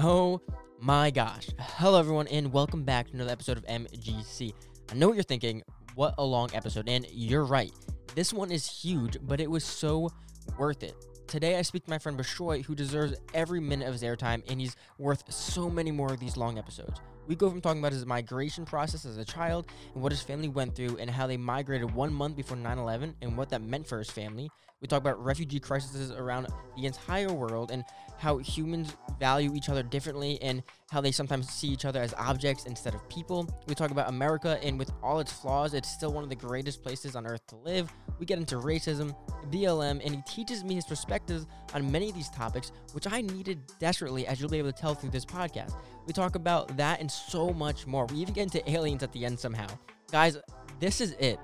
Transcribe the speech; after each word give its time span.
Oh 0.00 0.40
my 0.78 1.10
gosh. 1.10 1.48
Hello, 1.58 1.98
everyone, 1.98 2.28
and 2.28 2.52
welcome 2.52 2.84
back 2.84 3.08
to 3.08 3.14
another 3.14 3.32
episode 3.32 3.58
of 3.58 3.66
MGC. 3.66 4.52
I 4.92 4.94
know 4.94 5.08
what 5.08 5.16
you're 5.16 5.24
thinking. 5.24 5.60
What 5.96 6.14
a 6.18 6.24
long 6.24 6.50
episode. 6.54 6.88
And 6.88 7.04
you're 7.10 7.44
right. 7.44 7.72
This 8.14 8.32
one 8.32 8.52
is 8.52 8.64
huge, 8.64 9.16
but 9.22 9.40
it 9.40 9.50
was 9.50 9.64
so 9.64 10.08
worth 10.56 10.84
it. 10.84 10.94
Today, 11.26 11.56
I 11.56 11.62
speak 11.62 11.82
to 11.86 11.90
my 11.90 11.98
friend 11.98 12.16
Bashoy, 12.16 12.64
who 12.64 12.76
deserves 12.76 13.14
every 13.34 13.58
minute 13.58 13.88
of 13.88 13.92
his 13.92 14.04
airtime, 14.04 14.48
and 14.48 14.60
he's 14.60 14.76
worth 14.98 15.24
so 15.32 15.68
many 15.68 15.90
more 15.90 16.12
of 16.12 16.20
these 16.20 16.36
long 16.36 16.58
episodes. 16.58 17.00
We 17.28 17.36
go 17.36 17.50
from 17.50 17.60
talking 17.60 17.80
about 17.80 17.92
his 17.92 18.06
migration 18.06 18.64
process 18.64 19.04
as 19.04 19.18
a 19.18 19.24
child 19.24 19.66
and 19.92 20.02
what 20.02 20.12
his 20.12 20.22
family 20.22 20.48
went 20.48 20.74
through 20.74 20.96
and 20.96 21.10
how 21.10 21.26
they 21.26 21.36
migrated 21.36 21.94
one 21.94 22.10
month 22.10 22.36
before 22.36 22.56
9 22.56 22.78
11 22.78 23.16
and 23.20 23.36
what 23.36 23.50
that 23.50 23.60
meant 23.60 23.86
for 23.86 23.98
his 23.98 24.10
family. 24.10 24.50
We 24.80 24.88
talk 24.88 25.00
about 25.00 25.22
refugee 25.22 25.60
crises 25.60 26.10
around 26.10 26.46
the 26.76 26.86
entire 26.86 27.30
world 27.30 27.70
and 27.70 27.84
how 28.16 28.38
humans 28.38 28.96
value 29.20 29.54
each 29.54 29.68
other 29.68 29.82
differently 29.82 30.40
and 30.40 30.62
how 30.90 31.02
they 31.02 31.12
sometimes 31.12 31.50
see 31.50 31.68
each 31.68 31.84
other 31.84 32.00
as 32.00 32.14
objects 32.14 32.64
instead 32.64 32.94
of 32.94 33.06
people. 33.10 33.46
We 33.66 33.74
talk 33.74 33.90
about 33.90 34.08
America 34.08 34.58
and 34.62 34.78
with 34.78 34.90
all 35.02 35.20
its 35.20 35.32
flaws, 35.32 35.74
it's 35.74 35.90
still 35.90 36.12
one 36.12 36.24
of 36.24 36.30
the 36.30 36.36
greatest 36.36 36.82
places 36.82 37.14
on 37.14 37.26
earth 37.26 37.46
to 37.48 37.56
live. 37.56 37.92
We 38.18 38.26
get 38.26 38.38
into 38.38 38.56
racism, 38.56 39.14
BLM, 39.50 40.04
and 40.04 40.14
he 40.14 40.22
teaches 40.26 40.64
me 40.64 40.74
his 40.74 40.84
perspectives 40.84 41.46
on 41.74 41.90
many 41.90 42.08
of 42.08 42.14
these 42.14 42.28
topics, 42.30 42.72
which 42.92 43.06
I 43.06 43.20
needed 43.20 43.60
desperately, 43.78 44.26
as 44.26 44.40
you'll 44.40 44.50
be 44.50 44.58
able 44.58 44.72
to 44.72 44.78
tell 44.78 44.94
through 44.94 45.10
this 45.10 45.24
podcast. 45.24 45.74
We 46.06 46.12
talk 46.12 46.34
about 46.34 46.76
that 46.76 47.00
and 47.00 47.10
so 47.10 47.50
much 47.50 47.86
more. 47.86 48.06
We 48.06 48.18
even 48.18 48.34
get 48.34 48.42
into 48.42 48.70
aliens 48.70 49.02
at 49.02 49.12
the 49.12 49.24
end 49.24 49.38
somehow. 49.38 49.68
Guys, 50.10 50.38
this 50.80 51.00
is 51.00 51.12
it. 51.18 51.38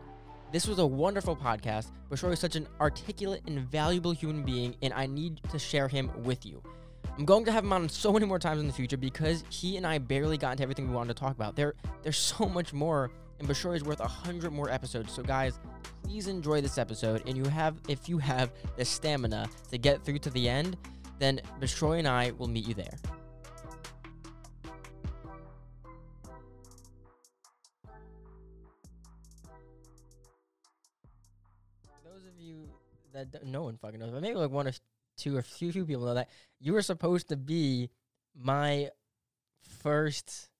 This 0.52 0.66
was 0.66 0.78
a 0.78 0.87
wonderful 0.87 1.37
podcast. 1.37 1.91
Bashoy 2.10 2.33
is 2.33 2.38
such 2.38 2.56
an 2.56 2.69
articulate 2.80 3.42
and 3.47 3.61
valuable 3.61 4.12
human 4.12 4.45
being, 4.45 4.77
and 4.83 4.92
I 4.95 5.06
need 5.06 5.41
to 5.50 5.59
share 5.59 5.88
him 5.88 6.11
with 6.22 6.47
you. 6.47 6.62
I'm 7.16 7.25
going 7.25 7.45
to 7.45 7.52
have 7.52 7.64
him 7.64 7.72
on 7.72 7.88
so 7.88 8.12
many 8.12 8.27
more 8.27 8.38
times 8.38 8.61
in 8.61 8.66
the 8.66 8.72
future 8.72 8.97
because 8.97 9.45
he 9.48 9.77
and 9.77 9.86
I 9.86 9.98
barely 9.98 10.36
got 10.36 10.52
into 10.52 10.62
everything 10.64 10.89
we 10.89 10.95
wanted 10.95 11.17
to 11.17 11.20
talk 11.20 11.33
about. 11.33 11.55
There, 11.55 11.75
there's 12.02 12.17
so 12.17 12.47
much 12.47 12.72
more, 12.72 13.11
and 13.38 13.48
Bashoy 13.48 13.77
is 13.77 13.84
worth 13.84 14.00
a 14.00 14.08
hundred 14.08 14.52
more 14.52 14.70
episodes. 14.70 15.12
So, 15.12 15.22
guys, 15.22 15.58
please 16.02 16.28
enjoy 16.28 16.60
this 16.60 16.78
episode. 16.78 17.22
And 17.27 17.36
you 17.36 17.44
have, 17.44 17.77
if 17.88 18.08
you 18.08 18.18
have 18.18 18.52
the 18.77 18.84
stamina 18.84 19.48
to 19.70 19.78
get 19.78 20.04
through 20.04 20.18
to 20.20 20.30
the 20.30 20.48
end, 20.48 20.77
then 21.18 21.40
Bashoy 21.60 21.98
and 21.98 22.08
I 22.08 22.32
will 22.32 22.48
meet 22.48 22.66
you 22.66 22.74
there. 22.74 22.96
Those 32.05 32.27
of 32.27 32.38
you 32.38 32.68
that 33.12 33.30
don't- 33.30 33.46
no 33.46 33.62
one 33.64 33.77
fucking 33.78 33.98
knows, 34.00 34.10
but 34.10 34.22
maybe 34.22 34.36
like 34.36 34.50
one 34.50 34.66
or 34.68 34.72
two 35.16 35.36
or 35.36 35.42
few 35.42 35.72
few 35.72 35.84
people 35.86 36.05
know 36.05 36.14
that 36.14 36.28
you 36.58 36.72
were 36.72 36.82
supposed 36.82 37.28
to 37.28 37.36
be 37.36 37.90
my 38.34 38.90
first 39.60 40.50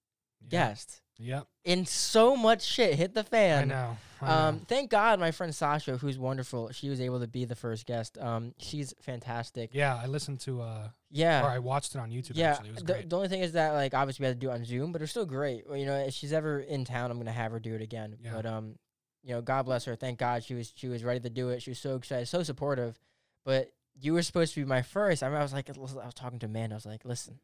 Yeah. 0.41 0.49
guest. 0.49 1.03
Yep. 1.19 1.47
And 1.65 1.87
so 1.89 2.35
much 2.37 2.63
shit 2.63 2.95
hit 2.97 3.15
the 3.15 3.23
fan. 3.25 3.63
I 3.71 3.75
know. 3.75 3.97
I 4.21 4.49
Um, 4.49 4.57
know. 4.57 4.61
thank 4.69 4.91
God 4.91 5.21
my 5.21 5.31
friend 5.31 5.55
Sasha, 5.55 5.97
who's 5.97 6.19
wonderful, 6.19 6.73
she 6.73 6.89
was 6.89 7.01
able 7.01 7.21
to 7.21 7.27
be 7.29 7.45
the 7.45 7.55
first 7.55 7.87
guest. 7.87 8.19
Um, 8.19 8.55
she's 8.59 8.95
fantastic. 9.01 9.71
yeah, 9.73 9.97
I 10.03 10.07
listened 10.07 10.41
to 10.41 10.63
uh, 10.63 10.89
yeah, 11.11 11.45
or 11.45 11.51
I 11.51 11.59
watched 11.61 11.95
it 11.95 11.99
on 11.99 12.11
YouTube. 12.11 12.33
Yeah, 12.35 12.53
actually, 12.53 12.71
it 12.71 12.75
was 12.75 12.85
the, 12.85 12.93
great. 12.95 13.11
the 13.11 13.17
only 13.17 13.29
thing 13.29 13.41
is 13.43 13.53
that 13.53 13.73
like 13.73 13.95
obviously 13.95 14.25
we 14.25 14.29
had 14.29 14.41
to 14.41 14.47
do 14.47 14.51
it 14.51 14.55
on 14.55 14.65
Zoom, 14.65 14.93
but 14.93 15.01
it 15.01 15.05
was 15.05 15.11
still 15.11 15.27
great. 15.27 15.69
Well, 15.69 15.77
You 15.77 15.87
know, 15.87 15.97
if 15.97 16.15
she's 16.15 16.33
ever 16.33 16.59
in 16.61 16.85
town, 16.85 17.11
I'm 17.11 17.19
gonna 17.19 17.33
have 17.33 17.53
her 17.53 17.61
do 17.61 17.75
it 17.75 17.83
again. 17.83 18.17
Yeah. 18.23 18.33
But 18.35 18.47
um, 18.47 18.75
you 19.23 19.35
know, 19.35 19.41
God 19.43 19.63
bless 19.67 19.85
her. 19.85 19.95
Thank 19.95 20.19
God 20.19 20.43
she 20.45 20.55
was 20.55 20.73
she 20.75 20.89
was 20.89 21.05
ready 21.05 21.21
to 21.21 21.31
do 21.31 21.51
it. 21.51 21.63
She 21.63 21.71
was 21.71 21.79
so 21.79 21.95
excited, 21.97 22.27
so 22.27 22.43
supportive. 22.43 22.99
But 23.45 23.71
you 24.01 24.15
were 24.15 24.23
supposed 24.23 24.55
to 24.55 24.61
be 24.61 24.65
my 24.67 24.83
first. 24.83 25.23
I 25.23 25.27
remember 25.27 25.41
I 25.41 25.45
was 25.45 25.53
like, 25.53 25.71
I 25.71 25.79
was 25.79 26.15
talking 26.15 26.39
to 26.41 26.47
Amanda. 26.47 26.75
I 26.75 26.79
was 26.79 26.87
like, 26.87 27.05
listen, 27.05 27.39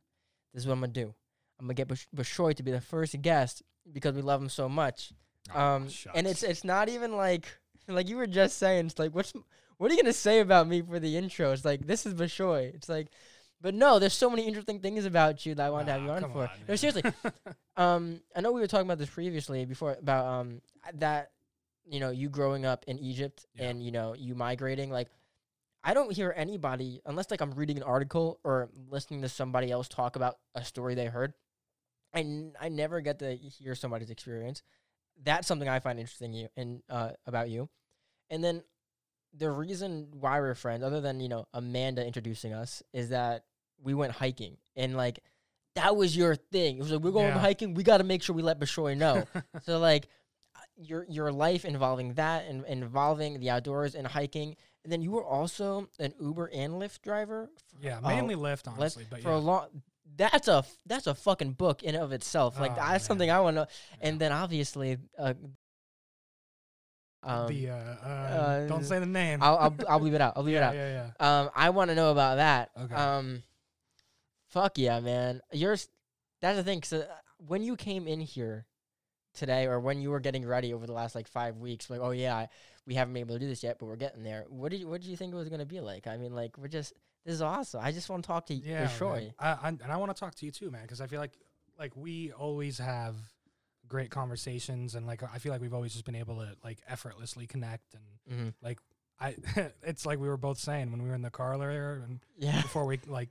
this 0.53 0.63
is 0.63 0.67
what 0.67 0.73
I'm 0.75 0.81
gonna 0.81 0.93
do. 0.93 1.15
I'm 1.61 1.67
gonna 1.67 1.75
get 1.75 1.89
Bash- 1.89 2.09
Bashoy 2.17 2.55
to 2.57 2.63
be 2.63 2.71
the 2.73 2.81
first 2.81 3.21
guest 3.23 3.63
because 3.93 4.15
we 4.15 4.23
love 4.23 4.41
him 4.43 4.49
so 4.49 4.69
much. 4.69 5.13
Oh, 5.55 5.61
Um, 5.61 5.89
and 6.15 6.27
it's 6.27 6.43
it's 6.43 6.65
not 6.65 6.89
even 6.89 7.17
like 7.17 7.47
like 7.89 8.09
you 8.09 8.17
were 8.17 8.27
just 8.27 8.59
saying. 8.59 8.87
It's 8.87 8.99
like 8.99 9.15
what's 9.15 9.33
what 9.79 9.91
are 9.91 9.95
you 9.95 10.03
gonna 10.03 10.13
say 10.13 10.41
about 10.41 10.67
me 10.69 10.83
for 10.83 10.99
the 10.99 11.17
intro? 11.17 11.53
It's 11.53 11.65
like 11.65 11.87
this 11.87 12.07
is 12.07 12.15
Bashoy. 12.15 12.75
It's 12.75 12.89
like, 12.89 13.09
but 13.61 13.75
no, 13.75 13.99
there's 13.99 14.15
so 14.15 14.31
many 14.31 14.47
interesting 14.47 14.81
things 14.81 15.05
about 15.05 15.45
you 15.47 15.55
that 15.55 15.67
I 15.67 15.71
wanted 15.71 15.87
to 15.87 15.93
have 15.93 16.03
you 16.03 16.11
Ah, 16.11 16.15
on 16.17 16.21
for. 16.23 16.27
on, 16.27 16.33
no, 16.33 16.69
man. 16.69 16.77
seriously. 16.79 17.03
um, 17.77 18.21
I 18.35 18.41
know 18.41 18.53
we 18.53 18.61
were 18.61 18.67
talking 18.67 18.87
about 18.87 18.99
this 18.99 19.11
previously 19.11 19.65
before 19.67 19.93
about 20.01 20.27
um 20.27 20.61
that 20.95 21.31
you 21.87 22.01
know 22.01 22.11
you 22.11 22.29
growing 22.29 22.65
up 22.65 22.85
in 22.87 22.99
Egypt 22.99 23.47
Yeah. 23.55 23.69
and 23.69 23.83
you 23.83 23.91
know 23.93 24.15
you 24.15 24.35
migrating 24.35 24.91
like. 24.91 25.09
I 25.83 25.95
don't 25.95 26.13
hear 26.13 26.35
anybody 26.37 27.01
unless 27.07 27.31
like 27.31 27.41
I'm 27.41 27.53
reading 27.53 27.79
an 27.79 27.83
article 27.85 28.39
or 28.45 28.69
listening 28.91 29.23
to 29.23 29.31
somebody 29.31 29.71
else 29.71 29.89
talk 29.89 30.15
about 30.15 30.37
a 30.55 30.63
story 30.63 30.95
they 30.95 31.07
heard. 31.07 31.33
I, 32.13 32.21
n- 32.21 32.53
I 32.61 32.69
never 32.69 33.01
get 33.01 33.19
to 33.21 33.35
hear 33.37 33.75
somebody's 33.75 34.11
experience. 34.11 34.63
That's 35.23 35.47
something 35.47 35.69
I 35.69 35.81
find 35.81 35.99
interesting 35.99 36.33
you 36.33 36.49
and 36.57 36.83
uh, 36.89 37.11
about 37.27 37.51
you. 37.51 37.69
And 38.31 38.43
then 38.43 38.63
the 39.37 39.51
reason 39.51 40.09
why 40.13 40.41
we're 40.41 40.55
friends, 40.55 40.83
other 40.83 41.01
than 41.01 41.21
you 41.21 41.29
know 41.29 41.47
Amanda 41.55 42.05
introducing 42.07 42.53
us, 42.53 42.83
is 42.93 43.11
that 43.11 43.45
we 43.83 43.95
went 43.95 44.13
hiking 44.13 44.57
and 44.77 44.97
like 44.97 45.21
that 45.77 45.95
was 45.97 46.17
your 46.17 46.35
thing. 46.35 46.77
It 46.79 46.83
was 46.83 46.91
like 46.91 47.01
we're 47.01 47.13
going 47.13 47.29
Yeah. 47.29 47.39
hiking. 47.39 47.75
We 47.75 47.85
got 47.85 47.99
to 47.99 48.05
make 48.05 48.23
sure 48.23 48.35
we 48.35 48.43
let 48.43 48.59
Bashoy 48.59 48.97
know. 48.97 49.25
so 49.63 49.79
like 49.79 50.09
uh, 50.57 50.61
your 50.77 51.07
your 51.09 51.31
life 51.33 51.65
involving 51.65 52.15
that 52.15 52.47
and 52.49 52.65
involving 52.67 53.39
the 53.41 53.51
outdoors 53.51 53.95
and 53.95 54.07
hiking, 54.07 54.57
and 54.85 54.93
then 54.93 55.01
you 55.03 55.13
were 55.13 55.25
also 55.25 55.89
an 56.01 56.13
Uber 56.21 56.51
and 56.53 56.75
Lyft 56.75 57.03
driver. 57.03 57.51
for- 57.57 57.87
yeah, 57.87 57.99
uh, 58.03 58.09
mainly 58.09 58.35
Lyft, 58.35 58.65
Lyft 58.65 58.73
honestly, 58.79 59.07
but 59.09 59.23
for 59.23 59.29
yeah. 59.31 59.37
a 59.37 59.39
long. 59.39 59.67
That's 60.17 60.49
a 60.49 60.65
that's 60.87 61.07
a 61.07 61.15
fucking 61.15 61.53
book 61.53 61.83
in 61.83 61.95
and 61.95 62.05
of 62.05 62.13
itself. 62.13 62.59
Like 62.59 62.73
Oh, 62.73 62.77
that's 62.77 62.91
man. 62.91 63.01
something 63.01 63.31
I 63.31 63.41
want 63.41 63.57
to. 63.57 63.61
know. 63.63 63.67
Yeah. 64.01 64.09
And 64.09 64.21
then 64.21 64.33
obviously, 64.33 64.99
uh, 65.19 65.35
um, 67.23 67.49
the 67.49 67.71
uh, 67.71 67.75
uh, 67.75 68.07
uh, 68.09 68.67
don't 68.67 68.85
say 68.85 68.99
the 68.99 69.07
name. 69.07 69.43
I'll, 69.43 69.57
I'll 69.57 69.75
I'll 69.89 70.01
leave 70.01 70.15
it 70.15 70.21
out. 70.21 70.35
I'll 70.37 70.43
leave 70.43 70.55
yeah, 70.57 70.61
it 70.61 70.63
out. 70.71 70.75
yeah, 70.75 71.11
yeah. 71.21 71.41
Um, 71.41 71.51
I 71.55 71.71
want 71.71 71.91
to 71.91 71.95
know 71.95 72.11
about 72.13 72.37
that. 72.37 72.71
Okay. 72.79 72.95
Um, 72.95 73.43
fuck 74.49 74.79
yeah, 74.79 75.01
man. 75.01 75.41
You're 75.53 75.77
that's 76.41 76.57
the 76.57 76.65
thing. 76.65 76.83
So 76.83 77.07
when 77.47 77.63
you 77.63 77.77
came 77.77 78.09
in 78.09 78.21
here 78.21 78.67
today, 79.35 79.67
or 79.67 79.79
when 79.81 80.01
you 80.01 80.11
were 80.11 80.21
getting 80.21 80.47
ready 80.47 80.73
over 80.73 80.87
the 80.87 80.93
last 80.95 81.15
like 81.15 81.29
five 81.29 81.57
weeks, 81.59 81.91
like 81.91 82.01
oh 82.01 82.11
yeah, 82.11 82.35
I, 82.37 82.49
we 82.87 82.95
haven't 82.95 83.13
been 83.15 83.21
able 83.21 83.35
to 83.35 83.39
do 83.41 83.49
this 83.49 83.63
yet, 83.63 83.79
but 83.79 83.87
we're 83.87 83.97
getting 83.97 84.23
there. 84.23 84.47
What 84.49 84.71
did 84.71 84.81
you 84.81 84.89
what 84.89 85.03
did 85.03 85.09
you 85.11 85.17
think 85.17 85.33
it 85.33 85.37
was 85.37 85.49
gonna 85.51 85.67
be 85.67 85.81
like? 85.81 86.07
I 86.07 86.17
mean, 86.17 86.35
like 86.35 86.57
we're 86.57 86.69
just 86.69 86.95
this 87.25 87.35
is 87.35 87.43
awesome. 87.43 87.81
I 87.83 87.93
just 87.93 88.09
want 88.09 88.23
to 88.25 88.27
talk 88.27 88.47
to 88.47 88.55
Yeah, 88.55 88.83
yeah, 88.83 88.89
man. 89.25 89.35
I, 89.39 89.49
I, 89.51 89.69
and 89.69 89.83
I 89.93 89.97
want 89.97 90.15
to 90.15 90.19
talk 90.19 90.35
to 90.37 90.47
you 90.47 90.53
too, 90.53 90.71
man, 90.71 90.83
because 90.83 91.01
I 91.01 91.07
feel 91.07 91.21
like 91.21 91.33
like 91.79 91.97
we 91.97 92.33
always 92.33 92.79
have 92.79 93.17
great 93.89 94.11
conversations, 94.11 94.95
and 94.95 95.07
like 95.07 95.23
I 95.23 95.39
feel 95.39 95.53
like 95.53 95.61
we've 95.61 95.75
always 95.75 95.93
just 95.93 96.05
been 96.05 96.15
able 96.17 96.37
to 96.37 96.55
like 96.65 96.79
effortlessly 96.89 97.47
connect, 97.47 97.95
and 97.95 98.05
Mm-hmm. 98.63 98.73
I 99.23 99.37
it's 99.83 100.07
like 100.07 100.19
we 100.19 100.29
were 100.29 100.37
both 100.39 100.59
saying 100.59 100.91
when 100.93 101.03
we 101.03 101.09
were 101.09 101.15
in 101.15 101.23
the 101.23 101.31
car 101.31 101.53
earlier 101.55 102.03
and 102.07 102.21
Yeah. 102.39 102.63
before 102.63 102.87
we 102.87 103.01
like 103.07 103.29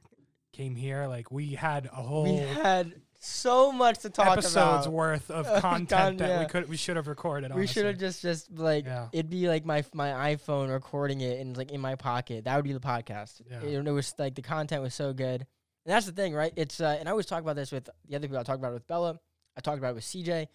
came 0.53 0.75
here, 0.75 1.07
like 1.07 1.31
we 1.31 1.53
had 1.53 1.85
a 1.88 1.89
whole 2.01 2.23
We 2.23 2.38
had 2.38 2.94
so 3.22 3.72
much 3.72 4.00
to 4.00 4.09
talk 4.09 4.28
episodes 4.28 4.56
about. 4.56 4.74
Episodes 4.75 4.88
worth 4.90 5.31
of 5.31 5.46
Uh, 5.50 5.59
content 5.62 5.90
con- 5.90 6.18
that 6.18 6.30
yeah. 6.30 6.40
we 6.40 6.46
could 6.46 6.69
we 6.69 6.78
should 6.78 6.96
have 6.96 7.07
recorded. 7.07 7.53
We 7.53 7.68
should 7.68 7.85
have 7.85 7.97
just 7.97 8.22
just 8.22 8.52
like 8.57 8.85
Yeah. 8.85 9.09
it'd 9.12 9.30
be 9.30 9.47
like 9.47 9.66
my 9.66 9.84
my 9.94 10.35
iPhone 10.35 10.72
recording 10.72 11.22
it 11.22 11.40
and 11.40 11.56
like 11.57 11.72
in 11.72 11.81
my 11.81 11.96
pocket. 11.96 12.46
That 12.46 12.56
would 12.56 12.66
be 12.66 12.74
the 12.74 12.80
podcast. 12.80 13.41
Yeah. 13.50 13.62
It, 13.62 13.85
it 13.88 13.91
was 13.91 14.13
like 14.18 14.35
the 14.35 14.41
content 14.41 14.81
was 14.81 14.94
so 14.96 15.12
good. 15.13 15.41
And 15.85 15.96
that's 15.96 16.06
the 16.06 16.12
thing, 16.12 16.34
right? 16.34 16.53
It's 16.56 16.80
uh, 16.81 16.96
and 17.00 17.07
I 17.07 17.12
always 17.12 17.25
talk 17.25 17.41
about 17.41 17.56
this 17.56 17.72
with 17.72 17.90
the 18.07 18.16
other 18.16 18.28
people. 18.28 18.40
I 18.40 18.44
talk 18.44 18.57
about 18.57 18.72
it 18.72 18.75
with 18.75 18.88
Bella. 18.88 19.19
I 19.57 19.62
talked 19.62 19.78
about 19.80 19.91
it 19.91 19.96
with 19.96 20.06
CJ. 20.06 20.47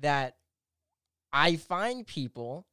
That 0.00 0.36
I 1.32 1.56
find 1.56 2.06
people, 2.06 2.66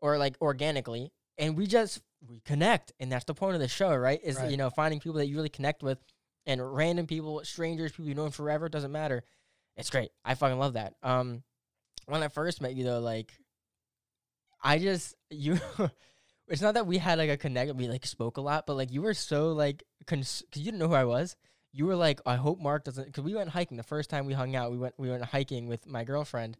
or 0.00 0.18
like 0.18 0.36
organically, 0.40 1.12
and 1.38 1.56
we 1.56 1.66
just 1.66 2.00
we 2.28 2.40
connect, 2.40 2.92
and 3.00 3.10
that's 3.10 3.24
the 3.24 3.34
point 3.34 3.54
of 3.54 3.60
the 3.60 3.68
show, 3.68 3.94
right? 3.96 4.20
Is 4.22 4.36
Right. 4.36 4.50
you 4.50 4.56
know 4.56 4.70
finding 4.70 5.00
people 5.00 5.18
that 5.18 5.26
you 5.26 5.36
really 5.36 5.48
connect 5.48 5.82
with, 5.82 5.98
and 6.46 6.74
random 6.74 7.06
people, 7.06 7.40
strangers, 7.44 7.92
people 7.92 8.06
you 8.06 8.14
know 8.14 8.30
forever, 8.30 8.68
doesn't 8.68 8.92
matter. 8.92 9.24
It's 9.76 9.90
great. 9.90 10.10
I 10.24 10.34
fucking 10.34 10.58
love 10.58 10.74
that. 10.74 10.94
Um, 11.02 11.42
when 12.06 12.22
I 12.22 12.28
first 12.28 12.60
met 12.60 12.74
you 12.74 12.84
though, 12.84 13.00
like, 13.00 13.32
I 14.62 14.78
just 14.78 15.14
you. 15.30 15.58
it's 16.48 16.62
not 16.62 16.74
that 16.74 16.86
we 16.86 16.98
had 16.98 17.18
like 17.18 17.30
a 17.30 17.36
connect. 17.36 17.74
We 17.74 17.88
like 17.88 18.06
spoke 18.06 18.36
a 18.36 18.40
lot, 18.40 18.66
but 18.66 18.74
like 18.74 18.92
you 18.92 19.02
were 19.02 19.14
so 19.14 19.52
like 19.52 19.84
cons- 20.06 20.42
because 20.42 20.60
you 20.60 20.66
didn't 20.66 20.80
know 20.80 20.88
who 20.88 20.94
I 20.94 21.04
was. 21.04 21.36
You 21.72 21.86
were 21.86 21.96
like, 21.96 22.20
I 22.26 22.36
hope 22.36 22.60
Mark 22.60 22.84
doesn't. 22.84 23.06
Because 23.06 23.24
we 23.24 23.34
went 23.34 23.48
hiking 23.48 23.78
the 23.78 23.82
first 23.82 24.10
time 24.10 24.26
we 24.26 24.34
hung 24.34 24.54
out. 24.54 24.70
We 24.70 24.78
went 24.78 24.94
we 24.98 25.08
went 25.10 25.24
hiking 25.24 25.68
with 25.68 25.86
my 25.86 26.04
girlfriend, 26.04 26.58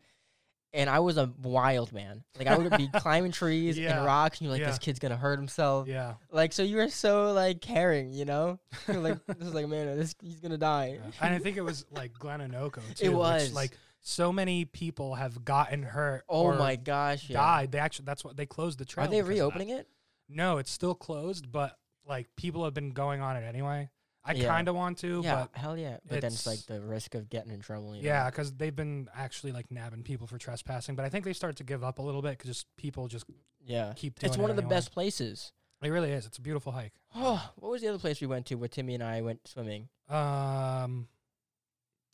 and 0.74 0.88
I 0.88 1.00
was 1.00 1.16
a 1.18 1.30
wild 1.42 1.92
man. 1.92 2.24
Like 2.38 2.46
I 2.46 2.56
would 2.56 2.76
be 2.76 2.88
climbing 2.94 3.32
trees 3.32 3.78
Yeah. 3.78 3.96
and 3.98 4.06
rocks, 4.06 4.38
and 4.38 4.46
you're 4.46 4.52
like, 4.52 4.60
Yeah. 4.60 4.68
this 4.68 4.78
kid's 4.78 4.98
gonna 4.98 5.16
hurt 5.16 5.38
himself. 5.38 5.88
Yeah. 5.88 6.14
Like 6.30 6.52
so, 6.52 6.62
you 6.62 6.76
were 6.76 6.88
so 6.88 7.32
like 7.32 7.60
caring, 7.60 8.12
you 8.12 8.24
know. 8.24 8.58
You're 8.88 8.98
like 9.00 9.18
this 9.26 9.48
is 9.48 9.54
like 9.54 9.68
man, 9.68 9.96
this 9.98 10.14
he's 10.22 10.40
gonna 10.40 10.58
die. 10.58 10.98
yeah. 11.02 11.10
and 11.26 11.34
I 11.34 11.38
think 11.38 11.56
it 11.56 11.62
was 11.62 11.84
like 11.90 12.12
Glen 12.14 12.40
Onoko 12.40 12.80
too. 12.94 13.04
It 13.04 13.08
which, 13.08 13.16
was. 13.16 13.52
like 13.52 13.76
so 14.00 14.32
many 14.32 14.64
people 14.64 15.14
have 15.14 15.44
gotten 15.44 15.82
hurt. 15.82 16.24
Oh 16.28 16.52
my 16.54 16.76
gosh, 16.76 17.28
yeah. 17.30 17.36
died. 17.38 17.72
They 17.72 17.78
actually 17.78 18.06
that's 18.06 18.24
what 18.24 18.36
they 18.36 18.46
closed 18.46 18.78
the 18.78 18.84
trail. 18.84 19.06
Are 19.06 19.08
they 19.10 19.16
because 19.18 19.28
of 19.28 19.28
that. 19.28 19.34
reopening 19.34 19.68
it? 19.70 19.88
No, 20.28 20.58
it's 20.58 20.70
still 20.72 20.94
closed, 20.94 21.52
but 21.52 21.76
like 22.06 22.28
people 22.36 22.64
have 22.64 22.74
been 22.74 22.90
going 22.90 23.20
on 23.20 23.36
it 23.36 23.42
anyway. 23.46 23.90
I 24.24 24.34
Yeah. 24.34 24.46
kind 24.48 24.68
of 24.68 24.74
want 24.76 24.98
to, 24.98 25.20
yeah, 25.24 25.46
but 25.52 25.58
hell 25.60 25.76
yeah. 25.76 25.96
But 26.08 26.20
then 26.20 26.32
it's 26.32 26.46
like 26.46 26.60
it's- 26.60 26.66
the 26.66 26.80
risk 26.80 27.14
of 27.16 27.28
getting 27.28 27.50
in 27.50 27.60
trouble. 27.60 27.96
You 27.96 28.02
know? 28.02 28.06
yeah, 28.08 28.30
because 28.30 28.52
they've 28.52 28.74
been 28.74 29.08
actually 29.14 29.50
like 29.52 29.70
nabbing 29.70 30.04
people 30.04 30.26
for 30.28 30.38
trespassing. 30.38 30.94
But 30.94 31.04
I 31.04 31.08
think 31.08 31.24
they 31.24 31.32
start 31.32 31.56
to 31.56 31.64
give 31.64 31.82
up 31.82 31.98
a 31.98 32.02
little 32.02 32.22
bit 32.22 32.38
because 32.38 32.50
just 32.50 32.66
people 32.76 33.08
just 33.08 33.24
yeah. 33.64 33.92
keep 33.96 34.18
doing 34.20 34.28
It's 34.28 34.36
it 34.36 34.40
one 34.40 34.50
of 34.50 34.56
the 34.56 34.62
anyway. 34.62 34.76
best 34.76 34.92
places. 34.92 35.52
It 35.82 35.88
really 35.90 36.12
is. 36.12 36.26
It's 36.26 36.38
a 36.38 36.40
beautiful 36.40 36.70
hike. 36.70 36.92
Oh, 37.16 37.50
what 37.56 37.70
was 37.72 37.82
the 37.82 37.88
other 37.88 37.98
place 37.98 38.20
we 38.20 38.28
went 38.28 38.46
to 38.46 38.54
where 38.54 38.68
Timmy 38.68 38.94
and 38.94 39.02
I 39.02 39.22
went 39.22 39.48
swimming? 39.48 39.88
Um, 40.08 41.08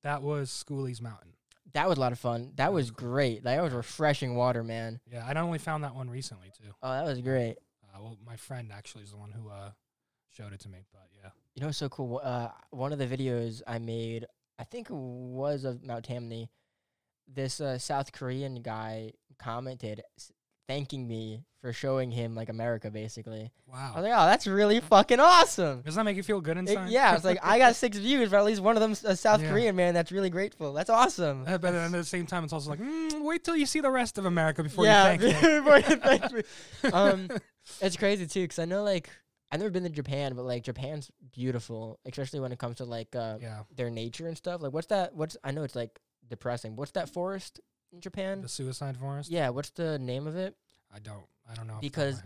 that 0.03 0.23
was 0.23 0.51
Schooley's 0.51 1.03
Mountain. 1.03 1.35
That 1.75 1.89
was 1.89 1.99
a 1.99 2.01
lot 2.01 2.13
of 2.13 2.19
fun. 2.19 2.53
That 2.55 2.73
was 2.73 2.91
great. 2.91 3.45
That 3.45 3.63
was 3.63 3.75
refreshing 3.75 4.35
water, 4.37 4.65
man. 4.65 5.01
Yeah, 5.13 5.27
I 5.27 5.39
only 5.39 5.59
found 5.59 5.85
that 5.85 5.95
one 5.95 6.09
recently 6.09 6.51
too. 6.57 6.73
Oh, 6.83 6.91
that 6.91 7.05
was 7.05 7.21
great. 7.21 7.57
Uh, 7.85 7.99
well, 8.01 8.17
my 8.25 8.37
friend 8.37 8.71
actually 8.73 9.05
is 9.05 9.11
the 9.11 9.19
one 9.19 9.33
who 9.33 9.51
uh 9.51 9.73
showed 10.31 10.55
it 10.55 10.61
to 10.61 10.69
me. 10.71 10.79
But 10.93 11.09
yeah, 11.23 11.31
You 11.59 11.65
know, 11.65 11.73
so 11.73 11.89
cool. 11.89 12.21
Uh, 12.23 12.51
one 12.71 12.93
of 12.93 13.01
the 13.01 13.07
videos 13.09 13.63
I 13.67 13.81
made, 13.81 14.27
I 14.61 14.65
think 14.65 14.91
it 14.91 14.95
was 14.95 15.65
of 15.65 15.83
Mount 15.83 16.05
Tammany. 16.05 16.49
This 17.27 17.61
uh, 17.61 17.79
South 17.79 18.13
Korean 18.13 18.63
guy 18.63 19.15
commented, 19.41 20.03
thanking 20.69 21.09
me 21.09 21.43
for 21.61 21.73
showing 21.73 22.13
him 22.13 22.37
like 22.37 22.49
America, 22.49 22.93
basically. 22.93 23.51
Wow. 23.67 23.91
I 23.93 24.01
was 24.01 24.09
like, 24.09 24.13
oh, 24.17 24.27
that's 24.27 24.47
really 24.47 24.79
fucking 24.79 25.19
awesome. 25.19 25.83
Does 25.83 25.97
that 25.97 26.05
make 26.05 26.17
you 26.17 26.23
feel 26.23 26.41
good 26.41 26.59
It- 26.59 26.69
inside? 26.69 26.91
yeah, 26.91 27.17
it's 27.17 27.25
like 27.25 27.41
I 27.43 27.59
got 27.59 27.75
six 27.75 27.99
views, 27.99 28.31
but 28.31 28.37
at 28.39 28.45
least 28.45 28.61
one 28.61 28.77
of 28.77 28.81
them's 28.81 29.03
a 29.03 29.17
South 29.17 29.43
Yeah. 29.43 29.51
Korean 29.51 29.75
man. 29.75 29.95
That's 29.95 30.13
really 30.13 30.31
grateful. 30.31 30.73
That's 30.73 30.91
awesome. 30.91 31.43
Uh, 31.45 31.59
but 31.59 31.73
then 31.73 31.87
at 31.87 31.91
the 31.91 32.05
same 32.05 32.27
time, 32.27 32.45
it's 32.45 32.53
also 32.53 32.71
like, 32.71 32.79
mm, 32.79 33.21
wait 33.25 33.43
till 33.43 33.57
you 33.57 33.67
see 33.67 33.81
the 33.81 33.91
rest 33.91 34.17
of 34.17 34.27
America 34.27 34.63
before 34.63 34.85
yeah, 34.85 35.11
you 35.15 35.19
thank 35.19 35.43
me. 35.43 35.59
before 35.59 35.77
you 35.79 35.97
thank 35.97 36.33
me. 36.33 36.43
Um, 36.93 37.29
it's 37.81 37.97
crazy 37.97 38.29
too, 38.29 38.43
because 38.43 38.61
I 38.61 38.65
know 38.65 38.85
like 38.85 39.11
I've 39.51 39.61
never 39.61 39.71
been 39.71 39.85
to 39.85 39.89
Japan, 39.89 40.35
but 40.35 40.45
like 40.45 40.63
Japan's 40.63 41.11
beautiful, 41.33 41.99
especially 42.05 42.41
when 42.41 42.53
it 42.53 42.59
comes 42.59 42.77
to 42.77 42.85
like 42.85 43.15
uh, 43.17 43.39
yeah, 43.41 43.61
their 43.75 43.91
nature 43.91 44.29
and 44.29 44.37
stuff. 44.37 44.61
Like, 44.63 44.73
what's 44.73 44.89
that? 44.89 45.15
What's 45.15 45.37
I 45.43 45.51
know 45.53 45.63
it's 45.63 45.77
like 45.77 45.99
depressing. 46.29 46.77
What's 46.77 46.93
that 46.93 47.09
forest 47.09 47.61
in 47.93 48.01
Japan? 48.01 48.43
the 48.43 48.49
suicide 48.49 48.97
forest. 48.99 49.31
Yeah, 49.31 49.49
what's 49.51 49.71
the 49.71 49.99
name 49.99 50.27
of 50.27 50.37
it? 50.37 50.55
I 50.95 50.99
don't. 50.99 51.25
I 51.51 51.55
don't 51.55 51.67
know. 51.67 51.75
off 51.75 51.81
the 51.83 51.89
top 51.91 52.03
of 52.05 52.11
Because. 52.11 52.23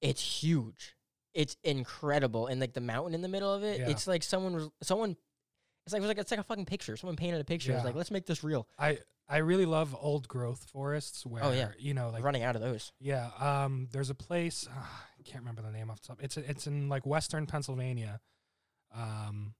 It's 0.00 0.20
huge. 0.42 0.96
It's 1.34 1.56
incredible, 1.62 2.46
and 2.48 2.60
like 2.60 2.72
the 2.74 2.80
mountain 2.80 3.14
in 3.14 3.22
the 3.22 3.28
middle 3.28 3.52
of 3.52 3.62
it. 3.62 3.80
Yeah. 3.80 3.88
It's 3.90 4.06
like 4.06 4.22
someone 4.22 4.54
was 4.54 4.68
someone. 4.82 5.16
It's 5.86 5.92
like 5.92 5.98
it 6.00 6.02
was 6.02 6.08
like 6.08 6.18
it's 6.18 6.30
like 6.30 6.40
a 6.40 6.44
fucking 6.44 6.66
picture. 6.66 6.96
Someone 6.96 7.16
painted 7.16 7.40
a 7.40 7.44
picture. 7.44 7.72
It's 7.72 7.84
like 7.84 7.94
let's 7.94 8.10
make 8.10 8.26
this 8.26 8.42
real. 8.44 8.66
I 8.78 8.98
I 9.28 9.38
really 9.38 9.64
love 9.64 9.96
old 9.98 10.28
growth 10.28 10.64
forests 10.72 11.24
where 11.24 11.42
Oh, 11.44 11.52
yeah. 11.52 11.68
you 11.78 11.94
know 11.94 12.10
like 12.10 12.22
running 12.24 12.42
out 12.42 12.54
of 12.56 12.60
those. 12.62 12.92
yeah 13.00 13.30
um 13.38 13.88
there's 13.92 14.10
a 14.10 14.14
place 14.14 14.68
I 14.76 15.11
can't 15.22 15.42
remember 15.42 15.62
the 15.62 15.70
name 15.70 15.90
off 15.90 16.00
the 16.00 16.08
top. 16.08 16.18
It's 16.22 16.36
it's 16.36 16.66
in 16.66 16.88
like 16.88 17.06
western 17.06 17.46
Pennsylvania. 17.46 18.20
Um, 18.94 19.54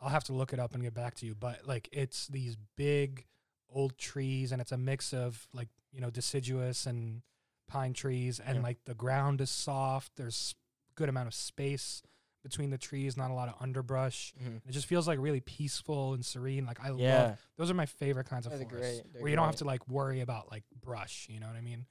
I'll 0.00 0.08
have 0.08 0.24
to 0.24 0.32
look 0.32 0.52
it 0.52 0.58
up 0.58 0.74
and 0.74 0.82
get 0.82 0.94
back 0.94 1.14
to 1.16 1.26
you. 1.26 1.34
But 1.34 1.66
like 1.66 1.88
it's 1.92 2.26
these 2.28 2.56
big 2.76 3.26
old 3.72 3.98
trees 3.98 4.50
and 4.52 4.60
it's 4.60 4.72
a 4.72 4.76
mix 4.78 5.12
of 5.12 5.46
like 5.52 5.68
you 5.92 6.00
know 6.00 6.10
deciduous 6.10 6.86
and 6.86 7.22
pine 7.68 7.92
trees 7.92 8.40
and 8.40 8.56
Yeah. 8.58 8.62
like 8.62 8.84
the 8.84 8.94
ground 8.94 9.40
is 9.40 9.50
soft. 9.50 10.12
There's 10.16 10.54
good 10.96 11.08
amount 11.08 11.28
of 11.28 11.34
space 11.34 12.02
between 12.42 12.70
the 12.70 12.78
trees, 12.78 13.16
not 13.18 13.30
a 13.30 13.34
lot 13.34 13.48
of 13.48 13.54
underbrush. 13.60 14.32
It 14.66 14.70
just 14.72 14.86
feels 14.86 15.06
like 15.06 15.18
really 15.18 15.40
peaceful 15.40 16.14
and 16.14 16.24
serene. 16.24 16.64
Like 16.64 16.80
I 16.80 16.90
Yeah, 16.90 17.22
love 17.26 17.38
those 17.58 17.70
are 17.70 17.74
my 17.74 17.86
favorite 17.86 18.26
kinds 18.28 18.46
of 18.46 18.52
They're 18.52 18.66
forests 18.66 19.02
great. 19.02 19.22
Where 19.22 19.30
you 19.30 19.36
don't 19.36 19.44
have 19.46 19.56
to 19.56 19.64
like 19.64 19.86
worry 19.88 20.20
about 20.22 20.50
like 20.50 20.64
brush. 20.80 21.26
You 21.30 21.38
know 21.40 21.46
what 21.46 21.56
I 21.56 21.60
mean? 21.60 21.84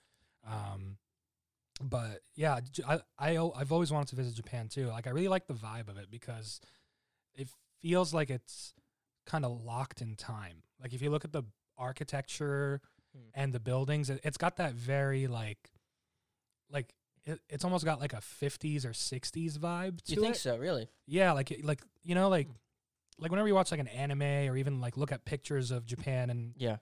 Um, 0.48 0.98
but 1.82 2.22
yeah, 2.36 2.60
I, 3.18 3.36
al- 3.36 3.54
I've 3.56 3.72
always 3.72 3.92
wanted 3.92 4.10
to 4.10 4.16
visit 4.16 4.36
Japan 4.36 4.68
too. 4.68 4.88
Like 4.88 5.08
I 5.08 5.12
really 5.12 5.28
like 5.28 5.48
the 5.48 5.54
vibe 5.54 5.88
of 5.90 5.98
it 5.98 6.12
because 6.12 6.60
it 7.36 7.48
feels 7.82 8.14
like 8.14 8.30
it's 8.30 8.74
kind 9.26 9.46
of 9.46 9.64
locked 9.64 10.02
in 10.02 10.16
time. 10.16 10.64
Like 10.82 10.94
if 10.94 11.02
you 11.02 11.10
look 11.10 11.26
at 11.26 11.32
the 11.32 11.44
architecture 11.78 12.82
Hmm. 13.16 13.30
and 13.34 13.54
the 13.54 13.60
buildings, 13.60 14.12
it, 14.12 14.20
it's 14.24 14.38
got 14.38 14.58
that 14.58 14.74
very 14.74 15.26
like 15.26 15.72
like 16.72 16.94
it, 17.26 17.40
it's 17.50 17.64
almost 17.64 17.84
got 17.84 18.00
like 18.00 18.14
a 18.14 18.18
50s 18.18 18.86
or 18.86 18.90
60s 18.90 19.58
vibe 19.58 20.02
to 20.04 20.14
you 20.14 20.22
think 20.22 20.36
it. 20.36 20.40
so? 20.40 20.58
Really? 20.58 20.88
Yeah, 21.08 21.32
like 21.32 21.60
like 21.64 21.82
you 22.04 22.14
know 22.16 22.30
like 22.30 22.48
like 23.18 23.32
whenever 23.32 23.48
you 23.48 23.56
watch 23.56 23.72
like 23.72 23.80
an 23.80 23.88
anime 23.88 24.22
or 24.22 24.58
even 24.58 24.80
like 24.80 24.96
look 24.96 25.12
at 25.12 25.26
pictures 25.26 25.72
of 25.72 25.86
Japan 25.86 26.30
and 26.30 26.54
Yeah. 26.58 26.78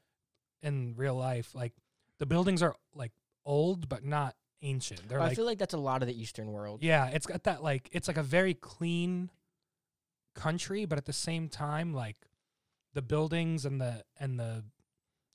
in 0.61 0.95
real 0.97 1.15
life, 1.15 1.55
like 1.55 1.71
the 2.19 2.25
buildings 2.25 2.61
are 2.61 2.75
like 2.94 3.11
old 3.45 3.88
but 3.88 4.03
not 4.03 4.35
ancient. 4.62 5.07
They're 5.07 5.19
I 5.21 5.27
like 5.27 5.36
feel 5.36 5.45
like 5.45 5.57
that's 5.59 5.74
a 5.74 5.77
lot 5.80 6.01
of 6.01 6.07
the 6.07 6.19
Eastern 6.19 6.51
world. 6.51 6.81
yeah, 6.83 7.07
it's 7.07 7.25
got 7.25 7.44
that 7.44 7.63
like 7.63 7.89
it's 7.92 8.07
like 8.07 8.18
a 8.18 8.24
very 8.24 8.54
clean 8.54 9.30
country, 10.36 10.86
but 10.86 10.98
at 10.98 11.06
the 11.06 11.13
same 11.13 11.50
time 11.50 11.94
like 11.94 12.18
the 12.94 13.01
buildings 13.01 13.65
and 13.65 13.80
the 13.81 14.04
and 14.19 14.39
the 14.39 14.63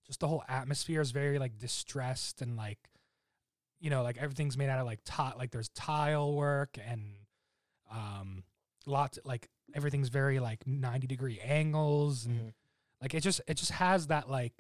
just 0.07 0.21
the 0.21 0.29
whole 0.29 0.43
atmosphere 0.49 1.01
is 1.01 1.11
very 1.11 1.39
like 1.39 1.59
distressed 1.59 2.43
and 2.43 2.57
like 2.57 2.79
you 3.81 3.91
know 3.91 4.03
like 4.03 4.17
everything's 4.19 4.57
made 4.57 4.69
out 4.69 4.79
of 4.79 4.87
like 4.87 5.03
ti- 5.05 5.37
like 5.39 5.51
there's 5.51 5.69
tile 5.71 6.33
work 6.35 6.79
and 6.87 7.03
um 7.91 8.43
lots 8.87 9.19
like 9.25 9.49
everything's 9.75 10.09
very 10.09 10.41
like 10.41 10.67
90 10.67 11.07
degree 11.07 11.39
angles 11.41 12.27
and 12.27 12.41
Mhm. 12.41 12.53
like 13.01 13.15
it 13.15 13.21
just 13.21 13.41
it 13.47 13.55
just 13.57 13.73
has 13.73 14.09
that 14.09 14.29
like 14.31 14.53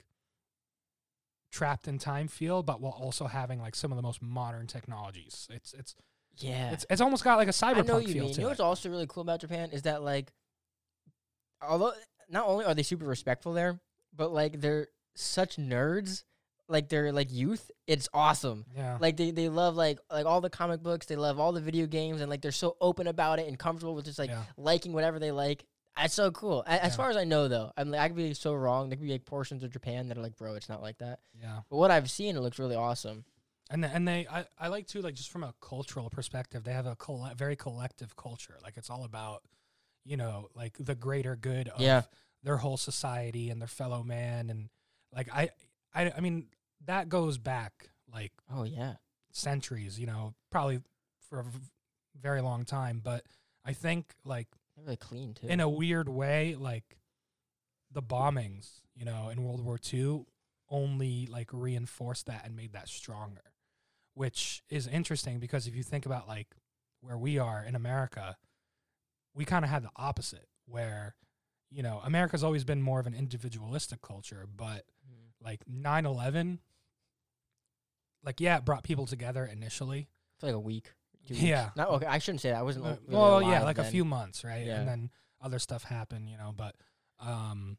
trapped 1.52 1.86
in 1.86 1.98
time 1.98 2.26
feel 2.26 2.62
but 2.62 2.80
while 2.80 2.98
also 2.98 3.26
having 3.26 3.60
like 3.60 3.76
some 3.76 3.92
of 3.92 3.96
the 3.96 4.02
most 4.02 4.20
modern 4.22 4.66
technologies 4.66 5.46
it's 5.50 5.72
it's 5.74 5.94
Yeah. 6.38 6.72
it's, 6.72 6.86
it's 6.88 7.00
almost 7.02 7.22
got 7.22 7.36
like 7.36 7.48
a 7.48 7.64
I 7.64 7.72
know 7.74 7.82
cyberpunk 7.82 8.08
you 8.08 8.14
feel 8.14 8.22
mean. 8.22 8.28
You 8.28 8.34
to 8.34 8.40
know 8.40 8.46
it 8.46 8.50
what's 8.50 8.60
also 8.60 8.88
really 8.88 9.06
cool 9.06 9.20
about 9.20 9.40
Japan 9.42 9.68
is 9.70 9.82
that 9.82 10.02
like, 10.02 10.32
although 11.60 11.92
not 12.30 12.46
only 12.46 12.64
are 12.64 12.74
they 12.74 12.82
super 12.82 13.04
respectful 13.04 13.52
there, 13.52 13.78
but 14.16 14.32
like 14.32 14.60
they're 14.60 14.88
such 15.14 15.56
nerds. 15.56 16.24
Like 16.68 16.88
they're 16.88 17.12
like 17.12 17.30
youth. 17.30 17.70
It's 17.86 18.08
awesome. 18.14 18.64
yeah 18.74 18.96
Like 18.98 19.18
they, 19.18 19.30
they 19.30 19.50
love 19.50 19.76
like 19.76 19.98
like 20.10 20.24
all 20.24 20.40
the 20.40 20.48
comic 20.48 20.82
books. 20.82 21.04
They 21.06 21.16
love 21.16 21.38
all 21.38 21.52
the 21.52 21.60
video 21.60 21.86
games, 21.86 22.22
and 22.22 22.30
like 22.30 22.40
they're 22.40 22.50
so 22.50 22.76
open 22.80 23.06
about 23.06 23.38
it 23.40 23.46
and 23.46 23.58
comfortable 23.58 23.94
with 23.94 24.06
just 24.06 24.18
like 24.18 24.30
yeah. 24.30 24.42
liking 24.56 24.94
whatever 24.94 25.18
they 25.18 25.32
like. 25.32 25.66
That's 25.96 26.14
so 26.14 26.30
cool. 26.30 26.64
As 26.66 26.92
Yeah. 26.92 26.96
far 26.96 27.10
as 27.10 27.16
I 27.16 27.24
know, 27.24 27.48
though, 27.48 27.70
I'm 27.76 27.90
like 27.90 28.00
I 28.00 28.08
could 28.08 28.16
be 28.16 28.32
so 28.34 28.54
wrong. 28.54 28.88
There 28.88 28.96
could 28.96 29.06
be 29.06 29.12
like 29.12 29.24
portions 29.26 29.62
of 29.62 29.70
Japan 29.70 30.08
that 30.08 30.16
are 30.18 30.22
like, 30.22 30.36
bro, 30.36 30.54
it's 30.54 30.68
not 30.68 30.82
like 30.82 30.98
that. 30.98 31.20
yeah 31.38 31.60
But 31.70 31.76
what 31.76 31.90
I've 31.90 32.10
seen, 32.10 32.36
it 32.36 32.40
looks 32.40 32.58
really 32.58 32.76
awesome. 32.76 33.24
and 33.70 33.82
th- 33.82 33.94
and 33.94 34.06
they 34.08 34.26
I, 34.26 34.44
I 34.58 34.68
like 34.68 34.86
to 34.88 35.00
like 35.02 35.14
just 35.14 35.30
from 35.30 35.44
a 35.44 35.54
cultural 35.60 36.10
perspective 36.10 36.64
they 36.64 36.72
have 36.72 36.86
a 36.86 36.96
colle- 36.96 37.32
very 37.36 37.56
collective 37.56 38.16
culture 38.16 38.58
like 38.62 38.76
it's 38.76 38.90
all 38.90 39.04
about 39.04 39.42
you 40.04 40.16
know 40.16 40.48
like 40.54 40.76
the 40.78 40.94
greater 40.94 41.36
good 41.36 41.68
of 41.68 41.80
Yeah. 41.80 42.02
their 42.42 42.56
whole 42.58 42.76
society 42.76 43.48
and 43.50 43.60
their 43.62 43.68
fellow 43.68 44.02
man 44.02 44.50
and 44.50 44.68
like 45.14 45.28
I 45.32 45.50
I 45.94 46.10
I 46.16 46.20
mean 46.20 46.48
that 46.86 47.08
goes 47.08 47.38
back 47.38 47.90
like 48.12 48.32
Oh 48.52 48.64
yeah. 48.64 48.94
centuries 49.30 49.98
you 49.98 50.06
know 50.06 50.34
probably 50.50 50.80
for 51.28 51.38
a 51.40 51.44
v- 51.44 51.58
very 52.20 52.40
long 52.42 52.64
time 52.64 53.00
but 53.02 53.24
I 53.64 53.72
think 53.72 54.12
like 54.24 54.48
They're 54.82 54.86
really 54.86 54.96
clean 54.96 55.34
too. 55.34 55.46
in 55.46 55.60
a 55.60 55.68
weird 55.68 56.08
way, 56.08 56.56
like 56.58 56.96
the 57.90 58.02
bombings, 58.02 58.80
you 58.94 59.04
know, 59.04 59.28
in 59.28 59.44
World 59.44 59.64
War 59.64 59.78
II 59.92 60.24
only 60.68 61.26
like 61.26 61.50
reinforced 61.52 62.26
that 62.26 62.44
and 62.44 62.56
made 62.56 62.72
that 62.72 62.88
stronger, 62.88 63.52
which 64.14 64.62
is 64.68 64.86
interesting 64.86 65.38
because 65.38 65.66
if 65.66 65.76
you 65.76 65.82
think 65.82 66.06
about 66.06 66.26
like 66.26 66.48
where 67.00 67.18
we 67.18 67.38
are 67.38 67.62
in 67.64 67.74
America, 67.76 68.36
we 69.34 69.44
kind 69.44 69.64
of 69.64 69.70
had 69.70 69.82
the 69.84 69.90
opposite 69.96 70.48
where, 70.66 71.14
you 71.70 71.82
know, 71.82 72.00
America's 72.04 72.42
always 72.42 72.64
been 72.64 72.82
more 72.82 72.98
of 73.00 73.06
an 73.06 73.14
individualistic 73.14 74.00
culture, 74.02 74.46
but 74.52 74.84
Mhm. 75.08 75.32
like 75.44 75.68
9 75.68 76.06
11, 76.06 76.60
like, 78.24 78.40
yeah, 78.40 78.56
it 78.58 78.64
brought 78.64 78.84
people 78.84 79.06
together 79.06 79.44
initially. 79.44 80.08
for 80.38 80.46
like 80.46 80.54
a 80.56 80.60
week. 80.60 80.94
Two 81.26 81.34
Yeah. 81.34 81.70
Not 81.76 81.88
okay. 81.90 82.06
I 82.06 82.18
shouldn't 82.18 82.40
say 82.40 82.50
that. 82.50 82.58
I 82.58 82.62
wasn't. 82.62 82.86
Uh, 82.86 82.96
really 83.06 83.16
well, 83.20 83.42
yeah, 83.42 83.62
like 83.62 83.78
a 83.78 83.84
few 83.84 84.04
months, 84.04 84.44
right? 84.44 84.66
Yeah. 84.66 84.80
And 84.80 84.88
then 84.88 85.10
other 85.40 85.58
stuff 85.58 85.84
happened, 85.84 86.28
you 86.30 86.36
know, 86.36 86.52
but 86.56 86.74
um 87.20 87.78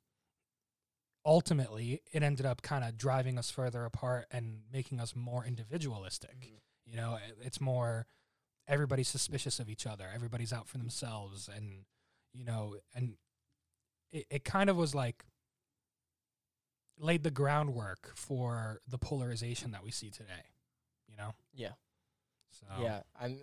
ultimately 1.25 2.01
it 2.11 2.21
ended 2.23 2.45
up 2.45 2.61
kind 2.61 2.83
of 2.83 2.97
driving 2.97 3.37
us 3.37 3.49
further 3.49 3.85
apart 3.85 4.25
and 4.31 4.61
making 4.71 4.99
us 4.99 5.15
more 5.15 5.45
individualistic. 5.45 6.35
Mhm. 6.41 6.59
You 6.85 6.97
know, 6.97 7.15
it- 7.15 7.37
it's 7.41 7.61
more 7.61 8.05
everybody's 8.67 9.07
suspicious 9.09 9.59
of 9.59 9.69
each 9.69 9.85
other. 9.87 10.07
Everybody's 10.13 10.51
out 10.53 10.67
for 10.67 10.77
themselves 10.77 11.47
and 11.47 11.85
you 12.33 12.43
know, 12.43 12.77
and 12.95 13.17
it, 14.11 14.25
it 14.29 14.43
kind 14.43 14.69
of 14.69 14.75
was 14.75 14.93
like 14.95 15.25
laid 16.97 17.23
the 17.23 17.31
groundwork 17.31 18.11
for 18.15 18.81
the 18.87 18.97
polarization 18.97 19.71
that 19.71 19.83
we 19.83 19.91
see 19.91 20.09
today, 20.09 20.45
you 21.07 21.15
know? 21.15 21.33
Yeah. 21.53 21.73
So 22.59 22.65
Yeah, 22.79 23.01
I'm. 23.19 23.39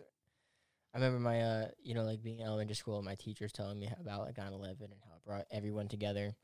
I 0.92 0.98
remember 0.98 1.20
my, 1.20 1.40
uh, 1.40 1.68
you 1.80 1.94
know, 1.94 2.02
like 2.02 2.20
being 2.20 2.40
in 2.40 2.46
elementary 2.46 2.74
school, 2.74 2.96
and 2.96 3.04
my 3.04 3.14
teachers 3.14 3.52
telling 3.52 3.78
me 3.78 3.88
about 4.00 4.26
like 4.26 4.34
9/11 4.36 4.80
and 4.90 5.00
how 5.04 5.14
it 5.16 5.24
brought 5.24 5.44
everyone 5.50 5.86
together. 5.86 6.34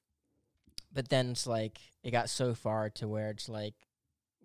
But 0.93 1.09
then 1.09 1.31
it's 1.31 1.49
like 1.49 1.79
it 2.05 2.13
got 2.13 2.31
so 2.31 2.55
far 2.55 2.91
to 2.91 3.09
where 3.09 3.31
it's 3.31 3.49
like 3.49 3.75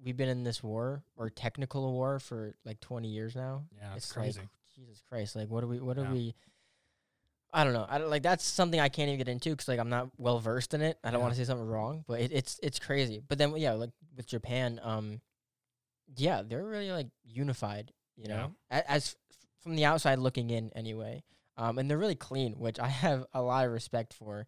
we've 0.03 0.17
been 0.17 0.29
in 0.29 0.43
this 0.43 0.63
war 0.63 1.03
or 1.15 1.29
technical 1.29 1.91
war 1.93 2.19
for 2.19 2.55
like 2.65 2.79
20 2.79 3.09
years 3.09 3.35
now. 3.35 3.65
yeah, 3.77 3.95
it's, 3.95 4.11
crazy. 4.11 4.39
like 4.39 4.49
Jesus 4.75 5.03
Christ, 5.07 5.35
like 5.35 5.49
what 5.49 5.63
are 5.63 5.67
we? 5.67 5.79
What 5.79 5.97
Yeah. 5.97 6.11
we? 6.11 6.33
I 7.53 7.63
don't 7.63 7.73
know. 7.73 7.85
I 7.87 7.97
don't, 7.99 8.09
like 8.09 8.23
that's 8.23 8.45
something 8.45 8.79
I 8.79 8.89
can't 8.89 9.09
even 9.09 9.17
get 9.19 9.27
into 9.27 9.51
because 9.51 9.67
like 9.67 9.79
I'm 9.79 9.89
not 9.89 10.09
well 10.17 10.39
versed 10.39 10.73
in 10.73 10.81
it. 10.81 10.97
I 11.03 11.11
don't 11.11 11.19
Yeah. 11.19 11.23
want 11.23 11.35
to 11.35 11.39
say 11.39 11.45
something 11.45 11.67
wrong, 11.67 12.05
but 12.07 12.21
it, 12.21 12.31
it's 12.31 12.59
it's 12.63 12.79
crazy. 12.79 13.21
But 13.27 13.37
then 13.37 13.55
yeah, 13.57 13.73
like 13.73 13.91
with 14.15 14.25
Japan, 14.25 14.79
um, 14.81 15.21
yeah, 16.15 16.41
they're 16.41 16.65
really 16.65 16.91
like 16.91 17.09
unified. 17.23 17.91
You 18.17 18.27
know, 18.27 18.53
A- 18.69 18.89
as 18.89 19.15
from 19.61 19.75
the 19.75 19.85
outside 19.85 20.19
looking 20.19 20.49
in, 20.49 20.71
anyway. 20.75 21.23
Um, 21.57 21.77
and 21.77 21.89
they're 21.89 21.97
really 21.97 22.15
clean, 22.15 22.53
which 22.53 22.79
I 22.79 22.87
have 23.05 23.25
a 23.33 23.41
lot 23.41 23.65
of 23.65 23.71
respect 23.71 24.13
for. 24.13 24.47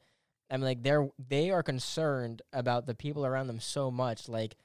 I 0.49 0.57
mean, 0.57 0.65
like 0.65 0.83
they're 0.83 1.09
they 1.17 1.51
are 1.51 1.63
concerned 1.63 2.41
about 2.51 2.85
the 2.85 2.95
people 2.95 3.25
around 3.25 3.47
them 3.47 3.59
so 3.59 3.89
much. 3.91 4.27
Like 4.29 4.55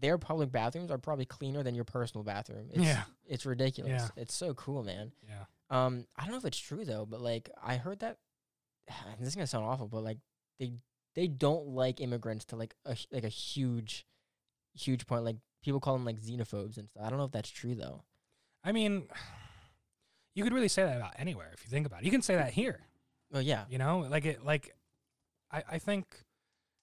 their 0.00 0.18
public 0.18 0.50
bathrooms 0.52 0.90
are 0.90 0.98
probably 0.98 1.24
cleaner 1.26 1.62
than 1.62 1.74
your 1.74 1.84
personal 1.84 2.24
bathroom. 2.24 2.68
It's, 2.72 2.84
Yeah. 2.84 3.04
it's 3.26 3.46
ridiculous. 3.46 3.90
Yeah. 4.02 4.08
It's 4.22 4.34
so 4.34 4.52
cool, 4.54 4.82
man. 4.82 5.12
Yeah. 5.26 5.44
Um, 5.70 6.06
I 6.16 6.22
don't 6.22 6.32
know 6.32 6.38
if 6.38 6.44
it's 6.44 6.58
true 6.58 6.84
though, 6.84 7.06
but 7.06 7.20
like 7.20 7.50
I 7.62 7.76
heard 7.76 8.00
that 8.00 8.18
this 9.20 9.28
is 9.28 9.34
gonna 9.34 9.46
sound 9.46 9.64
awful, 9.64 9.88
but 9.88 10.02
like 10.04 10.18
they 10.58 10.72
they 11.14 11.28
don't 11.28 11.68
like 11.68 12.00
immigrants 12.00 12.44
to 12.46 12.56
like 12.56 12.74
a 12.84 12.96
like 13.10 13.24
a 13.24 13.28
huge 13.28 14.06
huge 14.74 15.06
point. 15.06 15.24
Like 15.24 15.36
people 15.62 15.80
call 15.80 15.94
them 15.94 16.04
like 16.04 16.20
xenophobes 16.20 16.76
and 16.76 16.88
stuff. 16.88 17.02
I 17.04 17.08
don't 17.08 17.18
know 17.18 17.24
if 17.24 17.32
that's 17.32 17.50
true 17.50 17.74
though. 17.74 18.02
I 18.66 18.72
mean, 18.72 19.04
you 20.34 20.44
could 20.44 20.52
really 20.52 20.68
say 20.68 20.84
that 20.84 20.96
about 20.96 21.14
anywhere 21.18 21.50
if 21.54 21.64
you 21.64 21.70
think 21.70 21.86
about 21.86 22.00
it. 22.02 22.04
You 22.04 22.10
can 22.10 22.22
say 22.22 22.34
that 22.34 22.52
here. 22.52 22.80
Oh 23.32 23.40
yeah, 23.40 23.64
You 23.70 23.78
know, 23.78 24.06
like 24.10 24.24
it, 24.24 24.44
like 24.44 24.74
I, 25.50 25.62
I 25.72 25.78
think 25.78 26.06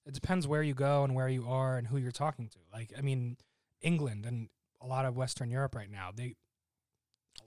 it 0.05 0.13
depends 0.13 0.47
where 0.47 0.63
you 0.63 0.73
go 0.73 1.03
and 1.03 1.15
where 1.15 1.29
you 1.29 1.47
are 1.47 1.77
and 1.77 1.87
who 1.87 1.97
you're 1.97 2.11
talking 2.11 2.49
to. 2.49 2.57
Like, 2.71 2.91
I 2.97 3.01
mean, 3.01 3.37
England 3.81 4.25
and 4.25 4.49
a 4.81 4.87
lot 4.87 5.05
of 5.05 5.15
Western 5.15 5.49
Europe 5.49 5.75
right 5.75 5.89
now, 5.89 6.09
they 6.13 6.35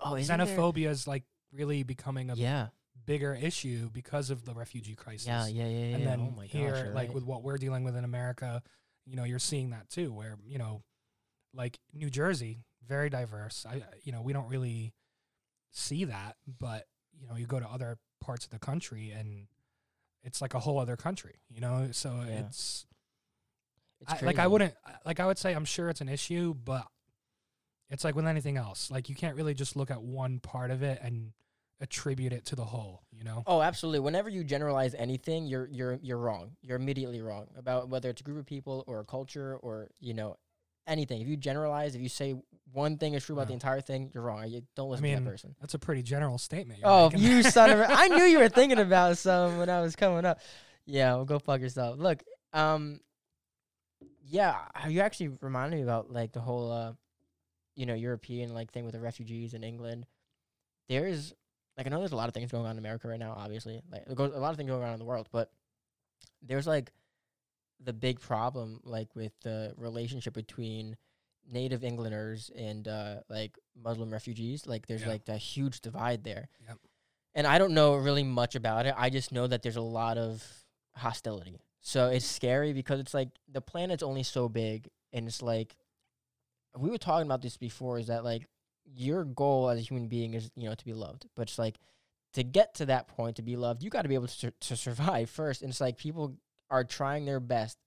Oh, 0.01 0.13
xenophobia 0.13 0.89
is 0.89 1.07
like 1.07 1.25
really 1.53 1.83
becoming 1.83 2.31
a 2.31 2.35
yeah, 2.35 2.69
bigger 3.07 3.35
issue 3.35 3.89
because 3.91 4.31
of 4.31 4.45
the 4.45 4.53
refugee 4.53 4.95
crisis. 4.95 5.27
yeah, 5.27 5.47
yeah, 5.47 5.65
yeah, 5.65 5.69
yeah. 5.69 5.97
and 5.97 6.07
then 6.07 6.21
oh 6.21 6.37
my 6.37 6.47
here, 6.47 6.73
gosh, 6.73 6.95
like 6.95 7.09
right. 7.09 7.15
with 7.15 7.25
what 7.25 7.43
we're 7.43 7.57
dealing 7.59 7.85
with 7.85 7.97
in 7.97 8.05
America, 8.05 8.63
you 9.07 9.17
know, 9.17 9.25
you're 9.25 9.39
seeing 9.39 9.71
that 9.71 9.89
too, 9.89 10.13
where 10.13 10.37
you 10.47 10.59
know, 10.59 10.83
like 11.55 11.79
New 11.95 12.11
Jersey, 12.11 12.65
very 12.87 13.11
diverse. 13.11 13.67
I, 13.69 13.83
you 14.05 14.13
know, 14.13 14.23
we 14.23 14.33
don't 14.33 14.49
really 14.49 14.93
see 15.73 16.05
that, 16.05 16.37
but 16.59 16.85
you 17.19 17.27
know, 17.27 17.37
you 17.37 17.47
go 17.47 17.61
to 17.61 17.67
other 17.69 17.99
parts 18.21 18.45
of 18.45 18.51
the 18.51 18.59
country 18.59 19.11
and 19.11 19.47
it's 20.23 20.41
like 20.41 20.55
a 20.55 20.59
whole 20.59 20.79
other 20.79 20.97
country, 20.97 21.37
you 21.49 21.61
know. 21.61 21.89
So 21.93 22.11
Yeah. 22.27 22.41
it's, 22.41 22.87
It's 24.01 24.23
I, 24.23 24.27
like 24.27 24.39
I 24.39 24.47
wouldn't 24.47 24.75
like 25.05 25.21
I 25.21 25.27
would 25.27 25.39
say 25.39 25.55
I'm 25.55 25.65
sure 25.65 25.89
it's 25.89 26.01
an 26.01 26.09
issue, 26.09 26.55
but 26.55 26.87
it's 27.89 28.05
like 28.05 28.15
with 28.15 28.27
anything 28.27 28.57
else, 28.57 28.91
like 28.91 29.09
you 29.09 29.15
can't 29.15 29.37
really 29.37 29.55
just 29.55 29.77
look 29.77 29.91
at 29.91 30.03
one 30.03 30.41
part 30.41 30.71
of 30.71 30.83
it 30.83 30.99
and 31.03 31.33
attribute 31.81 32.33
it 32.33 32.45
to 32.47 32.57
the 32.57 32.65
whole, 32.65 33.03
you 33.13 33.23
know. 33.23 33.43
Oh, 33.47 33.61
absolutely. 33.63 34.01
Whenever 34.01 34.29
you 34.29 34.45
generalize 34.45 34.95
anything, 34.95 35.47
you're 35.47 35.69
you're 35.69 35.99
you're 36.03 36.19
wrong. 36.19 36.57
You're 36.63 36.77
immediately 36.77 37.21
wrong 37.21 37.47
about 37.57 37.89
whether 37.89 38.11
it's 38.11 38.21
a 38.21 38.25
group 38.25 38.39
of 38.39 38.47
people 38.47 38.83
or 38.87 39.01
a 39.01 39.05
culture 39.05 39.57
or 39.57 39.89
you 40.01 40.15
know 40.15 40.37
anything. 40.87 41.21
If 41.21 41.29
you 41.29 41.37
generalize, 41.37 41.95
if 41.95 42.01
you 42.03 42.09
say 42.09 42.35
one 42.73 42.99
thing 42.99 43.15
is 43.15 43.25
true 43.25 43.35
about 43.35 43.43
Yeah. 43.43 43.47
the 43.49 43.53
entire 43.55 43.81
thing, 43.81 44.11
you're 44.13 44.23
wrong. 44.23 44.47
You 44.49 44.63
don't 44.75 44.91
listen 44.91 45.03
to 45.05 45.09
mean, 45.15 45.25
that 45.25 45.31
person. 45.31 45.55
That's 45.61 45.75
a 45.75 45.79
pretty 45.79 46.03
general 46.03 46.39
statement. 46.39 46.81
Oh, 46.85 47.11
you 47.15 47.43
son 47.43 47.71
of 47.71 47.81
a! 47.81 47.87
I 47.91 48.09
knew 48.09 48.25
you 48.25 48.39
were 48.39 48.49
thinking 48.61 48.79
about 48.79 49.19
some 49.19 49.59
when 49.59 49.69
I 49.71 49.81
was 49.81 49.97
coming 49.97 50.25
up. 50.25 50.41
Yeah, 50.85 51.15
well, 51.15 51.25
go 51.25 51.39
fuck 51.39 51.61
yourself. 51.61 51.99
Look, 51.99 52.23
um, 52.53 53.01
yeah, 54.25 54.57
uh, 54.75 54.89
you 54.89 55.01
actually 55.01 55.29
reminded 55.41 55.77
me 55.77 55.83
about 55.83 56.13
like 56.13 56.33
the 56.33 56.41
whole, 56.41 56.71
uh, 56.71 56.93
you 57.75 57.87
know, 57.87 57.95
European 57.95 58.55
like 58.55 58.73
thing 58.73 58.85
with 58.85 58.95
the 58.95 59.01
refugees 59.01 59.55
in 59.55 59.65
England. 59.65 60.07
There's 60.89 61.33
like 61.77 61.87
I 61.87 61.91
know 61.91 61.99
there's 61.99 62.13
a 62.13 62.17
lot 62.17 62.29
of 62.29 62.35
things 62.35 62.51
going 62.51 62.65
on 62.65 62.73
in 62.73 62.79
America 62.79 63.09
right 63.09 63.19
now. 63.19 63.35
Obviously, 63.37 63.81
like 63.91 64.05
there 64.07 64.27
a 64.27 64.39
lot 64.39 64.51
of 64.51 64.57
things 64.57 64.69
going 64.69 64.83
on 64.83 64.93
in 64.93 64.99
the 64.99 65.05
world, 65.05 65.29
but 65.33 65.51
there's 66.43 66.67
like 66.67 66.93
the 67.83 67.93
big 67.93 68.21
problem 68.21 68.81
like 68.85 69.15
with 69.15 69.33
the 69.43 69.73
relationship 69.77 70.35
between 70.35 70.97
native 71.51 71.85
englanders 71.85 72.51
and 72.57 72.89
uh 72.89 73.17
like 73.29 73.57
muslim 73.81 74.11
refugees 74.11 74.67
like 74.67 74.87
there's 74.87 75.03
Yeah. 75.03 75.09
like 75.09 75.25
that 75.27 75.39
huge 75.39 75.81
divide 75.81 76.25
there. 76.25 76.49
Yep. 76.67 76.79
and 77.35 77.47
i 77.47 77.59
don't 77.59 77.73
know 77.75 77.95
really 77.97 78.25
much 78.25 78.55
about 78.55 78.87
it. 78.87 78.95
I 78.97 79.11
just 79.11 79.31
know 79.33 79.47
that 79.47 79.63
there's 79.63 79.77
a 79.77 79.81
lot 80.01 80.19
of 80.19 80.43
hostility. 80.97 81.61
So 81.81 82.09
it's 82.09 82.25
scary 82.27 82.73
because 82.73 82.99
it's 82.99 83.15
like 83.15 83.29
the 83.53 83.61
planet's 83.61 84.03
only 84.03 84.23
so 84.25 84.49
big 84.49 84.89
and 85.13 85.29
it's 85.29 85.43
like 85.43 85.77
we 86.77 86.91
were 86.91 86.99
talking 86.99 87.27
about 87.27 87.43
this 87.43 87.57
before 87.57 87.99
is 87.99 88.09
that 88.09 88.25
like 88.25 88.47
your 88.95 89.25
goal 89.25 89.69
as 89.69 89.79
a 89.79 89.83
human 89.83 90.09
being 90.09 90.35
is 90.35 90.51
you 90.57 90.69
know 90.69 90.75
to 90.75 90.85
be 90.85 90.93
loved. 90.95 91.27
But 91.37 91.43
it's 91.43 91.59
like 91.59 91.77
to 92.33 92.43
get 92.43 92.75
to 92.75 92.87
that 92.87 93.09
point 93.09 93.37
to 93.37 93.43
be 93.43 93.57
loved 93.57 93.83
you 93.83 93.91
got 93.91 94.03
to 94.03 94.09
be 94.09 94.15
able 94.15 94.27
to, 94.27 94.35
sur- 94.35 94.53
to 94.61 94.77
survive 94.77 95.31
first. 95.31 95.63
And 95.63 95.71
it's 95.71 95.81
like 95.81 95.97
people 95.97 96.37
are 96.71 96.85
trying 96.85 97.25
their 97.25 97.41
best 97.41 97.79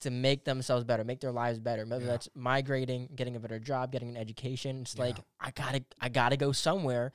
to 0.00 0.10
make 0.10 0.44
themselves 0.44 0.84
better 0.84 1.04
make 1.04 1.20
their 1.20 1.32
lives 1.32 1.58
better. 1.60 1.84
Whether 1.84 2.04
Yeah. 2.06 2.12
that's 2.12 2.28
migrating 2.34 3.08
getting 3.14 3.36
a 3.36 3.40
better 3.40 3.58
job 3.58 3.92
getting 3.92 4.08
an 4.08 4.16
education 4.16 4.80
it's 4.82 4.98
like 4.98 5.18
i 5.38 5.50
gotta 5.50 5.84
i 6.00 6.08
gotta 6.08 6.36
go 6.38 6.52
somewhere 6.52 7.12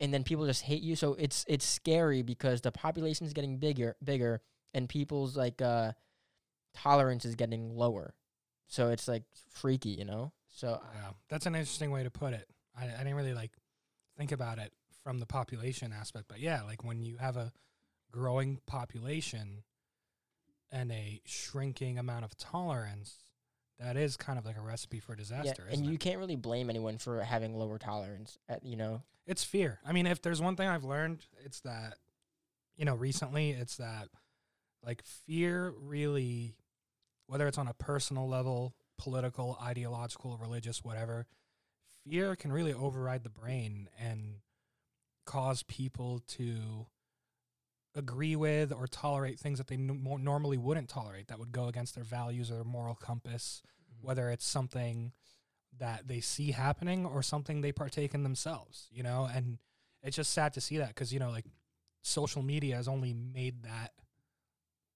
and 0.00 0.12
then 0.14 0.22
people 0.24 0.46
just 0.46 0.62
hate 0.62 0.82
you. 0.82 0.96
So 0.96 1.14
it's 1.14 1.44
it's 1.48 1.64
scary 1.66 2.22
because 2.22 2.60
the 2.62 2.72
population 2.72 3.26
is 3.26 3.32
getting 3.32 3.58
bigger 3.58 3.96
bigger 4.02 4.40
and 4.74 4.88
people's 4.88 5.36
like 5.36 5.60
uh 5.62 5.92
tolerance 6.74 7.24
is 7.24 7.34
getting 7.34 7.74
lower. 7.74 8.14
So 8.66 8.90
it's 8.90 9.08
like 9.08 9.24
freaky 9.50 9.90
you 9.90 10.04
know? 10.04 10.32
So 10.48 10.80
Yeah, 10.94 11.10
that's 11.28 11.46
an 11.46 11.54
interesting 11.54 11.90
way 11.90 12.02
to 12.02 12.10
put 12.10 12.34
it. 12.34 12.48
I, 12.78 12.84
I 12.84 12.98
didn't 12.98 13.14
really 13.14 13.34
like 13.34 13.52
think 14.18 14.32
about 14.32 14.58
it 14.58 14.72
from 15.02 15.18
the 15.18 15.26
population 15.26 15.92
aspect, 15.92 16.26
but 16.28 16.40
yeah, 16.40 16.62
like 16.62 16.84
when 16.84 17.02
you 17.02 17.16
have 17.16 17.36
a 17.38 17.52
growing 18.12 18.58
population 18.66 19.62
and 20.72 20.92
a 20.92 21.20
shrinking 21.24 21.98
amount 21.98 22.24
of 22.24 22.36
tolerance, 22.36 23.16
that 23.78 23.96
is 23.96 24.16
kind 24.16 24.38
of 24.38 24.44
like 24.46 24.56
a 24.56 24.60
recipe 24.60 25.00
for 25.00 25.12
yeah, 25.12 25.18
disaster. 25.18 25.62
and 25.64 25.74
isn't 25.74 25.84
you 25.86 25.94
it? 25.94 26.00
can't 26.00 26.18
really 26.18 26.36
blame 26.36 26.70
anyone 26.70 26.98
for 26.98 27.22
having 27.22 27.56
lower 27.56 27.78
tolerance 27.78 28.38
at, 28.48 28.64
you 28.64 28.76
know 28.76 29.02
It's 29.26 29.42
fear. 29.44 29.78
I 29.86 29.92
mean, 29.92 30.06
if 30.06 30.22
there's 30.22 30.40
one 30.40 30.56
thing 30.56 30.68
I've 30.68 30.84
learned, 30.84 31.24
it's 31.44 31.60
that 31.60 31.94
you 32.76 32.84
know 32.84 32.94
recently, 32.94 33.50
it's 33.50 33.76
that 33.76 34.08
like 34.84 35.02
fear 35.26 35.72
really, 35.80 36.54
whether 37.26 37.46
it's 37.46 37.58
on 37.58 37.68
a 37.68 37.74
personal 37.74 38.28
level, 38.28 38.74
political, 38.98 39.58
ideological, 39.62 40.38
religious, 40.38 40.82
whatever, 40.84 41.26
fear 42.04 42.36
can 42.36 42.52
really 42.52 42.72
override 42.72 43.24
the 43.24 43.30
brain 43.30 43.88
and 43.98 44.36
cause 45.26 45.62
people 45.64 46.20
to 46.26 46.86
agree 47.94 48.36
with 48.36 48.72
or 48.72 48.86
tolerate 48.86 49.38
things 49.38 49.58
that 49.58 49.66
they 49.66 49.74
n- 49.74 50.00
normally 50.20 50.56
wouldn't 50.56 50.88
tolerate 50.88 51.28
that 51.28 51.38
would 51.38 51.52
go 51.52 51.66
against 51.66 51.94
their 51.94 52.04
values 52.04 52.50
or 52.50 52.54
their 52.54 52.64
moral 52.64 52.94
compass 52.94 53.62
mm-hmm. 53.64 54.06
whether 54.06 54.30
it's 54.30 54.46
something 54.46 55.12
that 55.78 56.08
they 56.08 56.20
see 56.20 56.52
happening 56.52 57.06
or 57.06 57.22
something 57.22 57.60
they 57.60 57.72
partake 57.72 58.14
in 58.14 58.22
themselves, 58.22 58.88
you 58.92 59.02
know? 59.02 59.28
And 59.32 59.58
it's 60.02 60.16
just 60.16 60.32
sad 60.32 60.52
to 60.54 60.60
see 60.60 60.78
that 60.78 60.88
because, 60.88 61.12
you 61.12 61.20
know, 61.20 61.30
like 61.30 61.46
social 62.02 62.42
media 62.42 62.76
has 62.76 62.88
only 62.88 63.14
made 63.14 63.62
that 63.62 63.92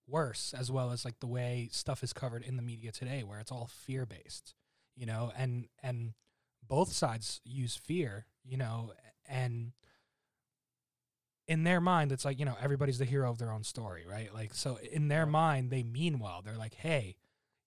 worse, 0.06 0.54
as 0.56 0.70
well 0.70 0.90
as 0.90 1.04
like 1.04 1.20
the 1.20 1.26
way 1.26 1.68
stuff 1.72 2.02
is 2.02 2.12
covered 2.12 2.42
in 2.42 2.56
the 2.56 2.62
media 2.62 2.92
today, 2.92 3.22
where 3.22 3.40
it's 3.40 3.52
all 3.52 3.68
fear 3.72 4.06
based, 4.06 4.54
you 4.96 5.06
know? 5.06 5.32
And, 5.36 5.68
and 5.82 6.12
both 6.66 6.92
sides 6.92 7.40
use 7.44 7.76
fear, 7.76 8.26
you 8.44 8.56
know, 8.56 8.92
and 9.26 9.72
in 11.46 11.64
their 11.64 11.80
mind, 11.80 12.12
it's 12.12 12.24
like, 12.24 12.38
you 12.38 12.44
know, 12.44 12.56
everybody's 12.60 12.98
the 12.98 13.04
hero 13.04 13.30
of 13.30 13.38
their 13.38 13.52
own 13.52 13.64
story, 13.64 14.04
right? 14.08 14.32
Like, 14.32 14.54
so 14.54 14.78
in 14.92 15.08
their 15.08 15.26
mind, 15.26 15.70
they 15.70 15.82
mean 15.82 16.18
well. 16.18 16.40
They're 16.42 16.56
like, 16.56 16.74
hey, 16.74 17.16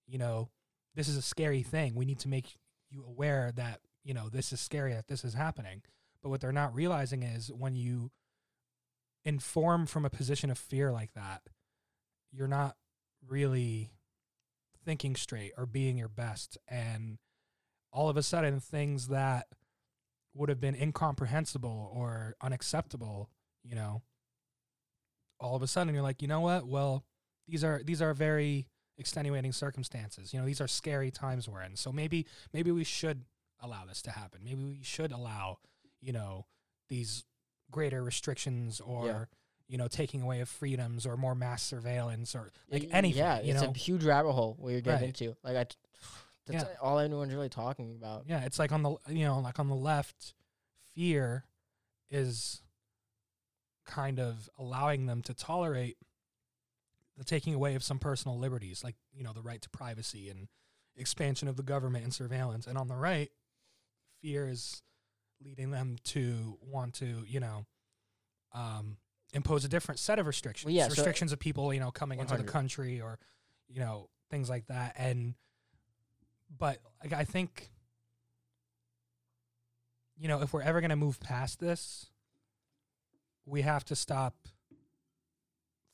you 0.07 0.17
know, 0.17 0.49
this 0.95 1.07
is 1.07 1.17
a 1.17 1.21
scary 1.21 1.61
thing. 1.61 1.95
We 1.95 2.05
need 2.05 2.19
to 2.19 2.29
make 2.29 2.57
you 2.89 3.03
aware 3.07 3.51
that, 3.55 3.81
you 4.03 4.13
know, 4.13 4.29
this 4.29 4.51
is 4.51 4.59
scary, 4.59 4.93
that 4.93 5.07
this 5.07 5.23
is 5.23 5.35
happening. 5.35 5.83
But 6.23 6.29
what 6.29 6.41
they're 6.41 6.51
not 6.51 6.73
realizing 6.73 7.21
is 7.21 7.51
when 7.51 7.75
you 7.75 8.11
inform 9.23 9.85
from 9.85 10.05
a 10.05 10.09
position 10.09 10.49
of 10.49 10.57
fear 10.57 10.91
like 10.91 11.13
that, 11.13 11.41
you're 12.31 12.47
not 12.47 12.77
really 13.27 13.91
thinking 14.83 15.15
straight 15.15 15.51
or 15.57 15.65
being 15.65 15.97
your 15.97 16.07
best. 16.07 16.57
And 16.67 17.19
all 17.91 18.09
of 18.09 18.17
a 18.17 18.23
sudden, 18.23 18.59
things 18.59 19.09
that 19.09 19.47
would 20.33 20.49
have 20.49 20.59
been 20.59 20.75
incomprehensible 20.75 21.91
or 21.93 22.35
unacceptable, 22.41 23.29
you 23.67 23.75
know, 23.75 24.01
all 25.39 25.55
of 25.55 25.61
a 25.61 25.67
sudden 25.67 25.93
you're 25.93 26.03
like, 26.03 26.21
you 26.21 26.27
know 26.27 26.41
what? 26.41 26.67
Well, 26.67 27.03
these 27.47 27.63
are 27.63 27.81
these 27.83 28.01
are 28.01 28.13
very 28.13 28.67
extenuating 28.97 29.51
circumstances. 29.51 30.33
You 30.33 30.39
know, 30.39 30.45
these 30.45 30.61
are 30.61 30.67
scary 30.67 31.11
times 31.11 31.47
we're 31.47 31.61
in. 31.61 31.75
So 31.75 31.91
maybe 31.91 32.25
maybe 32.53 32.71
we 32.71 32.83
should 32.83 33.23
allow 33.61 33.85
this 33.85 34.01
to 34.03 34.11
happen. 34.11 34.41
Maybe 34.43 34.63
we 34.63 34.79
should 34.83 35.11
allow, 35.11 35.59
you 36.01 36.13
know, 36.13 36.45
these 36.89 37.23
greater 37.71 38.03
restrictions 38.03 38.79
or 38.79 39.29
you 39.67 39.77
know 39.77 39.87
taking 39.89 40.21
away 40.21 40.39
of 40.39 40.47
freedoms 40.47 41.05
or 41.05 41.17
more 41.17 41.35
mass 41.35 41.61
surveillance 41.61 42.33
or 42.35 42.49
like 42.71 42.87
anything. 42.91 43.19
Yeah, 43.19 43.41
you 43.41 43.53
it's 43.53 43.61
know, 43.61 43.69
a 43.69 43.77
huge 43.77 44.03
rabbit 44.05 44.31
hole 44.31 44.55
where 44.59 44.71
you're 44.71 44.81
getting 44.81 45.01
Right. 45.01 45.21
into. 45.21 45.35
Like 45.43 45.55
I, 45.57 45.65
that's 46.47 46.63
Yeah. 46.63 46.75
all 46.81 46.97
anyone's 46.99 47.33
really 47.33 47.49
talking 47.49 47.95
about. 47.95 48.23
yeah, 48.27 48.45
it's 48.45 48.57
like 48.59 48.71
on 48.71 48.81
the 48.83 48.95
you 49.09 49.25
know 49.25 49.39
like 49.39 49.59
on 49.59 49.67
the 49.67 49.75
left, 49.75 50.33
fear 50.95 51.45
is 52.09 52.61
kind 53.87 54.19
of 54.19 54.49
allowing 54.59 55.07
them 55.07 55.21
to 55.23 55.33
tolerate 55.33 55.97
the 57.17 57.23
taking 57.23 57.55
away 57.55 57.73
of 57.73 57.83
some 57.83 57.97
personal 57.97 58.37
liberties, 58.37 58.83
like 58.83 58.95
you 59.11 59.23
know 59.23 59.33
the 59.33 59.41
right 59.41 59.61
to 59.61 59.69
privacy 59.69 60.29
and 60.29 60.47
expansion 60.95 61.47
of 61.47 61.55
the 61.55 61.63
government 61.63 62.03
and 62.03 62.13
surveillance. 62.13 62.67
And 62.67 62.77
on 62.77 62.87
the 62.87 62.95
right, 62.95 63.31
fear 64.21 64.47
is 64.47 64.81
leading 65.43 65.71
them 65.71 65.97
to 66.03 66.57
want 66.61 66.95
to, 66.95 67.23
you 67.27 67.39
know, 67.39 67.65
um, 68.53 68.97
impose 69.33 69.63
a 69.65 69.67
different 69.67 69.99
set 69.99 70.19
of 70.19 70.27
restrictions. 70.27 70.65
Well, 70.65 70.75
yeah, 70.75 70.87
so- 70.87 70.89
restrictions 70.89 71.31
of 71.31 71.39
people, 71.39 71.73
you 71.73 71.79
know, 71.79 71.91
coming 71.91 72.19
into 72.19 72.37
the 72.37 72.43
country 72.43 73.01
or, 73.01 73.19
you 73.67 73.79
know, 73.79 74.09
things 74.29 74.49
like 74.49 74.67
that. 74.67 74.95
And, 74.97 75.35
but 76.55 76.79
like, 77.03 77.13
I 77.13 77.23
think, 77.23 77.69
you 80.17 80.27
know, 80.27 80.41
if 80.41 80.53
we're 80.53 80.61
ever 80.61 80.81
going 80.81 80.89
to 80.89 80.95
move 80.95 81.19
past 81.19 81.59
this, 81.59 82.07
we 83.47 83.61
have 83.61 83.85
to 83.85 83.95
stop 83.95 84.35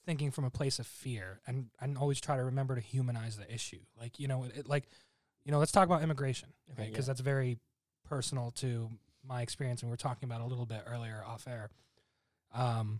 thinking 0.05 0.31
from 0.31 0.43
a 0.43 0.49
place 0.49 0.79
of 0.79 0.87
fear 0.87 1.39
and, 1.47 1.67
and 1.79 1.97
always 1.97 2.19
try 2.19 2.35
to 2.35 2.43
remember 2.43 2.75
to 2.75 2.81
humanize 2.81 3.37
the 3.37 3.51
issue. 3.53 3.79
Like, 3.97 4.19
you 4.19 4.27
know, 4.27 4.43
it, 4.43 4.67
like, 4.67 4.89
you 5.45 5.51
know, 5.51 5.59
let's 5.59 5.71
talk 5.71 5.85
about 5.85 6.01
immigration, 6.01 6.49
right? 6.77 6.89
Because 6.89 7.07
yeah. 7.07 7.11
that's 7.13 7.21
very 7.21 7.57
personal 8.05 8.51
to 8.51 8.89
my 9.25 9.41
experience, 9.41 9.81
and 9.81 9.89
we 9.89 9.93
were 9.93 9.97
talking 9.97 10.27
about 10.27 10.41
a 10.41 10.45
little 10.45 10.65
bit 10.65 10.83
earlier 10.87 11.23
off 11.25 11.47
air. 11.47 11.69
Um, 12.53 12.99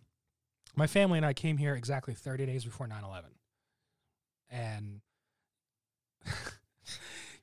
my 0.75 0.87
family 0.87 1.17
and 1.17 1.25
I 1.25 1.33
came 1.33 1.57
here 1.57 1.75
exactly 1.75 2.13
30 2.13 2.45
days 2.45 2.63
before 2.63 2.87
9 2.87 3.03
11. 3.03 3.29
And, 4.49 5.01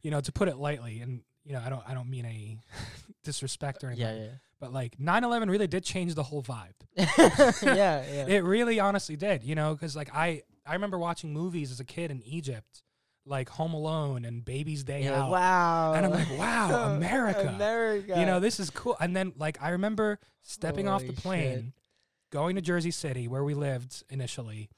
you 0.02 0.10
know, 0.10 0.20
to 0.20 0.32
put 0.32 0.48
it 0.48 0.56
lightly, 0.56 1.00
and, 1.00 1.22
you 1.44 1.52
know, 1.52 1.62
I 1.64 1.68
don't, 1.68 1.82
I 1.86 1.94
don't 1.94 2.08
mean 2.08 2.24
any 2.24 2.60
disrespect 3.24 3.84
or 3.84 3.88
anything, 3.88 4.06
Yeah, 4.06 4.22
yeah, 4.22 4.30
but 4.60 4.72
like 4.72 5.00
9 5.00 5.24
11 5.24 5.50
really 5.50 5.66
did 5.66 5.82
change 5.84 6.14
the 6.14 6.22
whole 6.22 6.42
vibe. 6.42 6.74
yeah, 6.96 7.54
yeah. 7.64 8.26
It 8.26 8.44
really 8.44 8.78
honestly 8.78 9.16
did, 9.16 9.42
you 9.42 9.54
know, 9.54 9.74
because 9.74 9.96
like 9.96 10.14
I, 10.14 10.42
I 10.66 10.74
remember 10.74 10.98
watching 10.98 11.32
movies 11.32 11.70
as 11.70 11.80
a 11.80 11.84
kid 11.84 12.10
in 12.10 12.22
Egypt, 12.22 12.82
like 13.24 13.48
Home 13.50 13.72
Alone 13.72 14.24
and 14.24 14.44
Baby's 14.44 14.84
Day 14.84 15.04
You're 15.04 15.14
Out. 15.14 15.30
wow. 15.30 15.94
And 15.94 16.04
I'm 16.06 16.12
like, 16.12 16.30
wow, 16.38 16.92
America. 16.96 17.48
America. 17.48 18.18
You 18.18 18.26
know, 18.26 18.38
this 18.40 18.60
is 18.60 18.70
cool. 18.70 18.96
And 19.00 19.16
then 19.16 19.32
like 19.36 19.60
I 19.62 19.70
remember 19.70 20.18
stepping 20.42 20.88
off 20.88 21.06
the 21.06 21.12
plane, 21.12 21.54
shit. 21.54 21.64
going 22.30 22.56
to 22.56 22.62
Jersey 22.62 22.90
City 22.90 23.28
where 23.28 23.44
we 23.44 23.54
lived 23.54 24.02
initially, 24.10 24.68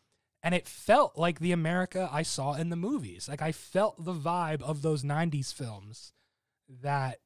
and 0.45 0.55
it 0.55 0.67
felt 0.69 1.19
like 1.19 1.41
the 1.41 1.53
America 1.53 2.09
I 2.13 2.23
saw 2.23 2.55
in 2.55 2.71
the 2.71 2.77
movies. 2.77 3.29
Like 3.29 3.43
I 3.43 3.53
felt 3.53 4.05
the 4.05 4.15
vibe 4.15 4.63
of 4.63 4.83
those 4.83 5.03
90s 5.03 5.53
films 5.53 6.13
that 6.83 7.19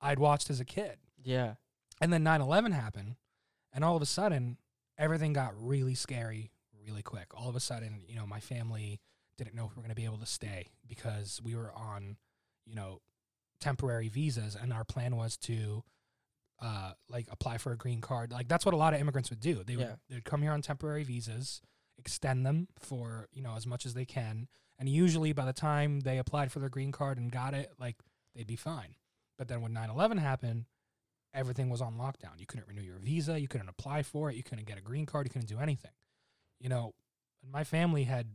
I'd 0.00 0.18
watched 0.18 0.50
as 0.50 0.58
a 0.60 0.64
kid. 0.64 0.96
Yeah. 1.24 1.54
And 2.02 2.12
then 2.12 2.24
9/11 2.24 2.72
happened, 2.72 3.16
and 3.72 3.84
all 3.84 3.96
of 3.96 4.02
a 4.02 4.06
sudden 4.06 4.58
everything 4.98 5.32
got 5.32 5.54
really 5.56 5.94
scary 5.94 6.50
really 6.84 7.02
quick. 7.02 7.28
All 7.34 7.48
of 7.48 7.54
a 7.56 7.60
sudden, 7.60 8.02
you 8.08 8.16
know, 8.16 8.26
my 8.26 8.40
family 8.40 9.00
didn't 9.38 9.54
know 9.54 9.64
if 9.66 9.70
we 9.70 9.76
were 9.76 9.82
going 9.82 9.90
to 9.90 9.94
be 9.94 10.04
able 10.04 10.18
to 10.18 10.26
stay 10.26 10.66
because 10.86 11.40
we 11.42 11.54
were 11.54 11.72
on, 11.72 12.16
you 12.66 12.74
know, 12.74 13.00
temporary 13.60 14.08
visas 14.08 14.56
and 14.60 14.72
our 14.72 14.84
plan 14.84 15.16
was 15.16 15.36
to 15.36 15.84
uh 16.60 16.92
like 17.08 17.26
apply 17.30 17.58
for 17.58 17.70
a 17.72 17.76
green 17.76 18.00
card. 18.00 18.32
Like 18.32 18.48
that's 18.48 18.64
what 18.66 18.74
a 18.74 18.76
lot 18.76 18.94
of 18.94 19.00
immigrants 19.00 19.30
would 19.30 19.40
do. 19.40 19.62
They 19.62 19.74
Yeah. 19.74 19.78
would 19.78 19.98
they'd 20.08 20.24
come 20.24 20.42
here 20.42 20.50
on 20.52 20.60
temporary 20.62 21.04
visas, 21.04 21.62
extend 21.98 22.44
them 22.44 22.66
for, 22.80 23.28
you 23.32 23.42
know, 23.42 23.54
as 23.54 23.66
much 23.66 23.86
as 23.86 23.94
they 23.94 24.04
can, 24.04 24.48
and 24.78 24.88
usually 24.88 25.32
by 25.32 25.44
the 25.44 25.52
time 25.52 26.00
they 26.00 26.18
applied 26.18 26.50
for 26.50 26.58
their 26.58 26.68
green 26.68 26.90
card 26.90 27.16
and 27.18 27.30
got 27.30 27.54
it, 27.54 27.72
like 27.78 27.96
they'd 28.34 28.46
be 28.48 28.56
fine. 28.56 28.96
But 29.38 29.46
then 29.48 29.60
when 29.62 29.72
9/11 29.72 30.18
happened, 30.18 30.66
everything 31.34 31.70
was 31.70 31.80
on 31.80 31.94
lockdown. 31.94 32.38
You 32.38 32.46
couldn't 32.46 32.68
renew 32.68 32.82
your 32.82 32.98
visa, 32.98 33.40
you 33.40 33.48
couldn't 33.48 33.68
apply 33.68 34.02
for 34.02 34.30
it, 34.30 34.36
you 34.36 34.42
couldn't 34.42 34.66
get 34.66 34.78
a 34.78 34.82
green 34.82 35.06
card, 35.06 35.26
you 35.26 35.30
couldn't 35.30 35.48
do 35.48 35.58
anything. 35.58 35.92
You 36.60 36.68
know, 36.68 36.94
my 37.50 37.64
family 37.64 38.04
had 38.04 38.26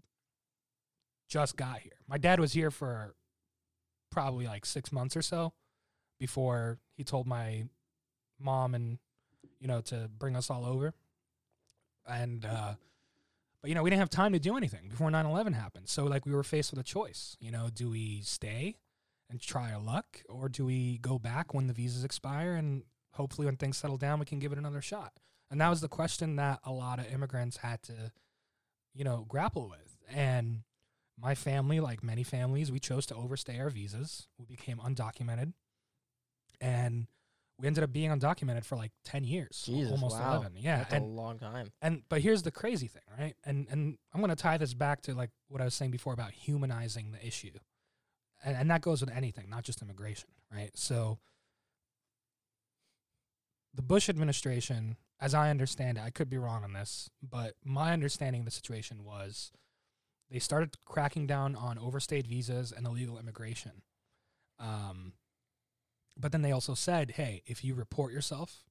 just 1.29 1.55
got 1.55 1.79
here. 1.79 1.99
My 2.07 2.17
dad 2.17 2.39
was 2.39 2.53
here 2.53 2.71
for 2.71 3.15
probably 4.09 4.47
like 4.47 4.65
6 4.65 4.91
months 4.91 5.15
or 5.15 5.21
so 5.21 5.53
before 6.19 6.79
he 6.95 7.03
told 7.03 7.27
my 7.27 7.65
mom 8.39 8.73
and 8.73 8.99
you 9.59 9.67
know 9.67 9.81
to 9.81 10.09
bring 10.17 10.35
us 10.35 10.49
all 10.49 10.65
over. 10.65 10.93
And 12.07 12.45
uh 12.45 12.75
but 13.61 13.69
you 13.69 13.75
know, 13.75 13.83
we 13.83 13.89
didn't 13.89 13.99
have 13.99 14.09
time 14.09 14.33
to 14.33 14.39
do 14.39 14.55
anything 14.55 14.87
before 14.87 15.09
9/11 15.09 15.53
happened. 15.53 15.89
So 15.89 16.05
like 16.05 16.25
we 16.25 16.33
were 16.33 16.43
faced 16.43 16.71
with 16.71 16.79
a 16.79 16.83
choice, 16.83 17.35
you 17.39 17.51
know, 17.51 17.69
do 17.73 17.89
we 17.89 18.21
stay 18.21 18.77
and 19.29 19.41
try 19.41 19.71
our 19.71 19.81
luck 19.81 20.21
or 20.29 20.47
do 20.49 20.65
we 20.65 20.97
go 20.99 21.19
back 21.19 21.53
when 21.53 21.67
the 21.67 21.73
visas 21.73 22.03
expire 22.03 22.53
and 22.53 22.83
hopefully 23.13 23.45
when 23.45 23.57
things 23.57 23.77
settle 23.77 23.97
down 23.97 24.19
we 24.19 24.25
can 24.25 24.39
give 24.39 24.51
it 24.51 24.57
another 24.57 24.81
shot 24.81 25.13
and 25.51 25.59
that 25.61 25.69
was 25.69 25.81
the 25.81 25.87
question 25.87 26.35
that 26.35 26.59
a 26.63 26.71
lot 26.71 26.99
of 26.99 27.11
immigrants 27.11 27.57
had 27.57 27.81
to 27.83 28.11
you 28.93 29.03
know 29.03 29.25
grapple 29.27 29.67
with 29.69 29.97
and 30.09 30.61
my 31.19 31.33
family 31.35 31.79
like 31.79 32.03
many 32.03 32.23
families 32.23 32.71
we 32.71 32.79
chose 32.79 33.05
to 33.05 33.15
overstay 33.15 33.59
our 33.59 33.69
visas 33.69 34.27
we 34.37 34.45
became 34.45 34.77
undocumented 34.77 35.53
and 36.61 37.07
we 37.59 37.65
ended 37.65 37.83
up 37.83 37.91
being 37.91 38.11
undocumented 38.11 38.63
for 38.63 38.75
like 38.75 38.91
10 39.03 39.23
years 39.23 39.63
Jesus, 39.65 39.91
almost 39.91 40.17
wow. 40.19 40.35
11 40.37 40.53
yeah 40.57 40.77
That's 40.79 40.93
and 40.93 41.03
a 41.03 41.07
long 41.07 41.39
time. 41.39 41.71
and 41.81 42.03
but 42.07 42.21
here's 42.21 42.43
the 42.43 42.51
crazy 42.51 42.87
thing, 42.87 43.01
right? 43.19 43.35
And 43.45 43.67
and 43.71 43.97
I'm 44.13 44.21
going 44.21 44.29
to 44.29 44.35
tie 44.35 44.57
this 44.57 44.73
back 44.75 45.01
to 45.03 45.13
like 45.15 45.31
what 45.49 45.59
I 45.61 45.65
was 45.65 45.73
saying 45.73 45.91
before 45.91 46.13
about 46.13 46.31
humanizing 46.31 47.11
the 47.11 47.25
issue. 47.25 47.51
And 48.47 48.55
and 48.55 48.71
that 48.71 48.81
goes 48.81 49.01
with 49.01 49.11
anything, 49.11 49.49
not 49.49 49.65
just 49.65 49.81
immigration, 49.81 50.29
right? 50.49 50.71
So 50.73 51.19
the 53.73 53.81
Bush 53.81 54.07
administration, 54.07 54.95
as 55.19 55.33
I 55.33 55.49
understand 55.49 55.97
it, 55.97 56.03
I 56.05 56.11
could 56.11 56.29
be 56.29 56.37
wrong 56.37 56.63
on 56.63 56.71
this, 56.71 57.09
but 57.21 57.55
my 57.65 57.91
understanding 57.91 58.41
of 58.41 58.45
the 58.45 58.51
situation 58.51 59.03
was 59.03 59.51
they 60.31 60.39
started 60.39 60.77
cracking 60.85 61.27
down 61.27 61.57
on 61.57 61.77
overstayed 61.77 62.25
visas 62.25 62.71
and 62.71 62.87
illegal 62.87 63.19
immigration. 63.19 63.83
Um, 64.59 65.13
but 66.17 66.31
then 66.31 66.41
they 66.41 66.53
also 66.53 66.73
said, 66.73 67.11
hey, 67.11 67.43
if 67.45 67.65
you 67.65 67.75
report 67.75 68.13
yourself, 68.13 68.63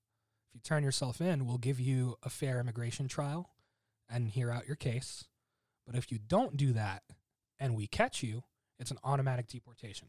if 0.48 0.54
you 0.54 0.60
turn 0.64 0.84
yourself 0.84 1.20
in, 1.20 1.46
we'll 1.46 1.58
give 1.58 1.78
you 1.78 2.16
a 2.22 2.30
fair 2.30 2.58
immigration 2.58 3.08
trial 3.08 3.50
and 4.08 4.30
hear 4.30 4.50
out 4.50 4.66
your 4.66 4.76
case. 4.76 5.24
But 5.86 5.96
if 5.96 6.10
you 6.10 6.18
don't 6.18 6.56
do 6.56 6.72
that 6.72 7.02
and 7.60 7.76
we 7.76 7.86
catch 7.86 8.22
you, 8.22 8.44
it's 8.78 8.90
an 8.90 8.98
automatic 9.04 9.46
deportation. 9.48 10.08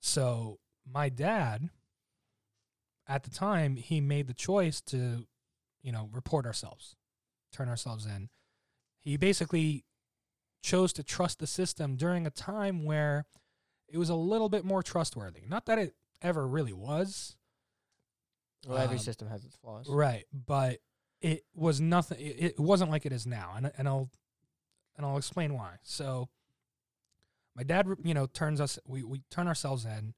So 0.00 0.58
my 0.90 1.08
dad, 1.08 1.70
at 3.06 3.24
the 3.24 3.30
time, 3.30 3.76
he 3.76 4.00
made 4.00 4.26
the 4.26 4.34
choice 4.34 4.80
to, 4.82 5.26
you 5.82 5.92
know, 5.92 6.08
report 6.12 6.46
ourselves, 6.46 6.96
turn 7.52 7.68
ourselves 7.68 8.06
in. 8.06 8.28
He 9.00 9.16
basically 9.16 9.84
chose 10.62 10.92
to 10.94 11.02
trust 11.02 11.38
the 11.38 11.46
system 11.46 11.96
during 11.96 12.26
a 12.26 12.30
time 12.30 12.84
where 12.84 13.24
it 13.88 13.96
was 13.98 14.08
a 14.10 14.14
little 14.14 14.48
bit 14.48 14.64
more 14.64 14.82
trustworthy. 14.82 15.42
Not 15.48 15.66
that 15.66 15.78
it 15.78 15.94
ever 16.20 16.46
really 16.46 16.72
was, 16.72 17.36
Well, 18.66 18.76
every 18.78 18.96
Um, 18.96 19.02
system 19.02 19.28
has 19.28 19.44
its 19.44 19.56
flaws. 19.56 19.88
Right, 19.88 20.26
but 20.32 20.80
it 21.20 21.44
was 21.54 21.80
nothing. 21.80 22.18
It, 22.20 22.42
it 22.42 22.60
wasn't 22.60 22.90
like 22.90 23.06
it 23.06 23.12
is 23.12 23.26
now, 23.26 23.54
and 23.56 23.72
and 23.78 23.88
I'll 23.88 24.10
and 24.96 25.06
I'll 25.06 25.16
explain 25.16 25.54
why. 25.54 25.78
So, 25.82 26.28
my 27.58 27.64
dad, 27.64 27.86
you 28.04 28.14
know, 28.14 28.26
turns 28.26 28.60
us. 28.60 28.78
We 28.86 29.02
we 29.02 29.22
turn 29.30 29.48
ourselves 29.48 29.84
in. 29.84 30.14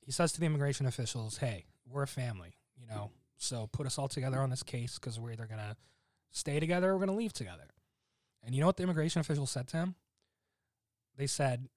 He 0.00 0.12
says 0.12 0.32
to 0.32 0.40
the 0.40 0.46
immigration 0.46 0.86
officials, 0.86 1.38
"Hey, 1.38 1.66
we're 1.84 2.04
a 2.04 2.08
family, 2.08 2.54
you 2.76 2.86
know, 2.86 3.10
so 3.36 3.66
put 3.66 3.86
us 3.86 3.98
all 3.98 4.08
together 4.08 4.38
on 4.38 4.50
this 4.50 4.62
case 4.62 4.94
because 4.94 5.18
we're 5.18 5.32
either 5.32 5.46
gonna 5.46 5.76
stay 6.30 6.60
together 6.60 6.90
or 6.90 6.94
we're 6.94 7.06
gonna 7.06 7.18
leave 7.18 7.32
together." 7.32 7.74
And 8.42 8.54
you 8.54 8.60
know 8.60 8.66
what 8.66 8.76
the 8.76 8.84
immigration 8.84 9.20
officials 9.20 9.50
said 9.50 9.68
to 9.68 9.78
him? 9.78 9.94
They 11.16 11.26
said, 11.26 11.68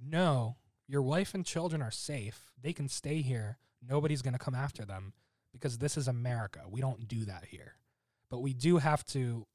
"No, 0.00 0.56
your 0.86 1.02
wife 1.02 1.34
and 1.34 1.44
children 1.44 1.82
are 1.82 1.90
safe. 1.90 2.50
They 2.60 2.72
can 2.72 2.88
stay 2.88 3.22
here. 3.22 3.58
Nobody's 3.80 4.22
gonna 4.22 4.38
come 4.38 4.54
after 4.54 4.84
them." 4.84 5.12
because 5.54 5.78
this 5.78 5.96
is 5.96 6.08
America. 6.08 6.62
We 6.68 6.82
don't 6.82 7.08
do 7.08 7.24
that 7.24 7.46
here. 7.46 7.76
But 8.28 8.40
we 8.40 8.52
do 8.52 8.78
have 8.78 9.06
to 9.06 9.46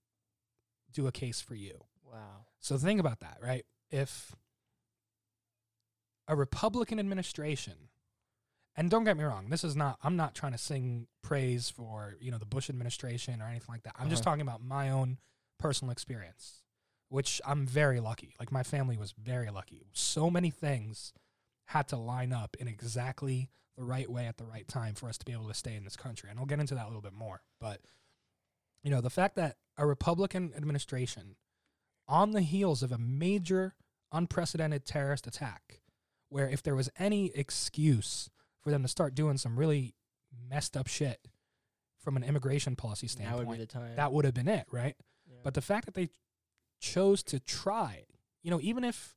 do 0.93 1.05
a 1.05 1.11
case 1.11 1.41
for 1.41 1.53
you. 1.53 1.83
Wow. 2.03 2.45
So 2.59 2.77
think 2.77 2.99
about 2.99 3.19
that, 3.19 3.37
right? 3.43 3.65
If 3.91 4.33
a 6.29 6.35
Republican 6.35 6.99
administration, 6.99 7.73
and 8.75 8.89
don't 8.89 9.03
get 9.03 9.17
me 9.17 9.23
wrong, 9.25 9.49
this 9.49 9.63
is 9.65 9.75
not, 9.75 9.97
I'm 10.03 10.15
not 10.15 10.35
trying 10.35 10.53
to 10.53 10.57
sing 10.57 11.07
praise 11.21 11.69
for, 11.69 12.15
you 12.21 12.31
know, 12.31 12.37
the 12.37 12.45
Bush 12.45 12.69
administration 12.69 13.41
or 13.41 13.45
anything 13.45 13.67
like 13.67 13.83
that. 13.83 13.95
I'm 13.99 14.09
just 14.09 14.21
Uh-huh. 14.21 14.31
talking 14.31 14.41
about 14.47 14.61
my 14.63 14.89
own 14.89 15.17
personal 15.57 15.91
experience, 15.91 16.63
which 17.09 17.41
I'm 17.45 17.65
very 17.65 17.99
lucky. 17.99 18.35
Like 18.39 18.51
my 18.51 18.63
family 18.63 18.95
was 18.95 19.11
very 19.11 19.49
lucky. 19.49 19.87
So 19.91 20.29
many 20.29 20.51
things 20.51 21.11
had 21.65 21.87
to 21.89 21.97
line 21.97 22.31
up 22.31 22.55
in 22.59 22.67
exactly 22.67 23.49
the 23.75 23.83
right 23.83 24.09
way 24.09 24.27
at 24.27 24.37
the 24.37 24.45
right 24.45 24.67
time 24.67 24.93
for 24.93 25.09
us 25.09 25.17
to 25.17 25.25
be 25.25 25.33
able 25.33 25.47
to 25.47 25.53
stay 25.53 25.75
in 25.75 25.83
this 25.83 25.97
country. 25.97 26.29
And 26.29 26.39
I'll 26.39 26.45
get 26.45 26.59
into 26.59 26.75
that 26.75 26.85
a 26.85 26.87
little 26.87 27.01
bit 27.01 27.13
more. 27.13 27.41
But, 27.59 27.81
you 28.83 28.91
know, 28.91 29.01
the 29.01 29.09
fact 29.09 29.35
that 29.35 29.57
a 29.77 29.85
Republican 29.85 30.53
administration, 30.55 31.35
on 32.07 32.31
the 32.31 32.41
heels 32.41 32.81
of 32.83 32.91
a 32.91 32.97
major 32.97 33.75
unprecedented 34.11 34.85
terrorist 34.85 35.27
attack, 35.27 35.78
where 36.29 36.47
if 36.47 36.63
there 36.63 36.75
was 36.75 36.89
any 36.97 37.31
excuse 37.35 38.29
for 38.61 38.69
them 38.71 38.81
to 38.81 38.87
start 38.87 39.15
doing 39.15 39.37
some 39.37 39.57
really 39.57 39.95
messed 40.49 40.77
up 40.77 40.87
shit 40.87 41.19
from 41.99 42.15
an 42.17 42.23
immigration 42.23 42.75
policy 42.75 43.07
standpoint, 43.07 43.47
would 43.47 43.59
that 43.95 44.11
would 44.11 44.25
have 44.25 44.33
been 44.33 44.47
it, 44.47 44.65
right? 44.71 44.95
Yeah. 45.27 45.37
But 45.43 45.53
the 45.53 45.61
fact 45.61 45.85
that 45.85 45.95
they 45.95 46.09
chose 46.79 47.23
to 47.23 47.39
try, 47.39 48.05
you 48.41 48.51
know, 48.51 48.59
even 48.61 48.83
if 48.83 49.15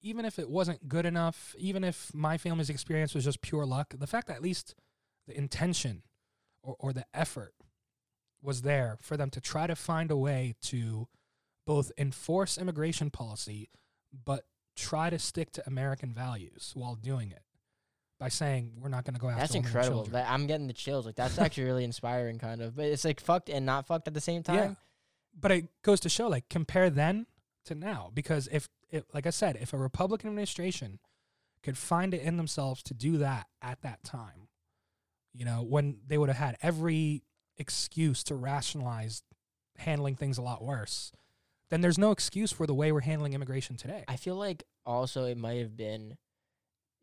even 0.00 0.24
if 0.24 0.38
it 0.38 0.50
wasn't 0.50 0.88
good 0.88 1.06
enough, 1.06 1.54
even 1.58 1.84
if 1.84 2.12
my 2.12 2.36
family's 2.36 2.70
experience 2.70 3.14
was 3.14 3.24
just 3.24 3.40
pure 3.40 3.64
luck, 3.64 3.94
the 3.96 4.06
fact 4.06 4.26
that 4.26 4.36
at 4.36 4.42
least 4.42 4.74
the 5.28 5.36
intention 5.36 6.02
or, 6.62 6.76
or 6.78 6.92
the 6.92 7.04
effort 7.14 7.54
was 8.42 8.62
there 8.62 8.98
for 9.00 9.16
them 9.16 9.30
to 9.30 9.40
try 9.40 9.66
to 9.66 9.76
find 9.76 10.10
a 10.10 10.16
way 10.16 10.54
to 10.60 11.06
both 11.64 11.92
enforce 11.96 12.58
immigration 12.58 13.08
policy 13.10 13.68
but 14.24 14.44
try 14.76 15.10
to 15.10 15.18
stick 15.18 15.52
to 15.52 15.62
American 15.66 16.12
values 16.12 16.72
while 16.74 16.94
doing 16.94 17.30
it 17.30 17.42
by 18.18 18.28
saying 18.28 18.72
we're 18.80 18.88
not 18.88 19.04
going 19.04 19.14
to 19.14 19.20
go 19.20 19.28
after 19.28 19.40
that's 19.40 19.54
incredible. 19.54 20.04
children." 20.04 20.12
That, 20.12 20.30
I'm 20.30 20.46
getting 20.46 20.66
the 20.66 20.72
chills. 20.72 21.06
Like 21.06 21.16
that's 21.16 21.38
actually 21.38 21.64
really 21.64 21.84
inspiring, 21.84 22.38
kind 22.38 22.62
of. 22.62 22.76
But 22.76 22.86
it's 22.86 23.04
like 23.04 23.20
fucked 23.20 23.48
and 23.48 23.66
not 23.66 23.86
fucked 23.86 24.08
at 24.08 24.14
the 24.14 24.20
same 24.20 24.42
time. 24.42 24.56
Yeah. 24.56 24.74
but 25.38 25.50
it 25.50 25.82
goes 25.82 26.00
to 26.00 26.08
show 26.08 26.28
like 26.28 26.48
compare 26.48 26.90
then 26.90 27.26
to 27.64 27.74
now 27.74 28.10
because 28.12 28.48
if 28.52 28.68
it 28.90 29.06
like 29.14 29.26
i 29.26 29.30
said 29.30 29.56
if 29.60 29.72
a 29.72 29.78
republican 29.78 30.28
administration 30.28 30.98
could 31.62 31.78
find 31.78 32.12
it 32.12 32.20
in 32.22 32.36
themselves 32.36 32.82
to 32.82 32.92
do 32.92 33.18
that 33.18 33.46
at 33.62 33.80
that 33.82 34.02
time 34.02 34.48
you 35.32 35.44
know 35.44 35.62
when 35.62 35.98
they 36.06 36.18
would 36.18 36.28
have 36.28 36.36
had 36.36 36.56
every 36.60 37.22
excuse 37.56 38.24
to 38.24 38.34
rationalize 38.34 39.22
handling 39.78 40.16
things 40.16 40.38
a 40.38 40.42
lot 40.42 40.62
worse 40.62 41.12
then 41.72 41.80
there's 41.80 41.98
no 41.98 42.10
excuse 42.10 42.52
for 42.52 42.66
the 42.66 42.74
way 42.74 42.92
we're 42.92 43.00
handling 43.00 43.32
immigration 43.32 43.76
today 43.76 44.04
I 44.06 44.16
feel 44.16 44.36
like 44.36 44.62
also 44.86 45.24
it 45.24 45.36
might 45.36 45.58
have 45.58 45.76
been 45.76 46.16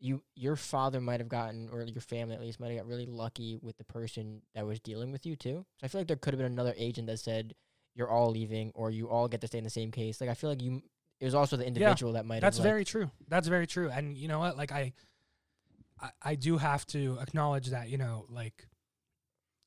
you 0.00 0.22
your 0.34 0.56
father 0.56 1.00
might 1.00 1.20
have 1.20 1.28
gotten 1.28 1.68
or 1.70 1.82
your 1.82 2.00
family 2.00 2.34
at 2.34 2.40
least 2.40 2.58
might 2.58 2.68
have 2.68 2.78
got 2.78 2.86
really 2.86 3.06
lucky 3.06 3.58
with 3.60 3.76
the 3.76 3.84
person 3.84 4.42
that 4.54 4.66
was 4.66 4.80
dealing 4.80 5.12
with 5.12 5.26
you 5.26 5.36
too. 5.36 5.66
So 5.78 5.84
I 5.84 5.88
feel 5.88 6.00
like 6.00 6.08
there 6.08 6.16
could 6.16 6.32
have 6.32 6.38
been 6.38 6.50
another 6.50 6.74
agent 6.78 7.06
that 7.08 7.18
said 7.18 7.54
you're 7.94 8.08
all 8.08 8.30
leaving 8.30 8.72
or 8.74 8.90
you 8.90 9.10
all 9.10 9.28
get 9.28 9.42
to 9.42 9.46
stay 9.46 9.58
in 9.58 9.64
the 9.64 9.70
same 9.70 9.90
case. 9.90 10.20
Like 10.20 10.30
I 10.30 10.34
feel 10.34 10.48
like 10.48 10.62
you 10.62 10.82
it 11.20 11.26
was 11.26 11.34
also 11.34 11.56
the 11.56 11.66
individual 11.66 12.14
that 12.14 12.24
might 12.24 12.40
That's 12.40 12.56
have 12.56 12.64
like, 12.64 12.72
very 12.72 12.84
true. 12.84 13.10
That's 13.28 13.46
very 13.46 13.66
true. 13.66 13.90
And 13.90 14.16
you 14.16 14.26
know 14.26 14.38
what? 14.38 14.56
Like 14.56 14.72
I, 14.72 14.94
I, 16.00 16.10
I 16.22 16.34
do 16.34 16.56
have 16.56 16.86
to 16.86 17.18
acknowledge 17.20 17.68
that 17.68 17.90
you 17.90 17.98
know, 17.98 18.24
like, 18.30 18.66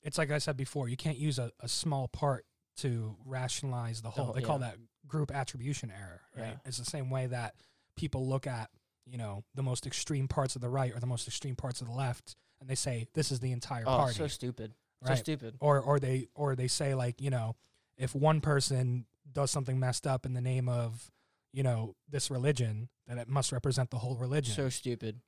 it's 0.01 0.17
like 0.17 0.31
I 0.31 0.39
said 0.39 0.57
before. 0.57 0.89
You 0.89 0.97
can't 0.97 1.17
use 1.17 1.37
a, 1.37 1.51
a 1.59 1.67
small 1.67 2.07
part 2.07 2.45
to 2.77 3.15
rationalize 3.23 4.01
the 4.01 4.09
whole. 4.09 4.25
whole- 4.25 4.33
they 4.33 4.41
call 4.41 4.59
that 4.59 4.77
group 5.07 5.33
attribution 5.33 5.91
error. 5.91 6.21
Right. 6.35 6.47
Yeah. 6.47 6.57
It's 6.65 6.77
the 6.77 6.85
same 6.85 7.09
way 7.09 7.27
that 7.27 7.55
people 7.95 8.27
look 8.27 8.47
at 8.47 8.69
you 9.05 9.17
know 9.17 9.43
the 9.55 9.63
most 9.63 9.85
extreme 9.85 10.27
parts 10.27 10.55
of 10.55 10.61
the 10.61 10.69
right 10.69 10.93
or 10.95 10.99
the 10.99 11.07
most 11.07 11.27
extreme 11.27 11.55
parts 11.55 11.81
of 11.81 11.87
the 11.87 11.93
left, 11.93 12.35
and 12.61 12.69
they 12.69 12.75
say 12.75 13.07
this 13.13 13.31
is 13.31 13.39
the 13.39 13.51
entire 13.51 13.83
oh, 13.85 13.97
party. 13.97 14.13
so 14.13 14.27
stupid. 14.27 14.73
So 15.05 15.15
stupid. 15.15 15.55
or 15.59 15.81
or 15.81 15.99
they 15.99 16.29
or 16.33 16.55
they 16.55 16.67
say 16.69 16.95
like 16.95 17.19
you 17.19 17.29
know 17.29 17.57
if 17.97 18.15
one 18.15 18.39
person 18.39 19.05
does 19.29 19.51
something 19.51 19.77
messed 19.77 20.07
up 20.07 20.25
in 20.25 20.33
the 20.33 20.39
name 20.39 20.69
of 20.69 21.11
you 21.51 21.61
know 21.61 21.95
this 22.09 22.31
religion 22.31 22.87
that 23.07 23.17
it 23.17 23.27
must 23.27 23.51
represent 23.51 23.89
the 23.89 23.97
whole 23.97 24.15
religion 24.15 24.55
So 24.55 24.69
stupid. 24.69 25.19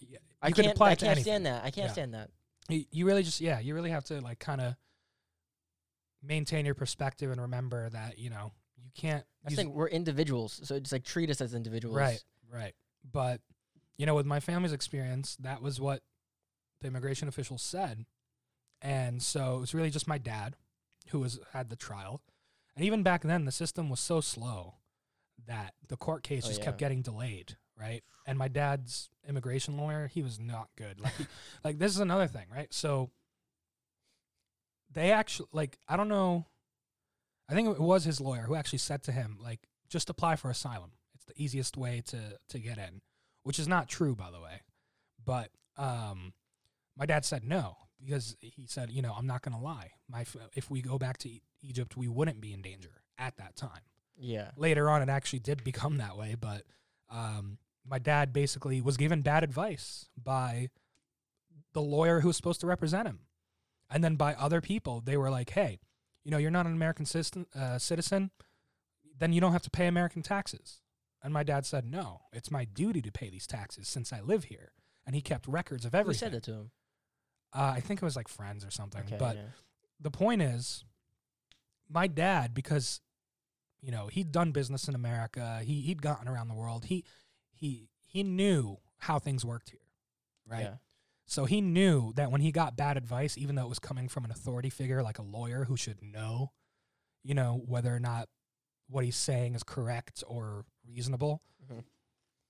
Y- 0.00 0.16
I 0.40 0.50
can't 0.50 0.68
apply 0.68 0.92
I 0.92 0.94
can't 0.94 1.18
stand 1.20 1.44
that. 1.44 1.62
I 1.62 1.70
can't 1.70 1.88
Yeah. 1.88 1.92
stand 1.92 2.14
that. 2.14 2.30
you, 2.70 2.84
you 2.90 3.04
really 3.04 3.22
just 3.22 3.42
yeah 3.42 3.60
you 3.60 3.74
really 3.74 3.90
have 3.90 4.04
to 4.04 4.22
like 4.22 4.38
kind 4.38 4.62
of 4.62 4.74
maintain 6.22 6.64
your 6.64 6.74
perspective 6.74 7.30
and 7.30 7.40
remember 7.40 7.88
that 7.90 8.18
you 8.18 8.30
know 8.30 8.52
you 8.82 8.90
can't 8.94 9.24
I 9.46 9.50
think 9.50 9.74
we're 9.74 9.88
individuals, 9.88 10.60
so 10.64 10.74
it's 10.74 10.92
like 10.92 11.04
treat 11.04 11.30
us 11.30 11.40
as 11.40 11.54
individuals. 11.54 11.96
right 11.96 12.22
right. 12.52 12.74
But 13.10 13.40
you 13.96 14.06
know 14.06 14.14
with 14.14 14.26
my 14.26 14.40
family's 14.40 14.72
experience 14.72 15.36
that 15.40 15.62
was 15.62 15.80
what 15.80 16.02
the 16.80 16.88
immigration 16.88 17.28
officials 17.28 17.62
said. 17.62 18.04
And 18.80 19.20
so 19.22 19.56
it 19.56 19.60
was 19.60 19.74
really 19.74 19.90
just 19.90 20.06
my 20.06 20.18
dad 20.18 20.54
who 21.08 21.18
was 21.20 21.40
had 21.52 21.68
the 21.70 21.76
trial. 21.76 22.22
And 22.76 22.84
even 22.84 23.02
back 23.02 23.22
then 23.22 23.44
the 23.44 23.52
system 23.52 23.88
was 23.90 23.98
so 24.00 24.20
slow 24.20 24.74
that 25.46 25.74
the 25.88 25.96
court 25.96 26.22
case 26.22 26.44
Oh, 26.44 26.48
just 26.48 26.60
yeah. 26.60 26.66
kept 26.66 26.78
getting 26.78 27.02
delayed 27.02 27.56
right? 27.80 28.02
And 28.26 28.36
my 28.36 28.48
dad's 28.48 29.08
immigration 29.28 29.76
lawyer 29.76 30.08
he 30.08 30.22
was 30.22 30.38
not 30.40 30.68
good. 30.76 31.00
Like 31.00 31.14
like 31.64 31.78
this 31.78 31.92
is 31.92 32.00
another 32.00 32.26
thing 32.26 32.46
right? 32.54 32.72
So 32.72 33.10
they 34.92 35.12
actually 35.12 35.48
like 35.52 35.76
i 35.86 35.96
don't 35.98 36.08
know 36.08 36.46
i 37.48 37.54
think 37.54 37.68
it 37.68 37.80
was 37.80 38.04
his 38.04 38.20
lawyer 38.20 38.42
who 38.42 38.54
actually 38.54 38.78
said 38.78 39.02
to 39.02 39.12
him 39.12 39.38
like 39.42 39.60
just 39.88 40.10
apply 40.10 40.36
for 40.36 40.50
asylum. 40.50 40.90
It's 41.14 41.24
the 41.24 41.42
easiest 41.42 41.76
way 41.76 42.02
to 42.06 42.18
to 42.50 42.58
get 42.58 42.76
in 42.78 43.00
which 43.42 43.58
is 43.58 43.66
not 43.66 43.88
true 43.88 44.14
by 44.14 44.30
the 44.30 44.40
way. 44.40 44.60
But 45.24 45.50
um 45.76 46.32
my 46.96 47.06
dad 47.06 47.24
said 47.24 47.44
no 47.44 47.76
because 48.04 48.36
he 48.40 48.66
said 48.66 48.90
you 48.90 49.00
know 49.02 49.14
i'm 49.16 49.26
not 49.26 49.42
going 49.42 49.56
to 49.56 49.62
lie. 49.64 49.92
My 50.08 50.20
f- 50.22 50.36
if 50.54 50.70
we 50.70 50.82
go 50.82 50.98
back 50.98 51.16
to 51.18 51.28
E- 51.28 51.42
egypt 51.62 51.96
we 51.96 52.06
wouldn't 52.08 52.40
be 52.40 52.52
in 52.52 52.60
danger 52.62 53.02
at 53.18 53.36
that 53.38 53.56
time. 53.56 53.80
Yeah. 54.20 54.50
later 54.56 54.90
on 54.90 55.00
it 55.00 55.08
actually 55.08 55.38
did 55.38 55.62
become 55.64 55.96
that 55.98 56.16
way 56.16 56.34
but 56.38 56.64
um, 57.10 57.58
my 57.88 57.98
dad 57.98 58.32
basically 58.32 58.80
was 58.82 58.96
given 58.98 59.22
bad 59.22 59.42
advice 59.44 60.08
by 60.22 60.68
the 61.72 61.80
lawyer 61.80 62.20
who 62.20 62.26
was 62.28 62.36
supposed 62.36 62.60
to 62.60 62.66
represent 62.66 63.06
him. 63.08 63.20
And 63.90 64.02
then 64.04 64.16
by 64.16 64.34
other 64.34 64.60
people 64.60 65.00
they 65.00 65.16
were 65.16 65.30
like 65.30 65.50
hey 65.50 65.78
you 66.24 66.30
know 66.30 66.38
you're 66.38 66.50
not 66.50 66.66
an 66.66 66.72
american 66.72 67.06
citizen, 67.06 67.46
uh, 67.54 67.78
citizen 67.78 68.30
then 69.18 69.32
you 69.32 69.40
don't 69.40 69.52
have 69.52 69.62
to 69.62 69.70
pay 69.70 69.86
american 69.86 70.22
taxes 70.22 70.80
and 71.22 71.32
my 71.32 71.42
dad 71.42 71.64
said 71.66 71.84
no 71.84 72.20
it's 72.32 72.50
my 72.50 72.64
duty 72.64 73.00
to 73.02 73.10
pay 73.12 73.28
these 73.30 73.46
taxes 73.46 73.88
since 73.88 74.12
i 74.12 74.20
live 74.20 74.44
here 74.44 74.72
and 75.06 75.14
he 75.14 75.20
kept 75.20 75.46
records 75.48 75.84
of 75.84 75.92
Who 75.92 75.98
everything 75.98 76.18
said 76.18 76.32
that 76.32 76.42
to 76.44 76.52
him? 76.52 76.70
uh, 77.54 77.72
i 77.76 77.80
think 77.80 78.00
it 78.02 78.04
was 78.04 78.16
like 78.16 78.28
friends 78.28 78.64
or 78.64 78.70
something 78.70 79.02
Okay. 79.06 79.16
but 79.18 79.36
yeah. 79.36 79.42
the 80.00 80.10
point 80.10 80.42
is 80.42 80.84
my 81.88 82.06
dad 82.06 82.54
because 82.54 83.00
you 83.80 83.90
know 83.90 84.08
he'd 84.08 84.30
done 84.32 84.52
business 84.52 84.88
in 84.88 84.94
america 84.94 85.60
he 85.64 85.80
he'd 85.82 86.02
gotten 86.02 86.28
around 86.28 86.48
the 86.48 86.54
world 86.54 86.84
he 86.86 87.04
he 87.52 87.88
he 88.06 88.22
knew 88.22 88.78
how 88.98 89.18
things 89.18 89.44
worked 89.44 89.70
here 89.70 89.80
right 90.46 90.62
Yeah. 90.64 90.74
So 91.30 91.44
he 91.44 91.60
knew 91.60 92.12
that 92.14 92.30
when 92.32 92.40
he 92.40 92.50
got 92.50 92.74
bad 92.76 92.96
advice 92.96 93.36
even 93.38 93.54
though 93.54 93.66
it 93.66 93.68
was 93.68 93.78
coming 93.78 94.08
from 94.08 94.24
an 94.24 94.30
authority 94.30 94.70
figure 94.70 95.02
like 95.02 95.18
a 95.18 95.22
lawyer 95.22 95.64
who 95.64 95.76
should 95.76 96.02
know 96.02 96.50
you 97.22 97.34
know 97.34 97.62
whether 97.66 97.94
or 97.94 98.00
not 98.00 98.28
what 98.88 99.04
he's 99.04 99.16
saying 99.16 99.54
is 99.54 99.62
correct 99.62 100.24
or 100.26 100.64
reasonable 100.86 101.42
Mhm. 101.70 101.84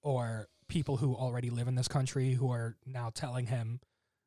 or 0.02 0.48
people 0.68 0.98
who 0.98 1.14
already 1.16 1.50
live 1.50 1.66
in 1.66 1.74
this 1.74 1.88
country 1.88 2.34
who 2.34 2.50
are 2.52 2.76
now 2.86 3.10
telling 3.10 3.46
him 3.46 3.80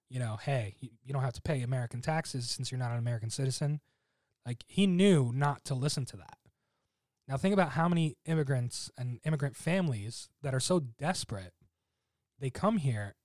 you 0.10 0.20
know 0.20 0.36
hey 0.38 0.76
you, 0.80 0.90
you 1.04 1.14
don't 1.14 1.22
have 1.24 1.34
to 1.34 1.42
pay 1.42 1.62
american 1.62 2.02
taxes 2.02 2.50
since 2.50 2.72
you're 2.72 2.80
not 2.80 2.92
an 2.92 2.98
american 2.98 3.30
citizen 3.30 3.80
like 4.46 4.64
he 4.68 4.86
knew 4.88 5.32
not 5.34 5.64
to 5.64 5.74
listen 5.76 6.04
to 6.06 6.18
that 6.18 6.38
now 7.28 7.38
think 7.38 7.54
about 7.54 7.72
how 7.74 7.88
many 7.88 8.18
immigrants 8.26 8.92
and 8.98 9.20
immigrant 9.24 9.56
families 9.56 10.28
that 10.42 10.54
are 10.54 10.60
so 10.60 10.80
desperate 10.80 11.54
they 12.40 12.50
come 12.50 12.78
here 12.78 13.16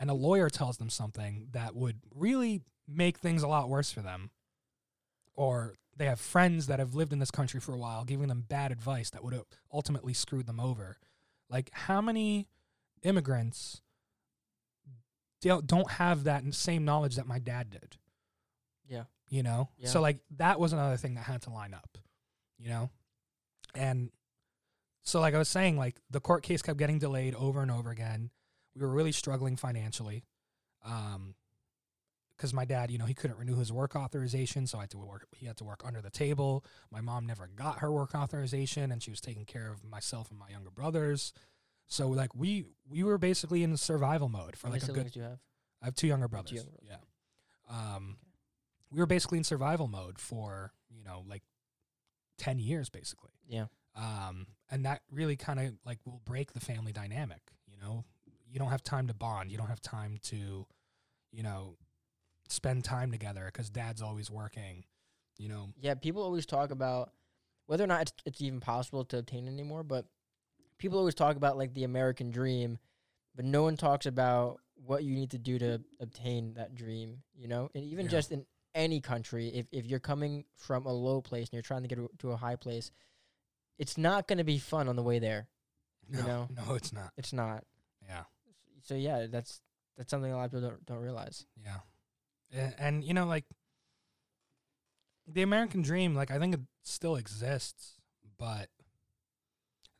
and 0.00 0.10
a 0.10 0.14
lawyer 0.14 0.48
tells 0.48 0.78
them 0.78 0.90
something 0.90 1.48
that 1.52 1.76
would 1.76 2.00
really 2.14 2.62
make 2.88 3.18
things 3.18 3.42
a 3.42 3.48
lot 3.48 3.68
worse 3.68 3.92
for 3.92 4.00
them. 4.00 4.30
Or 5.34 5.74
they 5.96 6.06
have 6.06 6.18
friends 6.18 6.66
that 6.66 6.78
have 6.78 6.94
lived 6.94 7.12
in 7.12 7.18
this 7.18 7.30
country 7.30 7.60
for 7.60 7.74
a 7.74 7.78
while 7.78 8.04
giving 8.04 8.28
them 8.28 8.44
bad 8.48 8.72
advice 8.72 9.10
that 9.10 9.22
would 9.22 9.34
have 9.34 9.44
ultimately 9.72 10.14
screwed 10.14 10.46
them 10.46 10.58
over. 10.58 10.96
Like 11.50 11.70
how 11.72 12.00
many 12.00 12.48
immigrants 13.02 13.82
don't 15.42 15.66
don't 15.66 15.90
have 15.92 16.24
that 16.24 16.42
same 16.54 16.84
knowledge 16.84 17.16
that 17.16 17.26
my 17.26 17.38
dad 17.38 17.70
did? 17.70 17.96
Yeah. 18.88 19.04
you 19.28 19.44
know? 19.44 19.68
Yeah. 19.78 19.88
so 19.88 20.00
like 20.00 20.18
that 20.38 20.58
was 20.58 20.72
another 20.72 20.96
thing 20.96 21.14
that 21.14 21.24
had 21.24 21.42
to 21.42 21.50
line 21.50 21.74
up 21.74 21.98
you 22.58 22.68
know? 22.68 22.90
And 23.74 24.10
so 25.02 25.18
like 25.20 25.34
i 25.34 25.38
was 25.38 25.48
saying 25.48 25.78
like 25.78 25.96
the 26.10 26.20
court 26.20 26.42
case 26.42 26.60
kept 26.60 26.78
getting 26.78 26.98
delayed 26.98 27.34
over 27.34 27.62
and 27.62 27.70
over 27.70 27.90
again 27.90 28.30
we 28.74 28.82
were 28.82 28.92
really 28.92 29.12
struggling 29.12 29.56
financially 29.56 30.24
um 30.84 31.34
because 32.36 32.54
my 32.54 32.64
dad 32.64 32.90
you 32.90 32.98
know 32.98 33.04
he 33.04 33.14
couldn't 33.14 33.38
renew 33.38 33.56
his 33.56 33.72
work 33.72 33.94
authorization 33.94 34.66
so 34.66 34.78
i 34.78 34.82
had 34.82 34.90
to 34.90 34.98
work 34.98 35.26
he 35.36 35.46
had 35.46 35.56
to 35.56 35.64
work 35.64 35.82
under 35.84 36.00
the 36.00 36.10
table 36.10 36.64
my 36.90 37.00
mom 37.00 37.26
never 37.26 37.48
got 37.54 37.80
her 37.80 37.92
work 37.92 38.14
authorization 38.14 38.90
and 38.92 39.02
she 39.02 39.10
was 39.10 39.20
taking 39.20 39.44
care 39.44 39.70
of 39.70 39.84
myself 39.84 40.30
and 40.30 40.38
my 40.38 40.48
younger 40.48 40.70
brothers 40.70 41.32
so 41.90 42.08
like 42.08 42.34
we 42.36 42.66
we 42.88 43.02
were 43.02 43.18
basically 43.18 43.64
in 43.64 43.76
survival 43.76 44.28
mode 44.28 44.56
for 44.56 44.68
How 44.68 44.72
like 44.74 44.84
a 44.84 44.92
good 44.92 45.14
you 45.14 45.22
have? 45.22 45.40
I 45.82 45.86
have 45.86 45.96
two 45.96 46.06
younger 46.06 46.28
brothers. 46.28 46.52
younger 46.52 46.70
brothers. 46.70 46.88
Yeah. 47.68 47.94
Um, 47.94 48.16
we 48.90 49.00
were 49.00 49.06
basically 49.06 49.38
in 49.38 49.44
survival 49.44 49.88
mode 49.88 50.18
for 50.18 50.72
you 50.88 51.02
know 51.02 51.24
like 51.28 51.42
ten 52.38 52.60
years 52.60 52.88
basically. 52.88 53.32
Yeah. 53.48 53.66
Um, 53.96 54.46
and 54.70 54.86
that 54.86 55.02
really 55.10 55.34
kind 55.34 55.58
of 55.58 55.72
like 55.84 55.98
will 56.06 56.22
break 56.24 56.52
the 56.52 56.60
family 56.60 56.92
dynamic. 56.92 57.42
You 57.66 57.76
know, 57.82 58.04
you 58.50 58.58
don't 58.58 58.70
have 58.70 58.82
time 58.82 59.06
to 59.08 59.14
bond. 59.14 59.50
You 59.50 59.58
don't 59.58 59.68
have 59.68 59.80
time 59.82 60.18
to, 60.24 60.66
you 61.32 61.42
know, 61.42 61.76
spend 62.48 62.84
time 62.84 63.10
together 63.12 63.44
because 63.46 63.70
dad's 63.70 64.02
always 64.02 64.30
working. 64.30 64.84
You 65.38 65.48
know, 65.48 65.68
Yeah, 65.80 65.94
people 65.94 66.22
always 66.22 66.46
talk 66.46 66.70
about 66.70 67.12
whether 67.66 67.84
or 67.84 67.86
not 67.86 68.02
it's, 68.02 68.12
it's 68.26 68.40
even 68.42 68.60
possible 68.60 69.04
to 69.06 69.18
obtain 69.18 69.46
anymore, 69.46 69.82
but 69.84 70.06
people 70.78 70.98
always 70.98 71.14
talk 71.14 71.36
about 71.36 71.56
like 71.56 71.72
the 71.74 71.84
American 71.84 72.30
dream, 72.30 72.78
but 73.36 73.44
no 73.44 73.62
one 73.62 73.76
talks 73.76 74.06
about 74.06 74.58
what 74.74 75.04
you 75.04 75.14
need 75.14 75.30
to 75.30 75.38
do 75.38 75.58
to 75.58 75.80
obtain 76.00 76.54
that 76.54 76.74
dream, 76.74 77.22
you 77.34 77.46
know? 77.48 77.70
And 77.74 77.84
even 77.84 78.06
Yeah. 78.06 78.10
just 78.12 78.32
in 78.32 78.44
any 78.74 79.00
country, 79.00 79.48
if 79.48 79.66
if 79.72 79.86
you're 79.86 79.98
coming 80.00 80.44
from 80.56 80.86
a 80.86 80.92
low 80.92 81.20
place 81.20 81.48
and 81.48 81.52
you're 81.54 81.62
trying 81.62 81.82
to 81.82 81.88
get 81.88 81.98
to- 82.20 82.32
a 82.32 82.36
high 82.36 82.56
place, 82.56 82.90
it's 83.78 83.96
not 83.96 84.26
going 84.28 84.38
to 84.38 84.44
be 84.44 84.58
fun 84.58 84.88
on 84.88 84.96
the 84.96 85.02
way 85.02 85.18
there. 85.18 85.48
No, 86.08 86.18
You 86.18 86.24
know? 86.24 86.48
no, 86.50 86.74
it's 86.74 86.92
not. 86.92 87.12
It's 87.16 87.32
not. 87.32 87.64
Yeah, 88.02 88.24
So 88.82 88.94
yeah, 88.94 89.26
that's 89.30 89.60
that's 89.96 90.10
something 90.10 90.32
a 90.32 90.36
lot 90.36 90.44
of 90.46 90.50
people 90.52 90.68
don't 90.68 90.86
don't 90.86 90.98
realize. 91.02 91.46
yeah, 91.62 91.80
and, 92.52 92.74
and 92.78 93.04
you 93.04 93.14
know, 93.14 93.26
like 93.26 93.44
the 95.26 95.42
American 95.42 95.82
dream, 95.82 96.14
like 96.14 96.30
I 96.30 96.38
think 96.38 96.54
it 96.54 96.60
still 96.82 97.16
exists, 97.16 97.94
but 98.38 98.68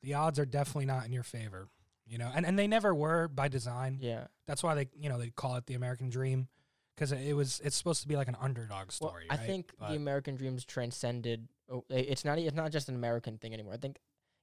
the 0.03 0.15
odds 0.15 0.39
are 0.39 0.47
definitely 0.47 0.87
not 0.87 1.05
in 1.07 1.13
your 1.13 1.23
favor. 1.23 1.69
You 2.07 2.19
know, 2.19 2.31
and 2.35 2.45
and 2.45 2.59
they 2.59 2.67
never 2.67 2.93
were 2.95 3.29
by 3.29 3.47
design. 3.49 3.99
Yeah. 4.01 4.25
That's 4.47 4.63
why 4.65 4.75
they, 4.75 4.89
you 4.99 5.09
know, 5.09 5.19
they 5.19 5.31
call 5.31 5.55
it 5.57 5.67
the 5.67 5.75
American 5.75 6.11
dream 6.11 6.49
because 6.97 7.13
it 7.13 7.35
was 7.37 7.61
it's 7.65 7.77
supposed 7.77 8.03
to 8.03 8.09
be 8.09 8.17
like 8.17 8.27
an 8.27 8.37
underdog 8.41 8.87
Well, 9.01 9.11
story. 9.11 9.27
I 9.31 9.37
right? 9.37 9.47
think 9.47 9.71
But- 9.79 9.91
the 9.91 9.97
American 9.97 10.35
dreams 10.35 10.65
transcended. 10.65 11.47
Oh, 11.71 11.85
it's 11.89 12.25
not. 12.25 12.39
It's 12.41 12.57
not 12.57 12.73
just 12.73 12.89
an 12.89 12.97
American 12.97 13.39
thing 13.39 13.55
anymore. 13.55 13.75
I 13.75 13.77
think 13.77 13.99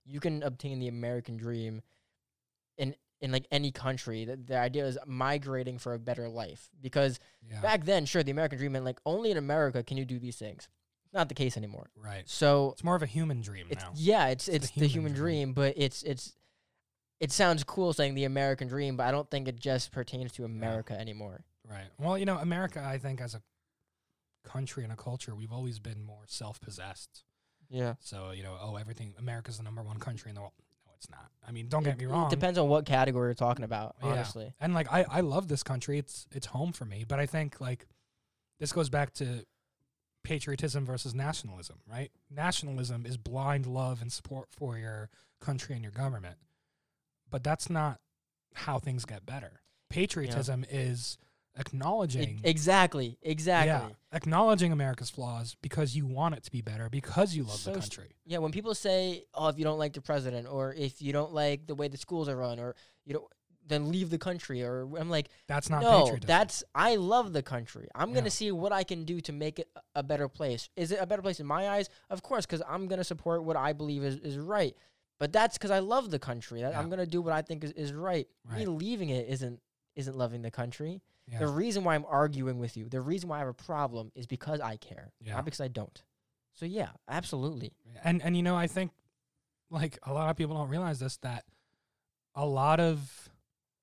you 0.06 0.21
can 0.21 0.43
obtain 0.43 0.80
the 0.80 0.88
American 0.88 1.36
dream 1.36 1.82
in 2.78 2.95
in 3.21 3.32
like 3.32 3.45
any 3.51 3.71
country. 3.71 4.25
The, 4.25 4.36
the 4.38 4.58
idea 4.58 4.86
is 4.86 4.97
migrating 5.06 5.77
for 5.80 5.93
a 5.93 5.99
better 5.99 6.27
life. 6.30 6.69
Because 6.82 7.19
yeah, 7.49 7.62
back 7.62 7.86
then, 7.86 8.06
sure, 8.06 8.23
the 8.23 8.32
American 8.32 8.58
dream 8.58 8.73
meant 8.73 8.86
like 8.86 8.99
only 9.06 9.32
in 9.32 9.38
America 9.38 9.84
can 9.84 9.97
you 9.97 10.06
do 10.06 10.19
these 10.19 10.36
things. 10.38 10.67
Not 11.13 11.30
the 11.30 11.36
case 11.36 11.56
anymore. 11.58 11.89
right. 11.95 12.23
So 12.30 12.71
It's 12.73 12.84
more 12.84 12.95
of 12.95 13.01
a 13.01 13.08
human 13.08 13.41
dream 13.41 13.67
it's 13.69 13.84
now. 13.84 13.91
yeah, 13.95 14.27
it's 14.27 14.47
It's 14.47 14.65
it's, 14.65 14.73
the 14.73 14.82
the 14.82 14.88
human 14.88 15.12
human 15.13 15.21
dream. 15.21 15.43
dream, 15.47 15.53
but 15.53 15.73
it's 15.77 16.03
it's 16.03 16.36
it 17.19 17.32
sounds 17.32 17.63
cool 17.63 17.93
saying 17.93 18.13
the 18.13 18.25
American 18.25 18.67
dream, 18.67 18.97
but 18.97 19.08
I 19.08 19.12
don't 19.12 19.30
think 19.32 19.47
it 19.47 19.60
just 19.60 19.91
pertains 19.91 20.32
to 20.34 20.43
America 20.45 20.93
anymore. 20.99 21.43
Right. 21.67 21.88
Well, 21.97 22.17
you 22.17 22.25
know, 22.25 22.38
America, 22.38 22.84
I 22.86 22.97
think, 22.99 23.19
as 23.21 23.34
a 23.34 23.41
country 24.47 24.84
and 24.84 24.93
a 24.93 24.95
culture, 24.95 25.34
we've 25.36 25.51
always 25.51 25.80
been 25.80 26.03
more 26.03 26.23
self-possessed. 26.27 27.23
Yeah. 27.69 27.95
So 27.99 28.32
you 28.32 28.43
know, 28.43 28.56
oh, 28.62 28.75
everything. 28.75 29.13
America's 29.17 29.58
the 29.58 29.63
number 29.63 29.82
one 29.82 29.97
country 29.99 30.30
in 30.30 30.36
the 30.36 30.41
world. 30.41 30.53
It's 30.97 31.10
not. 31.10 31.29
I 31.47 31.51
mean, 31.51 31.67
don't 31.69 31.83
get 31.83 31.97
me 31.97 32.05
wrong. 32.05 32.27
It 32.27 32.31
depends 32.31 32.57
on 32.60 32.67
what 32.67 32.86
category 32.86 33.27
you're 33.29 33.33
talking 33.36 33.63
about, 33.63 33.95
Yeah. 34.01 34.10
honestly. 34.10 34.53
And 34.60 34.73
like, 34.73 34.91
I 34.91 35.05
I 35.10 35.21
love 35.21 35.47
this 35.47 35.63
country. 35.63 35.97
It's 35.99 36.27
it's 36.31 36.47
home 36.47 36.73
for 36.73 36.86
me. 36.86 37.05
But 37.07 37.19
I 37.19 37.25
think 37.25 37.62
like 37.62 37.86
this 38.60 38.71
goes 38.73 38.89
back 38.89 39.13
to 39.15 39.45
patriotism 40.23 40.86
versus 40.86 41.13
nationalism, 41.15 41.77
right? 41.89 42.12
Nationalism 42.29 43.05
is 43.05 43.15
blind 43.17 43.65
love 43.65 44.01
and 44.01 44.12
support 44.12 44.49
for 44.51 44.77
your 44.77 45.10
country 45.39 45.73
and 45.75 45.83
your 45.83 45.91
government. 45.93 46.38
But 47.29 47.43
that's 47.43 47.69
not 47.69 47.99
how 48.55 48.79
things 48.79 49.05
get 49.05 49.25
better. 49.25 49.62
Patriotism 49.89 50.65
is 50.69 51.17
Acknowledging 51.58 52.39
exactly, 52.43 53.17
exactly. 53.22 53.67
Yeah, 53.70 53.89
acknowledging 54.15 54.72
America's 54.72 55.10
flaws 55.10 55.56
because 55.62 55.96
you 55.96 56.06
want 56.06 56.36
it 56.36 56.43
to 56.43 56.52
be 56.52 56.62
better 56.62 56.89
because 56.89 57.36
you 57.36 57.43
love 57.43 57.58
So 57.58 57.72
the 57.74 57.82
st- 57.82 57.96
country. 57.98 58.15
Yeah, 58.26 58.38
when 58.39 58.52
people 58.52 58.76
say, 58.76 59.26
"Oh, 59.34 59.48
if 59.48 59.58
you 59.58 59.63
don't 59.63 59.80
like 59.80 59.93
the 59.93 60.02
president, 60.02 60.48
or 60.50 60.74
if 60.74 61.02
you 61.02 61.13
don't 61.13 61.34
like 61.34 61.67
the 61.67 61.76
way 61.76 61.88
the 61.88 61.98
schools 61.98 62.30
are 62.30 62.36
run, 62.36 62.60
or 62.60 62.76
you 63.06 63.13
don't, 63.13 63.26
then 63.65 63.89
leave 63.91 64.10
the 64.10 64.17
country," 64.17 64.62
or 64.63 64.88
I'm 64.98 65.10
like, 65.10 65.30
That's 65.48 65.70
not 65.70 65.82
no, 65.82 66.04
patriotism. 66.04 66.28
that's 66.28 66.63
I 66.76 66.96
love 66.96 67.34
the 67.34 67.43
country. 67.43 67.88
I'm 67.96 68.10
Yeah. 68.10 68.15
gonna 68.15 68.30
see 68.30 68.52
what 68.52 68.72
I 68.72 68.84
can 68.84 69.04
do 69.04 69.20
to 69.22 69.34
make 69.34 69.60
it 69.60 69.70
a- 69.96 70.04
better 70.04 70.28
place. 70.30 70.70
Is 70.76 70.91
it 70.91 71.00
a 71.02 71.06
better 71.08 71.22
place 71.22 71.39
in 71.39 71.46
my 71.48 71.70
eyes? 71.70 71.89
Of 72.10 72.22
course, 72.24 72.46
because 72.46 72.62
I'm 72.67 72.88
gonna 72.88 73.04
support 73.04 73.43
what 73.43 73.58
I 73.58 73.74
believe 73.74 74.04
is, 74.04 74.17
is 74.17 74.38
right. 74.38 74.76
But 75.20 75.34
that's 75.34 75.58
because 75.58 75.72
I 75.72 75.80
love 75.80 76.12
the 76.12 76.20
country. 76.20 76.62
That 76.62 76.76
I'm 76.76 76.89
gonna 76.89 77.08
do 77.08 77.22
what 77.24 77.34
I 77.34 77.41
think 77.41 77.63
is, 77.63 77.72
is 77.72 77.91
right. 77.91 78.28
Me 78.56 78.65
leaving 78.65 79.10
it 79.10 79.28
isn't 79.28 79.60
isn't 79.96 80.15
loving 80.15 80.43
the 80.43 80.52
country. 80.52 81.02
Yeah. 81.27 81.39
The 81.39 81.47
reason 81.47 81.83
why 81.83 81.95
I'm 81.95 82.05
arguing 82.07 82.57
with 82.59 82.77
you, 82.77 82.87
the 82.89 83.01
reason 83.01 83.29
why 83.29 83.37
I 83.37 83.39
have 83.39 83.47
a 83.49 83.53
problem, 83.53 84.11
is 84.15 84.25
because 84.27 84.59
I 84.61 84.77
care, 84.77 85.11
Yeah. 85.19 85.33
not 85.35 85.45
because 85.45 85.59
I 85.61 85.67
don't. 85.67 86.01
So 86.53 86.65
yeah, 86.65 86.89
absolutely. 87.07 87.73
and 88.03 88.21
and 88.21 88.35
you 88.35 88.43
know, 88.43 88.55
I 88.55 88.67
think 88.67 88.91
like 89.69 89.99
a 90.03 90.13
lot 90.13 90.29
of 90.29 90.37
people 90.37 90.55
don't 90.55 90.69
realize 90.69 90.99
this 90.99 91.17
that 91.17 91.45
a 92.35 92.45
lot 92.45 92.79
of 92.79 93.29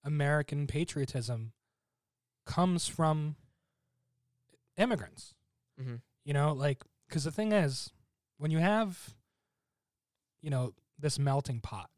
American 0.03 0.67
patriotism 0.67 1.53
comes 2.47 2.87
from 2.89 3.37
immigrants. 4.77 5.35
Mhm. 5.81 6.01
You 6.25 6.33
know, 6.35 6.53
like 6.53 6.83
because 7.09 7.25
the 7.25 7.31
thing 7.33 7.53
is, 7.53 7.93
when 8.39 8.51
you 8.51 8.59
have, 8.59 9.15
you 10.41 10.51
know, 10.51 10.75
this 10.99 11.19
melting 11.19 11.61
pot, 11.61 11.91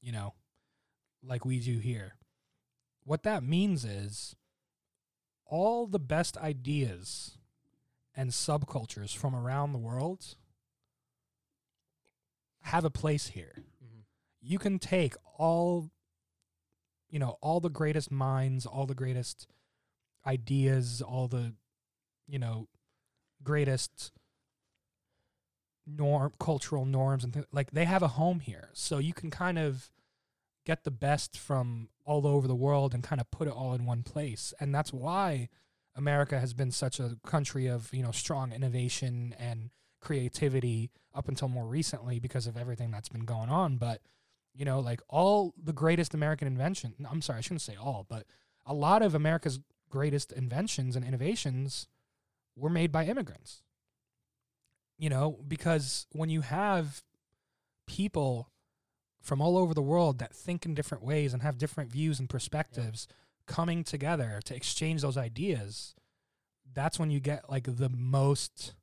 you 0.00 0.12
know, 0.12 0.34
like 1.22 1.44
we 1.44 1.58
do 1.60 1.78
here, 1.78 2.16
what 3.04 3.22
that 3.24 3.42
means 3.42 3.84
is 3.84 4.36
all 5.52 5.86
the 5.86 5.98
best 5.98 6.38
ideas 6.38 7.36
and 8.14 8.30
subcultures 8.30 9.14
from 9.14 9.36
around 9.36 9.72
the 9.72 9.78
world 9.78 10.34
have 12.62 12.86
a 12.86 12.90
place 12.90 13.28
here. 13.28 13.62
Mhm. 13.84 14.04
You 14.40 14.58
can 14.58 14.78
take 14.78 15.14
all 15.36 15.90
you 17.10 17.18
know, 17.18 17.36
all 17.42 17.60
the 17.60 17.68
greatest 17.68 18.10
minds, 18.10 18.64
all 18.64 18.86
the 18.86 18.94
greatest 18.94 19.46
ideas, 20.24 21.02
all 21.02 21.28
the 21.28 21.54
you 22.26 22.38
know, 22.38 22.66
greatest 23.42 24.10
norm 25.84 26.32
cultural 26.40 26.86
norms 26.86 27.24
and 27.24 27.34
th- 27.34 27.46
like 27.52 27.72
they 27.72 27.84
have 27.84 28.02
a 28.02 28.08
home 28.08 28.40
here. 28.40 28.70
So 28.72 28.96
you 28.96 29.12
can 29.12 29.30
kind 29.30 29.58
of 29.58 29.90
get 30.64 30.84
the 30.84 30.90
best 30.90 31.38
from 31.38 31.88
all 32.04 32.26
over 32.26 32.46
the 32.46 32.54
world 32.54 32.94
and 32.94 33.02
kind 33.02 33.20
of 33.20 33.30
put 33.30 33.48
it 33.48 33.52
all 33.52 33.74
in 33.74 33.84
one 33.84 34.02
place. 34.02 34.52
And 34.60 34.74
that's 34.74 34.92
why 34.92 35.48
America 35.94 36.38
has 36.38 36.54
been 36.54 36.70
such 36.70 37.00
a 37.00 37.16
country 37.26 37.66
of, 37.66 37.92
you 37.92 38.02
know, 38.02 38.12
strong 38.12 38.52
innovation 38.52 39.34
and 39.38 39.70
creativity 40.00 40.90
up 41.14 41.28
until 41.28 41.48
more 41.48 41.66
recently 41.66 42.18
because 42.18 42.46
of 42.46 42.56
everything 42.56 42.90
that's 42.90 43.08
been 43.08 43.24
going 43.24 43.48
on. 43.48 43.76
But, 43.76 44.00
you 44.54 44.64
know, 44.64 44.80
like 44.80 45.00
all 45.08 45.54
the 45.62 45.72
greatest 45.72 46.14
American 46.14 46.48
invention, 46.48 46.94
I'm 47.10 47.22
sorry, 47.22 47.38
I 47.38 47.42
shouldn't 47.42 47.62
say 47.62 47.76
all, 47.76 48.06
but 48.08 48.26
a 48.64 48.74
lot 48.74 49.02
of 49.02 49.14
America's 49.14 49.60
greatest 49.90 50.32
inventions 50.32 50.96
and 50.96 51.04
innovations 51.04 51.88
were 52.56 52.70
made 52.70 52.92
by 52.92 53.04
immigrants. 53.04 53.62
You 54.98 55.10
know, 55.10 55.38
because 55.48 56.06
when 56.12 56.28
you 56.28 56.42
have 56.42 57.02
people 57.88 58.51
from 59.22 59.40
all 59.40 59.56
over 59.56 59.72
the 59.72 59.82
world 59.82 60.18
that 60.18 60.34
think 60.34 60.66
in 60.66 60.74
different 60.74 61.04
ways 61.04 61.32
and 61.32 61.42
have 61.42 61.58
different 61.58 61.90
views 61.90 62.18
and 62.18 62.28
perspectives 62.28 63.06
coming 63.46 63.84
together 63.84 64.40
to 64.44 64.54
exchange 64.54 65.02
those 65.02 65.16
ideas, 65.16 65.94
that's 66.74 66.98
when 66.98 67.10
you 67.10 67.20
get 67.20 67.48
like 67.48 67.76
the 67.76 67.88
most 67.88 68.74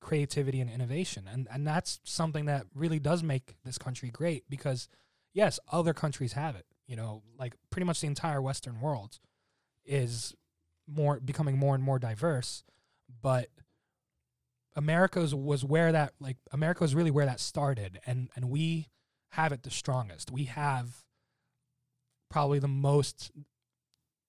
creativity 0.00 0.60
and 0.60 0.70
innovation. 0.70 1.28
And 1.30 1.48
and 1.50 1.66
that's 1.66 1.98
something 2.04 2.44
that 2.44 2.66
really 2.74 2.98
does 2.98 3.22
make 3.22 3.54
this 3.64 3.78
country 3.78 4.10
great 4.10 4.44
because 4.48 4.88
yes, 5.32 5.58
other 5.72 5.94
countries 5.94 6.34
have 6.34 6.54
it. 6.56 6.66
You 6.86 6.96
know, 6.96 7.22
like 7.38 7.54
pretty 7.70 7.86
much 7.86 8.00
the 8.00 8.06
entire 8.06 8.42
western 8.42 8.80
world 8.80 9.18
is 9.84 10.34
more 10.86 11.18
becoming 11.20 11.58
more 11.58 11.74
and 11.74 11.82
more 11.82 11.98
diverse, 11.98 12.62
but 13.22 13.48
America's 14.76 15.34
was 15.34 15.64
where 15.64 15.92
that 15.92 16.12
like 16.20 16.36
America 16.52 16.82
was 16.82 16.94
really 16.94 17.10
where 17.10 17.26
that 17.26 17.40
started 17.40 18.00
and 18.06 18.28
and 18.36 18.50
we 18.50 18.88
have 19.34 19.52
it 19.52 19.62
the 19.62 19.70
strongest. 19.70 20.30
We 20.30 20.44
have 20.44 21.04
probably 22.30 22.60
the 22.60 22.68
most 22.68 23.32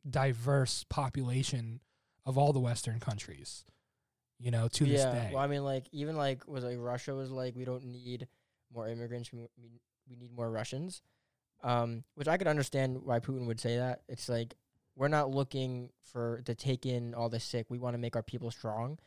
diverse 0.08 0.84
population 0.90 1.80
of 2.26 2.38
all 2.38 2.54
the 2.54 2.60
western 2.60 3.00
countries. 3.00 3.66
You 4.40 4.52
know, 4.52 4.68
to 4.68 4.84
this 4.84 5.02
yeah. 5.02 5.14
day. 5.14 5.32
Well, 5.34 5.42
I 5.42 5.48
mean, 5.48 5.64
like 5.64 5.86
even 5.92 6.18
like 6.18 6.46
was 6.48 6.64
like 6.64 6.78
Russia 6.78 7.16
was 7.16 7.32
like 7.32 7.56
we 7.56 7.64
don't 7.64 7.86
need 7.86 8.28
more 8.74 8.88
immigrants. 8.88 9.32
We 9.32 10.16
need 10.16 10.36
more 10.36 10.52
Russians. 10.52 11.02
Um, 11.64 12.04
which 12.16 12.28
I 12.28 12.38
could 12.38 12.48
understand 12.48 13.02
why 13.04 13.20
Putin 13.20 13.48
would 13.48 13.62
say 13.62 13.78
that. 13.78 14.02
It's 14.10 14.28
like 14.28 14.56
we're 14.96 15.08
not 15.08 15.32
looking 15.32 15.90
for 16.04 16.42
to 16.46 16.54
take 16.54 16.86
in 16.86 17.14
all 17.14 17.30
the 17.30 17.40
sick. 17.40 17.68
We 17.70 17.80
want 17.80 17.94
to 17.94 17.98
make 18.00 18.16
our 18.16 18.24
people 18.24 18.52
strong. 18.52 19.00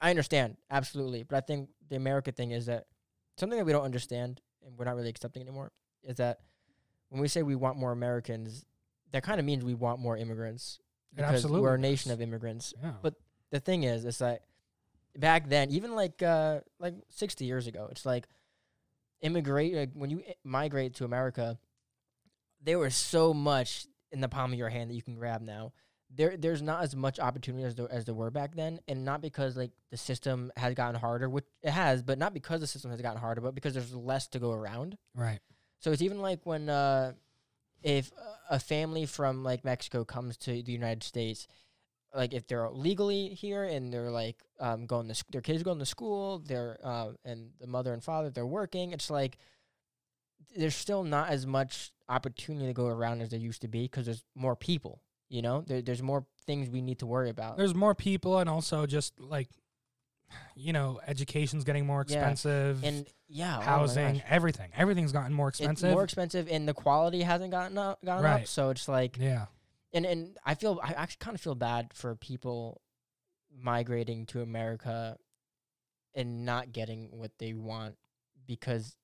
I 0.00 0.10
understand 0.10 0.58
absolutely, 0.70 1.24
but 1.24 1.36
I 1.36 1.40
think 1.40 1.70
the 1.88 1.96
America 1.96 2.30
thing 2.30 2.52
is 2.52 2.66
that 2.66 2.86
something 3.36 3.58
that 3.58 3.64
we 3.64 3.72
don't 3.72 3.84
understand 3.84 4.40
and 4.66 4.76
we're 4.76 4.84
not 4.84 4.96
really 4.96 5.08
accepting 5.08 5.42
anymore 5.42 5.72
is 6.02 6.16
that 6.16 6.40
when 7.08 7.20
we 7.20 7.28
say 7.28 7.42
we 7.42 7.54
want 7.54 7.76
more 7.76 7.92
Americans, 7.92 8.64
that 9.12 9.22
kind 9.22 9.40
of 9.40 9.46
means 9.46 9.64
we 9.64 9.74
want 9.74 10.00
more 10.00 10.16
immigrants 10.16 10.78
because 11.14 11.34
absolutely 11.34 11.62
we're 11.62 11.74
a 11.74 11.78
nation 11.78 12.12
of 12.12 12.20
immigrants 12.20 12.74
yeah. 12.82 12.92
but- 13.02 13.14
the 13.50 13.60
thing 13.60 13.84
is, 13.84 14.04
it's 14.04 14.20
like 14.20 14.42
back 15.16 15.48
then, 15.48 15.70
even 15.70 15.94
like 15.94 16.22
uh 16.22 16.60
like 16.78 16.94
sixty 17.08 17.44
years 17.44 17.66
ago, 17.66 17.88
it's 17.90 18.04
like 18.04 18.26
immigrate 19.20 19.74
like 19.74 19.90
when 19.94 20.10
you 20.10 20.22
migrate 20.44 20.94
to 20.96 21.04
America, 21.04 21.58
there 22.62 22.78
was 22.78 22.94
so 22.94 23.32
much 23.32 23.86
in 24.12 24.20
the 24.20 24.28
palm 24.28 24.52
of 24.52 24.58
your 24.58 24.68
hand 24.68 24.90
that 24.90 24.94
you 24.94 25.02
can 25.02 25.14
grab 25.14 25.42
now. 25.42 25.72
There 26.10 26.36
there's 26.36 26.62
not 26.62 26.82
as 26.82 26.96
much 26.96 27.18
opportunity 27.20 27.64
as 27.64 27.74
there 27.74 27.90
as 27.92 28.04
there 28.06 28.14
were 28.14 28.30
back 28.30 28.54
then, 28.54 28.80
and 28.88 29.04
not 29.04 29.20
because 29.20 29.56
like 29.56 29.72
the 29.90 29.96
system 29.98 30.50
has 30.56 30.74
gotten 30.74 30.98
harder, 30.98 31.28
which 31.28 31.44
it 31.62 31.70
has, 31.70 32.02
but 32.02 32.18
not 32.18 32.32
because 32.32 32.60
the 32.60 32.66
system 32.66 32.90
has 32.90 33.00
gotten 33.02 33.20
harder, 33.20 33.40
but 33.42 33.54
because 33.54 33.74
there's 33.74 33.94
less 33.94 34.26
to 34.28 34.38
go 34.38 34.52
around. 34.52 34.96
right. 35.14 35.40
So 35.80 35.92
it's 35.92 36.02
even 36.02 36.20
like 36.20 36.40
when 36.44 36.68
uh 36.70 37.12
if 37.82 38.10
a- 38.50 38.54
a 38.56 38.58
family 38.58 39.06
from 39.06 39.44
like 39.44 39.64
Mexico 39.64 40.04
comes 40.04 40.36
to 40.38 40.62
the 40.62 40.72
United 40.72 41.04
States, 41.04 41.46
like 42.14 42.32
if 42.32 42.46
they're 42.48 42.68
legally 42.70 43.28
here 43.28 43.62
and 43.64 43.92
they're 43.92 44.10
like 44.10 44.42
um, 44.58 44.86
going 44.86 45.06
to 45.08 45.14
sc- 45.14 45.30
their 45.30 45.42
kids 45.42 45.62
going 45.62 45.78
to 45.78 45.86
school, 45.86 46.38
they're 46.38 46.78
uh, 46.82 47.10
and 47.24 47.50
the 47.60 47.66
mother 47.66 47.92
and 47.92 48.02
father 48.02 48.30
they're 48.30 48.46
working. 48.46 48.92
It's 48.92 49.10
like 49.10 49.36
there's 50.56 50.74
still 50.74 51.04
not 51.04 51.28
as 51.28 51.46
much 51.46 51.92
opportunity 52.08 52.66
to 52.66 52.72
go 52.72 52.86
around 52.86 53.20
as 53.20 53.28
there 53.28 53.38
used 53.38 53.60
to 53.62 53.68
be 53.68 53.82
because 53.82 54.06
there's 54.06 54.24
more 54.34 54.56
people. 54.56 55.02
You 55.28 55.42
know, 55.42 55.62
there, 55.66 55.82
there's 55.82 56.02
more 56.02 56.24
things 56.46 56.70
we 56.70 56.80
need 56.80 57.00
to 57.00 57.06
worry 57.06 57.28
about. 57.30 57.56
There's 57.58 57.74
more 57.74 57.94
people, 57.94 58.38
and 58.38 58.48
also 58.48 58.86
just 58.86 59.18
like, 59.20 59.48
you 60.56 60.72
know, 60.72 61.00
education's 61.06 61.64
getting 61.64 61.86
more 61.86 62.04
Yeah, 62.08 62.16
expensive. 62.16 62.82
and 62.84 63.06
yeah, 63.28 63.58
oh 63.58 63.60
housing, 63.60 64.14
gosh. 64.14 64.22
everything, 64.28 64.70
everything's 64.74 65.12
gotten 65.12 65.34
more 65.34 65.48
It's 65.48 65.60
expensive. 65.60 65.90
more 65.90 66.04
expensive, 66.04 66.48
and 66.50 66.66
the 66.66 66.74
quality 66.74 67.22
hasn't 67.22 67.50
gotten 67.50 67.76
up, 67.76 67.98
gone 68.04 68.24
up. 68.24 68.46
So 68.46 68.70
it's 68.70 68.88
like 68.88 69.18
yeah, 69.20 69.46
and 69.92 70.06
and 70.06 70.38
I 70.46 70.54
feel 70.54 70.80
I 70.82 70.92
actually 70.92 71.18
kind 71.20 71.34
of 71.34 71.40
feel 71.42 71.54
bad 71.54 71.92
for 71.92 72.14
people 72.16 72.80
migrating 73.54 74.26
to 74.26 74.40
America 74.42 75.16
and 76.14 76.44
not 76.44 76.72
getting 76.72 77.08
what 77.12 77.32
they 77.38 77.52
want 77.52 77.96
because 78.46 78.96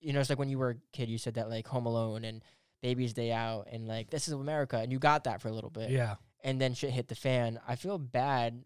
you 0.00 0.12
know 0.12 0.20
it's 0.20 0.30
like 0.30 0.38
when 0.38 0.48
you 0.48 0.58
were 0.58 0.70
a 0.70 0.76
kid 0.92 1.08
you 1.08 1.18
said 1.18 1.34
that 1.34 1.48
like 1.50 1.66
Home 1.68 1.86
Alone 1.86 2.24
and 2.24 2.42
Baby's 2.82 3.12
Day 3.12 3.32
Out 3.32 3.68
and 3.70 3.86
like 3.88 4.10
this 4.10 4.28
is 4.28 4.34
America 4.34 4.78
and 4.78 4.92
you 4.92 4.98
got 4.98 5.24
that 5.24 5.40
for 5.40 5.48
a 5.48 5.52
little 5.52 5.70
bit 5.70 5.90
yeah, 5.90 6.16
and 6.44 6.60
then 6.60 6.74
shit 6.74 6.90
hit 6.90 7.08
the 7.08 7.14
fan. 7.14 7.58
I 7.66 7.76
feel 7.76 7.98
bad 7.98 8.64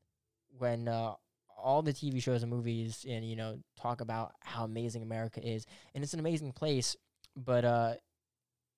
when 0.58 0.88
uh, 0.88 1.14
all 1.56 1.82
the 1.82 1.92
TV 1.92 2.22
shows 2.22 2.42
and 2.42 2.50
movies 2.50 3.04
and 3.08 3.24
you 3.24 3.36
know 3.36 3.58
talk 3.80 4.00
about 4.00 4.32
how 4.40 4.64
amazing 4.64 5.02
America 5.02 5.44
is, 5.46 5.66
and 5.94 6.04
it's 6.04 6.14
an 6.14 6.20
amazing 6.20 6.52
place, 6.52 6.96
but 7.36 7.64
uh, 7.64 7.94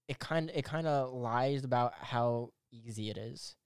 it 0.09 0.19
kind 0.19 0.51
it 0.55 0.65
kind 0.65 0.87
of 0.87 1.13
lies 1.13 1.65
about 1.65 1.95
how 2.01 2.51
easy 2.71 3.11
it 3.11 3.17
is. 3.17 3.57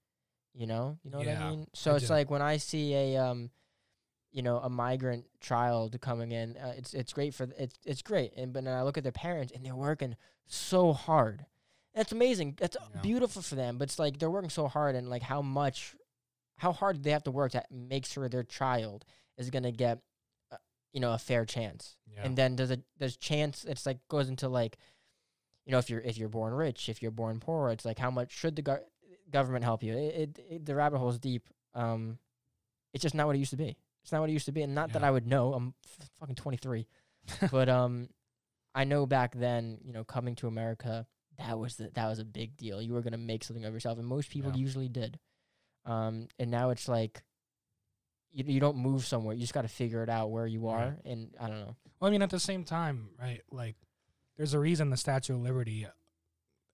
You 0.55 0.67
know, 0.67 0.99
you 1.03 1.11
know 1.11 1.19
what 1.19 1.29
I 1.29 1.51
mean. 1.51 1.67
So 1.75 1.93
I 1.93 1.97
it's 1.97 2.07
do. 2.07 2.15
like 2.15 2.31
when 2.31 2.41
I 2.41 2.57
see 2.57 2.95
a 2.95 3.17
um, 3.19 3.51
you 4.33 4.43
know, 4.43 4.59
a 4.59 4.69
migrant 4.69 5.25
child 5.41 5.99
coming 6.01 6.33
in, 6.33 6.57
uh, 6.57 6.75
it's 6.77 6.95
it's 6.95 7.13
great 7.13 7.35
for 7.35 7.47
th- 7.47 7.59
it's 7.59 7.79
it's 7.85 8.03
great, 8.03 8.33
and 8.37 8.53
but 8.53 8.65
then 8.65 8.75
I 8.75 8.83
look 8.83 8.99
at 8.99 9.03
their 9.03 9.13
parents 9.13 9.53
and 9.55 9.65
they're 9.65 9.75
working 9.75 10.17
so 10.47 10.93
hard. 10.93 11.47
That's 11.97 12.13
amazing. 12.13 12.55
That's 12.61 12.77
Yeah. 12.95 13.01
beautiful 13.01 13.43
for 13.43 13.57
them. 13.57 13.79
But 13.79 13.89
it's 13.89 13.99
like 13.99 14.19
they're 14.19 14.31
working 14.31 14.51
so 14.51 14.69
hard, 14.69 14.95
and 14.95 15.09
like 15.11 15.23
how 15.23 15.43
much, 15.43 15.97
how 16.59 16.73
hard 16.73 17.03
they 17.03 17.11
have 17.11 17.25
to 17.25 17.31
work 17.33 17.53
to 17.53 17.65
make 17.71 18.07
sure 18.07 18.29
their 18.29 18.45
child 18.45 19.05
is 19.39 19.51
gonna 19.51 19.73
get, 19.73 19.99
uh, 20.53 20.57
you 20.93 21.01
know, 21.01 21.13
a 21.13 21.19
fair 21.19 21.45
chance. 21.45 21.97
yeah. 22.07 22.23
And 22.25 22.37
then 22.37 22.55
does 22.55 22.71
it 22.71 22.83
does 22.99 23.17
chance? 23.17 23.65
It's 23.65 23.85
like 23.87 23.99
goes 24.09 24.29
into 24.29 24.49
like, 24.49 24.77
you 25.65 25.73
know, 25.73 25.79
if 25.79 25.91
you're 25.91 26.01
if 26.03 26.17
you're 26.19 26.29
born 26.29 26.53
rich, 26.55 26.89
if 26.89 27.03
you're 27.03 27.11
born 27.11 27.41
poor, 27.41 27.71
it's 27.71 27.85
like 27.85 27.99
how 27.99 28.11
much 28.11 28.31
should 28.31 28.55
the 28.57 28.63
go- 28.63 28.85
government 29.31 29.65
help 29.65 29.83
you? 29.83 29.95
It, 29.97 30.15
it, 30.15 30.47
it 30.51 30.67
the 30.67 30.75
rabbit 30.75 30.99
hole 30.99 31.09
is 31.09 31.19
deep. 31.19 31.49
Um, 31.75 32.19
it's 32.93 33.03
just 33.03 33.15
not 33.15 33.27
what 33.27 33.37
it 33.37 33.41
used 33.41 33.51
to 33.51 33.57
be. 33.57 33.77
It's 34.03 34.13
not 34.13 34.21
what 34.21 34.31
it 34.31 34.35
used 34.35 34.47
to 34.47 34.53
be, 34.53 34.63
and 34.63 34.75
not 34.75 34.93
that 34.93 35.03
I 35.03 35.11
would 35.11 35.27
know. 35.27 35.53
I'm 35.55 35.75
f- 35.85 36.09
fucking 36.21 36.37
23, 36.37 36.87
but 37.51 37.69
um, 37.69 38.09
I 38.75 38.85
know 38.85 39.05
back 39.05 39.35
then, 39.35 39.79
you 39.83 39.93
know, 39.93 40.05
coming 40.05 40.37
to 40.37 40.47
America, 40.47 41.07
that 41.39 41.59
was 41.59 41.77
the, 41.77 41.91
that 41.95 42.07
was 42.09 42.19
a 42.19 42.25
big 42.25 42.57
deal. 42.57 42.81
You 42.83 42.93
were 42.95 43.03
gonna 43.03 43.19
make 43.19 43.45
something 43.45 43.65
of 43.65 43.73
yourself, 43.75 43.99
and 43.99 44.07
most 44.07 44.31
people 44.31 44.51
Yeah. 44.53 44.57
usually 44.59 44.89
did. 44.89 45.19
Um, 45.85 46.29
and 46.39 46.51
now 46.51 46.71
it's 46.71 46.89
like. 46.89 47.23
You, 48.33 48.45
you 48.47 48.61
don't 48.61 48.77
move 48.77 49.07
somewhere. 49.07 49.35
You 49.35 49.41
just 49.41 49.55
got 49.55 49.63
to 49.63 49.69
figure 49.69 50.03
it 50.03 50.11
out 50.11 50.31
where 50.31 50.47
you 50.47 50.61
Right. 50.61 50.75
are, 50.89 50.99
and 51.07 51.35
I 51.41 51.49
don't 51.49 51.61
know. 51.61 51.77
Well, 52.01 52.09
I 52.09 52.11
mean, 52.11 52.21
at 52.21 52.29
the 52.29 52.39
same 52.41 52.65
time, 52.65 53.09
right? 53.19 53.41
Like, 53.51 53.77
there's 54.37 54.53
a 54.53 54.59
reason 54.59 54.91
the 54.91 54.99
Statue 54.99 55.37
of 55.37 55.41
Liberty, 55.41 55.87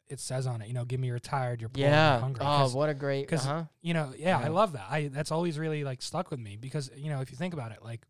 it 0.09 0.19
says 0.19 0.47
on 0.49 0.61
it, 0.61 0.67
you 0.67 0.75
know, 0.75 0.85
give 0.85 0.99
me 0.99 1.07
your 1.07 1.21
tired, 1.21 1.61
your 1.61 1.69
poor, 1.69 1.81
Yeah. 1.85 2.15
you're 2.15 2.21
hungry. 2.21 2.45
Oh, 2.45 2.69
what 2.71 2.89
a 2.89 2.95
great. 2.95 3.29
'cause 3.29 3.47
Uh-huh. 3.47 3.67
you 3.81 3.95
know, 3.95 4.13
yeah, 4.17 4.39
I 4.39 4.49
love 4.49 4.73
that. 4.73 4.91
I 4.91 5.07
that's 5.09 5.31
always 5.31 5.57
really 5.57 5.85
like 5.85 6.03
stuck 6.03 6.33
with 6.33 6.41
me 6.41 6.57
because 6.57 6.91
you 6.97 7.11
know, 7.11 7.21
if 7.21 7.31
you 7.31 7.37
think 7.37 7.55
about 7.55 7.71
it, 7.71 7.83
like, 7.85 8.05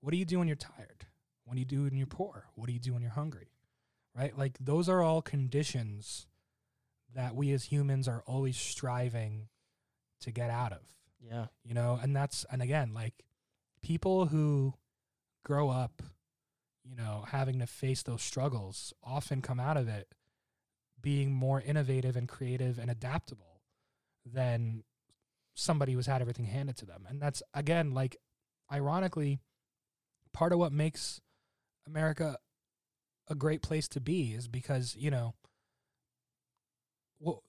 what 0.00 0.10
do 0.10 0.16
you 0.16 0.24
do 0.24 0.40
when 0.40 0.48
you're 0.48 0.56
tired? 0.56 1.06
What 1.44 1.54
do 1.54 1.60
you 1.60 1.66
do 1.66 1.84
when 1.84 1.96
you're 1.96 2.06
poor? 2.08 2.46
What 2.56 2.66
do 2.66 2.72
you 2.72 2.80
do 2.80 2.94
when 2.94 3.02
you're 3.02 3.12
hungry? 3.12 3.52
Right? 4.20 4.36
Like, 4.36 4.58
those 4.60 4.88
are 4.88 5.00
all 5.02 5.22
conditions 5.22 6.26
that 7.14 7.34
we 7.34 7.52
as 7.52 7.64
humans 7.64 8.06
are 8.06 8.22
always 8.26 8.56
striving 8.56 9.48
to 10.20 10.30
get 10.30 10.50
out 10.50 10.72
of 10.72 10.82
Yeah. 11.20 11.46
you 11.64 11.74
know 11.74 11.98
and 12.00 12.14
that's 12.14 12.44
and 12.52 12.60
again 12.62 12.92
like 12.94 13.14
people 13.82 14.26
who 14.26 14.74
grow 15.44 15.70
up 15.70 16.02
you 16.84 16.94
know 16.94 17.24
having 17.28 17.58
to 17.60 17.66
face 17.66 18.02
those 18.02 18.22
struggles 18.22 18.92
often 19.02 19.40
come 19.42 19.58
out 19.58 19.76
of 19.76 19.88
it 19.88 20.14
being 21.00 21.32
more 21.32 21.60
innovative 21.60 22.14
and 22.16 22.28
creative 22.28 22.78
and 22.78 22.90
adaptable 22.90 23.62
than 24.24 24.84
somebody 25.54 25.94
who's 25.94 26.06
had 26.06 26.20
everything 26.20 26.44
handed 26.44 26.76
to 26.76 26.86
them 26.86 27.06
and 27.08 27.20
that's 27.20 27.42
again 27.54 27.92
like 27.92 28.16
ironically 28.70 29.40
part 30.32 30.52
of 30.52 30.58
what 30.58 30.72
makes 30.72 31.20
america 31.86 32.36
a 33.30 33.34
great 33.34 33.62
place 33.62 33.88
to 33.88 34.00
be 34.00 34.32
is 34.34 34.48
because 34.48 34.96
you 34.98 35.10
know 35.10 35.34
well 37.20 37.42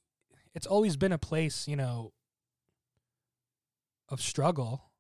it's 0.54 0.68
always 0.68 0.98
been 0.98 1.12
a 1.12 1.18
place 1.18 1.68
you 1.68 1.76
know 1.76 2.12
of 4.10 4.22
struggle, 4.22 4.92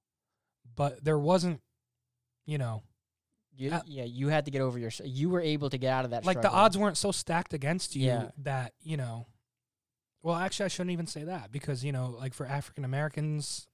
but 0.76 1.04
there 1.04 1.20
wasn't, 1.20 1.62
you 2.46 2.58
know, 2.58 2.82
You, 3.54 3.72
Uh, 3.72 3.82
yeah, 3.86 4.06
you 4.06 4.30
had 4.30 4.46
to 4.46 4.52
get 4.52 4.62
over 4.62 4.80
your. 4.80 4.89
You 5.04 5.30
were 5.30 5.41
able 5.41 5.70
to 5.70 5.78
get 5.78 5.91
out 5.91 6.06
of 6.06 6.12
that. 6.12 6.26
like 6.26 6.41
the 6.41 6.50
odds 6.50 6.78
weren't 6.78 6.98
so 6.98 7.12
stacked 7.12 7.54
against 7.54 7.94
you 7.96 8.06
Yeah. 8.08 8.32
that, 8.38 8.74
you 8.82 8.96
know, 8.96 9.28
well, 10.24 10.36
actually, 10.36 10.65
I 10.65 10.67
shouldn't 10.70 10.91
even 10.91 11.08
say 11.08 11.26
that 11.26 11.52
because, 11.52 11.84
you 11.84 11.91
know, 11.91 12.12
like 12.17 12.34
for 12.34 12.46
African 12.46 12.86
Americans, 12.86 13.67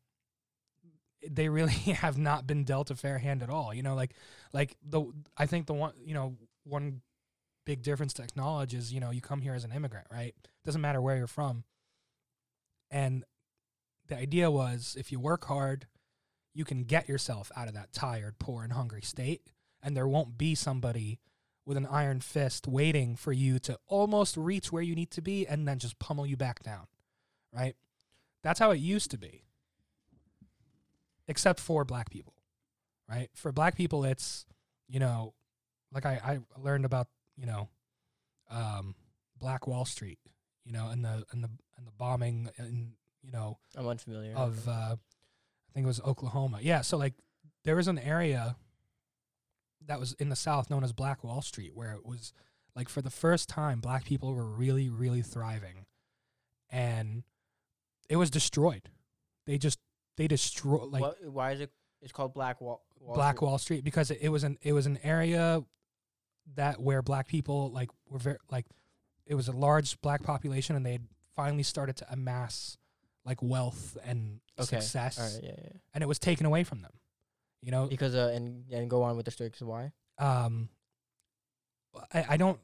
they 1.30 1.48
really 1.50 1.72
have 2.02 2.17
not 2.17 2.48
been 2.48 2.63
dealt 2.63 2.89
a 2.89 2.96
fair 2.96 3.20
hand 3.20 3.43
at 3.43 3.50
all. 3.52 3.72
You 3.74 3.84
know, 3.84 3.93
like, 3.93 4.13
like 4.54 4.76
the, 4.82 5.06
I 5.38 5.46
think 5.46 5.67
the 5.67 5.74
one, 5.76 5.93
you 6.04 6.15
know, 6.15 6.36
one 6.67 7.01
big 7.65 7.82
difference 7.82 8.13
to 8.13 8.23
acknowledge 8.23 8.73
is, 8.73 8.93
you 8.93 8.99
know, 8.99 9.12
you 9.12 9.21
come 9.21 9.41
here 9.41 9.53
as 9.53 9.63
an 9.63 9.73
immigrant, 9.73 10.08
right? 10.12 10.34
Doesn't 10.63 10.82
matter 10.82 11.01
where 11.01 11.17
you're 11.17 11.27
from. 11.27 11.63
And 12.89 13.25
the 14.08 14.17
idea 14.17 14.49
was 14.49 14.95
if 14.97 15.12
you 15.12 15.19
work 15.19 15.45
hard, 15.45 15.88
you 16.53 16.65
can 16.65 16.84
get 16.84 17.10
yourself 17.10 17.51
out 17.56 17.67
of 17.67 17.73
that 17.73 17.91
tired, 17.91 18.39
poor, 18.39 18.63
and 18.63 18.73
hungry 18.73 19.01
state. 19.01 19.41
And 19.84 19.95
there 19.95 20.08
won't 20.08 20.38
be 20.38 20.56
somebody 20.56 21.19
with 21.65 21.77
an 21.77 21.86
iron 21.86 22.21
fist 22.21 22.67
waiting 22.67 23.15
for 23.17 23.34
you 23.34 23.60
to 23.60 23.77
almost 23.88 24.38
reach 24.38 24.71
where 24.71 24.82
you 24.82 24.95
need 24.95 25.12
to 25.12 25.21
be 25.21 25.45
and 25.45 25.67
then 25.67 25.77
just 25.77 25.99
pummel 25.99 26.25
you 26.25 26.38
back 26.38 26.63
down. 26.63 26.88
Right? 27.53 27.75
That's 28.43 28.60
how 28.60 28.71
it 28.71 28.77
used 28.77 29.12
to 29.12 29.17
be. 29.17 29.43
Except 31.27 31.60
for 31.60 31.84
black 31.84 32.10
people. 32.10 32.34
Right? 33.10 33.30
For 33.36 33.51
black 33.51 33.75
people 33.75 34.06
it's, 34.06 34.45
you 34.88 34.99
know, 34.99 35.34
like 35.93 36.06
I, 36.06 36.19
I 36.23 36.39
learned 36.62 36.86
about, 36.86 37.08
you 37.36 37.45
know, 37.45 37.69
um, 38.50 38.95
Black 39.39 39.67
Wall 39.67 39.86
Street, 39.86 40.19
you 40.65 40.71
know, 40.71 40.89
and 40.89 41.04
the 41.04 41.26
and 41.32 41.43
the 41.43 41.50
and 41.78 41.86
the 41.86 41.91
bombing 41.97 42.50
and 42.58 42.93
you 43.21 43.32
know 43.32 43.58
I'm 43.76 43.88
unfamiliar. 43.88 44.36
of 44.36 44.67
uh, 44.67 44.71
I 44.71 45.73
think 45.73 45.84
it 45.84 45.88
was 45.88 46.02
Oklahoma. 46.02 46.60
Yeah, 46.62 46.82
so 46.82 46.97
like 46.97 47.13
there 47.63 47.76
was 47.76 47.88
an 47.88 48.00
area 48.00 48.56
that 49.86 50.00
was 50.00 50.13
in 50.13 50.30
the 50.30 50.36
South 50.36 50.69
known 50.69 50.84
as 50.84 50.93
Black 50.93 51.23
Wall 51.23 51.41
Street 51.41 51.71
where 51.73 51.93
it 51.93 52.06
was 52.06 52.34
like 52.76 52.89
for 52.89 53.02
the 53.02 53.10
first 53.10 53.50
time 53.50 53.80
black 53.80 54.06
people 54.06 54.34
were 54.34 54.45
really 54.45 54.89
really 54.89 55.21
thriving 55.21 55.86
and 56.69 57.23
it 58.10 58.15
was 58.15 58.30
destroyed. 58.30 58.89
They 59.45 59.58
just 59.58 59.80
they 60.17 60.28
destroyed 60.28 60.91
like 60.91 61.02
what, 61.02 61.17
why 61.26 61.52
is 61.52 61.62
it? 61.62 61.71
It's 62.02 62.12
called 62.12 62.34
Black 62.34 62.62
Wall. 62.62 62.84
Wall 63.00 63.15
Black 63.15 63.38
Street? 63.38 63.47
Wall 63.47 63.58
Street 63.58 63.84
because 63.84 64.12
it, 64.12 64.19
it 64.21 64.30
was 64.30 64.43
an 64.43 64.58
it 64.62 64.73
was 64.73 64.86
an 64.86 65.00
area 65.04 65.63
that 66.55 66.79
where 66.79 67.01
black 67.01 67.27
people 67.27 67.69
like 67.71 67.89
were 68.10 68.19
very 68.19 68.38
like 68.51 68.65
it 69.25 69.36
was 69.36 69.47
a 69.47 69.51
large 69.51 69.99
black 70.01 70.23
population 70.23 70.75
and 70.75 70.86
they 70.86 70.93
had 70.93 71.07
finally 71.36 71.63
started 71.63 71.95
to 71.97 72.05
amass 72.12 72.77
like 73.25 73.41
wealth 73.41 73.98
and 74.04 74.39
Okay. 74.60 74.77
success 74.79 75.19
All 75.19 75.25
right. 75.25 75.43
Yeah. 75.43 75.63
Yeah. 75.63 75.77
and 75.93 76.02
it 76.04 76.08
was 76.08 76.17
taken 76.19 76.45
away 76.45 76.63
from 76.63 76.81
them. 76.81 76.91
You 77.62 77.71
know, 77.71 77.87
Because 77.87 78.15
uh, 78.15 78.31
and 78.33 78.65
and 78.71 78.89
go 78.89 79.04
on 79.04 79.17
with 79.17 79.25
the 79.25 79.31
story. 79.31 79.50
'cause 79.50 79.63
why? 79.63 79.91
um, 80.19 80.69
I, 82.13 82.25
I 82.29 82.37
don't, 82.37 82.60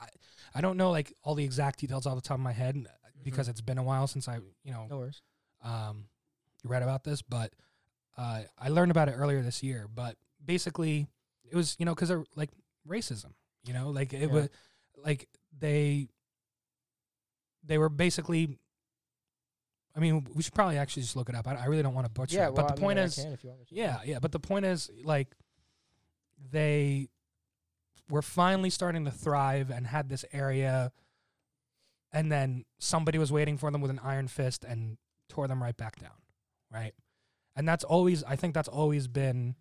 I, 0.00 0.06
I 0.54 0.60
don't 0.60 0.76
know 0.76 0.90
like 0.90 1.12
all 1.22 1.34
the 1.34 1.44
exact 1.44 1.80
details 1.80 2.06
off 2.06 2.14
the 2.16 2.20
top 2.20 2.36
of 2.36 2.40
my 2.42 2.52
head 2.52 2.86
because 3.22 3.48
it's 3.48 3.60
been 3.60 3.78
a 3.78 3.82
while 3.82 4.06
since 4.06 4.28
I, 4.28 4.36
you 4.62 4.72
know, 4.72 4.86
No 4.88 4.98
worries. 4.98 5.22
um, 5.62 6.04
read 6.64 6.82
about 6.82 7.04
this, 7.04 7.22
but 7.22 7.52
uh, 8.16 8.42
I 8.58 8.68
learned 8.68 8.90
about 8.90 9.08
it 9.08 9.12
earlier 9.12 9.42
this 9.42 9.62
year. 9.62 9.86
But 9.92 10.16
basically, 10.44 11.06
it 11.50 11.56
was 11.56 11.76
you 11.78 11.84
know 11.86 11.94
because 11.94 12.10
of 12.10 12.26
like 12.36 12.50
racism, 12.88 13.32
you 13.64 13.72
know, 13.72 13.90
like 13.90 14.12
it 14.12 14.20
Yeah. 14.20 14.26
was 14.26 14.48
like 14.96 15.28
they 15.58 16.08
they 17.64 17.78
were 17.78 17.88
basically. 17.88 18.58
I 19.94 19.98
mean, 19.98 20.24
we 20.34 20.42
should 20.44 20.54
probably 20.54 20.78
actually 20.78 21.02
just 21.02 21.16
look 21.16 21.28
it 21.28 21.34
up. 21.34 21.48
I, 21.48 21.56
I 21.56 21.64
really 21.66 21.82
don't 21.82 21.94
want 21.94 22.06
to 22.06 22.12
butcher 22.12 22.36
Yeah. 22.36 22.46
it, 22.46 22.54
well, 22.54 22.64
but 22.66 22.76
the 22.76 22.80
mean, 22.80 22.86
point 22.86 22.98
I 23.00 23.02
is, 23.02 23.16
can 23.16 23.32
if 23.32 23.42
you 23.42 23.50
want 23.50 23.60
me 23.60 23.66
to. 23.70 23.74
yeah, 23.74 23.98
yeah. 24.04 24.18
But 24.20 24.30
the 24.30 24.38
point 24.38 24.64
is, 24.64 24.88
like, 25.02 25.34
they 26.52 27.08
were 28.08 28.22
finally 28.22 28.70
starting 28.70 29.04
to 29.04 29.10
thrive 29.10 29.70
and 29.70 29.86
had 29.86 30.08
this 30.08 30.24
area 30.32 30.92
and 32.12 32.30
then 32.30 32.64
somebody 32.78 33.18
was 33.18 33.30
waiting 33.32 33.56
for 33.56 33.70
them 33.70 33.80
with 33.80 33.90
an 33.90 34.00
iron 34.02 34.26
fist 34.28 34.64
and 34.64 34.96
tore 35.28 35.46
them 35.48 35.62
right 35.62 35.76
back 35.76 35.96
down, 36.00 36.10
right? 36.72 36.92
And 37.56 37.68
that's 37.68 37.84
always 37.84 38.22
I 38.24 38.36
think 38.36 38.54
that's 38.54 38.68
always 38.68 39.06
been 39.06 39.54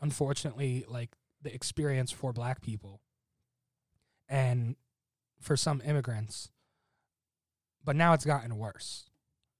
unfortunately 0.00 0.84
like 0.88 1.10
the 1.42 1.54
experience 1.54 2.10
for 2.10 2.32
black 2.32 2.60
people 2.60 3.00
and 4.28 4.76
for 5.40 5.56
some 5.56 5.80
immigrants. 5.84 6.50
But 7.84 7.96
now 7.96 8.12
it's 8.12 8.24
gotten 8.24 8.58
worse. 8.58 9.08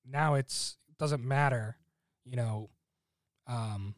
Now 0.05 0.35
it's 0.35 0.77
doesn't 0.99 1.25
matter, 1.25 1.77
you 2.25 2.37
know, 2.37 2.71
um 3.47 3.95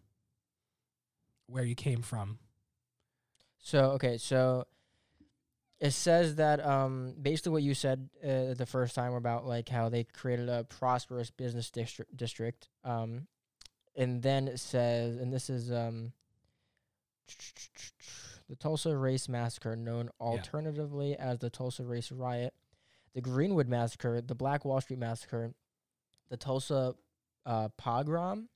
where 1.47 1.65
you 1.65 1.75
came 1.75 2.03
from. 2.03 2.39
So 3.59 3.93
okay, 3.93 4.19
so 4.19 4.67
it 5.81 5.93
says 5.93 6.37
that 6.37 6.65
um 6.65 7.15
basically 7.21 7.53
what 7.53 7.63
you 7.63 7.75
said 7.75 8.09
uh, 8.23 8.55
the 8.55 8.67
first 8.67 8.95
time 8.95 9.15
about 9.15 9.47
like 9.47 9.69
how 9.69 9.89
they 9.89 10.05
created 10.05 10.49
a 10.49 10.65
prosperous 10.65 11.31
business 11.31 11.71
district 11.71 12.15
district 12.17 12.69
um 12.85 13.27
and 13.97 14.23
then 14.23 14.47
it 14.47 14.61
says 14.61 15.17
and 15.17 15.33
this 15.33 15.49
is 15.49 15.73
um 15.73 16.13
the 18.49 18.57
Tulsa 18.57 18.97
Race 18.97 19.29
Massacre 19.29 19.77
known 19.77 20.11
alternatively 20.21 21.17
as 21.17 21.39
the 21.39 21.51
Tulsa 21.51 21.85
Race 21.85 22.11
Riot, 22.11 22.55
the 23.15 23.21
Greenwood 23.21 23.69
Massacre, 23.69 24.21
the 24.21 24.35
Black 24.35 24.65
Wall 24.65 24.81
Street 24.81 24.99
Massacre, 24.99 25.53
the 26.31 26.37
Tulsa 26.37 26.95
uh, 27.47 27.69
pogrom 27.77 28.49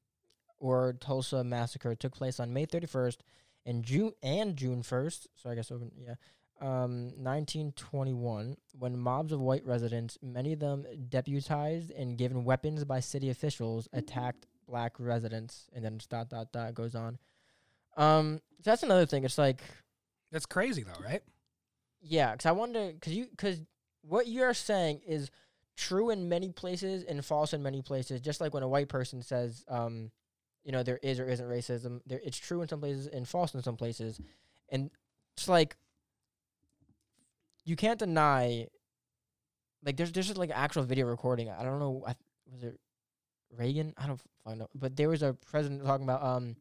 or 0.58 0.94
Tulsa 0.94 1.42
Massacre 1.44 1.94
took 1.94 2.14
place 2.14 2.38
on 2.40 2.52
May 2.52 2.66
31st 2.66 3.18
and 3.66 3.82
June 3.84 4.12
and 4.22 4.56
June 4.56 4.82
1st. 4.82 5.26
So 5.34 5.50
I 5.50 5.54
guess 5.54 5.70
we 5.70 5.78
can- 5.78 5.92
yeah, 5.96 6.14
um, 6.60 7.10
1921, 7.22 8.56
when 8.78 8.98
mobs 8.98 9.32
of 9.32 9.40
white 9.40 9.64
residents, 9.64 10.18
many 10.22 10.52
of 10.52 10.60
them 10.60 10.86
deputized 11.08 11.90
and 11.90 12.16
given 12.16 12.44
weapons 12.44 12.84
by 12.84 13.00
city 13.00 13.30
officials, 13.30 13.88
attacked 13.92 14.46
black 14.66 14.98
residents, 14.98 15.68
and 15.72 15.84
then 15.84 15.98
dot 16.08 16.28
dot 16.30 16.52
dot 16.52 16.74
goes 16.74 16.94
on. 16.94 17.18
Um, 17.96 18.40
that's 18.62 18.82
another 18.82 19.06
thing. 19.06 19.24
It's 19.24 19.38
like, 19.38 19.60
That's 20.32 20.46
crazy 20.46 20.82
though, 20.82 21.04
right? 21.04 21.22
yeah, 22.00 22.32
because 22.32 22.46
I 22.46 22.52
wonder, 22.52 22.92
because 22.92 23.12
you, 23.14 23.26
because 23.30 23.60
what 24.02 24.26
you're 24.26 24.54
saying 24.54 25.00
is 25.06 25.30
true 25.76 26.10
in 26.10 26.28
many 26.28 26.50
places 26.50 27.04
and 27.04 27.24
false 27.24 27.52
in 27.52 27.62
many 27.62 27.82
places. 27.82 28.20
Just 28.20 28.40
like 28.40 28.54
when 28.54 28.62
a 28.62 28.68
white 28.68 28.88
person 28.88 29.22
says, 29.22 29.64
um, 29.68 30.10
you 30.64 30.72
know, 30.72 30.82
there 30.82 30.98
is 31.02 31.20
or 31.20 31.28
isn't 31.28 31.46
racism. 31.46 32.00
There, 32.06 32.20
it's 32.24 32.38
true 32.38 32.62
in 32.62 32.68
some 32.68 32.80
places 32.80 33.06
and 33.06 33.28
false 33.28 33.54
in 33.54 33.62
some 33.62 33.76
places, 33.76 34.20
and 34.70 34.90
it's 35.36 35.48
like 35.48 35.76
you 37.64 37.76
can't 37.76 37.98
deny. 37.98 38.68
Like 39.84 39.96
there's 39.96 40.12
there's 40.12 40.26
just 40.26 40.38
like 40.38 40.50
actual 40.54 40.84
video 40.84 41.06
recording. 41.06 41.50
I 41.50 41.62
don't 41.62 41.78
know. 41.78 42.02
I, 42.06 42.14
was 42.50 42.62
it 42.62 42.80
Reagan? 43.56 43.94
I 43.96 44.06
don't 44.06 44.20
find 44.44 44.62
out. 44.62 44.70
But 44.74 44.96
there 44.96 45.08
was 45.08 45.22
a 45.22 45.34
president 45.34 45.84
talking 45.84 46.04
about 46.04 46.22
um, 46.22 46.56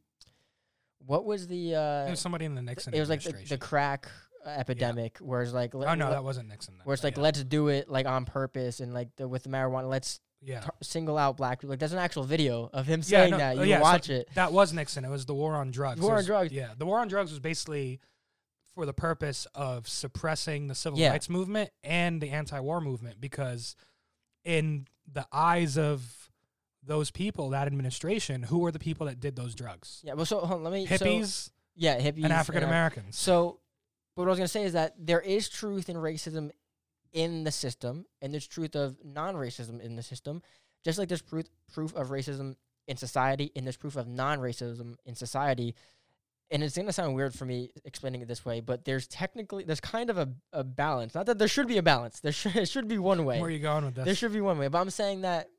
what 1.05 1.25
was 1.25 1.47
the 1.47 1.75
uh? 1.75 2.07
It 2.07 2.11
was 2.11 2.19
somebody 2.19 2.45
in 2.45 2.55
the 2.55 2.61
Nixon 2.61 2.93
it 2.93 2.99
was 2.99 3.09
like 3.09 3.23
the, 3.23 3.33
the 3.49 3.57
crack 3.57 4.07
epidemic, 4.45 5.17
where 5.19 5.41
it's 5.41 5.53
like 5.53 5.73
oh 5.75 5.93
no, 5.93 6.09
that 6.09 6.23
wasn't 6.23 6.49
Nixon. 6.49 6.75
Then, 6.77 6.85
where 6.85 6.93
it's 6.93 7.03
like 7.03 7.17
yeah. 7.17 7.23
let's 7.23 7.43
do 7.43 7.67
it 7.69 7.89
like 7.89 8.05
on 8.05 8.25
purpose 8.25 8.79
and 8.79 8.93
like 8.93 9.09
the, 9.17 9.27
with 9.27 9.43
the 9.43 9.49
marijuana, 9.49 9.89
let's 9.89 10.19
yeah. 10.41 10.61
t- 10.61 10.69
single 10.81 11.17
out 11.17 11.37
black 11.37 11.59
people. 11.59 11.71
Like 11.71 11.79
there's 11.79 11.93
an 11.93 11.99
actual 11.99 12.23
video 12.23 12.69
of 12.73 12.85
him 12.85 12.99
Yeah, 12.99 13.19
saying 13.19 13.31
no, 13.31 13.37
that. 13.37 13.55
You 13.55 13.63
yeah, 13.63 13.75
can 13.77 13.85
so 13.85 13.91
watch 13.91 14.09
it. 14.09 14.29
That 14.35 14.51
was 14.53 14.73
Nixon. 14.73 15.05
It 15.05 15.09
was 15.09 15.25
the 15.25 15.33
war 15.33 15.55
on 15.55 15.71
drugs. 15.71 16.01
War 16.01 16.15
It 16.15 16.19
on 16.19 16.25
drugs. 16.25 16.51
Yeah, 16.51 16.69
the 16.77 16.85
war 16.85 16.99
on 16.99 17.07
drugs 17.07 17.31
was 17.31 17.39
basically 17.39 17.99
for 18.75 18.85
the 18.85 18.93
purpose 18.93 19.47
of 19.53 19.87
suppressing 19.87 20.67
the 20.67 20.75
civil 20.75 20.99
Yeah. 20.99 21.11
rights 21.11 21.29
movement 21.29 21.69
and 21.83 22.19
the 22.19 22.31
anti-war 22.31 22.81
movement 22.81 23.21
because 23.21 23.75
in 24.43 24.87
the 25.11 25.27
eyes 25.31 25.77
of 25.77 26.22
those 26.85 27.11
people, 27.11 27.49
that 27.51 27.67
administration, 27.67 28.43
who 28.43 28.59
were 28.59 28.71
the 28.71 28.79
people 28.79 29.07
that 29.07 29.19
did 29.19 29.35
those 29.35 29.55
drugs? 29.55 30.01
Yeah, 30.03 30.13
well, 30.13 30.25
so 30.25 30.39
hold 30.39 30.59
on, 30.59 30.63
let 30.63 30.73
me. 30.73 30.85
so- 30.85 30.95
Hippies 30.97 31.49
yeah, 31.75 31.99
hippies 31.99 32.23
and 32.23 32.33
African 32.33 32.63
Americans. 32.63 33.17
So, 33.17 33.59
but 34.15 34.23
what 34.23 34.27
I 34.27 34.31
was 34.31 34.39
gonna 34.39 34.47
say 34.47 34.63
is 34.63 34.73
that 34.73 34.93
there 34.97 35.21
is 35.21 35.49
truth 35.49 35.89
in 35.89 35.95
racism 35.95 36.51
in 37.11 37.43
the 37.43 37.51
system, 37.51 38.05
and 38.21 38.33
there's 38.33 38.47
truth 38.47 38.75
of 38.75 38.97
non-racism 39.03 39.81
in 39.81 39.95
the 39.95 40.03
system, 40.03 40.41
just 40.83 40.99
like 40.99 41.07
there's 41.09 41.21
proof 41.21 41.45
proof 41.71 41.93
of 41.95 42.09
racism 42.09 42.55
in 42.87 42.97
society, 42.97 43.51
and 43.55 43.65
there's 43.65 43.77
proof 43.77 43.95
of 43.95 44.07
non-racism 44.07 44.95
in 45.05 45.15
society. 45.15 45.73
And 46.51 46.61
it's 46.63 46.77
gonna 46.77 46.93
sound 46.93 47.15
weird 47.15 47.33
for 47.33 47.45
me 47.45 47.71
explaining 47.85 48.21
it 48.21 48.27
this 48.27 48.45
way, 48.45 48.59
but 48.59 48.85
there's 48.85 49.07
technically 49.07 49.63
there's 49.63 49.79
kind 49.79 50.11
of 50.11 50.19
a, 50.19 50.29
a 50.51 50.63
balance. 50.63 51.15
Not 51.15 51.25
that 51.25 51.39
there 51.39 51.47
should 51.47 51.67
be 51.67 51.77
a 51.79 51.83
balance. 51.83 52.19
There 52.19 52.31
should 52.31 52.67
should 52.69 52.87
be 52.87 52.99
one 52.99 53.25
way. 53.25 53.39
Where 53.39 53.47
are 53.47 53.51
you 53.51 53.57
going 53.59 53.85
with 53.85 53.95
this? 53.95 54.05
There 54.05 54.15
should 54.15 54.33
be 54.33 54.41
one 54.41 54.59
way, 54.59 54.67
but 54.67 54.77
I'm 54.79 54.91
saying 54.91 55.21
that, 55.21 55.49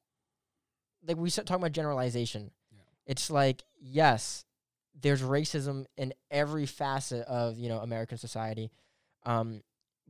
like 1.06 1.16
we 1.16 1.30
said, 1.30 1.46
talking 1.46 1.62
about 1.62 1.72
generalization. 1.72 2.50
Yeah. 2.72 2.78
It's 3.06 3.30
like 3.30 3.64
yes, 3.80 4.44
there's 5.00 5.22
racism 5.22 5.86
in 5.96 6.14
every 6.30 6.66
facet 6.66 7.26
of 7.26 7.58
you 7.58 7.68
know 7.68 7.78
American 7.78 8.18
society, 8.18 8.70
um, 9.24 9.62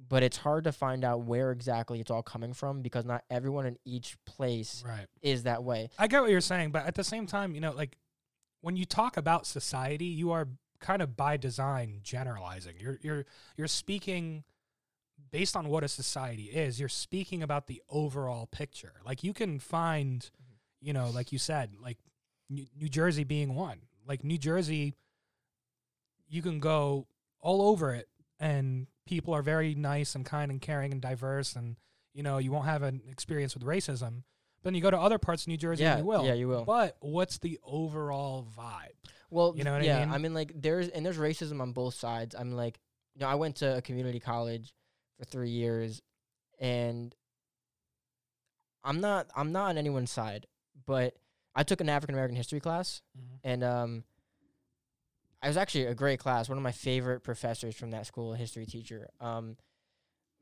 but 0.09 0.23
it's 0.23 0.37
hard 0.37 0.65
to 0.65 0.73
find 0.73 1.05
out 1.05 1.23
where 1.23 1.51
exactly 1.51 2.01
it's 2.01 2.11
all 2.11 2.23
coming 2.23 2.53
from 2.53 2.83
because 2.83 3.05
not 3.05 3.25
everyone 3.31 3.67
in 3.67 3.79
each 3.85 4.17
place 4.25 4.83
right. 4.87 5.07
is 5.23 5.45
that 5.45 5.63
way. 5.63 5.91
I 5.99 6.07
get 6.07 6.23
what 6.23 6.31
you're 6.31 6.41
saying, 6.41 6.71
but 6.71 6.87
at 6.87 6.95
the 6.95 7.05
same 7.05 7.27
time, 7.27 7.55
you 7.55 7.61
know, 7.61 7.73
like 7.73 7.97
when 8.61 8.77
you 8.77 8.85
talk 8.85 9.17
about 9.17 9.47
society, 9.47 10.07
you 10.07 10.33
are 10.33 10.49
kind 10.81 11.03
of 11.03 11.17
by 11.17 11.37
design 11.37 12.01
generalizing. 12.03 12.75
You're 12.79 12.99
you're 13.03 13.25
you're 13.57 13.69
speaking 13.69 14.45
based 15.31 15.57
on 15.57 15.69
what 15.69 15.83
a 15.83 15.89
society 15.89 16.45
is. 16.45 16.79
You're 16.79 16.89
speaking 16.89 17.43
about 17.43 17.67
the 17.67 17.83
overall 17.89 18.47
picture. 18.47 18.93
Like 19.05 19.25
you 19.25 19.33
can 19.33 19.59
find, 19.59 20.31
you 20.85 20.93
know, 20.93 21.11
like 21.11 21.33
you 21.33 21.39
said, 21.39 21.71
like 21.81 21.97
New, 22.51 22.89
Jersey 22.89 23.25
being 23.25 23.55
one. 23.55 23.79
Like 24.07 24.23
New 24.23 24.37
Jersey, 24.37 24.95
you 26.29 26.43
can 26.43 26.61
go 26.61 27.07
all 27.41 27.63
over 27.63 27.95
it, 27.95 28.09
and 28.39 28.87
people 29.07 29.35
are 29.35 29.43
very 29.43 29.75
nice 29.75 30.15
and 30.15 30.27
kind 30.27 30.51
and 30.51 30.61
caring 30.61 30.93
and 30.93 31.01
diverse, 31.01 31.57
and 31.57 31.77
you 32.13 32.23
know 32.23 32.37
you 32.39 32.53
won't 32.53 32.67
have 32.67 32.83
an 32.83 33.01
experience 33.11 33.55
with 33.55 33.65
racism. 33.65 34.23
But 34.63 34.65
then 34.65 34.75
you 34.75 34.83
go 34.83 34.91
to 34.91 34.99
other 34.99 35.19
parts 35.19 35.43
of 35.45 35.49
New 35.49 35.57
Jersey, 35.57 35.85
yeah, 35.85 35.93
and 35.93 36.01
you 36.01 36.07
will. 36.07 36.27
yeah, 36.27 36.35
you 36.35 36.49
will. 36.49 36.65
But 36.65 36.97
what's 37.01 37.39
the 37.39 37.59
overall 37.65 38.47
vibe? 38.57 38.93
Well, 39.31 39.55
You 39.57 39.65
know 39.65 39.73
what 39.73 39.83
I 39.83 39.87
yeah, 39.87 40.05
mean? 40.05 40.15
I 40.15 40.19
mean, 40.19 40.35
like 40.35 40.53
there's 40.55 40.89
and 40.89 41.05
there's 41.05 41.19
racism 41.19 41.61
on 41.61 41.73
both 41.73 41.95
sides. 41.95 42.35
I'm 42.39 42.53
like, 42.53 42.79
you 43.15 43.23
know, 43.23 43.29
I 43.29 43.37
went 43.37 43.57
to 43.57 43.79
a 43.79 43.83
community 43.83 44.21
college 44.21 44.75
for 45.19 45.25
three 45.25 45.51
years, 45.51 46.03
and 46.59 47.15
I'm 48.85 49.01
not 49.01 49.31
I'm 49.35 49.51
not 49.53 49.71
on 49.71 49.79
anyone's 49.79 50.11
side, 50.11 50.47
but 50.87 51.15
I 51.55 51.63
took 51.63 51.81
an 51.81 51.89
African 51.89 52.15
American 52.15 52.37
history 52.37 52.61
class, 52.61 53.03
and 53.43 53.63
um, 53.65 54.05
I 55.43 55.49
was 55.49 55.57
actually 55.57 55.87
a 55.87 55.95
great 55.95 56.19
class. 56.19 56.49
One 56.49 56.59
of 56.59 56.65
my 56.65 56.73
favorite 56.73 57.21
professors 57.21 57.75
from 57.77 57.91
that 57.91 58.07
school, 58.07 58.35
a 58.35 58.37
history 58.37 58.67
teacher. 58.67 59.11
Um, 59.21 59.57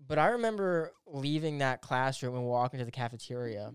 but 0.07 0.19
I 0.19 0.29
remember 0.29 0.93
leaving 1.07 1.59
that 1.59 1.81
classroom 1.81 2.35
and 2.35 2.45
walking 2.45 2.79
to 2.79 2.85
the 2.85 2.91
cafeteria, 2.91 3.73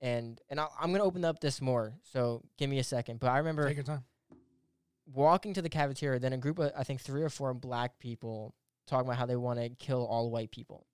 and 0.00 0.40
and 0.50 0.60
i 0.60 0.66
I'm 0.80 0.92
gonna 0.92 1.04
open 1.04 1.24
up 1.24 1.40
this 1.40 1.60
more. 1.60 1.94
So 2.02 2.42
give 2.58 2.68
me 2.68 2.78
a 2.78 2.84
second. 2.84 3.20
But 3.20 3.28
I 3.28 3.38
remember 3.38 3.66
Take 3.66 3.76
your 3.76 3.84
time. 3.84 4.04
walking 5.06 5.54
to 5.54 5.62
the 5.62 5.68
cafeteria, 5.68 6.18
then 6.18 6.32
a 6.32 6.38
group 6.38 6.58
of 6.58 6.72
I 6.76 6.84
think 6.84 7.00
three 7.00 7.22
or 7.22 7.30
four 7.30 7.54
black 7.54 7.98
people 7.98 8.54
talking 8.86 9.06
about 9.06 9.18
how 9.18 9.26
they 9.26 9.36
want 9.36 9.58
to 9.58 9.70
kill 9.70 10.04
all 10.06 10.30
white 10.30 10.50
people. 10.50 10.86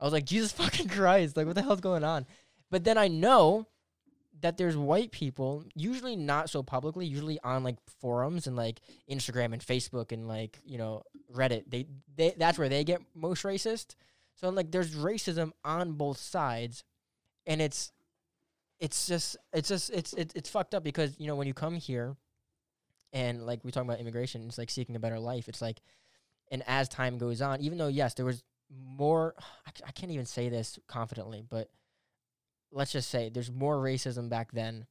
I 0.00 0.04
was 0.04 0.12
like, 0.12 0.24
Jesus 0.24 0.52
fucking 0.52 0.88
Christ, 0.88 1.36
like 1.36 1.46
what 1.46 1.54
the 1.54 1.62
hell's 1.62 1.80
going 1.80 2.04
on? 2.04 2.26
But 2.70 2.84
then 2.84 2.98
I 2.98 3.08
know 3.08 3.66
that 4.40 4.56
there's 4.56 4.76
white 4.76 5.12
people, 5.12 5.64
usually 5.74 6.16
not 6.16 6.50
so 6.50 6.62
publicly, 6.62 7.06
usually 7.06 7.38
on 7.40 7.64
like 7.64 7.76
forums 8.00 8.46
and 8.46 8.56
like 8.56 8.80
Instagram 9.10 9.52
and 9.52 9.62
Facebook 9.62 10.12
and 10.12 10.28
like, 10.28 10.58
you 10.64 10.78
know, 10.78 11.02
Reddit. 11.34 11.64
They 11.68 11.86
they 12.16 12.34
that's 12.36 12.58
where 12.58 12.68
they 12.68 12.84
get 12.84 13.00
most 13.14 13.42
racist. 13.44 13.94
So 14.34 14.48
like 14.50 14.70
there's 14.70 14.94
racism 14.94 15.52
on 15.64 15.92
both 15.92 16.18
sides 16.18 16.84
and 17.46 17.62
it's 17.62 17.92
it's 18.78 19.06
just 19.06 19.36
it's 19.52 19.68
just 19.68 19.90
it's 19.90 20.12
it's, 20.12 20.34
it's 20.34 20.50
fucked 20.50 20.74
up 20.74 20.84
because, 20.84 21.16
you 21.18 21.26
know, 21.26 21.36
when 21.36 21.46
you 21.46 21.54
come 21.54 21.74
here 21.74 22.16
and 23.12 23.46
like 23.46 23.64
we 23.64 23.70
talking 23.70 23.88
about 23.88 24.00
immigration, 24.00 24.44
it's 24.46 24.58
like 24.58 24.70
seeking 24.70 24.96
a 24.96 25.00
better 25.00 25.18
life. 25.18 25.48
It's 25.48 25.62
like, 25.62 25.80
and 26.50 26.62
as 26.66 26.88
time 26.88 27.16
goes 27.16 27.40
on, 27.40 27.60
even 27.62 27.78
though 27.78 27.88
yes, 27.88 28.14
there 28.14 28.26
was 28.26 28.42
more. 28.70 29.34
I 29.86 29.92
can't 29.92 30.12
even 30.12 30.26
say 30.26 30.48
this 30.48 30.78
confidently, 30.86 31.42
but 31.48 31.70
let's 32.72 32.92
just 32.92 33.10
say 33.10 33.28
there's 33.28 33.50
more 33.50 33.76
racism 33.78 34.28
back 34.28 34.52
then. 34.52 34.86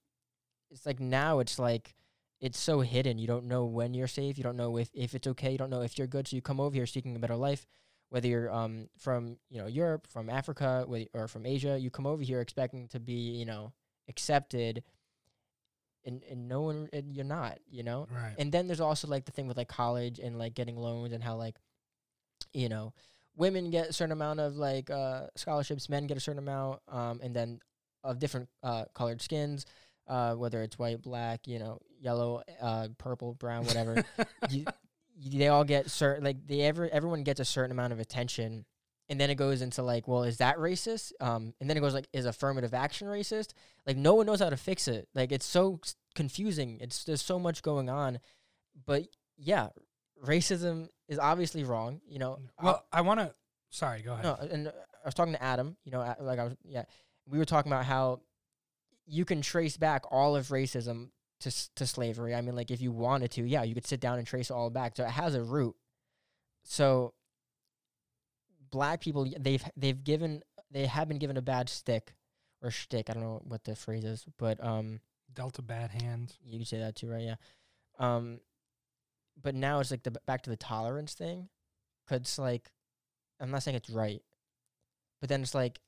It's 0.71 0.85
like 0.85 0.99
now 0.99 1.39
it's 1.39 1.59
like 1.59 1.95
it's 2.41 2.59
so 2.59 2.81
hidden. 2.81 3.17
You 3.17 3.27
don't 3.27 3.45
know 3.45 3.65
when 3.65 3.93
you're 3.93 4.07
safe. 4.07 4.37
You 4.37 4.43
don't 4.43 4.57
know 4.57 4.77
if 4.77 4.89
if 4.93 5.13
it's 5.15 5.27
okay. 5.27 5.51
You 5.51 5.57
don't 5.57 5.69
know 5.69 5.81
if 5.81 5.97
you're 5.97 6.07
good. 6.07 6.27
So 6.27 6.35
you 6.35 6.41
come 6.41 6.59
over 6.59 6.75
here 6.75 6.85
seeking 6.85 7.15
a 7.15 7.19
better 7.19 7.35
life. 7.35 7.65
Whether 8.09 8.27
you're 8.27 8.51
um 8.51 8.89
from 8.97 9.37
you 9.49 9.59
know 9.59 9.67
Europe, 9.67 10.07
from 10.07 10.29
Africa, 10.29 10.85
or 11.13 11.27
from 11.27 11.45
Asia, 11.45 11.77
you 11.79 11.89
come 11.89 12.05
over 12.07 12.21
here 12.23 12.41
expecting 12.41 12.87
to 12.89 12.99
be 12.99 13.13
you 13.13 13.45
know 13.45 13.73
accepted, 14.09 14.83
and 16.05 16.23
and 16.29 16.47
no 16.47 16.61
one 16.61 16.89
and 16.93 17.15
you're 17.15 17.25
not. 17.25 17.59
You 17.69 17.83
know, 17.83 18.07
Right. 18.11 18.35
and 18.37 18.51
then 18.51 18.67
there's 18.67 18.79
also 18.81 19.07
like 19.07 19.25
the 19.25 19.31
thing 19.31 19.47
with 19.47 19.57
like 19.57 19.67
college 19.69 20.19
and 20.19 20.37
like 20.37 20.53
getting 20.53 20.77
loans 20.77 21.13
and 21.13 21.23
how 21.23 21.35
like 21.35 21.55
you 22.53 22.69
know 22.69 22.93
women 23.35 23.69
get 23.69 23.89
a 23.89 23.93
certain 23.93 24.11
amount 24.11 24.39
of 24.39 24.55
like 24.55 24.89
uh, 24.89 25.27
scholarships, 25.35 25.89
men 25.89 26.07
get 26.07 26.17
a 26.17 26.19
certain 26.19 26.39
amount, 26.39 26.79
um, 26.87 27.19
and 27.23 27.35
then 27.35 27.59
of 28.03 28.19
different 28.19 28.49
uh, 28.63 28.85
colored 28.93 29.21
skins, 29.21 29.65
uh, 30.07 30.33
whether 30.35 30.61
it's 30.61 30.77
white, 30.77 31.01
black, 31.01 31.47
you 31.47 31.59
know, 31.59 31.79
yellow, 31.99 32.43
uh, 32.61 32.87
purple, 32.97 33.33
brown, 33.33 33.65
whatever. 33.65 34.03
you, 34.49 34.65
you, 35.17 35.39
they 35.39 35.47
all 35.47 35.63
get 35.63 35.89
certain 35.89 36.23
like 36.23 36.45
they 36.47 36.61
ever 36.61 36.89
everyone 36.89 37.23
gets 37.23 37.39
a 37.39 37.45
certain 37.45 37.71
amount 37.71 37.93
of 37.93 37.99
attention 37.99 38.65
and 39.07 39.19
then 39.19 39.29
it 39.29 39.35
goes 39.35 39.61
into 39.61 39.81
like 39.81 40.07
well 40.07 40.23
is 40.23 40.37
that 40.37 40.57
racist? 40.57 41.13
Um 41.21 41.53
and 41.59 41.69
then 41.69 41.77
it 41.77 41.79
goes 41.79 41.93
like 41.93 42.07
is 42.13 42.25
affirmative 42.25 42.73
action 42.73 43.07
racist? 43.07 43.53
Like 43.87 43.97
no 43.97 44.13
one 44.15 44.25
knows 44.25 44.39
how 44.39 44.49
to 44.49 44.57
fix 44.57 44.87
it. 44.87 45.07
Like 45.15 45.31
it's 45.31 45.45
so 45.45 45.79
confusing. 46.15 46.79
It's 46.81 47.03
there's 47.03 47.21
so 47.21 47.39
much 47.39 47.63
going 47.63 47.89
on. 47.89 48.19
But 48.85 49.07
yeah 49.37 49.69
racism 50.25 50.89
is 51.07 51.19
obviously 51.19 51.63
wrong 51.63 52.01
you 52.07 52.19
know 52.19 52.39
I- 52.59 52.63
Well, 52.65 52.85
I 52.91 53.01
want 53.01 53.19
to. 53.19 53.33
Sorry, 53.69 54.01
go 54.01 54.13
ahead. 54.13 54.23
no 54.25 54.35
and 54.35 54.67
uh, 54.67 54.71
i 55.03 55.07
was 55.07 55.13
talking 55.13 55.33
to 55.33 55.43
adam 55.43 55.75
you 55.83 55.91
know 55.91 55.99
like 56.19 56.39
i 56.39 56.43
was 56.45 56.55
yeah 56.63 56.83
we 57.27 57.37
were 57.37 57.45
talking 57.45 57.71
about 57.71 57.85
how 57.85 58.21
you 59.05 59.25
can 59.25 59.41
trace 59.41 59.75
back 59.77 60.03
all 60.11 60.35
of 60.35 60.47
racism 60.47 61.09
to 61.41 61.51
to 61.75 61.85
slavery 61.85 62.33
i 62.33 62.41
mean 62.41 62.55
like 62.55 62.71
if 62.71 62.81
you 62.81 62.91
wanted 62.91 63.29
to 63.31 63.43
yeah 63.43 63.63
you 63.63 63.73
could 63.73 63.85
sit 63.85 63.99
down 63.99 64.17
and 64.17 64.25
trace 64.25 64.49
it 64.49 64.53
all 64.53 64.69
back 64.69 64.95
so 64.95 65.03
it 65.03 65.09
has 65.11 65.35
a 65.35 65.43
root 65.43 65.75
so 66.63 67.13
black 68.71 69.01
people 69.01 69.27
they've 69.39 69.63
they've 69.77 70.03
given 70.03 70.41
they 70.71 70.85
have 70.85 71.07
been 71.07 71.17
given 71.19 71.37
a 71.37 71.41
bad 71.41 71.69
stick 71.69 72.13
or 72.61 72.71
shtick. 72.71 73.09
I 73.09 73.13
don't 73.13 73.21
know 73.23 73.41
what 73.45 73.63
the 73.63 73.75
phrase 73.75 74.03
is, 74.03 74.25
but 74.37 74.61
um, 74.63 74.99
Delta 75.33 75.61
bad 75.61 75.91
hand. 75.91 76.33
you 76.43 76.57
can 76.57 76.65
say 76.65 76.79
that 76.79 76.95
too, 76.95 77.09
right? 77.09 77.21
Yeah. 77.21 77.35
Um, 77.99 78.39
but 79.41 79.55
now 79.55 79.79
it's 79.79 79.91
like 79.91 80.03
the 80.03 80.11
back 80.11 80.41
to 80.43 80.49
the 80.49 80.55
tolerance 80.57 81.13
thing, 81.13 81.49
'cause 82.07 82.19
it's 82.21 82.39
like 82.39 82.71
I'm 83.39 83.51
not 83.51 83.63
saying 83.63 83.75
it's 83.75 83.89
right, 83.89 84.23
but 85.19 85.29
then 85.29 85.41
it's 85.41 85.55
like 85.55 85.79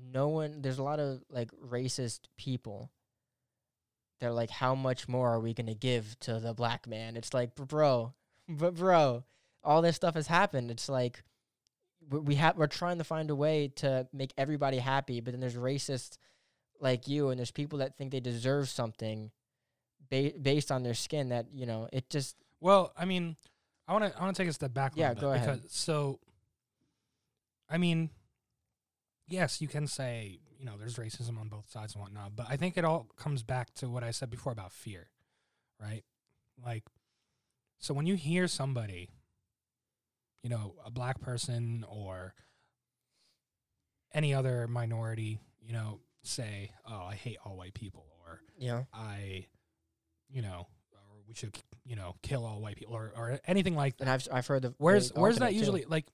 no 0.00 0.28
one. 0.28 0.62
There's 0.62 0.78
a 0.78 0.82
lot 0.82 1.00
of 1.00 1.22
like 1.28 1.50
racist 1.52 2.20
people. 2.36 2.90
They're 4.20 4.32
like, 4.32 4.50
how 4.50 4.74
much 4.74 5.08
more 5.08 5.28
are 5.30 5.40
we 5.40 5.54
gonna 5.54 5.74
give 5.74 6.18
to 6.20 6.40
the 6.40 6.54
black 6.54 6.86
man? 6.86 7.16
It's 7.16 7.32
like, 7.34 7.54
bro, 7.54 8.14
but 8.48 8.74
bro, 8.74 9.24
all 9.62 9.82
this 9.82 9.96
stuff 9.96 10.14
has 10.14 10.26
happened. 10.26 10.70
It's 10.70 10.88
like 10.88 11.22
we- 12.10 12.36
have 12.36 12.56
we're 12.56 12.66
trying 12.68 12.98
to 12.98 13.04
find 13.04 13.30
a 13.30 13.36
way 13.36 13.68
to 13.76 14.08
make 14.12 14.32
everybody 14.38 14.78
happy, 14.78 15.20
but 15.20 15.32
then 15.32 15.40
there's 15.40 15.56
racists 15.56 16.16
like 16.80 17.06
you, 17.08 17.28
and 17.30 17.38
there's 17.38 17.50
people 17.50 17.78
that 17.80 17.96
think 17.96 18.12
they 18.12 18.20
deserve 18.20 18.68
something 18.68 19.30
ba- 20.10 20.32
based 20.40 20.70
on 20.70 20.82
their 20.82 20.94
skin. 20.94 21.30
That 21.30 21.46
you 21.52 21.66
know, 21.66 21.88
it 21.92 22.08
just 22.10 22.36
Well, 22.60 22.92
I 22.96 23.04
mean, 23.04 23.36
I 23.86 23.92
want 23.92 24.04
to 24.04 24.18
I 24.18 24.22
want 24.22 24.36
to 24.36 24.42
take 24.42 24.50
a 24.50 24.52
step 24.52 24.74
back. 24.74 24.96
A 24.96 24.98
Yeah, 24.98 25.14
go 25.14 25.32
ahead. 25.32 25.62
Because, 25.62 25.72
so, 25.72 26.20
I 27.68 27.78
mean, 27.78 28.10
yes, 29.28 29.60
you 29.60 29.68
can 29.68 29.86
say 29.86 30.40
you 30.58 30.64
know 30.64 30.76
there's 30.78 30.96
racism 30.96 31.38
on 31.38 31.48
both 31.48 31.70
sides 31.70 31.94
and 31.94 32.02
whatnot, 32.02 32.36
but 32.36 32.46
I 32.48 32.56
think 32.56 32.76
it 32.76 32.84
all 32.84 33.08
comes 33.16 33.42
back 33.42 33.72
to 33.74 33.88
what 33.88 34.02
I 34.02 34.10
said 34.10 34.30
before 34.30 34.52
about 34.52 34.72
fear, 34.72 35.08
right? 35.80 36.04
Like, 36.64 36.84
so 37.78 37.94
when 37.94 38.06
you 38.06 38.14
hear 38.16 38.48
somebody, 38.48 39.10
you 40.42 40.50
know, 40.50 40.74
a 40.84 40.90
black 40.90 41.20
person 41.20 41.84
or 41.88 42.34
any 44.12 44.34
other 44.34 44.66
minority, 44.66 45.38
you 45.60 45.72
know, 45.72 46.00
say, 46.22 46.72
"Oh, 46.88 47.04
I 47.04 47.14
hate 47.14 47.38
all 47.44 47.56
white 47.56 47.74
people," 47.74 48.06
or 48.26 48.40
know, 48.68 48.86
I, 48.92 49.46
you 50.30 50.42
know, 50.42 50.66
or 50.92 50.98
we 51.26 51.34
should, 51.34 51.56
you 51.84 51.96
know, 51.96 52.16
kill 52.22 52.44
all 52.44 52.60
white 52.60 52.76
people 52.76 52.94
or, 52.94 53.12
or 53.16 53.40
anything 53.46 53.74
like 53.74 53.96
that. 53.98 54.04
and 54.04 54.10
I've 54.10 54.28
I've 54.32 54.46
heard 54.46 54.62
the 54.62 54.74
Where's 54.78 55.10
the 55.10 55.20
where's 55.20 55.36
that 55.36 55.44
alternate, 55.44 55.52
too. 55.54 55.58
usually 55.58 55.84
like? 55.88 56.06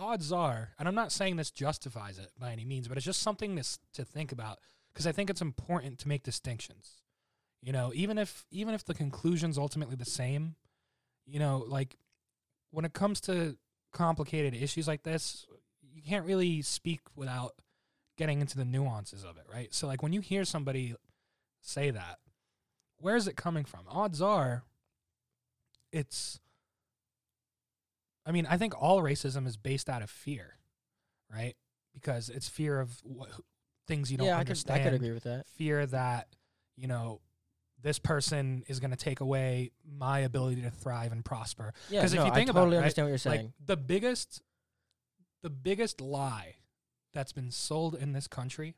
Odds 0.00 0.30
are, 0.30 0.70
and 0.78 0.86
I'm 0.86 0.94
not 0.94 1.10
saying 1.10 1.34
this 1.34 1.50
justifies 1.50 2.20
it 2.20 2.30
by 2.38 2.52
any 2.52 2.64
means, 2.64 2.86
but 2.86 2.96
it's 2.96 3.04
just 3.04 3.20
something 3.20 3.56
to 3.56 3.64
to 3.94 4.04
think 4.04 4.30
about 4.30 4.60
because 4.92 5.08
I 5.08 5.12
think 5.12 5.28
it's 5.28 5.40
important 5.40 5.98
to 5.98 6.08
make 6.08 6.22
distinctions. 6.22 7.02
You 7.60 7.72
know, 7.72 7.90
even 7.92 8.16
if 8.16 8.46
even 8.52 8.74
if 8.74 8.84
the 8.84 8.94
conclusion's 8.94 9.58
ultimately 9.58 9.96
the 9.96 10.04
same, 10.04 10.54
you 11.26 11.40
know, 11.40 11.64
like 11.66 11.96
when 12.70 12.84
it 12.84 12.92
comes 12.92 13.20
to 13.22 13.56
complicated 13.92 14.54
issues 14.54 14.86
like 14.86 15.02
this, 15.02 15.46
you 15.82 16.00
can't 16.00 16.24
really 16.24 16.62
speak 16.62 17.00
without 17.16 17.54
getting 18.16 18.40
into 18.40 18.56
the 18.56 18.64
nuances 18.64 19.24
of 19.24 19.36
it, 19.36 19.46
right? 19.52 19.74
So 19.74 19.88
like 19.88 20.00
when 20.00 20.12
you 20.12 20.20
hear 20.20 20.44
somebody 20.44 20.94
say 21.60 21.90
that, 21.90 22.18
where 22.98 23.16
is 23.16 23.26
it 23.28 23.36
coming 23.36 23.64
from? 23.64 23.80
Odds 23.88 24.20
are 24.22 24.64
it's 25.92 26.40
I 28.26 28.30
mean, 28.32 28.46
I 28.46 28.58
think 28.58 28.74
all 28.80 29.00
racism 29.02 29.46
is 29.46 29.56
based 29.56 29.88
out 29.88 30.02
of 30.02 30.10
fear, 30.10 30.58
right? 31.32 31.56
Because 31.94 32.28
it's 32.28 32.46
fear 32.46 32.78
of 32.78 33.00
what, 33.02 33.30
things 33.86 34.12
you 34.12 34.18
don't 34.18 34.26
yeah, 34.26 34.34
I 34.34 34.40
could 34.40 34.48
understand 34.50 34.80
I 34.80 34.84
could 34.84 34.92
agree 34.94 35.12
with 35.12 35.24
that. 35.24 35.46
fear 35.56 35.86
that 35.86 36.28
you 36.76 36.86
know 36.88 37.20
this 37.80 37.98
person 37.98 38.64
is 38.68 38.80
going 38.80 38.90
to 38.90 38.96
take 38.96 39.20
away 39.20 39.70
my 39.88 40.18
ability 40.18 40.60
to 40.62 40.70
thrive 40.70 41.12
and 41.12 41.24
prosper. 41.24 41.72
Yeah, 41.88 42.00
'Cause 42.02 42.12
if 42.12 42.18
no, 42.18 42.26
you 42.26 42.34
think 42.34 42.48
I 42.48 42.50
about 42.50 42.60
it, 42.60 42.62
totally 42.62 42.76
right, 42.76 42.82
understand 42.82 43.06
what 43.06 43.10
you're 43.10 43.18
saying. 43.18 43.42
Like 43.46 43.66
the 43.66 43.76
biggest, 43.76 44.42
the 45.42 45.50
biggest 45.50 46.00
lie 46.00 46.56
that's 47.14 47.32
been 47.32 47.50
sold 47.52 47.94
in 47.94 48.12
this 48.12 48.26
country, 48.26 48.74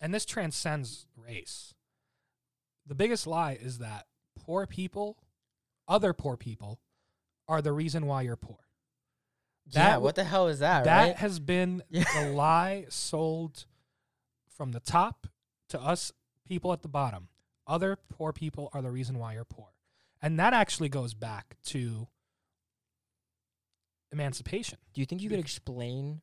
and 0.00 0.12
this 0.12 0.26
transcends 0.26 1.06
race. 1.16 1.74
The 2.88 2.94
biggest 2.94 3.26
lie 3.26 3.52
is 3.60 3.78
that 3.78 4.06
poor 4.44 4.66
people, 4.66 5.18
other 5.86 6.12
poor 6.12 6.36
people, 6.36 6.80
are 7.46 7.62
the 7.62 7.72
reason 7.72 8.06
why 8.06 8.22
you're 8.22 8.36
poor. 8.36 8.58
yeah, 9.70 9.90
That 9.90 10.02
what 10.02 10.14
the 10.16 10.24
hell 10.24 10.48
is 10.48 10.58
that? 10.60 10.84
that 10.84 11.04
right? 11.06 11.16
has 11.16 11.38
been 11.38 11.82
Yeah. 11.90 12.04
the 12.14 12.30
lie 12.32 12.86
sold 12.88 13.66
from 14.56 14.72
the 14.72 14.80
top 14.80 15.26
to 15.68 15.80
us 15.80 16.12
people 16.46 16.72
at 16.72 16.82
the 16.82 16.88
bottom. 16.88 17.28
Other 17.66 17.96
poor 18.08 18.32
people 18.32 18.70
are 18.72 18.80
the 18.82 18.90
reason 18.90 19.18
why 19.18 19.34
you're 19.34 19.44
poor. 19.44 19.68
And 20.22 20.38
that 20.40 20.52
actually 20.54 20.88
goes 20.88 21.14
back 21.14 21.56
to 21.66 22.08
emancipation. 24.12 24.78
Do 24.94 25.00
you 25.00 25.06
think 25.06 25.22
you 25.22 25.28
could 25.28 25.38
explain 25.38 26.22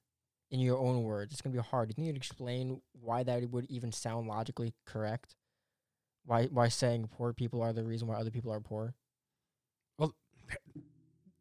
in 0.52 0.60
your 0.60 0.78
own 0.80 1.04
words? 1.04 1.34
It's 1.34 1.42
gonna 1.42 1.56
be 1.56 1.62
hard. 1.62 1.88
Do 1.88 1.92
you 1.92 1.94
think 1.96 2.08
you 2.08 2.14
could 2.14 2.22
explain 2.22 2.82
why 3.00 3.24
that 3.24 3.50
would 3.52 3.66
even 3.70 3.92
sound 3.92 4.28
logically 4.28 4.74
correct? 4.86 5.36
Why 6.26 6.46
why 6.46 6.70
saying 6.70 7.10
poor 7.16 7.34
people 7.34 7.62
are 7.62 7.74
the 7.74 7.84
reason 7.84 8.08
why 8.08 8.16
other 8.16 8.32
people 8.32 8.52
are 8.52 8.60
poor? 8.60 8.96
Well, 9.98 10.14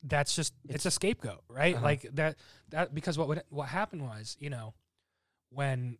that's 0.02 0.36
just 0.36 0.52
it's, 0.64 0.74
It's- 0.74 0.86
a 0.86 0.90
scapegoat, 0.90 1.42
right? 1.48 1.74
Uh-huh. 1.74 1.84
Like 1.84 2.02
that 2.14 2.36
that 2.70 2.94
because 2.94 3.16
what 3.16 3.28
would, 3.28 3.42
what 3.48 3.68
happened 3.68 4.02
was, 4.02 4.36
you 4.38 4.50
know, 4.50 4.74
when 5.50 5.98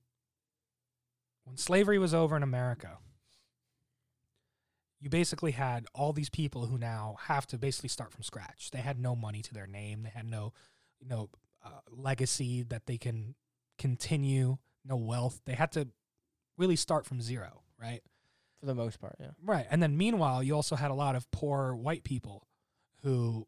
when 1.45 1.57
slavery 1.57 1.99
was 1.99 2.12
over 2.14 2.37
in 2.37 2.43
America, 2.43 2.99
you 5.01 5.11
basically 5.11 5.53
had 5.53 5.87
all 5.95 6.12
these 6.12 6.30
people 6.30 6.66
who 6.66 6.78
now 6.78 7.16
have 7.24 7.47
to 7.49 7.59
basically 7.59 7.89
start 7.91 8.12
from 8.12 8.22
scratch. 8.22 8.70
They 8.70 8.78
had 8.78 8.99
no 8.99 9.14
money 9.14 9.43
to 9.43 9.53
their 9.55 9.66
name. 9.66 10.03
They 10.03 10.09
had 10.11 10.26
no, 10.26 10.53
you 11.01 11.09
know, 11.09 11.28
uh, 11.64 11.80
legacy 11.91 12.62
that 12.62 12.87
they 12.87 12.97
can 12.97 13.35
continue. 13.78 14.57
No 14.85 14.97
wealth. 14.97 15.41
They 15.45 15.55
had 15.55 15.72
to 15.72 15.89
really 16.57 16.76
start 16.76 17.05
from 17.05 17.20
zero, 17.20 17.62
right? 17.78 18.03
For 18.65 18.69
the 18.69 18.75
most 18.75 18.99
part, 18.99 19.17
yeah. 19.21 19.33
Right. 19.45 19.67
And 19.71 19.83
then 19.83 19.95
meanwhile, 19.99 20.43
you 20.43 20.55
also 20.55 20.75
had 20.75 20.91
a 20.91 20.95
lot 20.95 21.17
of 21.17 21.31
poor 21.31 21.75
white 21.75 22.03
people 22.03 22.49
who 23.03 23.47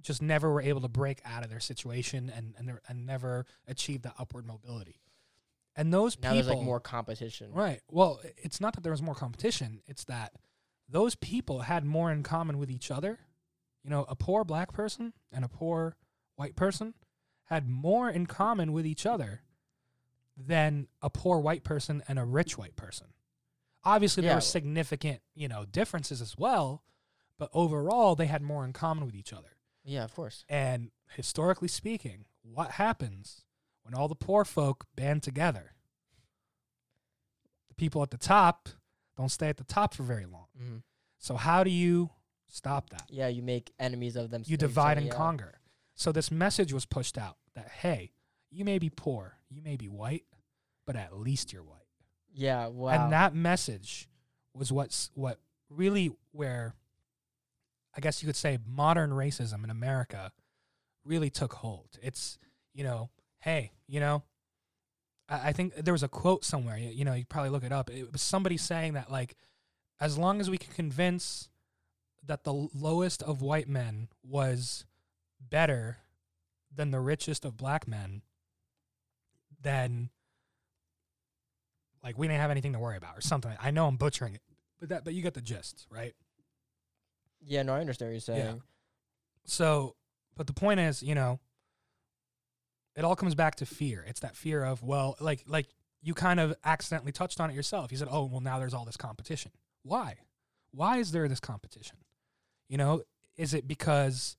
just 0.00 0.22
never 0.22 0.50
were 0.50 0.62
able 0.62 0.80
to 0.80 0.88
break 0.88 1.20
out 1.26 1.44
of 1.44 1.50
their 1.50 1.60
situation 1.60 2.32
and 2.34 2.54
and, 2.58 2.78
and 2.88 3.04
never 3.04 3.44
achieved 3.68 4.04
the 4.04 4.12
upward 4.18 4.46
mobility. 4.46 5.02
And 5.76 5.92
those 5.92 6.18
Now 6.18 6.30
people 6.30 6.46
there's 6.46 6.56
like 6.56 6.64
more 6.64 6.80
competition. 6.80 7.52
Right. 7.52 7.82
Well, 7.90 8.20
it's 8.38 8.58
not 8.58 8.74
that 8.74 8.82
there 8.82 8.92
was 8.92 9.02
more 9.02 9.14
competition, 9.14 9.82
it's 9.86 10.04
that 10.04 10.32
those 10.88 11.14
people 11.14 11.60
had 11.60 11.84
more 11.84 12.10
in 12.10 12.22
common 12.22 12.56
with 12.56 12.70
each 12.70 12.90
other. 12.90 13.18
You 13.84 13.90
know, 13.90 14.06
a 14.08 14.16
poor 14.16 14.44
black 14.44 14.72
person 14.72 15.12
and 15.30 15.44
a 15.44 15.48
poor 15.48 15.94
white 16.36 16.56
person 16.56 16.94
had 17.46 17.68
more 17.68 18.08
in 18.08 18.24
common 18.24 18.72
with 18.72 18.86
each 18.86 19.04
other 19.04 19.42
than 20.38 20.88
a 21.02 21.10
poor 21.10 21.38
white 21.38 21.64
person 21.64 22.02
and 22.08 22.18
a 22.18 22.24
rich 22.24 22.56
white 22.56 22.76
person. 22.76 23.08
Obviously, 23.84 24.20
there 24.22 24.30
Yeah. 24.30 24.36
were 24.36 24.40
significant, 24.40 25.22
you 25.34 25.48
know, 25.48 25.64
differences 25.64 26.20
as 26.20 26.36
well, 26.38 26.84
but 27.38 27.50
overall, 27.52 28.14
they 28.14 28.26
had 28.26 28.42
more 28.42 28.64
in 28.64 28.72
common 28.72 29.04
with 29.06 29.14
each 29.14 29.32
other. 29.32 29.56
Yeah, 29.84 30.04
of 30.04 30.14
course. 30.14 30.44
And 30.48 30.92
historically 31.10 31.68
speaking, 31.68 32.26
what 32.42 32.72
happens 32.72 33.44
when 33.82 33.94
all 33.94 34.06
the 34.08 34.14
poor 34.14 34.44
folk 34.44 34.86
band 34.94 35.22
together? 35.24 35.74
The 37.68 37.74
people 37.74 38.02
at 38.02 38.10
the 38.10 38.18
top 38.18 38.68
don't 39.16 39.28
stay 39.30 39.48
at 39.48 39.56
the 39.56 39.64
top 39.64 39.94
for 39.94 40.02
very 40.04 40.26
long. 40.26 40.46
hmm 40.56 40.76
So 41.18 41.36
how 41.36 41.64
do 41.64 41.70
you 41.70 42.10
stop 42.48 42.90
that? 42.90 43.06
Yeah, 43.08 43.28
you 43.28 43.42
make 43.42 43.72
enemies 43.78 44.16
of 44.16 44.30
them. 44.30 44.42
You 44.46 44.56
divide 44.56 44.98
and 44.98 45.10
conquer. 45.10 45.60
So 45.94 46.12
this 46.12 46.30
message 46.30 46.72
was 46.72 46.86
pushed 46.86 47.18
out 47.18 47.38
that 47.54 47.68
hey, 47.68 48.12
you 48.50 48.64
may 48.64 48.78
be 48.78 48.90
poor, 48.90 49.38
you 49.48 49.62
may 49.62 49.76
be 49.76 49.88
white, 49.88 50.24
but 50.86 50.96
at 50.96 51.16
least 51.16 51.52
you're 51.52 51.62
white. 51.64 51.81
Yeah, 52.34 52.68
wow. 52.68 52.90
And 52.90 53.12
that 53.12 53.34
message 53.34 54.08
was 54.54 54.72
what's 54.72 55.10
what 55.14 55.38
really 55.70 56.10
where 56.32 56.74
I 57.96 58.00
guess 58.00 58.22
you 58.22 58.26
could 58.26 58.36
say 58.36 58.58
modern 58.66 59.10
racism 59.10 59.64
in 59.64 59.70
America 59.70 60.32
really 61.04 61.30
took 61.30 61.54
hold. 61.54 61.98
It's 62.02 62.38
you 62.74 62.84
know, 62.84 63.10
hey, 63.40 63.72
you 63.86 64.00
know, 64.00 64.22
I, 65.28 65.48
I 65.48 65.52
think 65.52 65.74
there 65.74 65.94
was 65.94 66.02
a 66.02 66.08
quote 66.08 66.44
somewhere. 66.44 66.76
You, 66.78 66.90
you 66.90 67.04
know, 67.04 67.14
you 67.14 67.24
probably 67.24 67.50
look 67.50 67.64
it 67.64 67.72
up. 67.72 67.90
It 67.90 68.10
was 68.12 68.22
somebody 68.22 68.56
saying 68.56 68.94
that 68.94 69.10
like, 69.10 69.34
as 70.00 70.16
long 70.16 70.40
as 70.40 70.48
we 70.48 70.58
can 70.58 70.72
convince 70.72 71.48
that 72.24 72.44
the 72.44 72.52
lowest 72.52 73.22
of 73.22 73.42
white 73.42 73.68
men 73.68 74.08
was 74.22 74.84
better 75.40 75.98
than 76.74 76.90
the 76.90 77.00
richest 77.00 77.44
of 77.44 77.56
black 77.56 77.86
men, 77.86 78.22
then 79.60 80.10
like 82.02 82.18
we 82.18 82.26
didn't 82.26 82.40
have 82.40 82.50
anything 82.50 82.72
to 82.72 82.78
worry 82.78 82.96
about 82.96 83.16
or 83.16 83.20
something. 83.20 83.52
I 83.60 83.70
know 83.70 83.86
I'm 83.86 83.96
butchering 83.96 84.34
it, 84.34 84.42
but 84.80 84.88
that 84.90 85.04
but 85.04 85.14
you 85.14 85.22
get 85.22 85.34
the 85.34 85.40
gist, 85.40 85.86
right? 85.90 86.14
Yeah, 87.44 87.62
no, 87.62 87.74
I 87.74 87.80
understand 87.80 88.10
what 88.10 88.12
you're 88.12 88.20
saying. 88.20 88.62
So, 89.44 89.96
but 90.36 90.46
the 90.46 90.52
point 90.52 90.80
is, 90.80 91.02
you 91.02 91.14
know, 91.14 91.40
it 92.96 93.04
all 93.04 93.16
comes 93.16 93.34
back 93.34 93.56
to 93.56 93.66
fear. 93.66 94.04
It's 94.06 94.20
that 94.20 94.36
fear 94.36 94.64
of, 94.64 94.82
well, 94.82 95.16
like 95.20 95.42
like 95.46 95.66
you 96.02 96.14
kind 96.14 96.40
of 96.40 96.54
accidentally 96.64 97.12
touched 97.12 97.40
on 97.40 97.50
it 97.50 97.54
yourself. 97.54 97.90
You 97.90 97.98
said, 97.98 98.08
"Oh, 98.10 98.24
well 98.26 98.40
now 98.40 98.58
there's 98.58 98.74
all 98.74 98.84
this 98.84 98.96
competition." 98.96 99.52
Why? 99.82 100.16
Why 100.72 100.98
is 100.98 101.12
there 101.12 101.28
this 101.28 101.40
competition? 101.40 101.98
You 102.68 102.78
know, 102.78 103.02
is 103.36 103.54
it 103.54 103.66
because 103.66 104.36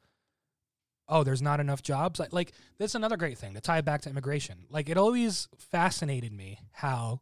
oh, 1.09 1.23
there's 1.23 1.41
not 1.41 1.59
enough 1.59 1.81
jobs? 1.81 2.19
Like 2.19 2.33
like 2.33 2.53
that's 2.77 2.95
another 2.95 3.17
great 3.17 3.37
thing 3.37 3.53
to 3.53 3.61
tie 3.61 3.79
it 3.79 3.85
back 3.85 4.01
to 4.01 4.09
immigration. 4.09 4.65
Like 4.69 4.89
it 4.89 4.97
always 4.97 5.47
fascinated 5.57 6.31
me 6.31 6.59
how 6.71 7.21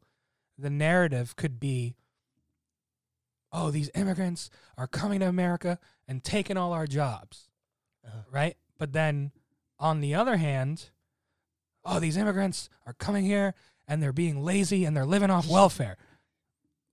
the 0.62 0.70
narrative 0.70 1.36
could 1.36 1.60
be 1.60 1.96
oh, 3.54 3.70
these 3.70 3.90
immigrants 3.96 4.50
are 4.78 4.88
coming 4.88 5.20
to 5.20 5.28
America 5.28 5.78
and 6.08 6.24
taking 6.24 6.56
all 6.56 6.72
our 6.72 6.88
jobs 6.88 7.50
Uh-huh. 8.08 8.22
right? 8.32 8.56
But 8.78 8.94
then 8.94 9.32
on 9.78 10.00
the 10.00 10.16
other 10.16 10.38
hand, 10.38 10.90
oh, 11.84 12.00
these 12.00 12.16
immigrants 12.16 12.70
are 12.86 12.94
coming 12.94 13.26
here 13.26 13.54
and 13.88 14.02
they're 14.02 14.14
being 14.14 14.42
lazy 14.44 14.86
and 14.86 14.96
they're 14.96 15.06
living 15.06 15.30
off 15.30 15.50
welfare. 15.50 15.98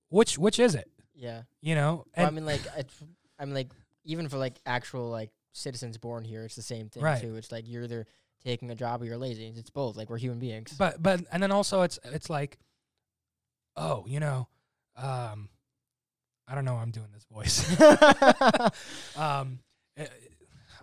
Which 0.09 0.37
which 0.37 0.59
is 0.59 0.75
it? 0.75 0.91
Yeah. 1.14 1.43
You 1.61 1.75
know? 1.77 2.07
Well, 2.16 2.27
I 2.27 2.31
mean, 2.31 2.45
like, 2.47 2.62
it's, 2.77 2.95
I 3.39 3.45
mean, 3.45 3.55
like, 3.55 3.69
even 4.05 4.29
for 4.29 4.39
like 4.39 4.59
actual 4.66 5.11
like 5.11 5.31
citizens 5.53 5.97
born 5.99 6.25
here, 6.25 6.45
it's 6.45 6.57
the 6.57 6.62
same 6.62 6.89
thing 6.89 7.03
Right. 7.03 7.21
too. 7.21 7.37
It's 7.37 7.53
like 7.53 7.69
you're 7.69 7.85
either 7.85 8.07
taking 8.43 8.71
a 8.71 8.75
job 8.75 9.03
or 9.03 9.05
you're 9.05 9.16
lazy. 9.19 9.47
It's 9.47 9.71
both. 9.71 9.97
Like 9.97 10.11
we're 10.11 10.19
human 10.19 10.39
beings. 10.41 10.75
but 10.77 11.01
but 11.03 11.21
and 11.31 11.41
then 11.43 11.53
also 11.53 11.83
it's 11.83 11.99
it's 12.05 12.29
like 12.31 12.59
oh, 13.79 14.05
you 14.07 14.20
know, 14.20 14.49
um 14.97 15.49
I 16.47 16.55
don't 16.55 16.64
know 16.64 16.74
why 16.74 16.83
I'm 16.83 16.91
doing 16.91 17.09
this 17.12 17.26
voice. 17.31 17.81
um 19.16 19.61
eh, 19.97 20.07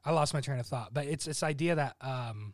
I 0.03 0.11
lost 0.11 0.33
my 0.33 0.41
train 0.41 0.59
of 0.59 0.67
thought, 0.67 0.93
but 0.93 1.05
it's 1.05 1.25
this 1.25 1.43
idea 1.43 1.75
that 1.75 1.95
um 2.01 2.53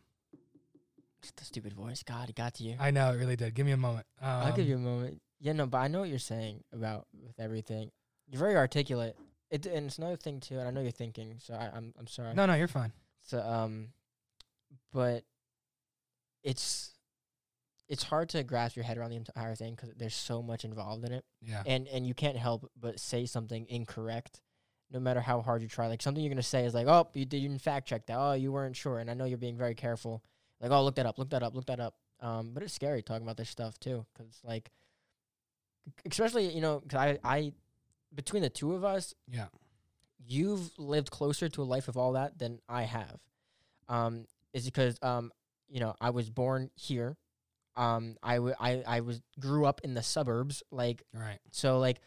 the 1.36 1.44
stupid 1.44 1.72
voice. 1.72 2.02
God, 2.02 2.28
it 2.28 2.34
got 2.34 2.54
to 2.54 2.64
you. 2.64 2.76
I 2.78 2.90
know 2.90 3.12
it 3.12 3.16
really 3.16 3.36
did. 3.36 3.54
Give 3.54 3.66
me 3.66 3.72
a 3.72 3.76
moment. 3.76 4.06
Um, 4.20 4.28
I'll 4.28 4.52
give 4.56 4.66
you 4.66 4.76
a 4.76 4.78
moment. 4.78 5.20
Yeah, 5.40 5.52
no, 5.52 5.66
but 5.66 5.78
I 5.78 5.88
know 5.88 6.00
what 6.00 6.08
you're 6.08 6.18
saying 6.18 6.62
about 6.72 7.06
with 7.12 7.38
everything. 7.38 7.90
You're 8.28 8.40
very 8.40 8.56
articulate. 8.56 9.16
It 9.50 9.66
and 9.66 9.86
it's 9.86 9.98
another 9.98 10.16
thing 10.16 10.40
too, 10.40 10.58
and 10.58 10.66
I 10.66 10.70
know 10.70 10.80
you're 10.80 10.90
thinking. 10.90 11.36
So 11.38 11.54
I, 11.54 11.70
I'm 11.74 11.92
I'm 11.98 12.06
sorry. 12.06 12.34
No, 12.34 12.46
no, 12.46 12.54
you're 12.54 12.68
fine. 12.68 12.92
So 13.20 13.40
um, 13.40 13.88
but 14.92 15.24
it's 16.42 16.92
it's 17.88 18.02
hard 18.04 18.28
to 18.30 18.42
grasp 18.42 18.76
your 18.76 18.84
head 18.84 18.96
around 18.98 19.10
the 19.10 19.16
entire 19.16 19.54
thing 19.54 19.74
because 19.74 19.90
there's 19.96 20.14
so 20.14 20.42
much 20.42 20.64
involved 20.64 21.04
in 21.04 21.12
it, 21.12 21.24
Yeah. 21.40 21.62
and 21.66 21.86
and 21.88 22.06
you 22.06 22.14
can't 22.14 22.36
help 22.36 22.70
but 22.78 22.98
say 23.00 23.26
something 23.26 23.66
incorrect, 23.68 24.40
no 24.90 25.00
matter 25.00 25.20
how 25.20 25.40
hard 25.42 25.62
you 25.62 25.68
try. 25.68 25.88
Like 25.88 26.00
something 26.02 26.22
you're 26.22 26.32
gonna 26.32 26.42
say 26.42 26.64
is 26.64 26.74
like, 26.74 26.86
oh, 26.86 27.08
you 27.14 27.24
did 27.24 27.38
you 27.38 27.48
didn't 27.48 27.62
fact 27.62 27.88
check 27.88 28.06
that. 28.06 28.16
Oh, 28.18 28.32
you 28.32 28.52
weren't 28.52 28.76
sure, 28.76 28.98
and 28.98 29.10
I 29.10 29.14
know 29.14 29.24
you're 29.24 29.38
being 29.38 29.56
very 29.58 29.74
careful. 29.74 30.22
Like, 30.60 30.70
oh, 30.70 30.82
look 30.84 30.94
that 30.94 31.06
up, 31.06 31.18
look 31.18 31.30
that 31.30 31.42
up, 31.42 31.54
look 31.54 31.66
that 31.66 31.80
up. 31.80 31.94
Um, 32.20 32.52
but 32.54 32.62
it's 32.62 32.72
scary 32.72 33.02
talking 33.02 33.24
about 33.24 33.36
this 33.36 33.50
stuff 33.50 33.78
too, 33.80 34.06
because 34.14 34.40
like, 34.44 34.70
especially 36.06 36.52
you 36.54 36.60
know, 36.60 36.80
'cause 36.80 36.98
I 36.98 37.18
I 37.24 37.52
between 38.14 38.42
the 38.42 38.50
two 38.50 38.74
of 38.74 38.84
us, 38.84 39.14
Yeah. 39.26 39.48
you've 40.24 40.78
lived 40.78 41.10
closer 41.10 41.48
to 41.48 41.62
a 41.62 41.64
life 41.64 41.88
of 41.88 41.96
all 41.96 42.12
that 42.12 42.38
than 42.38 42.60
I 42.68 42.82
have. 42.82 43.18
Um, 43.88 44.26
is 44.52 44.64
because 44.66 44.98
um, 45.02 45.32
you 45.68 45.80
know, 45.80 45.94
I 46.00 46.10
was 46.10 46.30
born 46.30 46.70
here. 46.76 47.16
Um, 47.76 48.16
I, 48.22 48.34
w- 48.36 48.54
I 48.60 48.82
I 48.86 49.00
was 49.00 49.22
grew 49.40 49.64
up 49.64 49.80
in 49.82 49.94
the 49.94 50.02
suburbs, 50.02 50.62
like 50.70 51.02
Right. 51.14 51.38
so, 51.50 51.78
like, 51.78 52.00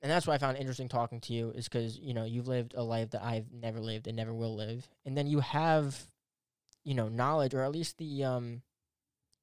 and 0.00 0.10
that's 0.10 0.26
why 0.26 0.34
I 0.34 0.38
found 0.38 0.56
it 0.56 0.60
interesting 0.60 0.88
talking 0.88 1.20
to 1.22 1.32
you 1.34 1.50
is 1.50 1.68
because 1.68 1.98
you 1.98 2.14
know 2.14 2.24
you've 2.24 2.48
lived 2.48 2.74
a 2.74 2.82
life 2.82 3.10
that 3.10 3.22
I've 3.22 3.52
never 3.52 3.80
lived 3.80 4.06
and 4.06 4.16
never 4.16 4.32
will 4.32 4.54
live, 4.56 4.88
and 5.04 5.16
then 5.16 5.26
you 5.26 5.40
have, 5.40 6.08
you 6.84 6.94
know, 6.94 7.08
knowledge 7.08 7.54
or 7.54 7.62
at 7.62 7.72
least 7.72 7.98
the 7.98 8.24
um, 8.24 8.62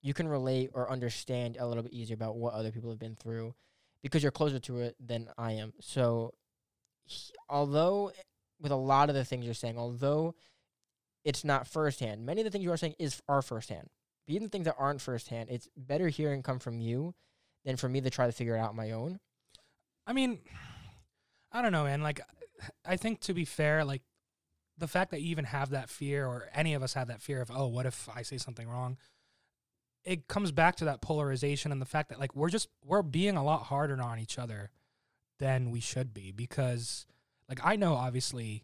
you 0.01 0.13
can 0.13 0.27
relate 0.27 0.71
or 0.73 0.89
understand 0.91 1.57
a 1.59 1.67
little 1.67 1.83
bit 1.83 1.93
easier 1.93 2.15
about 2.15 2.37
what 2.37 2.53
other 2.53 2.71
people 2.71 2.89
have 2.89 2.99
been 2.99 3.15
through, 3.15 3.53
because 4.01 4.23
you're 4.23 4.31
closer 4.31 4.59
to 4.59 4.79
it 4.79 4.95
than 4.99 5.29
I 5.37 5.53
am. 5.53 5.73
So, 5.79 6.33
he- 7.05 7.33
although 7.49 8.11
with 8.59 8.71
a 8.71 8.75
lot 8.75 9.09
of 9.09 9.15
the 9.15 9.25
things 9.25 9.45
you're 9.45 9.53
saying, 9.53 9.77
although 9.77 10.33
it's 11.23 11.43
not 11.43 11.67
firsthand, 11.67 12.25
many 12.25 12.41
of 12.41 12.45
the 12.45 12.51
things 12.51 12.63
you 12.63 12.71
are 12.71 12.77
saying 12.77 12.95
is 12.99 13.21
are 13.27 13.41
firsthand. 13.41 13.89
But 14.25 14.33
even 14.33 14.47
the 14.47 14.51
things 14.51 14.65
that 14.65 14.75
aren't 14.77 15.01
firsthand, 15.01 15.49
it's 15.49 15.69
better 15.77 16.07
hearing 16.09 16.43
come 16.43 16.59
from 16.59 16.79
you 16.79 17.13
than 17.63 17.77
for 17.77 17.89
me 17.89 18.01
to 18.01 18.09
try 18.09 18.25
to 18.25 18.31
figure 18.31 18.55
it 18.55 18.59
out 18.59 18.69
on 18.69 18.75
my 18.75 18.91
own. 18.91 19.19
I 20.07 20.13
mean, 20.13 20.39
I 21.51 21.61
don't 21.61 21.71
know, 21.71 21.83
man. 21.83 22.01
Like, 22.01 22.21
I 22.85 22.95
think 22.97 23.21
to 23.21 23.33
be 23.33 23.45
fair, 23.45 23.83
like 23.83 24.01
the 24.77 24.87
fact 24.87 25.11
that 25.11 25.21
you 25.21 25.29
even 25.29 25.45
have 25.45 25.71
that 25.71 25.89
fear, 25.89 26.25
or 26.25 26.49
any 26.53 26.73
of 26.73 26.83
us 26.83 26.93
have 26.93 27.07
that 27.07 27.21
fear 27.21 27.41
of, 27.41 27.49
oh, 27.53 27.67
what 27.67 27.85
if 27.85 28.07
I 28.13 28.21
say 28.21 28.37
something 28.37 28.67
wrong? 28.67 28.97
It 30.03 30.27
comes 30.27 30.51
back 30.51 30.75
to 30.77 30.85
that 30.85 31.01
polarization 31.01 31.71
and 31.71 31.81
the 31.81 31.85
fact 31.85 32.09
that 32.09 32.19
like 32.19 32.35
we're 32.35 32.49
just 32.49 32.69
we're 32.83 33.01
being 33.01 33.37
a 33.37 33.43
lot 33.43 33.63
harder 33.63 33.99
on 33.99 34.19
each 34.19 34.37
other 34.37 34.69
than 35.39 35.71
we 35.71 35.79
should 35.79 36.13
be 36.13 36.31
because, 36.31 37.07
like, 37.49 37.59
I 37.63 37.75
know 37.75 37.95
obviously 37.95 38.63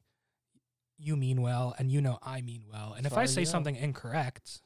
you 0.97 1.15
mean 1.15 1.41
well, 1.41 1.73
and 1.79 1.91
you 1.91 2.01
know 2.01 2.19
I 2.21 2.41
mean 2.41 2.63
well, 2.71 2.93
and 2.95 3.05
if 3.05 3.17
I 3.17 3.25
say 3.25 3.45
something 3.45 3.75
incorrect. 3.75 4.61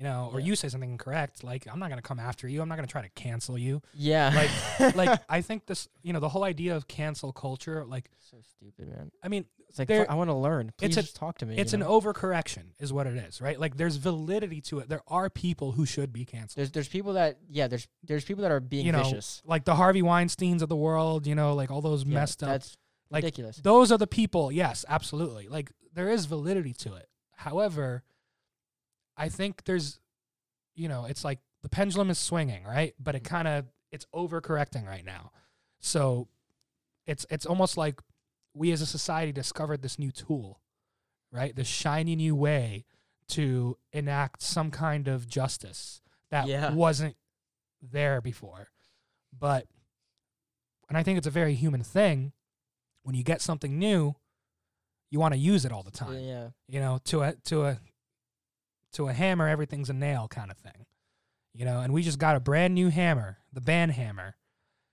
You 0.00 0.04
know, 0.04 0.30
or 0.32 0.40
Yeah. 0.40 0.46
you 0.46 0.56
say 0.56 0.68
something 0.70 0.92
incorrect, 0.92 1.44
like 1.44 1.66
I'm 1.70 1.78
not 1.78 1.90
gonna 1.90 2.00
come 2.00 2.18
after 2.18 2.48
you. 2.48 2.62
I'm 2.62 2.70
not 2.70 2.76
gonna 2.76 2.86
try 2.88 3.02
to 3.02 3.10
cancel 3.10 3.58
you 3.58 3.82
Yeah. 3.92 4.32
Like- 4.80 4.96
like 4.96 5.20
I 5.28 5.42
think 5.42 5.66
this, 5.66 5.88
you 6.02 6.14
know, 6.14 6.20
the 6.20 6.28
whole 6.30 6.42
idea 6.44 6.74
of 6.74 6.88
cancel 6.88 7.34
culture, 7.34 7.84
like 7.84 8.10
so 8.30 8.38
stupid, 8.40 8.88
man. 8.88 9.10
I 9.22 9.28
mean, 9.28 9.44
It's 9.68 9.78
like 9.78 9.90
I 9.90 10.14
want 10.14 10.30
to 10.30 10.34
learn. 10.34 10.72
Please 10.78 10.96
it's 10.96 11.10
a- 11.10 11.14
talk 11.14 11.36
to 11.38 11.46
me. 11.46 11.58
it's 11.58 11.72
you 11.74 11.76
an 11.76 11.80
know? 11.80 12.00
overcorrection, 12.00 12.72
is 12.78 12.94
what 12.94 13.06
it 13.06 13.14
is, 13.14 13.42
right? 13.42 13.60
Like 13.60 13.76
there's 13.76 13.96
validity 13.96 14.62
to 14.62 14.78
it. 14.78 14.88
There 14.88 15.02
are 15.06 15.28
people 15.28 15.72
who 15.72 15.84
should 15.84 16.14
be 16.14 16.24
canceled, 16.24 16.56
there's 16.56 16.70
there's 16.70 16.88
people 16.88 17.12
that 17.12 17.36
yeah 17.50 17.66
there's 17.68 17.86
there's 18.02 18.24
people 18.24 18.40
that 18.40 18.50
are 18.52 18.60
being 18.60 18.86
You 18.86 18.92
know, 18.92 19.02
vicious. 19.04 19.42
like 19.44 19.66
the 19.66 19.74
Harvey 19.74 20.00
Weinstein's 20.00 20.62
of 20.62 20.70
the 20.70 20.76
world, 20.76 21.26
you 21.26 21.34
know, 21.34 21.54
like 21.54 21.70
all 21.70 21.82
those 21.82 22.04
Yeah, 22.04 22.14
messed 22.14 22.42
up. 22.42 22.48
That's 22.48 22.74
like, 23.10 23.22
ridiculous. 23.22 23.56
Those 23.58 23.92
are 23.92 23.98
the 23.98 24.06
people. 24.06 24.50
Yes, 24.50 24.86
absolutely. 24.88 25.46
Like 25.48 25.72
there 25.92 26.08
is 26.08 26.24
validity 26.24 26.72
to 26.72 26.94
it. 26.94 27.06
However, 27.36 28.02
I 29.20 29.28
think 29.28 29.64
there's, 29.64 30.00
you 30.74 30.88
know, 30.88 31.04
it's 31.04 31.24
like 31.24 31.38
the 31.62 31.68
pendulum 31.68 32.10
is 32.10 32.18
swinging, 32.18 32.64
right? 32.64 32.94
But 32.98 33.14
it 33.14 33.22
Mhm. 33.22 33.26
kind 33.26 33.48
of 33.48 33.66
it's 33.92 34.06
overcorrecting 34.14 34.86
right 34.86 35.04
now. 35.04 35.32
So 35.80 36.28
it's 37.06 37.26
it's 37.30 37.44
almost 37.46 37.76
like 37.76 38.00
we 38.54 38.72
as 38.72 38.80
a 38.80 38.86
society 38.86 39.32
discovered 39.32 39.82
this 39.82 39.98
new 39.98 40.10
tool, 40.12 40.60
right? 41.30 41.54
This 41.54 41.68
shiny 41.68 42.16
new 42.16 42.34
way 42.34 42.84
to 43.28 43.78
enact 43.92 44.42
some 44.42 44.70
kind 44.70 45.06
of 45.08 45.28
justice 45.28 46.00
that 46.30 46.46
Yeah. 46.48 46.72
wasn't 46.72 47.16
there 47.82 48.20
before. 48.20 48.68
But 49.32 49.66
and 50.88 50.96
I 50.98 51.02
think 51.02 51.18
it's 51.18 51.26
a 51.26 51.30
very 51.30 51.54
human 51.54 51.82
thing 51.82 52.32
when 53.02 53.14
you 53.14 53.22
get 53.22 53.40
something 53.40 53.78
new, 53.78 54.16
you 55.10 55.18
want 55.20 55.34
to 55.34 55.38
use 55.38 55.64
it 55.64 55.72
all 55.72 55.82
the 55.82 55.90
time 55.90 56.18
yeah. 56.20 56.50
you 56.68 56.78
know 56.80 56.98
to 57.04 57.22
a 57.22 57.34
to 57.44 57.64
a 57.64 57.80
to 58.92 59.08
a 59.08 59.12
hammer 59.12 59.48
everything's 59.48 59.90
a 59.90 59.94
nail 59.94 60.28
kind 60.28 60.50
of 60.50 60.56
thing 60.56 60.86
you 61.54 61.64
know 61.64 61.80
and 61.80 61.92
we 61.92 62.02
just 62.02 62.18
got 62.18 62.36
a 62.36 62.40
brand 62.40 62.74
new 62.74 62.88
hammer 62.90 63.38
the 63.52 63.60
band 63.60 63.92
hammer. 63.92 64.36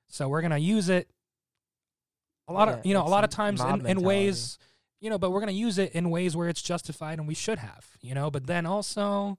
So 0.10 0.30
we're 0.30 0.41
gonna 0.41 0.58
use 0.58 0.89
it 0.89 1.10
a 2.48 2.54
lot 2.54 2.68
Yeah, 2.70 2.74
of 2.76 2.86
you 2.86 2.93
know 2.93 3.06
a 3.06 3.10
lot 3.10 3.24
of 3.24 3.30
times 3.30 3.62
in, 3.62 3.86
in 3.86 4.02
ways 4.02 4.58
you 5.02 5.10
know 5.10 5.18
but 5.18 5.32
we're 5.32 5.41
gonna 5.41 5.52
use 5.52 5.78
it 5.78 5.91
in 5.93 6.10
ways 6.10 6.36
where 6.36 6.50
it's 6.50 6.62
justified 6.62 7.20
and 7.20 7.28
we 7.28 7.34
should 7.36 7.60
have 7.60 7.86
you 8.02 8.16
know 8.16 8.32
but 8.32 8.48
then 8.48 8.66
also 8.66 9.38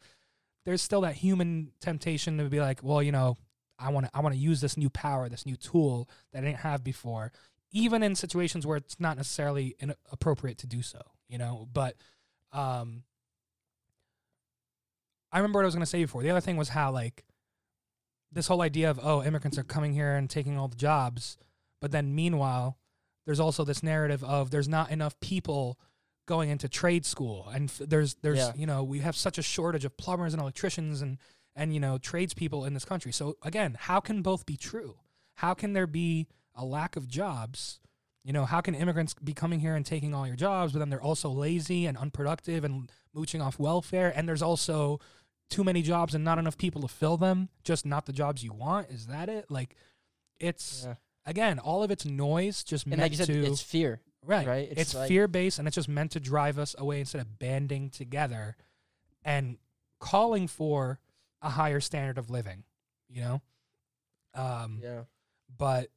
there's 0.66 0.82
still 0.82 1.00
that 1.00 1.14
human 1.14 1.72
temptation 1.80 2.36
to 2.38 2.44
be 2.44 2.60
like 2.60 2.82
well 2.82 3.02
you 3.02 3.10
know 3.12 3.36
i 3.78 3.88
want 3.90 4.04
to 4.06 4.10
i 4.14 4.20
want 4.20 4.34
to 4.34 4.40
use 4.40 4.60
this 4.60 4.76
new 4.76 4.90
power 4.90 5.28
this 5.28 5.46
new 5.46 5.56
tool 5.56 6.08
that 6.32 6.40
i 6.40 6.46
didn't 6.46 6.58
have 6.58 6.84
before 6.84 7.32
even 7.72 8.02
in 8.02 8.14
situations 8.14 8.66
where 8.66 8.76
it's 8.76 9.00
not 9.00 9.16
necessarily 9.16 9.74
appropriate 10.12 10.58
to 10.58 10.66
do 10.66 10.82
so 10.82 11.00
you 11.28 11.38
know 11.38 11.66
but 11.72 11.96
um 12.52 13.02
i 15.32 15.38
remember 15.38 15.58
what 15.58 15.64
i 15.64 15.66
was 15.66 15.74
going 15.74 15.82
to 15.82 15.86
say 15.86 16.02
before. 16.02 16.22
The 16.22 16.30
other 16.30 16.40
thing 16.40 16.56
was 16.56 16.70
how 16.70 16.90
like 16.92 17.24
this 18.32 18.46
whole 18.48 18.60
idea 18.62 18.90
of 18.90 19.00
oh 19.02 19.22
immigrants 19.22 19.58
are 19.58 19.62
coming 19.64 19.92
here 19.94 20.14
and 20.14 20.28
taking 20.28 20.58
all 20.58 20.68
the 20.68 20.76
jobs 20.76 21.36
but 21.80 21.90
then 21.92 22.14
meanwhile 22.14 22.78
there's 23.26 23.40
also 23.40 23.64
this 23.64 23.82
narrative 23.82 24.22
of 24.24 24.50
there's 24.50 24.68
not 24.68 24.90
enough 24.90 25.18
people 25.20 25.78
going 26.26 26.50
into 26.50 26.68
trade 26.68 27.06
school 27.06 27.48
and 27.54 27.70
f- 27.70 27.80
there's 27.88 28.14
there's 28.22 28.38
Yeah. 28.38 28.52
you 28.54 28.66
know 28.66 28.82
we 28.84 28.98
have 29.00 29.16
such 29.16 29.38
a 29.38 29.42
shortage 29.42 29.84
of 29.84 29.96
plumbers 29.96 30.34
and 30.34 30.42
electricians 30.42 31.00
and 31.02 31.18
and 31.56 31.72
you 31.72 31.80
know 31.80 31.98
tradespeople 31.98 32.64
in 32.66 32.74
this 32.74 32.84
country. 32.84 33.12
So 33.12 33.36
again 33.42 33.76
how 33.78 34.00
can 34.00 34.20
both 34.22 34.44
be 34.46 34.56
true? 34.56 34.96
How 35.36 35.54
can 35.54 35.72
there 35.72 35.86
be 35.86 36.26
a 36.54 36.64
lack 36.64 36.96
of 36.96 37.08
jobs 37.08 37.80
you 38.24 38.32
know 38.32 38.44
how 38.44 38.60
can 38.60 38.74
immigrants 38.74 39.14
be 39.14 39.32
coming 39.32 39.60
here 39.60 39.74
and 39.74 39.86
taking 39.86 40.12
all 40.14 40.26
your 40.26 40.36
jobs 40.36 40.72
but 40.72 40.78
then 40.80 40.90
they're 40.90 41.00
also 41.02 41.28
lazy 41.30 41.86
and 41.86 41.96
unproductive 41.96 42.64
and 42.64 42.90
mooching 43.14 43.40
off 43.40 43.58
welfare 43.58 44.12
and 44.14 44.28
there's 44.28 44.42
also 44.42 45.00
too 45.50 45.64
many 45.64 45.80
jobs 45.82 46.14
and 46.14 46.24
not 46.24 46.38
enough 46.38 46.58
people 46.58 46.82
to 46.82 46.88
fill 46.88 47.16
them 47.16 47.48
just 47.64 47.86
not 47.86 48.06
the 48.06 48.12
jobs 48.12 48.42
you 48.44 48.52
want 48.52 48.88
is 48.90 49.06
that 49.06 49.28
it 49.28 49.50
like 49.50 49.76
it's 50.38 50.84
Yeah. 50.86 50.94
again 51.26 51.58
all 51.58 51.82
of 51.82 51.90
it's 51.90 52.04
noise 52.04 52.62
just 52.64 52.84
And 52.84 52.90
meant 52.90 53.02
like 53.02 53.12
you 53.12 53.16
said, 53.18 53.26
to 53.28 53.44
it's 53.46 53.62
fear. 53.62 54.00
right, 54.24 54.46
right? 54.46 54.68
it's, 54.70 54.80
It's 54.80 54.94
like- 54.94 55.08
fear 55.08 55.26
based 55.28 55.58
and 55.58 55.66
it's 55.66 55.74
just 55.76 55.88
meant 55.88 56.10
to 56.12 56.20
drive 56.20 56.58
us 56.58 56.74
away 56.78 57.00
instead 57.00 57.20
of 57.20 57.38
banding 57.38 57.88
together 57.90 58.56
and 59.24 59.56
calling 60.00 60.46
for 60.48 60.98
a 61.40 61.50
higher 61.50 61.80
standard 61.80 62.18
of 62.18 62.28
living 62.30 62.64
you 63.08 63.22
know 63.22 63.40
um 64.34 64.80
Yeah. 64.82 65.04
but 65.56 65.88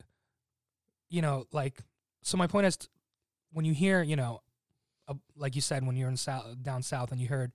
you 1.10 1.22
know 1.22 1.46
like 1.52 1.82
so 2.22 2.38
my 2.38 2.48
point 2.48 2.66
is 2.68 2.78
t- 2.78 2.88
when 3.52 3.66
you 3.66 3.74
hear 3.74 4.02
you 4.04 4.16
know 4.16 4.42
uh, 5.08 5.14
like 5.36 5.56
you 5.56 5.62
said 5.62 5.86
when 5.86 5.96
you're 5.96 6.10
in 6.10 6.18
south 6.18 6.62
down 6.62 6.82
south 6.84 7.12
and 7.12 7.20
you 7.20 7.28
heard 7.28 7.52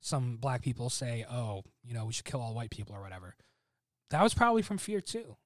some 0.00 0.36
black 0.36 0.62
people 0.62 0.88
say 0.90 1.24
oh 1.30 1.62
you 1.82 1.92
know 1.94 2.06
we 2.06 2.12
should 2.12 2.24
kill 2.24 2.40
all 2.40 2.54
white 2.54 2.70
people 2.70 2.94
or 2.94 3.00
whatever 3.02 3.34
that 4.10 4.22
was 4.22 4.34
probably 4.34 4.62
from 4.62 4.76
fear 4.78 5.00
too. 5.00 5.36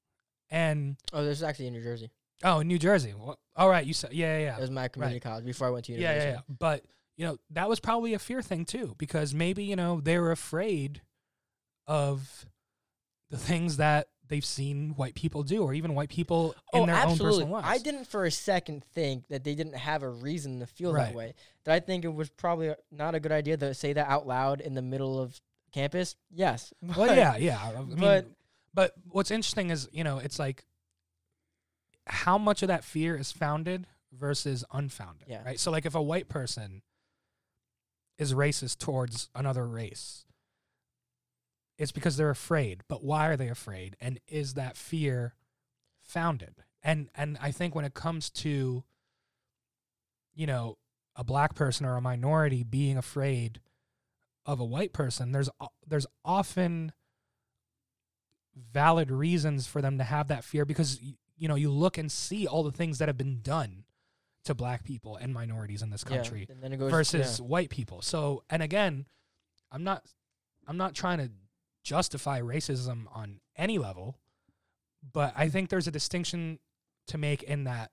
And 0.50 0.96
Oh, 1.12 1.22
this 1.22 1.36
is 1.38 1.42
actually 1.42 1.66
in 1.66 1.74
New 1.74 1.82
Jersey. 1.82 2.10
oh 2.42 2.60
in 2.60 2.68
new 2.68 2.78
jersey. 2.78 3.12
Well, 3.18 3.38
all 3.56 3.68
right 3.68 3.84
you 3.84 3.92
said 3.94 4.12
yeah 4.12 4.38
yeah 4.38 4.56
It 4.56 4.60
was 4.60 4.70
my 4.70 4.88
community 4.88 5.20
college 5.20 5.44
before 5.44 5.66
I 5.66 5.70
went 5.70 5.84
to 5.86 5.92
yeah 5.92 5.98
university. 5.98 6.28
yeah 6.30 6.34
yeah. 6.48 6.54
But 6.58 6.84
you 7.16 7.26
know 7.26 7.36
that 7.50 7.68
was 7.68 7.78
probably 7.80 8.14
a 8.14 8.18
fear 8.18 8.40
thing 8.42 8.64
too 8.64 8.94
because 8.98 9.34
maybe 9.34 9.64
you 9.64 9.76
know 9.76 10.00
they 10.00 10.18
were 10.18 10.30
afraid 10.32 11.02
of 11.86 12.46
the 13.30 13.36
things 13.38 13.76
that 13.78 14.08
they've 14.28 14.44
seen 14.44 14.90
white 14.96 15.14
people 15.14 15.42
do 15.42 15.62
or 15.62 15.74
even 15.74 15.94
white 15.94 16.08
people 16.08 16.54
in 16.72 16.80
oh, 16.82 16.86
their 16.86 16.94
own 16.94 17.00
absolutely. 17.10 17.38
personal 17.40 17.52
lives 17.54 17.68
I 17.68 17.78
didn't 17.78 18.06
for 18.06 18.24
a 18.24 18.30
second 18.30 18.84
think 18.94 19.28
that 19.28 19.44
they 19.44 19.54
didn't 19.54 19.76
have 19.76 20.02
a 20.02 20.08
reason 20.08 20.60
to 20.60 20.66
feel 20.66 20.92
Right. 20.92 21.06
that 21.06 21.14
way. 21.14 21.34
Did 21.64 21.72
I 21.72 21.80
think 21.80 22.04
it 22.04 22.14
was 22.14 22.30
probably 22.30 22.70
uh, 22.70 22.74
not 22.90 23.14
a 23.14 23.20
good 23.20 23.32
idea 23.32 23.56
to 23.58 23.74
say 23.74 23.92
that 23.92 24.08
out 24.08 24.26
loud 24.26 24.60
in 24.60 24.74
the 24.74 24.82
middle 24.82 25.20
of 25.20 25.40
campus? 25.72 26.16
Yes. 26.30 26.72
Well, 26.96 27.14
yeah, 27.14 27.36
yeah. 27.36 27.60
I 27.76 27.82
mean, 27.82 27.96
but- 27.98 28.26
but 28.72 28.92
what's 29.08 29.30
interesting 29.30 29.70
is 29.70 29.88
you 29.92 30.02
know 30.02 30.18
it's 30.18 30.38
like 30.38 30.64
how 32.06 32.36
much 32.38 32.62
of 32.62 32.68
that 32.68 32.84
fear 32.84 33.16
is 33.16 33.32
founded 33.32 33.86
versus 34.12 34.64
unfounded, 34.72 35.28
Yeah. 35.28 35.44
right? 35.44 35.58
So 35.58 35.70
like 35.70 35.86
if 35.86 35.94
a 35.94 36.02
white 36.02 36.28
person 36.28 36.82
is 38.18 38.34
racist 38.34 38.78
towards 38.78 39.28
another 39.34 39.66
race, 39.66 40.23
it's 41.78 41.92
because 41.92 42.16
they're 42.16 42.30
afraid. 42.30 42.82
But 42.88 43.02
why 43.02 43.28
are 43.28 43.36
they 43.36 43.48
afraid? 43.48 43.96
And 44.00 44.20
is 44.28 44.54
that 44.54 44.76
fear 44.76 45.34
founded? 46.02 46.64
And 46.82 47.08
and 47.14 47.38
I 47.40 47.50
think 47.50 47.74
when 47.74 47.84
it 47.84 47.94
comes 47.94 48.30
to 48.30 48.84
you 50.34 50.46
know 50.46 50.78
a 51.16 51.24
black 51.24 51.54
person 51.54 51.86
or 51.86 51.96
a 51.96 52.00
minority 52.00 52.62
being 52.64 52.96
afraid 52.96 53.60
of 54.46 54.60
a 54.60 54.64
white 54.64 54.92
person, 54.92 55.32
there's 55.32 55.48
there's 55.86 56.06
often 56.24 56.92
valid 58.72 59.10
reasons 59.10 59.66
for 59.66 59.82
them 59.82 59.98
to 59.98 60.04
have 60.04 60.28
that 60.28 60.44
fear 60.44 60.64
because 60.64 61.00
you 61.36 61.48
know 61.48 61.54
you 61.54 61.70
look 61.70 61.98
and 61.98 62.10
see 62.12 62.46
all 62.46 62.62
the 62.62 62.70
things 62.72 62.98
that 62.98 63.08
have 63.08 63.16
been 63.18 63.40
done 63.40 63.84
to 64.44 64.54
black 64.54 64.84
people 64.84 65.16
and 65.16 65.32
minorities 65.32 65.82
in 65.82 65.90
this 65.90 66.04
Yeah, 66.06 66.16
country 66.16 66.46
it 66.62 66.78
goes 66.78 66.90
versus 66.90 67.40
white 67.40 67.70
people. 67.70 68.02
So, 68.02 68.44
and 68.50 68.62
again, 68.62 69.06
I'm 69.72 69.82
not 69.82 70.04
I'm 70.66 70.76
not 70.76 70.94
trying 70.94 71.18
to 71.18 71.30
justify 71.84 72.40
racism 72.40 73.04
on 73.14 73.40
any 73.56 73.78
level, 73.78 74.18
but 75.12 75.32
I 75.36 75.48
think 75.48 75.68
there's 75.68 75.86
a 75.86 75.92
distinction 75.92 76.58
to 77.06 77.18
make 77.18 77.42
in 77.42 77.64
that 77.64 77.92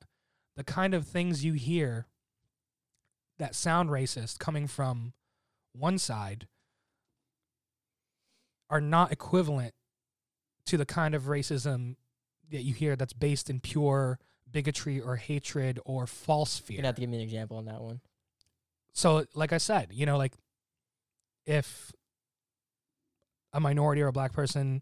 the 0.55 0.63
kind 0.63 0.93
of 0.93 1.05
things 1.05 1.43
you 1.43 1.53
hear 1.53 2.07
that 3.37 3.53
sound 3.53 3.89
racist 3.89 4.39
coming 4.39 4.67
from 4.67 5.13
one 5.73 5.97
side 5.97 6.47
are 8.69 8.81
not 8.81 9.11
equivalent 9.11 9.73
to 10.65 10.77
the 10.77 10.85
kind 10.85 11.13
of 11.13 11.23
racism 11.23 11.95
that 12.49 12.61
you 12.61 12.73
hear 12.73 12.95
that's 12.95 13.13
based 13.13 13.49
in 13.49 13.59
pure 13.59 14.19
bigotry 14.49 14.99
or 14.99 15.15
hatred 15.17 15.79
or 15.85 16.05
false 16.07 16.59
You're 16.59 16.65
fear. 16.65 16.77
gonna 16.77 16.87
have 16.87 16.95
to 16.95 17.01
give 17.01 17.09
me 17.09 17.17
an 17.17 17.23
example 17.23 17.57
on 17.57 17.65
that 17.65 17.81
one. 17.81 18.01
So, 18.93 19.25
like 19.33 19.53
I 19.53 19.57
said, 19.57 19.89
you 19.91 20.05
know, 20.05 20.17
like 20.17 20.33
if 21.45 21.91
a 23.53 23.59
minority 23.59 24.01
or 24.01 24.07
a 24.07 24.11
black 24.13 24.33
person 24.33 24.81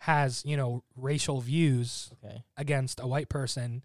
has, 0.00 0.42
you 0.44 0.56
know, 0.56 0.82
racial 0.94 1.40
views 1.40 2.10
Okay. 2.24 2.44
against 2.56 3.00
a 3.00 3.06
white 3.06 3.28
person, 3.28 3.82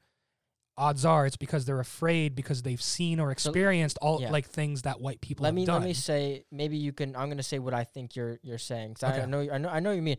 odds 0.77 1.05
are 1.05 1.25
it's 1.25 1.37
because 1.37 1.65
they're 1.65 1.79
afraid 1.79 2.33
because 2.35 2.63
they've 2.63 2.81
seen 2.81 3.19
or 3.19 3.31
experienced 3.31 3.97
all 4.01 4.21
yeah. 4.21 4.31
like 4.31 4.47
things 4.47 4.81
that 4.83 4.99
white 5.01 5.21
people 5.21 5.43
Let 5.43 5.49
have 5.49 5.55
me 5.55 5.65
done. 5.65 5.81
let 5.81 5.87
me 5.87 5.93
say 5.93 6.45
maybe 6.51 6.77
you 6.77 6.91
can. 6.93 7.15
I'm 7.15 7.29
gonna 7.29 7.43
say 7.43 7.59
what 7.59 7.73
I 7.73 7.83
think 7.83 8.15
you're 8.15 8.39
you're 8.41 8.57
saying. 8.57 8.95
'cause 8.95 9.03
I 9.03 9.17
Okay. 9.19 9.25
know 9.29 9.47
I 9.51 9.57
know 9.57 9.69
I 9.69 9.79
know 9.79 9.91
you 9.91 10.01
mean. 10.01 10.17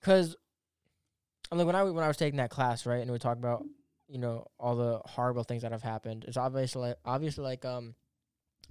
Because 0.00 0.36
I'm 1.50 1.58
like 1.58 1.66
when 1.66 1.76
I 1.76 1.82
when 1.84 2.04
I 2.04 2.08
was 2.08 2.16
taking 2.16 2.38
that 2.38 2.50
class 2.50 2.86
right, 2.86 3.00
and 3.02 3.10
we 3.10 3.18
talk 3.18 3.36
about 3.38 3.64
you 4.08 4.18
know 4.18 4.46
all 4.58 4.76
the 4.76 5.00
horrible 5.04 5.44
things 5.44 5.62
that 5.62 5.72
have 5.72 5.82
happened. 5.82 6.24
It's 6.28 6.36
obviously 6.36 6.80
like, 6.88 6.96
obviously 7.04 7.44
like 7.44 7.64
um 7.64 7.94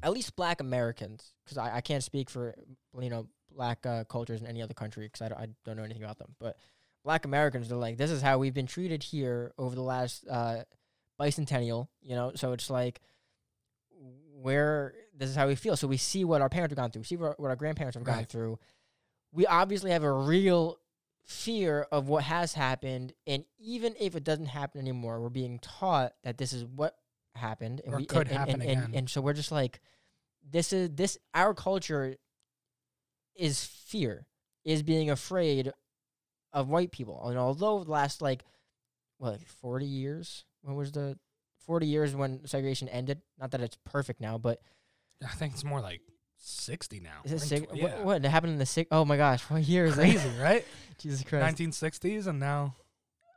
at 0.01 0.13
least 0.13 0.35
Black 0.35 0.61
Americans 0.61 1.33
because 1.43 1.57
I, 1.57 1.77
I 1.77 1.81
can't 1.81 2.03
speak 2.03 2.29
for 2.29 2.55
you 2.99 3.09
know 3.09 3.27
Black 3.55 3.85
uh, 3.85 4.03
cultures 4.05 4.41
in 4.41 4.47
any 4.47 4.61
other 4.61 4.73
country 4.73 5.05
because 5.05 5.21
I, 5.21 5.29
don't- 5.29 5.39
I 5.41 5.47
don't 5.65 5.75
know 5.77 5.83
anything 5.83 6.03
about 6.03 6.17
them. 6.17 6.35
But 6.39 6.57
Black 7.03 7.25
Americans 7.25 7.69
they're 7.69 7.77
like 7.77 7.97
this 7.97 8.11
is 8.11 8.21
how 8.21 8.37
we've 8.37 8.53
been 8.53 8.67
treated 8.67 9.03
here 9.03 9.53
over 9.57 9.75
the 9.75 9.81
last 9.81 10.25
uh, 10.29 10.63
bicentennial. 11.19 11.87
You 12.01 12.15
know, 12.15 12.31
so 12.35 12.53
it's 12.53 12.69
like 12.69 13.01
where 14.41 14.93
this 15.15 15.29
is 15.29 15.35
how 15.35 15.47
we 15.47 15.55
feel. 15.55 15.75
So 15.75 15.87
we 15.87 15.97
see 15.97 16.23
what 16.23 16.41
our 16.41 16.49
parents 16.49 16.71
have 16.71 16.77
gone 16.77 16.91
through, 16.91 17.01
we 17.01 17.05
see 17.05 17.17
what, 17.17 17.39
what 17.39 17.49
our 17.49 17.55
grandparents 17.55 17.95
have 17.95 18.03
gone 18.03 18.25
through. 18.25 18.59
We 19.31 19.45
obviously 19.45 19.91
have 19.91 20.03
a 20.03 20.11
real 20.11 20.79
fear 21.25 21.85
of 21.91 22.07
what 22.07 22.23
has 22.23 22.53
happened, 22.53 23.13
and 23.27 23.43
even 23.59 23.93
if 23.99 24.15
it 24.15 24.23
doesn't 24.23 24.47
happen 24.47 24.81
anymore, 24.81 25.21
we're 25.21 25.29
being 25.29 25.59
taught 25.59 26.13
that 26.23 26.37
this 26.37 26.53
is 26.53 26.65
what 26.65 26.95
happened, 27.35 27.81
and 27.85 27.93
Or 27.93 27.97
we 27.97 28.05
could 28.05 28.27
and, 28.27 28.29
and- 28.29 28.37
happen 28.37 28.53
and, 28.61 28.63
and, 28.63 28.71
again. 28.79 28.91
and 28.95 29.09
so 29.09 29.21
we're 29.21 29.33
just 29.33 29.51
like, 29.51 29.79
this 30.49 30.73
is 30.73 30.89
this 30.95 31.17
our 31.35 31.53
culture 31.53 32.15
is 33.39 33.63
fear, 33.63 34.25
is 34.65 34.83
being 34.83 35.09
afraid 35.09 35.71
of 36.51 36.69
white 36.69 36.91
people, 36.91 37.27
and 37.27 37.37
although 37.37 37.83
the 37.83 37.91
last 37.91 38.21
like 38.21 38.43
what 39.17 39.41
forty 39.47 39.85
years, 39.85 40.45
when 40.61 40.75
was 40.75 40.91
the 40.91 41.17
forty 41.65 41.87
years 41.87 42.15
when 42.15 42.45
segregation 42.45 42.89
ended? 42.89 43.21
Not 43.39 43.51
that 43.51 43.61
it's 43.61 43.77
perfect 43.85 44.21
now, 44.21 44.37
but 44.37 44.59
I 45.23 45.29
think 45.29 45.53
it's 45.53 45.63
more 45.63 45.81
like 45.81 46.01
60 46.41 47.01
now. 47.01 47.19
is 47.25 47.33
it 47.33 47.39
sig- 47.39 47.67
tw- 47.67 47.71
what, 47.71 47.79
yeah. 47.79 48.03
what 48.03 48.23
happened 48.23 48.53
in 48.53 48.59
the 48.59 48.65
six? 48.65 48.87
Oh 48.91 49.03
my 49.03 49.17
gosh, 49.17 49.41
what 49.49 49.61
year 49.63 49.85
is 49.85 49.95
Crazy, 49.95 50.17
it? 50.17 50.39
right? 50.41 50.65
Jesus 50.97 51.23
Christ. 51.23 51.57
1960s 51.57 52.27
and 52.27 52.39
now 52.39 52.75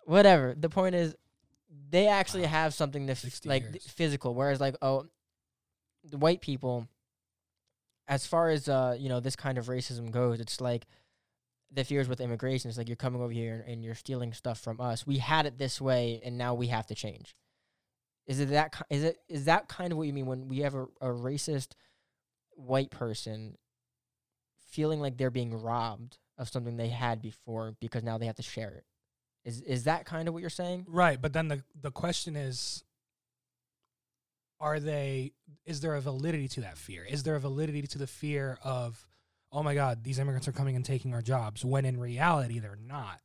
whatever. 0.05 0.55
The 0.59 0.69
point 0.69 0.95
is, 0.95 1.15
they 1.91 2.07
actually 2.07 2.45
have 2.45 2.75
something 2.75 3.07
that's 3.07 3.21
60 3.21 3.49
like 3.49 3.63
years. 3.63 3.87
physical. 3.87 4.35
Whereas 4.35 4.61
like 4.61 4.77
oh, 4.83 5.07
the 6.05 6.19
white 6.19 6.41
people, 6.41 6.87
as 8.13 8.27
far 8.27 8.51
as 8.51 8.69
uh 8.69 8.95
you 8.99 9.09
know 9.09 9.21
this 9.21 9.37
kind 9.37 9.57
of 9.57 9.67
racism 9.67 10.11
goes, 10.11 10.39
it's 10.39 10.61
like 10.61 10.87
the 11.71 11.83
fears 11.83 12.09
with 12.09 12.21
immigration. 12.21 12.69
It's 12.69 12.77
like 12.77 12.89
you're 12.89 12.97
coming 12.97 13.23
over 13.23 13.33
here 13.33 13.55
and, 13.55 13.75
and 13.75 13.85
you're 13.85 13.95
stealing 13.95 14.35
stuff 14.35 14.61
from 14.61 14.81
us. 14.81 15.07
We 15.07 15.17
had 15.17 15.47
it 15.47 15.57
this 15.57 15.81
way, 15.81 16.21
and 16.23 16.37
now 16.37 16.53
we 16.53 16.67
have 16.67 16.87
to 16.89 16.95
change. 16.95 17.35
Is 18.27 18.39
it 18.39 18.51
that? 18.51 18.75
Is 18.91 19.03
it 19.03 19.17
is 19.29 19.47
that 19.47 19.69
kind 19.69 19.93
of 19.93 19.99
what 19.99 20.07
you 20.07 20.13
mean 20.13 20.27
when 20.27 20.49
we 20.49 20.59
have 20.59 20.75
a, 20.75 20.83
a 21.01 21.09
racist 21.09 21.69
white 22.51 22.91
person 22.91 23.57
feeling 24.69 25.01
like 25.01 25.17
they're 25.17 25.31
being 25.31 25.55
robbed 25.55 26.19
of 26.37 26.51
something 26.51 26.77
they 26.77 26.89
had 26.89 27.23
before 27.23 27.75
because 27.81 28.03
now 28.03 28.19
they 28.19 28.27
have 28.27 28.37
to 28.37 28.43
share 28.43 28.75
it? 28.75 28.85
Is 29.47 29.63
is 29.63 29.85
that 29.85 30.05
kind 30.05 30.29
of 30.29 30.35
what 30.35 30.41
you're 30.43 30.51
saying? 30.51 30.85
Right, 30.87 31.21
but 31.21 31.33
then 31.33 31.49
the 31.49 31.65
the 31.81 31.91
question 31.91 32.37
is 32.37 32.85
are 34.63 34.81
they 34.81 35.33
is 35.67 35.81
there 35.81 35.95
a 35.95 36.01
validity 36.01 36.49
to 36.49 36.63
that 36.63 36.79
fear? 36.79 37.05
Is 37.05 37.25
there 37.25 37.35
a 37.35 37.41
validity 37.41 37.83
to 37.83 37.99
the 37.99 38.07
fear 38.07 38.59
of 38.65 39.07
oh 39.53 39.63
my 39.63 39.75
god, 39.75 40.05
these 40.05 40.19
immigrants 40.19 40.49
are 40.49 40.53
coming 40.53 40.77
and 40.77 40.85
taking 40.85 41.13
our 41.13 41.21
jobs 41.21 41.65
when 41.65 41.85
in 41.85 42.01
reality 42.01 42.59
they're 42.59 42.79
not. 42.89 43.21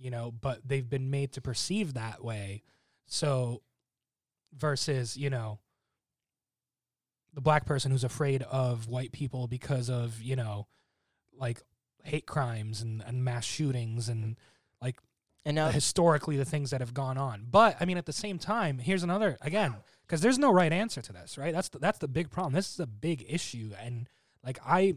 You 0.00 0.10
know, 0.10 0.32
but 0.32 0.66
they've 0.66 0.88
been 0.88 1.10
made 1.10 1.32
to 1.32 1.40
perceive 1.40 1.94
that 1.94 2.24
way. 2.24 2.62
So 3.06 3.62
versus, 4.56 5.16
you 5.16 5.28
know, 5.28 5.58
the 7.34 7.40
black 7.40 7.66
person 7.66 7.90
who's 7.90 8.04
afraid 8.04 8.42
of 8.44 8.88
white 8.88 9.12
people 9.12 9.48
because 9.48 9.90
of, 9.90 10.20
you 10.22 10.36
know, 10.36 10.66
like 11.36 11.62
hate 12.04 12.26
crimes 12.26 12.80
and, 12.80 13.02
and 13.06 13.24
mass 13.24 13.44
shootings 13.44 14.08
and 14.08 14.36
like 14.80 14.96
And 15.44 15.56
now, 15.56 15.68
historically 15.68 16.36
the 16.36 16.44
things 16.44 16.70
that 16.70 16.80
have 16.80 16.94
gone 16.94 17.18
on. 17.18 17.46
But 17.50 17.76
I 17.80 17.84
mean, 17.84 17.98
at 17.98 18.06
the 18.06 18.12
same 18.12 18.38
time, 18.38 18.78
here's 18.78 19.02
another 19.02 19.36
again 19.40 19.74
because 20.08 20.22
there's 20.22 20.38
no 20.38 20.50
right 20.50 20.72
answer 20.72 21.02
to 21.02 21.12
this, 21.12 21.36
right? 21.36 21.52
That's 21.52 21.68
the, 21.68 21.78
that's 21.78 21.98
the 21.98 22.08
big 22.08 22.30
problem. 22.30 22.54
This 22.54 22.70
is 22.72 22.80
a 22.80 22.86
big 22.86 23.24
issue, 23.28 23.72
and 23.80 24.08
like 24.42 24.58
I, 24.66 24.94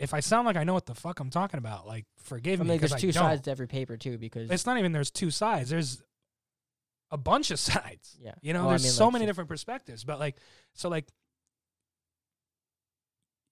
if 0.00 0.12
I 0.12 0.20
sound 0.20 0.46
like 0.46 0.56
I 0.56 0.64
know 0.64 0.74
what 0.74 0.86
the 0.86 0.94
fuck 0.94 1.20
I'm 1.20 1.30
talking 1.30 1.58
about, 1.58 1.86
like 1.86 2.06
forgive 2.18 2.60
I 2.60 2.64
me. 2.64 2.70
mean, 2.70 2.80
'cause 2.80 2.90
there's 2.90 2.98
I 3.04 3.06
two 3.06 3.12
don't. 3.12 3.22
sides 3.22 3.42
to 3.42 3.50
every 3.52 3.68
paper 3.68 3.96
too, 3.96 4.18
because 4.18 4.50
It's 4.50 4.66
not 4.66 4.78
even 4.78 4.92
there's 4.92 5.10
two 5.12 5.30
sides. 5.30 5.70
There's 5.70 6.02
a 7.10 7.16
bunch 7.16 7.50
of 7.50 7.58
sides. 7.70 8.16
yeah, 8.20 8.34
You 8.42 8.52
know, 8.52 8.60
Well, 8.62 8.68
I 8.70 8.72
there's 8.72 8.82
mean, 8.84 8.92
so 8.92 9.04
like, 9.04 9.12
many 9.14 9.24
so- 9.24 9.26
different 9.28 9.48
perspectives. 9.48 10.04
But 10.04 10.18
like, 10.18 10.36
so 10.74 10.88
like, 10.88 11.06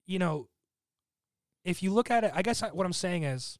you 0.05 0.19
know, 0.19 0.47
if 1.65 1.83
you 1.83 1.91
look 1.91 2.11
at 2.11 2.23
it, 2.23 2.31
I 2.33 2.41
guess 2.41 2.63
I, 2.63 2.69
what 2.69 2.85
I'm 2.85 2.93
saying 2.93 3.23
is, 3.23 3.57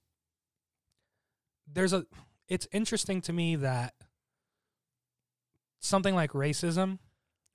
there's 1.72 1.94
a. 1.94 2.06
It's 2.48 2.68
interesting 2.72 3.20
to 3.24 3.34
me 3.34 3.58
that 3.58 3.94
something 5.82 6.16
like 6.16 6.32
racism, 6.32 7.00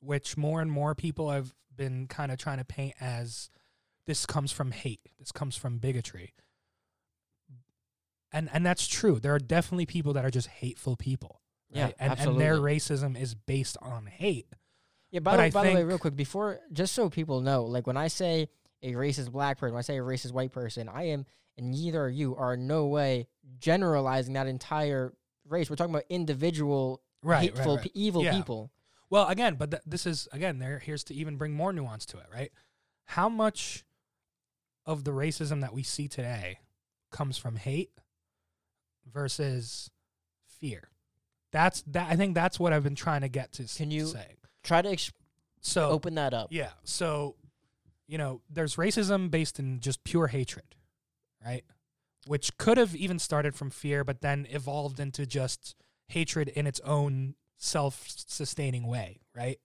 which 0.03 0.37
more 0.37 0.61
and 0.61 0.71
more 0.71 0.95
people 0.95 1.31
have 1.31 1.55
been 1.75 2.07
kind 2.07 2.31
of 2.33 2.39
trying 2.39 2.59
to 2.59 2.65
paint 2.65 2.95
as 3.01 3.49
this 4.07 4.27
comes 4.27 4.51
from 4.53 4.73
hate, 4.73 5.01
this 5.19 5.33
comes 5.33 5.57
from 5.57 5.79
bigotry. 5.79 6.35
And 8.33 8.49
and 8.53 8.65
that's 8.65 8.87
true. 8.87 9.21
There 9.21 9.35
are 9.35 9.39
definitely 9.39 9.87
people 9.87 10.15
that 10.15 10.25
are 10.25 10.31
just 10.31 10.49
hateful 10.49 10.97
people. 10.97 11.41
Yeah, 11.71 11.85
right? 11.85 11.95
and, 11.99 12.19
and 12.19 12.41
their 12.41 12.57
racism 12.57 13.19
is 13.21 13.35
based 13.35 13.77
on 13.81 14.07
hate. 14.07 14.47
Yeah, 15.11 15.21
by, 15.21 15.33
But 15.33 15.37
the, 15.37 15.43
I 15.43 15.51
by 15.51 15.69
the 15.69 15.75
way, 15.75 15.85
real 15.85 15.99
quick, 15.99 16.17
before 16.17 16.61
just 16.73 16.95
so 16.95 17.09
people 17.11 17.41
know, 17.41 17.65
like 17.65 17.87
when 17.87 17.97
I 17.97 18.09
say 18.09 18.49
a 18.83 18.93
racist 18.93 19.31
black 19.31 19.59
person, 19.59 19.75
when 19.75 19.79
I 19.79 19.83
say 19.83 19.99
a 19.99 20.03
racist 20.03 20.33
white 20.33 20.53
person, 20.53 20.89
I 20.89 21.05
am, 21.09 21.27
and 21.57 21.71
neither 21.71 22.03
are 22.03 22.09
you, 22.11 22.35
are 22.37 22.55
in 22.55 22.67
no 22.67 22.87
way 22.87 23.27
generalizing 23.59 24.35
that 24.35 24.47
entire 24.47 25.13
race. 25.49 25.69
We're 25.71 25.77
talking 25.77 25.95
about 25.95 26.05
individual, 26.09 27.03
hateful, 27.27 27.79
pe- 27.79 27.91
evil 27.95 28.25
Yeah. 28.25 28.37
people. 28.37 28.71
Well, 29.13 29.29
again, 29.29 29.57
but 29.57 29.71
th- 29.71 29.83
this 29.85 30.07
is 30.07 30.27
again 30.33 30.59
there. 30.59 30.79
Here's 30.79 31.05
to 31.05 31.15
even 31.15 31.37
bring 31.37 31.53
more 31.53 31.71
nuance 31.71 32.07
to 32.07 32.17
it, 32.17 32.25
right? 32.33 32.51
How 33.05 33.29
much 33.29 33.85
of 34.87 35.05
the 35.05 35.11
racism 35.11 35.61
that 35.61 35.75
we 35.75 35.83
see 35.83 36.09
today 36.09 36.61
comes 37.11 37.37
from 37.37 37.57
hate 37.57 37.91
versus 39.13 39.91
fear? 40.47 40.89
That's 41.51 41.83
that. 41.89 42.11
I 42.11 42.17
think 42.17 42.35
that's 42.35 42.59
what 42.59 42.73
I've 42.73 42.85
been 42.85 42.95
trying 42.95 43.21
to 43.21 43.29
get 43.29 43.53
to. 43.53 43.65
Can 43.65 43.91
you- 43.91 44.07
say? 44.07 44.37
Try 44.63 44.81
to 44.81 44.89
ex- 44.89 45.13
So 45.61 45.91
open 45.91 46.15
that 46.15 46.33
up. 46.33 46.49
yeah, 46.51 46.71
so 46.83 47.37
you 48.09 48.17
know, 48.17 48.41
there's 48.49 48.77
racism 48.77 49.31
based 49.31 49.59
in 49.59 49.81
just 49.81 50.05
pure 50.05 50.29
hatred, 50.29 50.75
right? 51.45 51.65
Which 52.27 52.57
could 52.57 52.79
have 52.79 52.97
even 52.97 53.19
started 53.19 53.55
from 53.55 53.69
fear, 53.69 54.05
but 54.05 54.23
then 54.23 54.47
evolved 54.49 54.99
into 54.99 55.27
just 55.27 55.75
hatred 56.09 56.49
in 56.49 56.67
its 56.67 56.81
own 56.81 57.35
self-sustaining 57.63 58.87
way, 58.87 59.21
right? 59.35 59.59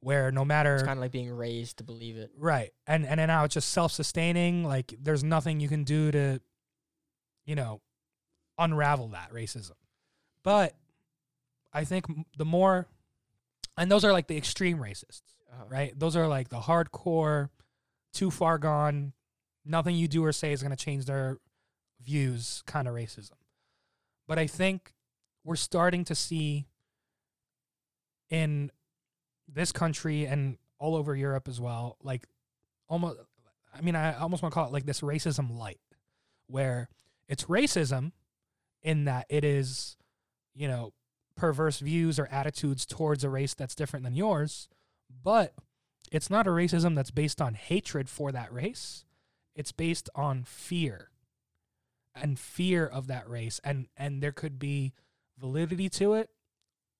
Where 0.00 0.30
no 0.32 0.44
matter 0.44 0.74
It's 0.76 0.84
kind 0.84 0.98
of 0.98 1.02
like 1.02 1.12
being 1.12 1.30
raised 1.30 1.76
to 1.78 1.84
believe 1.84 2.16
it. 2.16 2.30
right, 2.38 2.70
and 2.86 3.04
and 3.06 3.20
then 3.20 3.26
now 3.28 3.44
it's 3.44 3.54
just 3.54 3.70
self-sustaining. 3.70 4.64
Like 4.64 4.94
there's 5.00 5.22
nothing 5.22 5.60
you 5.60 5.68
can 5.68 5.84
do 5.84 6.10
to, 6.10 6.40
you 7.44 7.54
know, 7.54 7.82
unravel 8.58 9.08
that 9.08 9.30
racism. 9.32 9.72
But 10.42 10.74
I 11.72 11.84
think 11.84 12.06
the 12.36 12.46
more, 12.46 12.86
and 13.76 13.90
those 13.90 14.04
are 14.04 14.12
like 14.12 14.26
the 14.26 14.36
extreme 14.38 14.78
racists 14.78 15.22
Uh-huh. 15.52 15.64
right? 15.68 15.92
Those 15.98 16.16
are 16.16 16.26
like 16.26 16.48
the 16.48 16.60
hardcore, 16.60 17.50
too 18.14 18.30
far 18.30 18.56
gone, 18.56 19.12
nothing 19.66 19.96
you 19.96 20.08
do 20.08 20.24
or 20.24 20.32
say 20.32 20.52
is 20.52 20.62
going 20.62 20.74
to 20.74 20.82
change 20.82 21.04
their 21.04 21.36
views 22.02 22.62
kind 22.66 22.88
of 22.88 22.94
racism. 22.94 23.36
But 24.26 24.38
I 24.38 24.46
think 24.46 24.94
we're 25.44 25.56
starting 25.56 26.04
to 26.06 26.14
see 26.14 26.66
in 28.30 28.70
this 29.48 29.72
country 29.72 30.24
and 30.24 30.56
all 30.78 30.96
over 30.96 31.14
Europe 31.14 31.48
as 31.48 31.60
well, 31.60 31.96
like 32.02 32.24
almost, 32.88 33.18
I 33.76 33.80
mean, 33.82 33.96
I 33.96 34.16
almost 34.18 34.42
want 34.42 34.52
to 34.52 34.54
call 34.54 34.66
it 34.66 34.72
like 34.72 34.86
this 34.86 35.00
racism 35.00 35.56
light, 35.56 35.80
where 36.46 36.88
it's 37.28 37.44
racism 37.44 38.12
in 38.82 39.04
that 39.04 39.26
it 39.28 39.44
is, 39.44 39.96
you 40.54 40.68
know, 40.68 40.92
perverse 41.36 41.80
views 41.80 42.18
or 42.18 42.28
attitudes 42.30 42.86
towards 42.86 43.24
a 43.24 43.30
race 43.30 43.54
that's 43.54 43.74
different 43.74 44.04
than 44.04 44.14
yours 44.14 44.68
but 45.22 45.54
it's 46.10 46.30
not 46.30 46.46
a 46.46 46.50
racism 46.50 46.94
that's 46.94 47.10
based 47.10 47.40
on 47.40 47.54
hatred 47.54 48.08
for 48.08 48.32
that 48.32 48.52
race. 48.52 49.04
It's 49.54 49.72
based 49.72 50.08
on 50.14 50.44
fear 50.44 51.10
and 52.14 52.38
fear 52.38 52.86
of 52.86 53.06
that 53.06 53.28
race 53.28 53.60
and 53.62 53.86
and 53.96 54.22
there 54.22 54.32
could 54.32 54.58
be 54.58 54.92
validity 55.38 55.88
to 55.88 56.14
it 56.14 56.30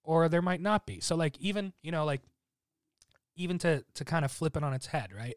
or 0.02 0.28
there 0.28 0.42
might 0.42 0.60
not 0.60 0.86
be 0.86 1.00
so 1.00 1.14
like 1.16 1.38
even 1.40 1.72
you 1.82 1.90
know 1.92 2.04
like 2.04 2.22
even 3.36 3.58
to 3.58 3.84
to 3.94 4.04
kind 4.04 4.24
of 4.24 4.30
flip 4.32 4.56
it 4.56 4.62
on 4.64 4.72
its 4.72 4.86
head 4.86 5.10
right 5.16 5.36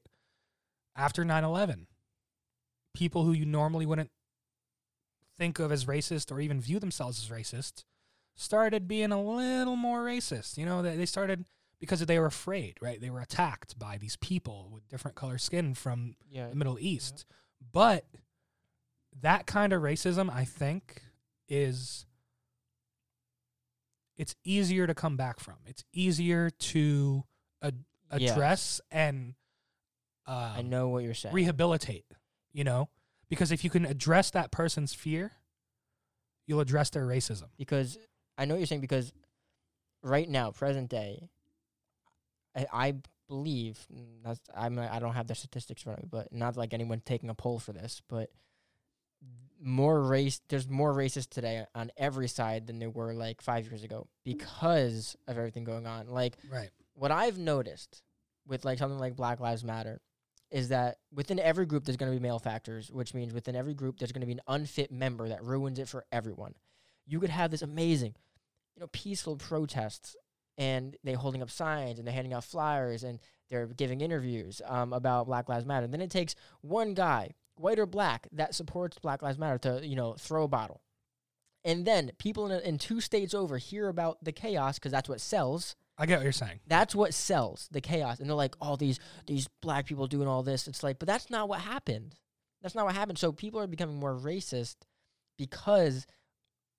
after 0.95 1.23
9/11 1.23 1.85
people 2.93 3.23
who 3.23 3.31
you 3.33 3.45
normally 3.45 3.85
wouldn't 3.85 4.11
think 5.37 5.59
of 5.59 5.71
as 5.71 5.85
racist 5.85 6.31
or 6.31 6.39
even 6.39 6.61
view 6.61 6.79
themselves 6.79 7.19
as 7.23 7.29
racist 7.35 7.83
started 8.35 8.87
being 8.87 9.11
a 9.11 9.21
little 9.23 9.75
more 9.75 10.03
racist 10.03 10.57
you 10.57 10.65
know 10.65 10.81
they, 10.81 10.95
they 10.95 11.05
started 11.05 11.45
because 11.79 11.99
they 12.05 12.17
were 12.17 12.27
afraid, 12.27 12.77
right? 12.81 13.01
They 13.01 13.09
were 13.09 13.19
attacked 13.19 13.77
by 13.77 13.97
these 13.97 14.15
people 14.15 14.69
with 14.71 14.87
different 14.87 15.15
color 15.17 15.37
skin 15.37 15.73
from 15.73 16.15
Yeah. 16.29 16.47
the 16.47 16.55
Middle 16.55 16.77
East. 16.79 17.25
But 17.73 18.05
that 19.21 19.45
kind 19.47 19.73
of 19.73 19.81
racism, 19.81 20.33
I 20.33 20.45
think, 20.45 21.01
is 21.49 22.05
it's 24.17 24.35
easier 24.43 24.87
to 24.87 24.93
come 24.93 25.17
back 25.17 25.39
from. 25.39 25.55
It's 25.65 25.83
easier 25.93 26.49
to 26.49 27.23
ad- 27.61 27.83
address 28.11 28.79
and 28.91 29.35
um, 30.25 30.35
I 30.55 30.61
know 30.61 30.89
what 30.89 31.03
you're 31.03 31.13
saying. 31.13 31.35
rehabilitate, 31.35 32.05
you 32.53 32.63
know? 32.63 32.89
Because 33.29 33.51
if 33.51 33.63
you 33.63 33.69
can 33.69 33.85
address 33.85 34.31
that 34.31 34.51
person's 34.51 34.93
fear, 34.93 35.31
you'll 36.45 36.59
address 36.59 36.89
their 36.91 37.05
racism. 37.05 37.47
because 37.57 37.97
I 38.37 38.45
know 38.45 38.53
what 38.55 38.59
you're 38.59 38.67
saying 38.67 38.81
because 38.81 39.11
right 40.01 40.27
now, 40.29 40.51
present 40.51 40.89
day, 40.89 41.29
I, 42.55 42.65
I 42.71 42.93
believe 43.27 43.85
mm, 43.93 44.05
that's, 44.23 44.39
I'm 44.55 44.77
I 44.79 44.99
don't 44.99 45.13
have 45.13 45.27
the 45.27 45.35
statistics 45.35 45.85
me, 45.85 46.05
but 46.09 46.31
not 46.31 46.57
like 46.57 46.73
anyone 46.73 47.01
taking 47.03 47.29
a 47.29 47.35
poll 47.35 47.59
for 47.59 47.73
this, 47.73 48.01
but 48.07 48.29
more 49.65 50.01
race 50.03 50.41
there's 50.49 50.67
more 50.67 50.93
racists 50.93 51.29
today 51.29 51.65
on 51.73 51.89
every 51.95 52.27
side 52.27 52.67
than 52.67 52.79
there 52.79 52.89
were 52.89 53.13
like 53.13 53.41
five 53.41 53.65
years 53.65 53.83
ago 53.83 54.07
because 54.23 55.15
of 55.27 55.37
everything 55.37 55.63
going 55.63 55.87
on. 55.87 56.07
Like 56.07 56.37
Right. 56.51 56.69
what 56.95 57.11
I've 57.11 57.37
noticed 57.37 58.01
with 58.45 58.65
like 58.65 58.77
something 58.77 58.99
like 58.99 59.15
Black 59.15 59.39
Lives 59.39 59.63
Matter 59.63 60.01
is 60.51 60.69
that 60.69 60.97
within 61.13 61.39
every 61.39 61.65
group 61.65 61.85
there's 61.85 61.97
going 61.97 62.11
to 62.11 62.17
be 62.17 62.21
male 62.21 62.39
factors, 62.39 62.91
which 62.91 63.13
means 63.13 63.33
within 63.33 63.55
every 63.55 63.73
group 63.73 63.97
there's 63.97 64.11
going 64.11 64.21
to 64.21 64.27
be 64.27 64.33
an 64.33 64.41
unfit 64.47 64.91
member 64.91 65.29
that 65.29 65.43
ruins 65.43 65.79
it 65.79 65.87
for 65.87 66.05
everyone. 66.11 66.53
You 67.05 67.19
could 67.19 67.29
have 67.31 67.49
this 67.49 67.61
amazing, 67.61 68.15
you 68.75 68.81
know, 68.81 68.87
peaceful 68.91 69.35
protests, 69.37 70.15
and 70.57 70.95
they 71.03 71.13
holding 71.13 71.41
up 71.41 71.49
signs 71.49 71.97
and 71.99 72.07
they're 72.07 72.13
handing 72.13 72.33
out 72.33 72.43
flyers 72.43 73.03
and 73.03 73.19
they're 73.49 73.65
giving 73.67 74.01
interviews 74.01 74.61
um, 74.67 74.93
about 74.93 75.25
Black 75.25 75.49
Lives 75.49 75.65
Matter. 75.65 75.85
and 75.85 75.93
then 75.93 76.01
it 76.01 76.11
takes 76.11 76.35
one 76.61 76.93
guy, 76.93 77.31
white 77.55 77.79
or 77.79 77.85
black, 77.85 78.27
that 78.31 78.55
supports 78.55 78.97
Black 78.99 79.21
Lives 79.21 79.37
Matter 79.37 79.57
to 79.59 79.87
you 79.87 79.95
know 79.95 80.13
throw 80.13 80.43
a 80.43 80.47
bottle, 80.47 80.81
and 81.63 81.85
then 81.85 82.11
people 82.17 82.51
in, 82.51 82.61
in 82.61 82.77
two 82.77 83.01
states 83.01 83.33
over 83.33 83.57
hear 83.57 83.87
about 83.87 84.23
the 84.23 84.31
chaos 84.31 84.79
because 84.79 84.91
that's 84.91 85.09
what 85.09 85.21
sells. 85.21 85.75
I 85.97 86.07
get 86.07 86.17
what 86.17 86.23
you're 86.23 86.31
saying. 86.31 86.59
that's 86.65 86.95
what 86.95 87.13
sells 87.13 87.69
the 87.71 87.81
chaos. 87.81 88.19
And 88.19 88.27
they're 88.27 88.35
like 88.35 88.55
all 88.59 88.77
these 88.77 88.99
these 89.27 89.47
black 89.61 89.85
people 89.85 90.07
doing 90.07 90.27
all 90.27 90.43
this. 90.43 90.67
It's 90.67 90.83
like 90.83 90.99
but 90.99 91.07
that's 91.07 91.29
not 91.29 91.47
what 91.47 91.61
happened. 91.61 92.15
That's 92.61 92.75
not 92.75 92.85
what 92.85 92.95
happened. 92.95 93.19
So 93.19 93.31
people 93.31 93.59
are 93.59 93.67
becoming 93.67 93.99
more 93.99 94.15
racist 94.15 94.77
because 95.37 96.07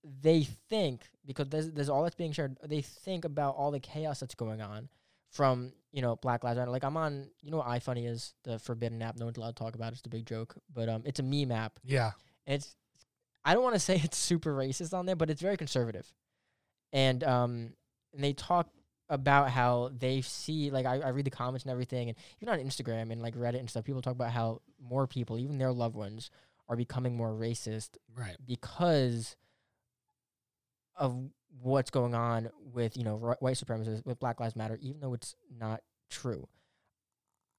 they 0.03 0.43
think 0.69 1.03
because 1.25 1.49
there's, 1.49 1.71
there's 1.71 1.89
all 1.89 2.03
that's 2.03 2.17
being 2.17 2.33
shared. 2.33 2.59
They 2.65 2.83
think 2.83 3.25
about 3.25 3.55
all 3.57 3.71
the 3.71 3.81
chaos 3.81 4.21
that's 4.21 4.35
going 4.35 4.61
on 4.61 4.89
from 5.35 5.73
you 5.93 6.01
know 6.03 6.17
black 6.17 6.43
lives 6.43 6.57
matter 6.59 6.71
like 6.71 6.83
i'm 6.85 6.97
on 6.97 7.29
you 7.43 7.51
know 7.51 7.59
what 7.59 7.67
ifunny 7.67 8.09
is 8.09 8.35
the 8.45 8.59
forbidden 8.59 9.01
app 9.03 9.17
no 9.19 9.27
one's 9.27 9.37
allowed 9.37 9.55
to 9.55 9.63
talk 9.63 9.75
about 9.75 9.89
it, 9.89 9.93
it's 9.95 10.03
the 10.03 10.09
big 10.09 10.25
joke 10.27 10.55
but 10.73 10.89
um 10.89 11.03
it's 11.05 11.21
a 11.21 11.23
meme 11.23 11.53
app 11.53 11.79
Yeah. 11.85 12.13
and 12.47 12.57
it's 12.57 12.75
I 13.45 13.53
don't 13.53 13.63
want 13.63 13.75
to 13.75 13.81
say 13.89 14.01
it's 14.03 14.17
super 14.17 14.55
racist 14.57 14.95
on 14.95 15.05
there, 15.05 15.17
but 15.17 15.29
it's 15.29 15.43
very 15.43 15.59
conservative. 15.59 16.11
And 16.95 17.23
um 17.23 17.75
and 18.15 18.25
they 18.25 18.33
talk 18.33 18.69
about 19.11 19.51
how 19.51 19.91
they 19.99 20.23
see 20.23 20.71
like 20.71 20.87
I, 20.87 21.01
I 21.01 21.09
read 21.11 21.27
the 21.27 21.31
comments 21.31 21.65
and 21.65 21.71
everything 21.71 22.09
and 22.09 22.17
even 22.41 22.53
on 22.59 22.65
Instagram 22.65 23.13
and 23.13 23.21
like 23.21 23.35
Reddit 23.37 23.59
and 23.61 23.69
stuff, 23.69 23.85
people 23.85 24.01
talk 24.01 24.15
about 24.15 24.31
how 24.33 24.63
more 24.81 25.07
people, 25.07 25.39
even 25.39 25.59
their 25.59 25.73
loved 25.73 25.95
ones, 25.95 26.31
are 26.69 26.77
becoming 26.77 27.17
more 27.17 27.33
racist 27.33 27.99
Right. 28.17 28.37
because 28.47 29.37
of 30.97 31.29
what's 31.63 31.91
going 31.91 32.15
on 32.15 32.51
with 32.73 32.97
you 32.97 33.05
know 33.05 33.17
white 33.17 33.57
supremacists 33.57 34.05
with 34.05 34.19
Black 34.19 34.41
Lives 34.41 34.57
Matter, 34.57 34.79
even 34.81 35.01
though 35.01 35.15
it's 35.15 35.35
not 35.59 35.81
true. 36.11 36.49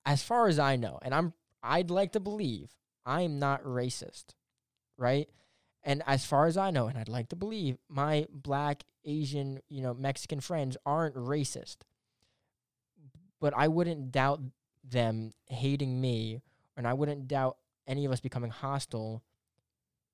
As 0.06 0.22
far 0.22 0.48
as 0.48 0.60
I 0.60 0.76
know, 0.76 1.00
and 1.02 1.14
I'm 1.14 1.34
I'd 1.64 1.90
like 1.90 2.12
to 2.14 2.20
believe 2.20 2.72
I'm 3.06 3.40
not 3.40 3.64
racist, 3.64 4.36
right? 4.98 5.30
And 5.84 6.02
as 6.08 6.26
far 6.26 6.48
as 6.48 6.58
I 6.58 6.72
know, 6.72 6.88
and 6.88 6.98
I'd 6.98 7.10
like 7.10 7.30
to 7.30 7.36
believe, 7.36 7.78
my 7.88 8.26
black, 8.32 8.84
Asian, 9.04 9.60
you 9.70 9.82
know, 9.82 9.94
Mexican 9.94 10.40
friends 10.40 10.76
aren't 10.84 11.16
racist. 11.16 11.78
But 13.40 13.54
I 13.56 13.68
wouldn't 13.68 14.12
doubt 14.12 14.42
them 14.84 15.34
hating 15.48 16.02
me, 16.02 16.42
and 16.76 16.88
I 16.88 16.94
wouldn't 16.94 17.28
doubt 17.28 17.58
any 17.88 18.06
of 18.06 18.12
us 18.12 18.20
becoming 18.20 18.50
hostile 18.50 19.22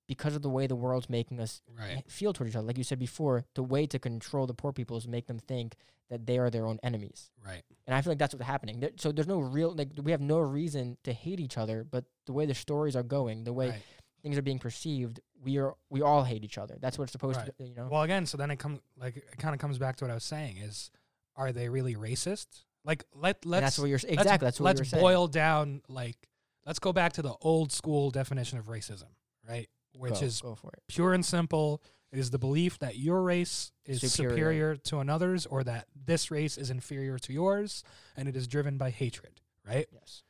because 0.06 0.34
of 0.34 0.42
the 0.42 0.50
way 0.50 0.66
the 0.66 0.76
world's 0.76 1.08
making 1.08 1.40
us 1.40 1.62
Right. 1.78 2.02
feel 2.10 2.32
toward 2.32 2.50
each 2.50 2.56
other. 2.56 2.66
Like 2.66 2.78
you 2.78 2.84
said 2.84 2.98
before, 2.98 3.44
the 3.54 3.62
way 3.62 3.86
to 3.86 3.98
control 3.98 4.46
the 4.46 4.54
poor 4.54 4.72
people 4.72 4.96
is 4.96 5.06
make 5.08 5.26
them 5.26 5.38
think 5.38 5.76
that 6.10 6.26
they 6.26 6.38
are 6.38 6.50
their 6.50 6.66
own 6.66 6.78
enemies. 6.82 7.30
Right. 7.44 7.62
And 7.86 7.94
I 7.94 8.02
feel 8.02 8.10
like 8.10 8.18
that's 8.18 8.34
what's 8.34 8.44
happening. 8.46 8.80
There, 8.80 8.90
so 8.96 9.12
there's 9.12 9.28
no 9.28 9.38
real 9.40 9.72
like 9.74 9.90
we 10.02 10.10
have 10.10 10.20
no 10.20 10.38
reason 10.40 10.98
to 11.04 11.12
hate 11.12 11.40
each 11.40 11.56
other, 11.56 11.84
but 11.84 12.04
the 12.26 12.32
way 12.32 12.44
the 12.46 12.54
stories 12.54 12.94
are 12.96 13.02
going, 13.02 13.44
the 13.44 13.52
way 13.52 13.70
right. 13.70 13.82
things 14.22 14.36
are 14.36 14.42
being 14.42 14.58
perceived, 14.58 15.20
we 15.42 15.56
are 15.58 15.74
we 15.88 16.02
all 16.02 16.24
hate 16.24 16.44
each 16.44 16.58
other. 16.58 16.76
That's 16.80 16.98
what 16.98 17.04
it's 17.04 17.12
supposed 17.12 17.38
Right. 17.38 17.56
to, 17.56 17.64
you 17.64 17.74
know. 17.74 17.88
Well, 17.90 18.02
again, 18.02 18.26
so 18.26 18.36
then 18.36 18.50
it 18.50 18.58
comes 18.58 18.80
like 18.98 19.16
it 19.16 19.38
kind 19.38 19.54
of 19.54 19.60
comes 19.60 19.78
back 19.78 19.96
to 19.96 20.04
what 20.04 20.10
I 20.10 20.14
was 20.14 20.24
saying 20.24 20.58
is, 20.58 20.90
are 21.36 21.52
they 21.52 21.68
really 21.70 21.94
racist? 21.94 22.46
Like 22.84 23.04
let 23.14 23.46
let's 23.46 23.62
that's 23.62 23.78
what 23.78 23.86
you're 23.88 23.96
s- 23.98 24.04
let's- 24.04 24.14
exactly. 24.20 24.46
That's 24.46 24.60
what 24.60 24.66
let's 24.66 24.80
were 24.80 24.84
saying. 24.84 25.00
boil 25.02 25.28
down 25.28 25.80
like 25.88 26.28
let's 26.66 26.78
go 26.80 26.92
back 26.92 27.12
to 27.14 27.22
the 27.22 27.34
old 27.40 27.72
school 27.72 28.10
definition 28.10 28.58
of 28.58 28.66
racism, 28.66 29.08
right? 29.48 29.68
Which 29.96 30.14
Go- 30.14 30.26
is 30.26 30.40
go 30.40 30.58
pure 30.88 31.12
and 31.12 31.24
simple. 31.24 31.82
It 32.12 32.18
is 32.18 32.30
the 32.30 32.38
belief 32.38 32.78
that 32.80 32.98
your 32.98 33.22
race 33.22 33.72
is 33.86 34.00
Superior. 34.00 34.30
superior. 34.36 34.76
to 34.76 34.98
another's, 34.98 35.46
or 35.46 35.64
that 35.64 35.86
this 35.94 36.30
race 36.30 36.58
is 36.58 36.68
inferior 36.70 37.18
to 37.18 37.32
yours, 37.32 37.82
and 38.16 38.28
it 38.28 38.36
is 38.36 38.46
driven 38.46 38.76
by 38.76 38.90
hatred, 38.90 39.40
right? 39.66 39.86
Yes. 39.92 40.22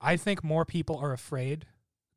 I 0.00 0.16
think 0.16 0.42
more 0.42 0.64
people 0.64 0.96
are 0.96 1.12
afraid 1.12 1.66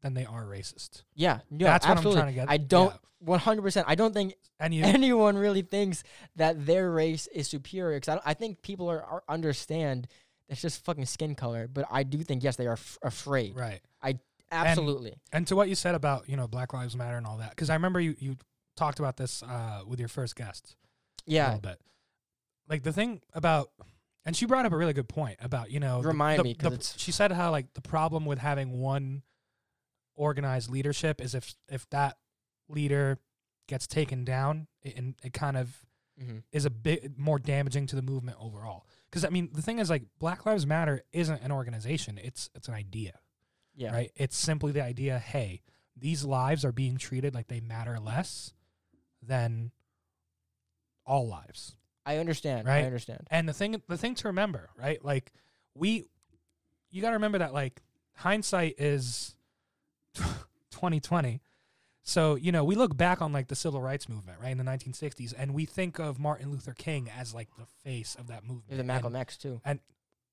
than 0.01 0.13
they 0.13 0.25
are 0.25 0.45
racist. 0.45 1.03
Yeah. 1.13 1.39
No, 1.49 1.65
That's 1.65 1.85
what. 1.87 1.97
I'm 1.97 2.03
trying 2.03 2.27
to 2.27 2.33
get. 2.33 2.49
I 2.49 2.57
don't. 2.57 2.93
One 3.19 3.39
hundred 3.39 3.61
percent. 3.61 3.85
I 3.89 3.95
don't 3.95 4.13
think 4.13 4.35
And 4.59 4.73
you, 4.73 4.83
anyone 4.83 5.37
really 5.37 5.61
thinks 5.61 6.03
that 6.35 6.65
their 6.65 6.91
race 6.91 7.27
is 7.27 7.47
superior. 7.47 7.97
Because 7.97 8.19
I, 8.25 8.31
I 8.31 8.33
think 8.33 8.61
people 8.61 8.89
are, 8.89 9.01
are 9.01 9.23
understand 9.29 10.07
it's 10.49 10.61
just 10.61 10.83
fucking 10.83 11.05
skin 11.05 11.35
color. 11.35 11.67
But 11.67 11.85
I 11.89 12.03
do 12.03 12.17
think 12.19 12.43
yes, 12.43 12.57
they 12.57 12.67
are 12.67 12.73
f- 12.73 12.97
afraid. 13.01 13.55
right? 13.55 13.79
Absolutely. 14.53 15.13
And 15.31 15.45
to 15.47 15.55
what 15.55 15.69
you 15.69 15.75
said 15.75 15.95
about 15.95 16.27
you 16.29 16.35
know 16.37 16.47
Black 16.47 16.73
Lives 16.73 16.95
Matter 16.95 17.17
and 17.17 17.25
all 17.27 17.37
that, 17.37 17.49
because 17.51 17.69
I 17.69 17.73
remember 17.75 17.99
you 17.99 18.15
you 18.19 18.37
talked 18.75 18.99
about 18.99 19.17
this 19.17 19.43
uh, 19.43 19.81
with 19.87 19.99
your 19.99 20.09
first 20.09 20.35
guest 20.35 20.75
Yeah. 21.25 21.45
a 21.45 21.47
little 21.55 21.61
bit. 21.61 21.79
Like 22.69 22.83
the 22.83 22.93
thing 22.93 23.21
about, 23.33 23.69
and 24.25 24.35
she 24.35 24.45
brought 24.45 24.65
up 24.65 24.71
a 24.71 24.77
really 24.77 24.93
good 24.93 25.09
point 25.09 25.37
about 25.41 25.69
you 25.71 25.79
know 25.79 26.01
Remind 26.01 26.39
the- 26.39 26.43
me, 26.43 26.53
the- 26.57 26.67
it's- 26.67 26.95
she 26.97 27.11
said 27.11 27.31
how 27.31 27.51
like 27.51 27.73
the 27.73 27.81
problem 27.81 28.25
with 28.25 28.39
having 28.39 28.79
one 28.79 29.23
organized 30.15 30.69
leadership 30.69 31.19
is 31.21 31.33
if 31.35 31.55
if 31.69 31.89
that 31.89 32.17
leader 32.69 33.17
gets 33.67 33.87
taken 33.87 34.23
down, 34.23 34.67
it, 34.81 34.95
and 34.97 35.15
it 35.23 35.33
kind 35.33 35.57
of 35.57 35.85
hmm 36.19 36.39
is 36.51 36.63
a 36.65 36.69
bit 36.69 37.17
more 37.17 37.39
damaging 37.39 37.87
to 37.87 37.95
the 37.95 38.01
movement 38.01 38.37
overall. 38.39 38.85
Because 39.09 39.25
I 39.25 39.29
mean, 39.29 39.49
the 39.53 39.61
thing 39.63 39.79
is, 39.79 39.89
like, 39.89 40.03
Black 40.19 40.45
Lives 40.45 40.65
Matter 40.65 41.03
isn't 41.11 41.41
an 41.41 41.51
organization; 41.51 42.19
it's 42.21 42.49
it's 42.55 42.67
an 42.67 42.73
idea, 42.75 43.19
Yeah. 43.75 43.93
right? 43.93 44.11
It's 44.15 44.37
simply 44.37 44.71
the 44.71 44.83
idea: 44.83 45.19
hey, 45.19 45.61
these 45.97 46.23
lives 46.23 46.63
are 46.65 46.71
being 46.71 46.97
treated 46.97 47.33
like 47.33 47.47
they 47.47 47.59
matter 47.59 47.99
less 47.99 48.53
than 49.21 49.71
all 51.05 51.27
lives. 51.27 51.75
I 52.05 52.17
understand. 52.17 52.67
Right? 52.67 52.83
I 52.83 52.85
understand. 52.85 53.27
And 53.31 53.47
the 53.47 53.53
thing, 53.53 53.81
the 53.87 53.97
thing 53.97 54.15
to 54.15 54.27
remember, 54.27 54.69
right? 54.77 55.03
Like, 55.03 55.31
we, 55.73 56.05
you 56.91 57.01
got 57.01 57.09
to 57.09 57.15
remember 57.15 57.37
that, 57.37 57.53
like, 57.53 57.81
hindsight 58.15 58.75
is 58.77 59.35
twenty 60.71 60.99
twenty. 60.99 61.41
So 62.05 62.35
you 62.35 62.51
know, 62.51 62.65
we 62.65 62.75
look 62.75 62.97
back 62.97 63.21
on 63.21 63.31
like 63.31 63.47
the 63.47 63.55
civil 63.55 63.81
rights 63.81 64.09
movement, 64.09 64.39
right, 64.41 64.51
in 64.51 64.57
the 64.57 64.65
1960s, 64.65 65.33
and 65.37 65.53
we 65.53 65.65
think 65.65 65.99
of 65.99 66.19
Martin 66.19 66.51
Luther 66.51 66.73
King 66.73 67.09
as 67.17 67.33
like 67.33 67.47
the 67.57 67.65
face 67.83 68.15
of 68.19 68.27
that 68.27 68.43
movement. 68.43 68.77
And- 68.79 68.87
Malcolm 68.87 69.15
X 69.15 69.37
too. 69.37 69.61
And 69.63 69.79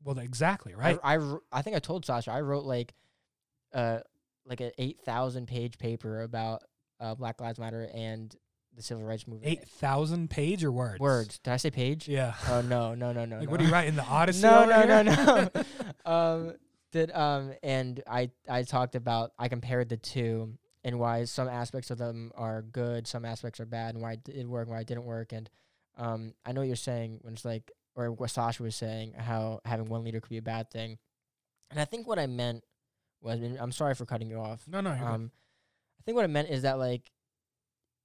well, 0.03 0.19
exactly, 0.19 0.75
right? 0.75 0.99
I, 1.05 1.15
wr- 1.19 1.43
I 1.53 1.63
think 1.63 1.77
I 1.77 1.79
told 1.79 2.05
Sasha 2.05 2.33
I 2.33 2.41
wrote 2.41 2.65
like, 2.65 2.95
uh, 3.73 3.99
like 4.47 4.61
an 4.61 4.73
eight 4.79 5.01
thousand 5.01 5.47
page 5.47 5.79
paper 5.79 6.23
about 6.23 6.63
uh, 7.01 7.15
Black 7.15 7.41
Lives 7.41 7.59
Matter 7.59 7.89
and 7.95 8.35
the 8.77 8.83
civil 8.83 9.05
rights 9.05 9.27
movement. 9.27 9.51
Eight 9.51 9.69
thousand 9.69 10.31
page 10.31 10.65
or 10.65 10.73
words? 10.73 11.01
words. 11.01 11.39
Did 11.39 11.53
I 11.53 11.57
say 11.57 11.71
page? 11.71 12.09
Yeah. 12.09 12.35
Oh 12.49 12.61
no 12.61 12.95
no 12.95 13.13
no 13.13 13.25
no. 13.25 13.37
like, 13.39 13.47
no. 13.47 13.51
what 13.51 13.61
are 13.61 13.65
you 13.65 13.73
writing? 13.73 13.97
The 13.97 14.05
Odyssey? 14.09 14.43
no, 14.43 14.63
over 14.63 14.87
no, 14.87 15.03
no, 15.03 15.49
no, 15.55 15.65
um, 16.11 16.55
did 16.93 17.11
um, 17.13 17.53
and 17.63 18.03
I 18.07 18.31
I 18.49 18.63
talked 18.63 18.95
about 18.95 19.33
I 19.39 19.49
compared 19.49 19.89
the 19.89 19.97
two 19.97 20.55
and 20.83 20.99
why 20.99 21.25
some 21.25 21.49
aspects 21.49 21.91
of 21.91 21.99
them 21.99 22.33
are 22.35 22.63
good, 22.63 23.07
some 23.07 23.25
aspects 23.25 23.61
are 23.61 23.67
bad, 23.67 23.95
and 23.95 24.03
why 24.03 24.13
it 24.13 24.25
did 24.25 24.47
work, 24.47 24.67
and 24.67 24.75
why 24.75 24.81
it 24.81 24.87
didn't 24.87 25.05
work, 25.05 25.33
and 25.33 25.51
um, 25.99 26.33
I 26.45 26.53
know 26.53 26.63
what 26.63 26.69
you're 26.69 26.77
saying 26.77 27.19
when 27.21 27.35
it's 27.35 27.45
like, 27.45 27.71
or 27.95 28.11
what 28.13 28.31
Sasha 28.31 28.63
was 28.63 28.77
saying, 28.77 29.13
how 29.13 29.61
having 29.67 29.89
one 29.91 30.05
leader 30.05 30.21
could 30.21 30.31
be 30.31 30.39
a 30.39 30.43
bad 30.43 30.71
thing, 30.71 30.99
and 31.71 31.79
I 31.79 31.85
think 31.85 32.09
what 32.09 32.19
I 32.19 32.27
meant 32.27 32.65
was, 33.23 33.41
and 33.41 33.59
I'm 33.59 33.73
sorry 33.73 33.95
for 33.95 34.07
cutting 34.07 34.31
you 34.31 34.39
off. 34.39 34.67
no, 34.69 34.81
no. 34.81 34.93
good. 34.93 35.03
Um, 35.03 35.31
I 35.99 36.03
think 36.05 36.17
what 36.17 36.25
I 36.25 36.29
meant 36.29 36.51
is 36.51 36.63
that 36.63 36.79
like, 36.79 37.11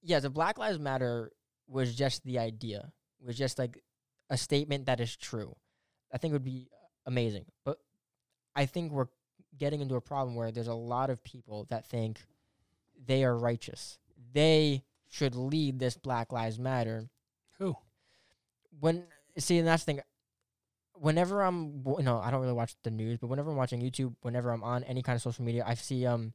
yeah, 0.01 0.20
the 0.20 0.30
Black 0.30 0.57
Lives 0.57 0.80
Matter 0.80 1.32
was 1.68 1.95
just 1.95 2.24
the 2.24 2.39
idea, 2.39 2.91
was 3.26 3.38
just 3.38 3.57
like 3.57 3.82
a 4.30 4.38
statement 4.38 4.86
that 4.86 4.99
is 4.99 5.16
true. 5.16 5.55
I 6.13 6.18
think 6.18 6.32
it 6.32 6.36
would 6.36 6.43
be 6.43 6.70
amazing, 7.05 7.45
but 7.63 7.80
I 8.55 8.66
think 8.66 8.91
we're 8.91 9.07
getting 9.57 9.82
into 9.82 9.95
a 9.95 10.01
problem 10.01 10.36
where 10.36 10.51
there's 10.51 10.68
a 10.68 10.74
lot 10.74 11.09
of 11.09 11.24
people 11.24 11.66
that 11.70 11.86
think 11.86 12.20
they 13.05 13.24
are 13.24 13.38
righteous. 13.38 13.97
They 14.34 14.84
should 15.09 15.36
lead 15.36 15.80
this 15.80 15.97
Black 15.97 16.32
Lives 16.32 16.59
Matter. 16.59 17.09
Who? 17.59 17.76
When 18.80 19.05
see, 19.38 19.57
and 19.57 19.68
that's 19.68 19.84
the 19.84 19.93
thing. 19.93 20.01
Whenever 20.97 21.41
I'm, 21.43 21.79
w- 21.83 21.99
you 21.99 22.03
know, 22.05 22.19
I 22.19 22.31
don't 22.31 22.41
really 22.41 22.53
watch 22.53 22.75
the 22.83 22.91
news, 22.91 23.17
but 23.19 23.27
whenever 23.27 23.51
I'm 23.51 23.57
watching 23.57 23.81
YouTube, 23.81 24.15
whenever 24.21 24.51
I'm 24.51 24.63
on 24.63 24.83
any 24.85 25.01
kind 25.01 25.15
of 25.15 25.21
social 25.21 25.43
media, 25.45 25.63
I 25.65 25.73
see 25.75 26.05
um 26.05 26.33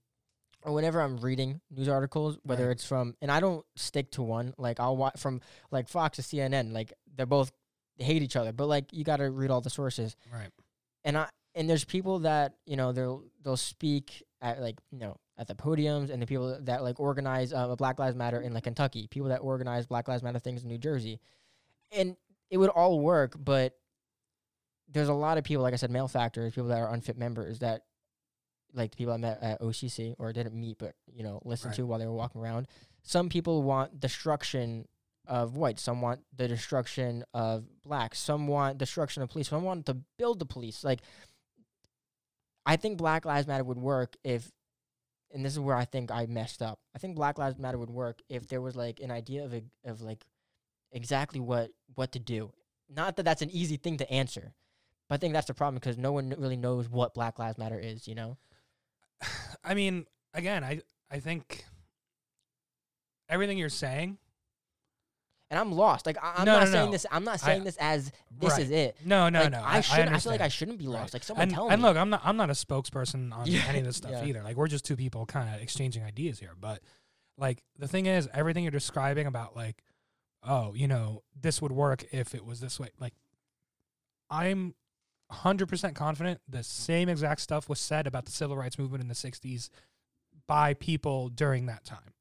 or 0.62 0.74
whenever 0.74 1.00
I'm 1.00 1.16
reading 1.18 1.60
news 1.70 1.88
articles, 1.88 2.38
whether 2.42 2.66
Right. 2.66 2.72
it's 2.72 2.84
from, 2.84 3.16
and 3.22 3.30
I 3.30 3.40
don't 3.40 3.64
stick 3.76 4.10
to 4.12 4.22
one. 4.22 4.52
Like 4.58 4.78
I'll 4.78 4.96
watch 4.96 5.18
from 5.18 5.40
like 5.70 5.88
Fox 5.88 6.16
to 6.16 6.22
CNN. 6.22 6.72
Like 6.72 6.92
they're 7.16 7.24
both 7.26 7.50
they 7.96 8.04
hate 8.04 8.22
each 8.22 8.36
other, 8.36 8.52
but 8.52 8.66
like 8.66 8.92
you 8.92 9.02
got 9.04 9.16
to 9.18 9.30
read 9.30 9.50
all 9.50 9.60
the 9.62 9.70
sources. 9.70 10.16
Right. 10.32 10.50
And 11.04 11.16
I 11.16 11.28
and 11.54 11.68
there's 11.68 11.84
people 11.84 12.20
that 12.20 12.54
you 12.66 12.76
know 12.76 12.92
they'll 12.92 13.24
they'll 13.42 13.56
speak 13.56 14.22
at 14.42 14.60
like 14.60 14.76
you 14.92 14.98
know 14.98 15.16
at 15.38 15.46
the 15.48 15.54
podiums, 15.54 16.10
and 16.10 16.20
the 16.20 16.26
people 16.26 16.58
that 16.60 16.82
like 16.82 17.00
organize 17.00 17.54
uh, 17.54 17.74
Black 17.76 17.98
Lives 17.98 18.14
Matter 18.14 18.42
in 18.42 18.52
like 18.52 18.64
Kentucky, 18.64 19.06
people 19.06 19.30
that 19.30 19.38
organize 19.38 19.86
Black 19.86 20.06
Lives 20.06 20.22
Matter 20.22 20.38
things 20.38 20.62
in 20.62 20.68
New 20.68 20.76
Jersey, 20.76 21.18
and 21.90 22.14
it 22.50 22.58
would 22.58 22.68
all 22.68 23.00
work, 23.00 23.34
but 23.42 23.78
there's 24.92 25.08
a 25.08 25.14
lot 25.14 25.38
of 25.38 25.44
people, 25.44 25.62
like 25.62 25.72
I 25.72 25.76
said, 25.76 25.90
male 25.90 26.08
factors, 26.08 26.54
people 26.54 26.68
that 26.68 26.78
are 26.78 26.92
unfit 26.92 27.16
members 27.16 27.60
that 27.60 27.82
like 28.72 28.90
the 28.92 28.96
people 28.96 29.12
I 29.12 29.16
met 29.16 29.42
at 29.42 29.60
OCC 29.60 30.14
or 30.18 30.32
didn't 30.32 30.54
meet, 30.54 30.78
but 30.78 30.94
you 31.12 31.22
know, 31.24 31.40
listened 31.44 31.70
Right. 31.70 31.76
to 31.76 31.86
while 31.86 31.98
they 31.98 32.06
were 32.06 32.12
walking 32.12 32.40
around. 32.40 32.68
Some 33.02 33.28
people 33.28 33.62
want 33.62 33.98
destruction 34.00 34.86
of 35.26 35.56
whites. 35.56 35.82
Some 35.82 36.00
want 36.00 36.20
the 36.36 36.48
destruction 36.48 37.24
of 37.34 37.64
blacks. 37.82 38.18
Some 38.18 38.46
want 38.46 38.78
destruction 38.78 39.22
of 39.22 39.30
police. 39.30 39.48
Some 39.48 39.62
want 39.64 39.86
to 39.86 39.94
build 40.18 40.38
the 40.38 40.46
police. 40.46 40.84
Like, 40.84 41.00
I 42.66 42.76
think 42.76 42.98
Black 42.98 43.24
Lives 43.24 43.46
Matter 43.46 43.64
would 43.64 43.78
work 43.78 44.16
if, 44.22 44.50
and 45.32 45.44
this 45.44 45.52
is 45.52 45.60
where 45.60 45.76
I 45.76 45.84
think 45.84 46.10
I 46.10 46.26
messed 46.26 46.62
up. 46.62 46.78
I 46.94 46.98
think 46.98 47.16
Black 47.16 47.38
Lives 47.38 47.58
Matter 47.58 47.78
would 47.78 47.90
work 47.90 48.20
if 48.28 48.48
there 48.48 48.60
was 48.60 48.76
like 48.76 49.00
an 49.00 49.10
idea 49.10 49.44
of 49.44 49.54
a, 49.54 49.62
of 49.84 50.00
like 50.02 50.24
exactly 50.92 51.40
what 51.40 51.70
what 51.94 52.12
to 52.12 52.18
do. 52.18 52.52
Not 52.88 53.16
that 53.16 53.22
that's 53.24 53.42
an 53.42 53.50
easy 53.50 53.76
thing 53.76 53.96
to 53.98 54.10
answer, 54.12 54.52
but 55.10 55.16
I 55.16 55.18
think 55.18 55.34
that's 55.34 55.48
the 55.48 55.54
problem 55.54 55.74
because 55.74 55.98
no 55.98 56.12
one 56.12 56.32
really 56.38 56.56
knows 56.56 56.88
what 56.88 57.14
Black 57.14 57.40
Lives 57.40 57.58
Matter 57.58 57.78
is. 57.78 58.06
You 58.06 58.14
know. 58.14 58.38
I 59.64 59.74
mean, 59.74 60.06
again, 60.32 60.62
I 60.62 60.82
I 61.10 61.18
think 61.18 61.64
everything 63.28 63.58
you're 63.58 63.68
saying. 63.68 64.18
and 65.50 65.58
I'm 65.58 65.72
lost. 65.72 66.06
Like 66.06 66.16
I, 66.22 66.34
I'm 66.36 66.44
No, 66.44 66.60
not 66.60 66.66
no, 66.66 66.70
saying 66.70 66.86
no. 66.86 66.92
this. 66.92 67.06
I'm 67.10 67.24
not 67.24 67.34
I- 67.34 67.46
saying 67.46 67.64
this 67.64 67.76
as 67.80 68.12
this 68.30 68.52
Right. 68.52 68.62
is 68.62 68.70
it. 68.70 68.96
No, 69.04 69.28
no, 69.28 69.42
like, 69.42 69.50
no. 69.50 69.62
I 69.64 69.80
should. 69.80 70.06
I, 70.06 70.18
feel 70.20 70.30
like. 70.30 70.40
I 70.40 70.46
shouldn't 70.48 70.78
be 70.78 70.86
lost. 70.86 71.02
Right. 71.02 71.14
Like 71.14 71.24
someone 71.24 71.42
and, 71.42 71.52
tell 71.52 71.66
me. 71.66 71.74
and 71.74 71.82
look, 71.82 71.96
I'm 71.96 72.08
not 72.10 72.20
I'm 72.24 72.36
not 72.36 72.48
a 72.50 72.52
spokesperson 72.52 73.32
on 73.32 73.46
Yeah, 73.50 73.64
any 73.66 73.80
of 73.80 73.86
this 73.86 73.96
stuff 73.96 74.12
yeah. 74.12 74.24
either. 74.26 74.42
Like 74.44 74.56
we're 74.56 74.68
just 74.68 74.84
two 74.84 74.94
people 74.96 75.26
kind 75.26 75.52
of 75.52 75.60
exchanging 75.60 76.04
ideas 76.04 76.38
here. 76.38 76.52
But 76.58 76.82
like 77.36 77.64
the 77.76 77.88
thing 77.88 78.06
is, 78.06 78.28
everything 78.32 78.62
you're 78.62 78.70
describing 78.70 79.26
about 79.26 79.56
like, 79.56 79.82
oh, 80.44 80.72
you 80.74 80.86
know, 80.86 81.24
this 81.34 81.60
would 81.60 81.72
work 81.72 82.04
if 82.12 82.32
it 82.32 82.44
was 82.46 82.60
this 82.60 82.78
way. 82.78 82.90
Like, 83.00 83.14
I'm 84.30 84.74
hundred 85.30 85.68
percent 85.68 85.94
confident 85.94 86.40
the 86.48 86.62
same 86.62 87.08
exact 87.08 87.40
stuff 87.40 87.68
was 87.68 87.78
said 87.78 88.06
about 88.06 88.24
the 88.26 88.32
civil 88.32 88.56
rights 88.56 88.78
movement 88.78 89.02
in 89.02 89.08
the 89.08 89.14
'60s 89.14 89.70
by 90.46 90.74
people 90.74 91.28
during 91.28 91.66
that 91.66 91.84
time, 91.84 92.14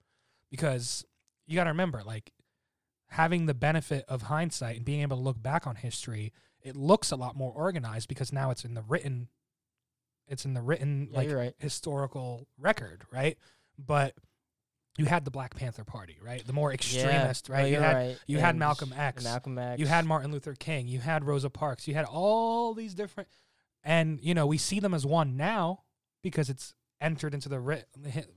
because 0.52 1.06
you 1.48 1.56
got 1.56 1.64
to 1.64 1.72
remember, 1.72 2.04
like, 2.06 2.32
having 3.08 3.48
the 3.48 3.54
benefit 3.54 4.06
of 4.08 4.24
hindsight 4.24 4.78
and 4.78 4.86
being 4.86 5.02
able 5.02 5.18
to 5.18 5.24
look 5.24 5.42
back 5.42 5.66
on 5.66 5.76
history 5.76 6.32
it 6.62 6.76
looks 6.76 7.12
a 7.12 7.16
lot 7.16 7.36
more 7.36 7.52
organized 7.52 8.08
because 8.08 8.34
now 8.34 8.52
it's 8.52 8.66
in 8.66 8.74
the 8.74 8.82
written 8.82 9.28
it's 10.28 10.46
in 10.46 10.54
the 10.54 10.62
written 10.62 11.08
yeah, 11.12 11.18
like 11.18 11.32
right. 11.32 11.54
historical 11.58 12.48
record 12.58 13.04
right 13.12 13.38
but 13.78 14.14
you 15.00 15.06
had 15.06 15.26
the 15.26 15.32
Black 15.32 15.56
Panther 15.56 15.84
Party, 15.84 16.18
right? 16.24 16.46
The 16.46 16.54
more 16.54 16.72
extremist, 16.74 17.50
No, 17.50 17.56
right? 17.56 17.66
you 17.68 17.74
you're 17.74 17.82
had 17.82 17.96
right. 17.96 18.18
you 18.28 18.38
had 18.40 18.56
Malcolm 18.56 18.94
X. 18.96 19.24
Malcolm 19.24 19.58
X. 19.58 19.80
you 19.80 19.88
had 19.88 20.06
Martin 20.06 20.32
Luther 20.32 20.54
King, 20.56 20.88
you 20.88 21.00
had 21.00 21.24
Rosa 21.26 21.50
Parks, 21.50 21.88
you 21.88 21.94
had 21.94 22.06
all 22.06 22.74
these 22.74 22.94
different, 22.94 23.30
and 23.84 24.20
you 24.22 24.34
know 24.34 24.46
we 24.46 24.58
see 24.58 24.80
them 24.80 24.94
as 24.94 25.06
one 25.06 25.38
now 25.38 25.84
because 26.22 26.50
it's 26.50 26.74
entered 27.02 27.34
into 27.34 27.48
the 27.48 27.58
writ, 27.62 27.88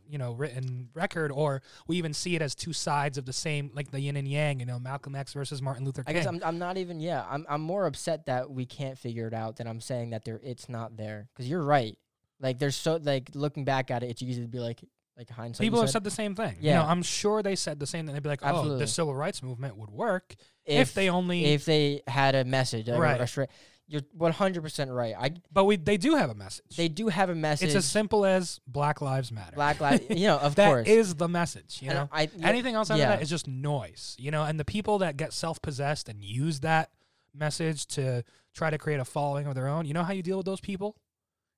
you 0.09 0.19
know 0.19 0.33
written 0.35 0.89
record, 0.95 1.33
or 1.33 1.63
we 1.89 1.97
even 1.97 2.15
see 2.15 2.37
it 2.37 2.43
as 2.43 2.55
two 2.55 2.73
sides 2.73 3.19
of 3.19 3.25
the 3.27 3.33
same, 3.33 3.71
like 3.75 3.91
the 3.91 4.01
yin 4.01 4.17
and 4.17 4.29
yang. 4.29 4.61
You 4.61 4.67
know, 4.67 4.79
Malcolm 4.79 5.17
X 5.17 5.33
versus 5.33 5.61
Martin 5.61 5.85
Luther 5.85 6.05
I 6.07 6.13
King. 6.13 6.23
guess 6.23 6.27
I'm, 6.29 6.41
I'm 6.45 6.59
not 6.61 6.77
even 6.77 7.01
yeah 7.01 7.25
I'm 7.29 7.45
I'm 7.49 7.61
more 7.61 7.87
upset 7.87 8.27
that 8.27 8.51
we 8.51 8.65
can't 8.67 8.97
figure 8.97 9.27
it 9.27 9.35
out 9.35 9.57
than 9.57 9.67
I'm 9.67 9.81
saying 9.81 10.11
that 10.11 10.25
there 10.25 10.41
it's 10.45 10.69
not 10.69 10.97
there 10.97 11.29
because 11.35 11.49
you're 11.51 11.65
right 11.65 11.99
like 12.41 12.61
there's 12.61 12.77
so 12.77 13.01
like 13.03 13.31
looking 13.35 13.65
back 13.65 13.91
at 13.91 14.05
it 14.05 14.11
it's 14.11 14.23
easy 14.23 14.43
to 14.43 14.49
be 14.49 14.61
like 14.61 14.81
like 15.17 15.29
hindsight 15.31 15.65
People 15.65 15.81
have 15.81 15.89
said. 15.91 15.95
said 15.95 16.05
the 16.05 16.11
same 16.11 16.35
thing. 16.35 16.57
You 16.61 16.71
know, 16.71 16.81
Yeah. 16.83 16.87
I'm 16.87 17.03
sure 17.03 17.43
they 17.43 17.55
said 17.57 17.79
the 17.79 17.87
same 17.87 18.07
thing. 18.07 18.15
They'd 18.15 18.23
be 18.23 18.29
like, 18.29 18.41
"Oh, 18.43 18.77
the 18.79 18.87
civil 18.87 19.15
rights 19.15 19.43
movement 19.43 19.77
would 19.77 19.91
work 19.91 20.35
if, 20.65 20.95
they 20.95 21.09
only." 21.11 21.45
if 21.47 21.65
they 21.65 22.03
had 22.07 22.35
a 22.35 22.45
message 22.45 22.89
Right. 22.89 23.21
a 23.21 23.27
straight, 23.27 23.51
you're 23.89 24.03
100 24.17 24.63
percent 24.63 24.91
right 24.91 25.15
I 25.19 25.33
but 25.53 25.65
we 25.65 25.77
they 25.77 25.99
do 25.99 26.15
have 26.15 26.31
a 26.31 26.35
message. 26.35 26.77
they 26.77 26.89
do 26.89 27.09
have 27.09 27.29
a 27.29 27.35
message 27.35 27.67
it's 27.67 27.75
as 27.77 27.85
simple 27.85 28.25
as 28.25 28.59
Black 28.67 29.03
Lives 29.03 29.31
Matter. 29.31 29.55
black 29.55 29.81
lives 29.81 30.05
you 30.11 30.29
know 30.29 30.39
of 30.39 30.55
That 30.55 30.69
course 30.69 30.89
is 30.89 31.17
the 31.17 31.29
message. 31.29 31.81
You 31.83 31.91
And 31.91 31.99
know, 31.99 32.09
I, 32.11 32.31
yeah, 32.35 32.49
anything 32.49 32.75
else 32.75 32.91
after 32.91 33.03
yeah. 33.03 33.11
that 33.11 33.23
is 33.23 33.29
just 33.29 33.47
noise. 33.49 34.17
You 34.19 34.31
know, 34.31 34.45
and 34.45 34.59
the 34.59 34.65
people 34.65 34.99
that 34.99 35.19
get 35.19 35.33
self 35.35 35.61
possessed 35.61 36.09
and 36.09 36.25
use 36.25 36.61
that 36.61 36.91
message 37.35 37.87
to 37.89 38.23
try 38.55 38.71
to 38.71 38.79
create 38.79 39.01
a 39.01 39.05
following 39.05 39.47
of 39.47 39.55
their 39.55 39.67
own. 39.69 39.85
You 39.85 39.95
know 39.95 40.05
how 40.05 40.13
you 40.13 40.23
deal 40.23 40.37
with 40.39 40.47
those 40.47 40.61
people? 40.61 40.97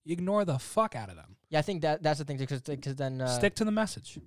You 0.05 0.13
ignore 0.13 0.45
the 0.45 0.59
fuck 0.59 0.95
out 0.95 1.09
of 1.09 1.17
them. 1.17 1.37
yeah 1.49 1.59
I 1.59 1.63
think 1.63 1.83
that 1.83 2.03
that's 2.03 2.19
the 2.19 2.25
thing 2.25 2.37
because 2.37 2.61
because 2.61 2.97
then 2.97 3.21
uh, 3.21 3.27
Stick 3.27 3.55
to 3.57 3.65
the 3.65 3.71
message. 3.73 4.19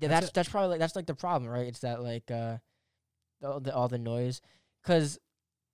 Yeah, 0.00 0.08
That's 0.08 0.26
that's 0.26 0.32
that's, 0.32 0.48
probably 0.48 0.70
like, 0.70 0.80
that's 0.80 0.96
like 0.96 1.06
the 1.06 1.14
problem, 1.14 1.50
right? 1.50 1.66
It's 1.66 1.80
that 1.80 2.02
like 2.02 2.30
uh, 2.30 2.56
the, 3.40 3.60
the 3.60 3.74
all 3.74 3.88
the 3.88 3.98
noise, 3.98 4.40
because 4.82 5.18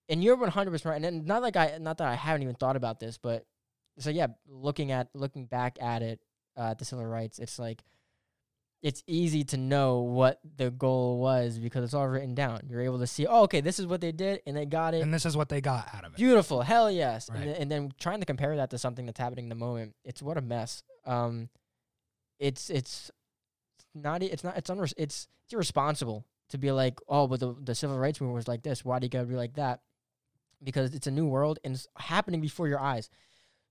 and 0.09 0.23
you're 0.23 0.37
one 0.37 0.51
hundred 0.51 0.73
percent 0.73 0.93
right. 0.93 1.05
And 1.05 1.27
not 1.27 1.43
like 1.43 1.57
I 1.57 1.79
not 1.81 1.99
that 1.99 2.09
I 2.09 2.15
haven't 2.15 2.43
even 2.43 2.55
thought 2.55 2.77
about 2.77 3.01
this, 3.01 3.19
but 3.19 3.47
so 3.99 4.11
yeah, 4.11 4.29
looking 4.47 4.93
at 4.93 5.09
looking 5.15 5.47
back 5.47 5.79
at 5.81 6.03
it, 6.03 6.21
uh, 6.57 6.75
the 6.75 6.85
civil 6.85 7.07
rights, 7.07 7.39
it's 7.39 7.59
like 7.59 7.83
it's 8.81 9.03
easy 9.07 9.43
to 9.43 9.57
know 9.57 10.01
what 10.01 10.39
the 10.57 10.71
goal 10.71 11.19
was 11.19 11.59
because 11.59 11.83
it's 11.83 11.95
all 11.95 12.07
written 12.07 12.35
down. 12.35 12.61
You're 12.69 12.83
able 12.83 13.01
to 13.01 13.07
see, 13.07 13.27
oh, 13.27 13.43
okay, 13.43 13.61
this 13.61 13.81
is 13.81 13.87
what 13.87 14.01
they 14.01 14.13
did, 14.13 14.41
and 14.47 14.57
they 14.57 14.67
got 14.67 14.95
it. 14.95 15.03
And 15.03 15.13
this 15.13 15.27
is 15.27 15.37
what 15.37 15.49
they 15.49 15.61
got 15.61 15.89
out 15.93 16.05
of 16.05 16.13
it. 16.13 16.17
Beautiful, 16.17 16.63
hell 16.63 16.91
yes. 16.91 17.29
Right. 17.29 17.41
And, 17.41 17.49
then, 17.49 17.57
and 17.57 17.71
then 17.71 17.93
trying 17.99 18.21
to 18.21 18.27
compare 18.27 18.55
that 18.57 18.71
to 18.71 18.79
something 18.79 19.07
that's 19.07 19.19
happening 19.19 19.47
in 19.47 19.49
the 19.49 19.57
moment, 19.57 19.95
it's 20.05 20.23
what 20.23 20.37
a 20.37 20.41
mess. 20.41 20.83
Um, 21.07 21.49
it's 22.39 22.71
it's 22.71 23.11
not 23.95 24.23
it's 24.23 24.45
not 24.45 24.57
it's 24.57 24.71
unres- 24.71 24.95
it's 24.97 25.29
it's 25.45 25.53
irresponsible 25.53 26.25
to 26.51 26.59
be 26.59 26.71
like, 26.71 27.01
oh, 27.09 27.27
but 27.27 27.41
the 27.41 27.57
the 27.61 27.75
civil 27.75 27.99
rights 27.99 28.21
movement 28.21 28.37
was 28.37 28.49
like 28.49 28.63
this. 28.63 28.85
Why 28.85 29.01
do 29.01 29.07
you 29.07 29.11
gotta 29.11 29.27
be 29.27 29.35
like 29.35 29.55
that? 29.55 29.81
Because 30.63 30.95
it's 30.95 31.07
a 31.07 31.11
new 31.11 31.27
world 31.27 31.59
and 31.65 31.75
it's 31.75 31.89
happening 31.97 32.41
before 32.41 32.69
your 32.69 32.81
eyes. 32.81 33.11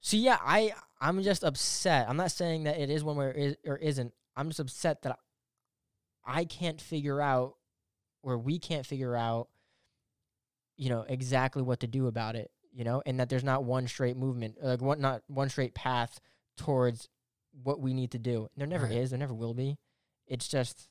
So 0.01 0.17
yeah, 0.17 0.37
I 0.41 0.73
I'm 0.99 1.23
just 1.23 1.43
upset. 1.43 2.09
I'm 2.09 2.17
not 2.17 2.31
saying 2.31 2.65
that 2.65 2.77
it 2.77 2.89
is 2.89 3.03
one 3.03 3.15
way 3.15 3.25
or, 3.27 3.31
is, 3.31 3.55
or 3.65 3.77
isn't. 3.77 4.13
I'm 4.37 4.47
just 4.49 4.59
upset 4.59 5.01
that 5.01 5.17
I 6.25 6.45
can't 6.45 6.79
figure 6.79 7.19
out, 7.21 7.55
or 8.23 8.37
we 8.37 8.59
can't 8.59 8.85
figure 8.85 9.15
out, 9.15 9.49
you 10.77 10.89
know, 10.89 11.03
exactly 11.07 11.63
what 11.63 11.79
to 11.81 11.87
do 11.87 12.07
about 12.07 12.35
it. 12.35 12.51
You 12.71 12.83
know, 12.83 13.01
and 13.07 13.19
that 13.19 13.29
there's 13.29 13.43
not 13.43 13.63
one 13.63 13.87
straight 13.87 14.15
movement, 14.17 14.57
like 14.61 14.81
one 14.81 15.01
not 15.01 15.23
one 15.27 15.49
straight 15.49 15.73
path 15.73 16.19
towards 16.57 17.09
what 17.63 17.79
we 17.79 17.91
need 17.91 18.11
to 18.11 18.19
do. 18.19 18.49
There 18.55 18.67
never 18.67 18.85
Right. 18.85 18.97
is. 18.97 19.09
There 19.09 19.17
never 19.17 19.33
will 19.33 19.55
be. 19.55 19.79
It's 20.27 20.47
just 20.47 20.87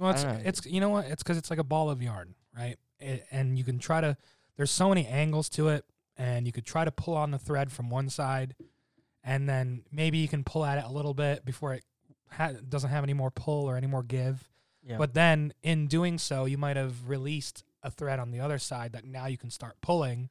Well, 0.00 0.10
it's 0.10 0.24
it's 0.44 0.66
you 0.66 0.80
know 0.80 0.88
what? 0.88 1.04
It's 1.06 1.22
because 1.22 1.36
it's 1.38 1.50
like 1.50 1.60
a 1.60 1.64
ball 1.64 1.88
of 1.88 2.02
yarn, 2.02 2.34
right? 2.52 2.76
It, 2.98 3.24
and 3.30 3.56
you 3.56 3.62
can 3.62 3.78
try 3.78 4.00
to. 4.00 4.16
There's 4.56 4.72
so 4.72 4.88
many 4.88 5.06
angles 5.06 5.48
to 5.50 5.68
it, 5.68 5.84
and 6.16 6.46
you 6.46 6.52
could 6.52 6.66
try 6.66 6.84
to 6.84 6.90
pull 6.90 7.14
on 7.14 7.30
the 7.30 7.38
thread 7.38 7.70
from 7.70 7.90
one 7.90 8.08
side, 8.10 8.56
and 9.22 9.48
then 9.48 9.84
maybe 9.92 10.18
you 10.18 10.26
can 10.26 10.42
pull 10.42 10.64
at 10.64 10.78
it 10.78 10.84
a 10.84 10.90
little 10.90 11.14
bit 11.14 11.44
before 11.44 11.74
it 11.74 11.84
ha- 12.30 12.52
doesn't 12.68 12.90
have 12.90 13.04
any 13.04 13.14
more 13.14 13.30
pull 13.30 13.64
or 13.68 13.76
any 13.76 13.86
more 13.86 14.02
give. 14.02 14.48
yeah. 14.82 14.96
But 14.98 15.14
then 15.14 15.52
in 15.62 15.86
doing 15.86 16.18
so, 16.18 16.44
you 16.44 16.58
might 16.58 16.76
have 16.76 17.08
released 17.08 17.64
a 17.82 17.90
thread 17.90 18.18
on 18.18 18.30
the 18.30 18.40
other 18.40 18.58
side 18.58 18.92
that 18.92 19.04
now 19.04 19.26
you 19.26 19.38
can 19.38 19.50
start 19.50 19.76
pulling. 19.80 20.30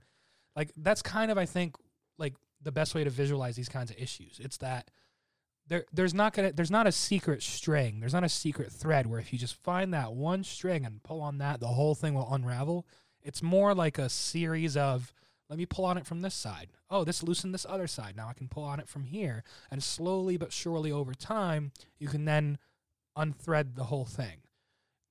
Like 0.56 0.72
that's 0.78 1.02
kind 1.02 1.32
of 1.32 1.38
I 1.38 1.46
think 1.46 1.76
like 2.18 2.34
the 2.62 2.72
best 2.72 2.96
way 2.96 3.04
to 3.04 3.10
visualize 3.10 3.56
these 3.56 3.70
kinds 3.70 3.92
of 3.92 3.98
issues. 3.98 4.40
It's 4.40 4.58
that 4.58 4.90
there 5.68 5.86
there's 5.94 6.14
not 6.14 6.34
gonna 6.34 6.52
there's 6.52 6.72
not 6.72 6.88
a 6.88 6.92
secret 6.92 7.44
string. 7.44 8.00
There's 8.00 8.14
not 8.14 8.24
a 8.24 8.30
secret 8.30 8.72
thread 8.72 9.08
where 9.08 9.20
if 9.20 9.32
you 9.32 9.40
just 9.40 9.56
find 9.64 9.94
that 9.94 10.14
one 10.14 10.44
string 10.44 10.86
and 10.86 11.04
pull 11.04 11.22
on 11.22 11.38
that, 11.40 11.60
the 11.60 11.68
whole 11.68 11.96
thing 11.96 12.14
will 12.14 12.32
unravel. 12.34 12.88
It's 13.22 13.44
more 13.44 13.76
like 13.76 13.98
a 13.98 14.10
series 14.10 14.76
of 14.78 15.14
let 15.50 15.58
me 15.58 15.66
pull 15.66 15.86
on 15.86 15.98
it 15.98 16.06
from 16.06 16.22
this 16.22 16.36
side. 16.36 16.70
Oh, 16.90 17.04
this 17.04 17.24
loosened 17.24 17.54
this 17.54 17.66
other 17.68 17.88
side. 17.88 18.16
Now 18.18 18.28
I 18.28 18.34
can 18.34 18.48
pull 18.48 18.64
on 18.64 18.80
it 18.80 18.90
from 18.90 19.06
here. 19.06 19.44
And 19.72 19.82
slowly 19.82 20.38
but 20.38 20.52
surely 20.52 20.92
over 20.92 21.14
time, 21.14 21.72
you 22.00 22.08
can 22.08 22.26
then 22.26 22.58
unthread 23.18 23.76
the 23.76 23.86
whole 23.86 24.06
thing. 24.06 24.40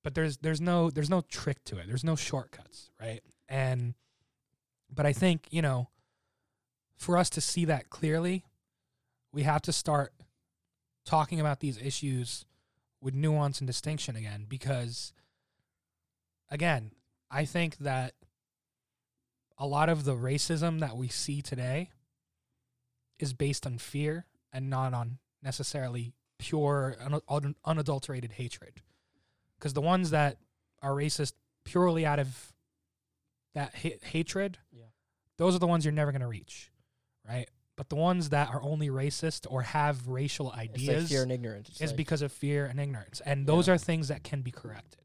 But 0.05 0.14
there's 0.14 0.37
there's 0.39 0.61
no 0.61 0.91
there's 0.91 1.11
no 1.11 1.22
trick 1.22 1.64
to 1.64 1.78
it. 1.78 1.87
There's 1.87 2.05
no 2.05 2.16
shortcuts, 2.16 2.91
right? 3.01 3.22
And 3.49 3.95
but 4.95 5.07
I 5.07 5.12
think, 5.12 5.49
you 5.51 5.62
know, 5.62 5.89
for 6.97 7.16
us 7.16 7.30
to 7.30 7.41
see 7.41 7.64
that 7.64 7.91
clearly, 7.91 8.45
we 9.32 9.43
have 9.43 9.62
to 9.62 9.72
start 9.72 10.12
talking 11.05 11.41
about 11.41 11.61
these 11.61 11.78
issues 11.78 12.45
with 13.01 13.14
nuance 13.14 13.61
and 13.61 13.66
distinction 13.66 14.16
again 14.16 14.47
because 14.49 15.12
again, 16.51 16.93
I 17.30 17.45
think 17.45 17.78
that 17.78 18.14
a 19.59 19.67
lot 19.67 19.89
of 19.89 20.05
the 20.05 20.15
racism 20.15 20.81
that 20.81 20.97
we 20.97 21.09
see 21.09 21.41
today 21.43 21.91
is 23.19 23.33
based 23.33 23.67
on 23.67 23.79
fear 23.79 24.27
and 24.53 24.69
not 24.69 24.93
on 24.95 25.19
necessarily 25.43 26.13
pure 26.39 26.97
un- 27.01 27.21
un- 27.29 27.57
unadulterated 27.65 28.33
hatred 28.33 28.83
because 29.59 29.73
the 29.73 29.81
ones 29.81 30.11
that 30.11 30.37
are 30.83 30.93
racist 30.93 31.33
purely 31.65 32.05
out 32.05 32.19
of 32.19 32.53
that 33.55 33.75
ha- 33.75 33.99
hatred 34.03 34.59
Yeah. 34.71 34.85
those 35.39 35.55
are 35.55 35.59
the 35.59 35.67
ones 35.67 35.85
you're 35.85 35.93
never 35.93 36.13
going 36.13 36.21
to 36.21 36.27
reach 36.27 36.71
right 37.27 37.49
but 37.77 37.89
the 37.89 37.97
ones 37.97 38.31
that 38.31 38.49
are 38.49 38.63
only 38.63 38.89
racist 38.89 39.47
or 39.51 39.63
have 39.63 40.09
racial 40.09 40.51
ideas 40.53 41.05
like 41.05 41.09
fear 41.11 41.23
and 41.23 41.33
ignorance. 41.33 41.69
It's 41.71 41.81
is 41.81 41.91
like- 41.91 41.97
because 41.97 42.23
of 42.23 42.33
fear 42.33 42.67
and 42.67 42.79
ignorance 42.81 43.21
and 43.25 43.47
those 43.47 43.69
Yeah. 43.69 43.75
are 43.75 43.79
things 43.79 44.09
that 44.09 44.23
can 44.23 44.43
be 44.43 44.51
corrected 44.51 45.01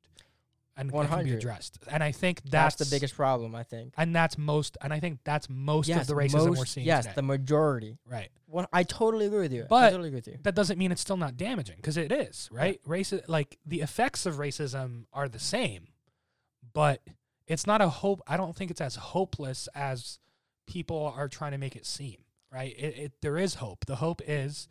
and, 0.81 0.91
and 0.93 1.07
can 1.07 1.17
be 1.19 1.31
100. 1.31 1.37
addressed 1.37 1.79
and 1.89 2.03
i 2.03 2.11
think 2.11 2.41
that's, 2.43 2.75
that's, 2.75 2.89
the 2.89 2.95
biggest 2.95 3.15
problem. 3.15 3.55
I 3.55 3.63
think. 3.63 3.93
and 3.97 4.15
that's 4.15 4.37
most 4.37 4.77
and 4.81 4.91
i 4.91 4.99
think 4.99 5.19
that's 5.23 5.47
most 5.49 5.89
of 5.89 6.07
the 6.07 6.13
racism 6.13 6.57
we're 6.57 6.65
seeing 6.65 6.87
Yes, 6.87 7.05
today 7.05 7.15
the 7.15 7.21
majority. 7.21 7.97
right 8.09 8.29
One, 8.47 8.65
I 8.73 8.83
totally 8.83 9.27
agree 9.27 9.39
with 9.39 9.53
you. 9.53 9.65
I 9.71 9.89
totally 9.89 10.09
agree 10.09 10.17
with 10.17 10.27
you. 10.27 10.37
that 10.43 10.55
doesn't 10.55 10.77
mean 10.77 10.91
it's 10.91 11.01
still 11.01 11.17
not 11.17 11.37
damaging 11.37 11.77
because 11.77 11.97
it 11.97 12.11
is 12.11 12.49
right 12.51 12.81
race 12.85 13.13
like 13.27 13.57
the 13.65 13.81
effects 13.81 14.25
of 14.25 14.35
racism 14.35 15.05
are 15.13 15.29
the 15.29 15.39
same 15.39 15.87
but 16.73 17.01
it's 17.47 17.67
not 17.67 17.81
a 17.81 17.89
hope 17.89 18.21
i 18.27 18.35
don't 18.35 18.55
think 18.55 18.71
it's 18.71 18.81
as 18.81 18.95
hopeless 18.95 19.69
as 19.75 20.19
people 20.67 21.13
are 21.15 21.27
trying 21.27 21.51
to 21.51 21.57
make 21.57 21.75
it 21.75 21.85
seem 21.85 22.17
right 22.51 22.73
it, 22.77 22.97
it 22.97 23.11
there 23.21 23.37
is 23.37 23.55
hope 23.55 23.85
the 23.85 23.97
hope 23.97 24.21
is 24.25 24.67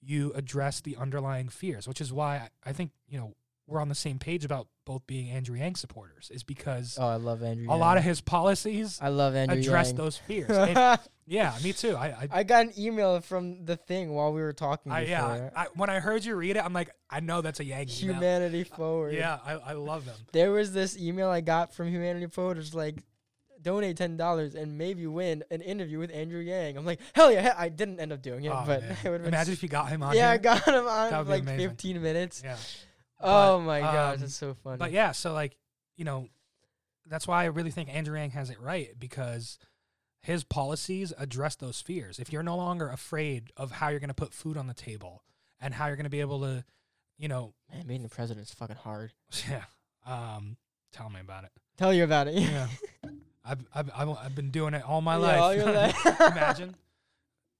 you 0.00 0.32
address 0.34 0.80
the 0.80 0.96
underlying 0.96 1.48
fears 1.48 1.88
which 1.88 2.00
is 2.00 2.12
why 2.12 2.36
I, 2.36 2.70
I 2.70 2.72
think 2.72 2.92
you 3.08 3.18
know 3.18 3.34
we're 3.68 3.80
on 3.80 3.88
the 3.88 3.94
same 3.94 4.18
page 4.18 4.44
about 4.44 4.66
both 4.86 5.06
being 5.06 5.30
andrew 5.30 5.56
yang 5.56 5.74
supporters 5.76 6.30
is 6.32 6.42
because 6.42 6.96
Oh, 6.98 7.06
I 7.06 7.16
love 7.16 7.42
Andrew. 7.42 7.66
a 7.70 7.76
lot 7.76 7.98
of 7.98 8.02
his 8.04 8.20
policies 8.20 8.98
I 9.00 9.08
love 9.08 9.36
Andrew. 9.36 9.58
address 9.58 9.88
Yang. 9.88 9.96
those 9.96 10.16
fears 10.16 10.50
It- 10.50 10.98
yeah 11.26 11.52
me 11.62 11.74
too 11.74 11.94
i, 11.94 12.06
I 12.06 12.28
I 12.30 12.42
got 12.42 12.64
an 12.64 12.72
email 12.78 13.20
from 13.20 13.66
the 13.66 13.76
thing 13.76 14.10
while 14.14 14.32
we 14.32 14.40
were 14.40 14.54
talking. 14.54 14.90
I, 14.90 15.04
yeah. 15.04 15.50
I, 15.54 15.66
when 15.74 15.90
I 15.90 16.00
heard 16.00 16.24
you 16.24 16.34
read 16.34 16.56
it, 16.56 16.64
I'm 16.64 16.72
like, 16.72 16.88
I 17.10 17.20
know 17.20 17.42
that's 17.42 17.60
a 17.60 17.64
Yankee. 17.64 18.04
email. 18.06 18.16
Humanity 18.16 18.62
uh, 18.72 18.74
Forward. 18.76 19.12
Yeah, 19.14 19.38
I, 19.44 19.52
I 19.52 19.72
love 19.74 20.06
them. 20.06 20.14
There 20.32 20.50
was 20.52 20.72
this 20.72 20.96
email 20.98 21.28
I 21.28 21.42
got 21.42 21.74
from 21.74 21.88
Humanity 21.88 22.26
Forward. 22.28 22.56
It's 22.56 22.72
like, 22.72 23.02
donate 23.60 23.96
ten 23.98 24.16
dollars 24.16 24.54
and 24.54 24.78
maybe 24.78 25.06
win 25.06 25.44
an 25.50 25.60
interview 25.60 25.98
with 25.98 26.10
Andrew 26.14 26.40
Yang. 26.40 26.78
I'm 26.78 26.86
like, 26.86 27.00
hell 27.12 27.30
yeah! 27.30 27.54
I 27.58 27.68
didn't 27.68 28.00
end 28.00 28.12
up 28.12 28.22
doing 28.22 28.44
it, 28.44 28.52
Oh, 28.54 28.62
but 28.64 28.82
it. 29.04 29.26
Imagine 29.26 29.52
if 29.52 29.62
you 29.62 29.68
got 29.68 29.88
him 29.90 30.02
on. 30.02 30.14
yeah, 30.16 30.30
I 30.30 30.38
got 30.38 30.64
him 30.64 30.86
on 30.86 31.26
like 31.28 31.42
amazing. 31.42 31.68
15 31.68 32.02
minutes. 32.02 32.40
yeah. 32.44 32.56
Oh 33.20 33.58
But, 33.58 33.64
my 33.64 33.80
gosh, 33.80 34.14
um, 34.14 34.20
that's 34.20 34.34
so 34.34 34.54
funny. 34.62 34.78
But 34.78 34.92
yeah, 34.92 35.12
so 35.12 35.32
like, 35.32 35.56
you 35.96 36.04
know, 36.04 36.28
that's 37.06 37.26
why 37.26 37.42
I 37.42 37.46
really 37.46 37.70
think 37.70 37.88
Andrew 37.94 38.16
Yang 38.18 38.30
has 38.32 38.50
it 38.50 38.60
right 38.60 38.90
because 38.98 39.58
his 40.20 40.44
policies 40.44 41.12
address 41.18 41.56
those 41.56 41.80
fears. 41.80 42.18
If 42.18 42.32
you're 42.32 42.42
no 42.42 42.56
longer 42.56 42.88
afraid 42.90 43.50
of 43.56 43.70
how 43.72 43.88
you're 43.88 44.00
going 44.00 44.08
to 44.08 44.14
put 44.14 44.32
food 44.34 44.56
on 44.56 44.66
the 44.66 44.74
table 44.74 45.22
and 45.60 45.74
how 45.74 45.86
you're 45.86 45.96
going 45.96 46.04
to 46.04 46.10
be 46.10 46.20
able 46.20 46.40
to, 46.40 46.64
you 47.16 47.28
know, 47.28 47.54
Man, 47.72 47.86
being 47.86 48.02
the 48.02 48.08
president's 48.08 48.52
fucking 48.54 48.76
hard. 48.76 49.12
yeah, 49.48 49.62
um, 50.06 50.56
tell 50.92 51.08
me 51.10 51.20
about 51.20 51.44
it. 51.44 51.50
Tell 51.76 51.92
you 51.94 52.04
about 52.04 52.28
it. 52.28 52.34
Yeah, 52.34 52.66
I've, 53.44 53.64
I've 53.74 53.90
I've 53.96 54.08
I've 54.10 54.34
been 54.34 54.50
doing 54.50 54.74
it 54.74 54.82
all 54.86 55.00
my 55.00 55.14
Yeah, 55.16 55.20
life. 55.22 55.40
all 55.40 55.54
your 55.54 55.72
life. 55.72 56.06
Imagine. 56.20 56.74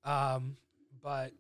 Um, 0.05 0.57
but 1.03 1.33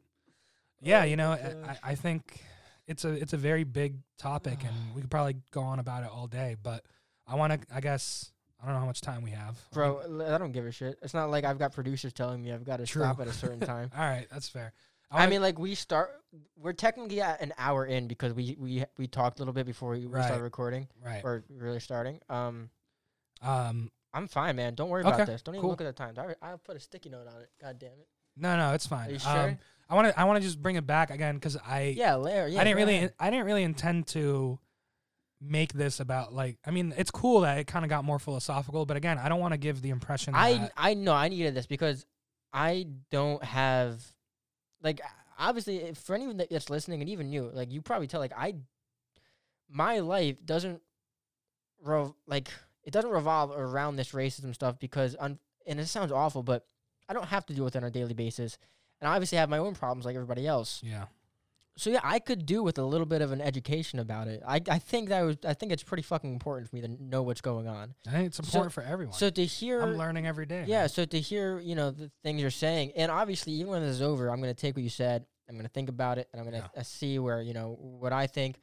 yeah, 0.80 1.00
Oh 1.02 1.04
you 1.04 1.16
know, 1.16 1.32
I. 1.32 1.76
I 1.90 1.94
think 1.94 2.40
it's 2.89 3.05
a 3.05 3.10
it's 3.10 3.32
a 3.32 3.36
very 3.36 3.62
big 3.65 3.94
topic, 4.19 4.59
and 4.65 4.74
we 4.94 5.01
could 5.02 5.10
probably 5.10 5.36
go 5.52 5.60
on 5.62 5.78
about 5.78 6.02
it 6.02 6.10
all 6.12 6.27
day. 6.27 6.56
But 6.60 6.85
I 7.27 7.36
want 7.36 7.52
to, 7.52 7.74
I 7.74 7.81
guess, 7.81 8.32
I 8.60 8.65
don't 8.65 8.74
know 8.74 8.81
how 8.81 8.86
much 8.86 9.01
time 9.02 9.23
we 9.23 9.31
have, 9.31 9.56
Bro, 9.73 10.24
I, 10.27 10.39
don't 10.39 10.51
give 10.52 10.66
a 10.66 10.73
shit. 10.73 10.98
It's 11.02 11.15
not 11.15 11.31
like 11.31 11.44
I've 11.44 11.59
got 11.59 11.73
producers 11.73 12.12
telling 12.12 12.43
me 12.43 12.51
I've 12.52 12.65
got 12.65 12.78
to 12.78 12.86
True. 12.86 13.02
stop 13.02 13.20
at 13.20 13.28
a 13.28 13.32
certain 13.32 13.60
time. 13.74 13.90
All 13.97 14.05
right, 14.05 14.27
that's 14.32 14.48
fair. 14.48 14.73
I 15.10 15.20
wanna- 15.20 15.31
mean, 15.31 15.43
like 15.43 15.59
we 15.59 15.74
start. 15.74 16.10
We're 16.60 16.73
technically 16.74 17.20
at 17.23 17.40
an 17.40 17.52
hour 17.56 17.86
in 17.86 18.09
because 18.09 18.35
we 18.35 18.56
we 18.59 18.85
we 18.98 19.06
talked 19.06 19.39
a 19.39 19.43
little 19.43 19.55
bit 19.55 19.65
before 19.66 19.90
we, 19.93 20.01
we 20.01 20.06
Right. 20.06 20.24
started 20.24 20.43
recording 20.43 20.89
right. 21.05 21.23
or 21.24 21.44
really 21.48 21.81
starting. 21.81 22.20
Um, 22.28 22.70
Um, 23.43 23.90
I'm 24.12 24.27
fine, 24.27 24.56
man. 24.56 24.74
Don't 24.74 24.89
worry 24.89 25.05
Okay, 25.05 25.15
about 25.15 25.27
this. 25.27 25.43
Don't 25.43 25.55
even 25.55 25.62
cool. 25.62 25.70
look 25.70 25.81
at 25.81 25.85
the 25.85 25.93
times. 25.93 26.19
I 26.19 26.35
I 26.43 26.56
put 26.56 26.77
a 26.77 26.81
sticky 26.81 27.10
note 27.10 27.27
on 27.28 27.40
it. 27.43 27.51
God 27.60 27.78
damn 27.78 27.93
it. 27.93 28.09
No, 28.39 28.56
no, 28.56 28.74
it's 28.74 28.86
fine. 28.86 29.09
Are 29.09 29.10
you 29.10 29.15
Um, 29.16 29.20
sure? 29.20 29.59
I 29.90 29.94
want 29.94 30.09
to, 30.09 30.20
I 30.20 30.24
want 30.24 30.36
to 30.40 30.47
just 30.47 30.60
bring 30.60 30.77
it 30.77 30.86
back 30.86 31.10
again 31.10 31.35
because 31.36 31.56
I, 31.56 31.94
Yeah, 31.97 32.16
Larry. 32.16 32.52
Yeah, 32.52 32.60
I 32.60 32.65
didn't 32.65 32.77
really, 32.77 32.97
ahead. 32.97 33.15
I 33.19 33.31
didn't 33.31 33.47
really 33.47 33.62
intend 33.62 34.06
to 34.09 34.59
make 35.40 35.73
this 35.73 36.01
about 36.01 36.35
like. 36.35 36.59
I 36.66 36.70
mean, 36.73 36.93
it's 36.97 37.10
cool 37.10 37.40
that 37.43 37.59
it 37.59 37.66
kind 37.66 37.85
of 37.85 37.89
got 37.89 38.05
more 38.05 38.19
philosophical, 38.19 38.85
but 38.86 38.97
again, 38.97 39.19
I 39.19 39.28
don't 39.28 39.40
want 39.40 39.52
to 39.55 39.59
give 39.59 39.81
the 39.82 39.90
impression 39.90 40.35
I 40.35 40.55
that 40.59 40.73
I 40.77 40.94
know 40.94 41.15
I 41.15 41.28
needed 41.28 41.55
this 41.55 41.66
because 41.66 42.05
I 42.52 42.86
don't 43.10 43.43
have 43.44 44.02
like 44.82 45.01
obviously 45.39 45.77
if- 45.78 45.98
for 45.98 46.15
anyone 46.15 46.36
that's 46.51 46.69
listening 46.70 47.01
and 47.01 47.09
even 47.09 47.31
you 47.31 47.51
like 47.52 47.70
you 47.73 47.81
probably 47.81 48.06
tell 48.09 48.20
like 48.20 48.32
I 48.36 48.55
my 49.70 50.01
life 50.01 50.36
doesn't 50.44 50.81
rov- 51.86 52.15
like 52.27 52.48
it 52.85 52.93
doesn't 52.93 53.10
revolve 53.10 53.52
around 53.56 53.97
this 53.97 54.12
racism 54.12 54.55
stuff 54.55 54.78
because 54.78 55.15
un- 55.20 55.39
and 55.66 55.78
it 55.78 55.86
sounds 55.86 56.10
awful 56.10 56.43
but 56.43 56.66
I 57.09 57.12
don't 57.14 57.26
have 57.26 57.47
to 57.47 57.55
deal 57.55 57.64
with 57.64 57.74
it 57.76 57.78
on 57.78 57.85
a 57.85 57.90
daily 57.90 58.14
basis 58.14 58.59
and 59.01 59.09
I 59.09 59.14
obviously 59.14 59.39
have 59.39 59.48
my 59.48 59.59
own 59.59 59.74
problems 59.74 60.05
like 60.05 60.14
everybody 60.14 60.47
else 60.47 60.80
yeah, 60.85 61.05
so 61.76 61.90
yeah 61.90 62.01
I 62.02 62.18
could 62.18 62.44
do 62.47 62.62
with 62.62 62.78
a 62.78 62.82
little 62.85 63.06
bit 63.06 63.22
of 63.22 63.30
an 63.32 63.40
education 63.40 63.98
about 64.01 64.26
it 64.28 64.43
I 64.47 64.60
I 64.68 64.78
think 64.78 65.09
that 65.10 65.22
was 65.22 65.36
I 65.47 65.55
think 65.55 65.72
it's 65.72 65.82
pretty 65.82 66.02
fucking 66.02 66.32
important 66.32 66.68
for 66.68 66.76
me 66.76 66.82
to 66.82 66.89
know 66.89 67.22
what's 67.22 67.40
going 67.40 67.68
on 67.68 67.94
I 68.06 68.10
think 68.10 68.26
it's 68.26 68.36
So- 68.39 68.44
important 68.44 68.72
for 68.72 68.82
everyone. 68.82 69.14
so 69.14 69.30
to 69.30 69.44
hear 69.44 69.80
I'm 69.82 69.97
learning 69.97 70.26
every 70.26 70.47
day. 70.47 70.64
yeah, 70.66 70.80
man. 70.80 70.89
so 70.89 71.05
to 71.05 71.20
hear, 71.20 71.60
you 71.60 71.74
know, 71.74 71.90
the 71.90 72.10
things 72.24 72.40
you're 72.43 72.51
saying, 72.51 72.93
and 72.97 73.10
obviously, 73.10 73.52
even 73.55 73.68
when 73.72 73.82
this 73.82 73.93
is 73.97 74.02
over, 74.02 74.28
I'm 74.30 74.40
going 74.43 74.55
to 74.55 74.60
take 74.60 74.74
what 74.76 74.82
you 74.82 74.90
said, 74.90 75.24
I'm 75.48 75.55
going 75.55 75.64
to 75.66 75.72
think 75.72 75.89
about 75.89 76.18
it, 76.18 76.28
and 76.32 76.40
I'm 76.40 76.51
going 76.51 76.60
to 76.62 76.70
uh, 76.76 76.82
see 76.82 77.18
where, 77.18 77.40
you 77.40 77.55
know, 77.55 77.76
what 77.80 78.12
I 78.12 78.26
think. 78.26 78.56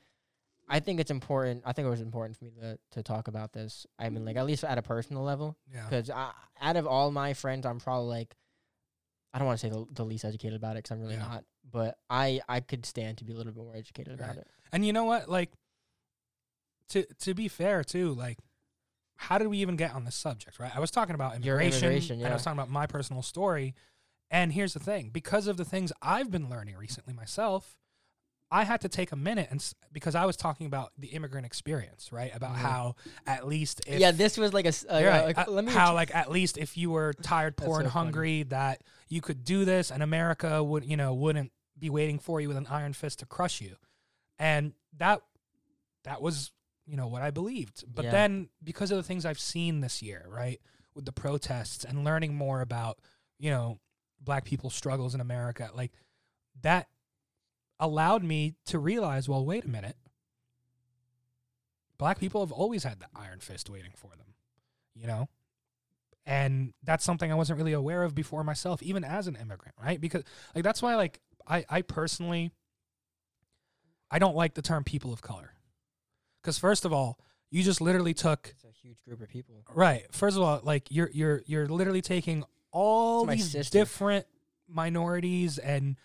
I 0.67 0.79
think 0.79 0.99
it's 0.99 1.11
important. 1.11 1.63
I 1.65 1.73
think 1.73 1.85
it 1.85 1.89
was 1.89 2.01
important 2.01 2.37
for 2.37 2.45
me 2.45 2.51
to, 2.61 2.79
to 2.91 3.03
talk 3.03 3.27
about 3.27 3.53
this. 3.53 3.85
I 3.99 4.09
mean, 4.09 4.25
like, 4.25 4.35
at 4.35 4.45
least 4.45 4.63
at 4.63 4.77
a 4.77 4.81
personal 4.81 5.23
level, 5.23 5.57
yeah. 5.71 5.83
because 5.87 6.09
out 6.09 6.75
of 6.75 6.87
all 6.87 7.11
my 7.11 7.33
friends, 7.33 7.65
I'm 7.65 7.79
probably 7.79 8.09
like, 8.09 8.35
I 9.33 9.37
don't 9.37 9.47
want 9.47 9.59
to 9.59 9.67
say 9.67 9.69
the, 9.71 9.85
the 9.91 10.05
least 10.05 10.25
educated 10.25 10.55
about 10.55 10.71
it, 10.77 10.83
because 10.83 10.91
I'm 10.91 11.01
really 11.01 11.15
Yeah. 11.15 11.19
not, 11.19 11.43
but 11.71 11.97
I, 12.09 12.41
I 12.49 12.61
could 12.61 12.85
stand 12.85 13.17
to 13.19 13.25
be 13.25 13.33
a 13.33 13.35
little 13.35 13.53
bit 13.53 13.63
more 13.63 13.75
educated 13.75 14.13
about 14.13 14.37
it. 14.37 14.47
And 14.71 14.85
you 14.85 14.93
know 14.93 15.05
what? 15.05 15.29
Like 15.29 15.51
to 16.89 17.05
to 17.21 17.33
be 17.33 17.47
fair 17.47 17.83
too, 17.83 18.13
like 18.13 18.37
how 19.17 19.37
did 19.37 19.47
we 19.47 19.57
even 19.59 19.75
get 19.75 19.93
on 19.93 20.03
this 20.03 20.15
subject, 20.15 20.59
right? 20.59 20.75
I 20.75 20.79
was 20.79 20.91
talking 20.91 21.15
about 21.15 21.35
immigration, 21.35 21.83
immigration, 21.83 22.19
and 22.19 22.27
I 22.27 22.33
was 22.33 22.43
talking 22.43 22.59
about 22.59 22.69
my 22.69 22.85
personal 22.85 23.21
story. 23.21 23.75
And 24.31 24.51
here's 24.53 24.73
the 24.73 24.79
thing, 24.79 25.09
because 25.13 25.47
of 25.47 25.57
the 25.57 25.65
things 25.65 25.93
I've 26.01 26.31
been 26.31 26.49
learning 26.49 26.75
recently 26.77 27.13
myself, 27.13 27.77
I 28.51 28.63
had 28.63 28.81
to 28.81 28.89
take 28.89 29.11
a 29.11 29.15
minute 29.15 29.47
and 29.49 29.73
because 29.91 30.13
I 30.15 30.25
was 30.25 30.37
talking 30.37 30.67
about 30.67 30.91
the 30.97 31.07
immigrant 31.07 31.45
experience, 31.45 32.11
right? 32.11 32.33
About 32.33 32.55
Mhm. 32.55 32.59
how 32.59 32.95
at 33.25 33.47
least 33.47 33.81
if 33.87 33.99
yeah, 33.99 34.11
this 34.11 34.37
was 34.37 34.53
like 34.53 34.65
a, 34.65 34.73
uh, 34.89 34.99
You're 34.99 35.09
uh, 35.09 35.13
right. 35.17 35.25
like, 35.35 35.47
Uh, 35.47 35.51
let 35.51 35.63
me 35.65 35.71
how 35.73 35.93
like 35.93 36.13
at 36.13 36.29
least 36.31 36.57
if 36.57 36.77
you 36.77 36.91
were 36.91 37.13
tired, 37.13 37.57
poor, 37.57 37.79
and 37.79 37.87
so 37.87 37.93
funny. 37.93 38.05
hungry, 38.05 38.43
that 38.43 38.83
you 39.09 39.21
could 39.21 39.43
do 39.43 39.65
this, 39.65 39.91
and 39.91 40.03
America 40.03 40.63
would 40.63 40.85
you 40.85 40.95
know 40.95 41.13
wouldn't 41.13 41.51
be 41.77 41.89
waiting 41.89 42.19
for 42.19 42.39
you 42.39 42.47
with 42.47 42.57
an 42.57 42.67
iron 42.67 42.93
fist 42.93 43.19
to 43.19 43.25
crush 43.25 43.61
you, 43.61 43.75
and 44.39 44.73
that 44.97 45.21
that 46.03 46.21
was 46.21 46.51
you 46.85 46.95
know 46.95 47.07
what 47.07 47.23
I 47.23 47.31
believed. 47.31 47.83
But 47.93 48.05
Yeah. 48.05 48.11
then 48.11 48.49
because 48.63 48.91
of 48.91 48.97
the 48.97 49.03
things 49.03 49.25
I've 49.25 49.39
seen 49.39 49.81
this 49.81 50.01
year, 50.03 50.25
right, 50.29 50.61
with 50.93 51.05
the 51.05 51.11
protests 51.11 51.83
and 51.83 52.03
learning 52.03 52.35
more 52.35 52.61
about 52.61 52.99
you 53.39 53.49
know 53.49 53.79
black 54.21 54.45
people's 54.45 54.75
struggles 54.75 55.15
in 55.15 55.19
America, 55.21 55.71
like 55.73 55.91
that 56.61 56.87
allowed 57.79 58.23
me 58.23 58.55
to 58.65 58.79
realize, 58.79 59.27
well, 59.27 59.45
wait 59.45 59.65
a 59.65 59.69
minute. 59.69 59.97
Black 61.97 62.19
people 62.19 62.41
have 62.41 62.51
always 62.51 62.83
had 62.83 62.99
the 62.99 63.07
iron 63.15 63.39
fist 63.39 63.69
waiting 63.69 63.91
for 63.95 64.09
them, 64.17 64.33
you 64.93 65.07
know? 65.07 65.29
And 66.25 66.73
that's 66.83 67.05
something 67.05 67.31
I 67.31 67.35
wasn't 67.35 67.57
really 67.57 67.73
aware 67.73 68.03
of 68.03 68.15
before 68.15 68.43
myself, 68.43 68.81
even 68.81 69.03
as 69.03 69.27
an 69.27 69.35
immigrant, 69.35 69.75
right? 69.81 70.01
Because 70.01 70.23
like 70.53 70.63
that's 70.63 70.81
why 70.81 70.95
like 70.95 71.19
I, 71.47 71.65
I 71.69 71.81
personally 71.83 72.51
I 74.09 74.19
don't 74.19 74.35
like 74.35 74.55
the 74.55 74.61
term 74.61 74.83
people 74.83 75.13
of 75.13 75.21
color. 75.21 75.51
Cause 76.43 76.57
first 76.57 76.83
of 76.83 76.91
all, 76.91 77.19
you 77.51 77.63
just 77.63 77.79
literally 77.79 78.13
took 78.13 78.53
It's 78.55 78.63
a 78.65 78.87
huge 78.87 79.03
group 79.03 79.21
of 79.21 79.29
people. 79.29 79.63
Right. 79.73 80.05
First 80.11 80.35
of 80.35 80.43
all, 80.43 80.59
like 80.63 80.87
you're 80.89 81.09
you're 81.13 81.43
you're 81.45 81.67
literally 81.67 82.01
taking 82.01 82.43
all 82.71 83.25
these 83.25 83.51
sister. 83.51 83.77
different 83.77 84.25
minorities 84.67 85.57
and 85.59 85.95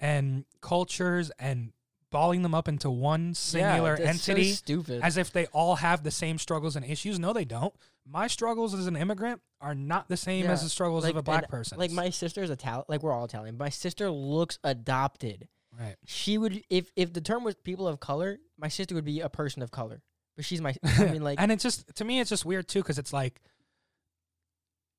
and 0.00 0.44
cultures 0.60 1.30
and 1.38 1.72
balling 2.10 2.42
them 2.42 2.54
up 2.54 2.68
into 2.68 2.90
one 2.90 3.34
singular 3.34 3.96
yeah, 3.98 4.06
that's 4.06 4.22
so 4.22 4.32
entity 4.32 4.52
stupid. 4.52 5.02
as 5.02 5.16
if 5.16 5.32
they 5.32 5.46
all 5.46 5.76
have 5.76 6.02
the 6.02 6.10
same 6.10 6.38
struggles 6.38 6.76
and 6.76 6.84
issues. 6.84 7.18
No, 7.18 7.32
they 7.32 7.44
don't. 7.44 7.74
My 8.06 8.26
struggles 8.26 8.74
as 8.74 8.86
an 8.86 8.96
immigrant 8.96 9.40
are 9.60 9.74
not 9.74 10.08
the 10.08 10.16
same 10.16 10.46
as 10.46 10.62
the 10.62 10.68
struggles 10.68 11.04
like, 11.04 11.10
of 11.10 11.16
a 11.18 11.22
black 11.22 11.48
person. 11.48 11.78
Like 11.78 11.90
my 11.90 12.10
sister's 12.10 12.50
Italian. 12.50 12.84
Like 12.88 13.02
we're 13.02 13.12
all 13.12 13.24
Italian. 13.24 13.58
My 13.58 13.68
sister 13.68 14.10
looks 14.10 14.58
adopted. 14.64 15.48
right. 15.78 15.96
She 16.06 16.38
would 16.38 16.62
if 16.70 16.90
if 16.96 17.12
the 17.12 17.20
term 17.20 17.44
was 17.44 17.54
people 17.56 17.86
of 17.86 18.00
color, 18.00 18.38
my 18.58 18.68
sister 18.68 18.94
would 18.94 19.04
be 19.04 19.20
a 19.20 19.28
person 19.28 19.62
of 19.62 19.70
color. 19.70 20.02
But 20.36 20.44
she's 20.44 20.60
my. 20.60 20.74
I 20.84 21.06
mean, 21.06 21.22
like 21.22 21.40
and 21.40 21.52
it's 21.52 21.62
just 21.62 21.94
to 21.96 22.04
me, 22.04 22.20
it's 22.20 22.30
just 22.30 22.44
weird 22.44 22.68
too 22.68 22.80
because 22.80 22.98
it's 22.98 23.12
like, 23.12 23.42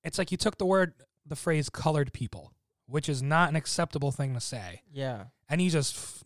it's 0.04 0.18
like 0.18 0.32
you 0.32 0.38
took 0.38 0.58
the 0.58 0.66
word, 0.66 0.94
the 1.26 1.38
phrase 1.38 1.70
"colored 1.70 2.12
people," 2.14 2.52
which 2.90 3.08
is 3.10 3.22
not 3.22 3.50
an 3.50 3.56
acceptable 3.56 4.12
thing 4.12 4.34
to 4.34 4.40
say, 4.40 4.82
yeah, 4.92 5.26
and 5.50 5.62
you 5.62 5.70
just 5.70 6.24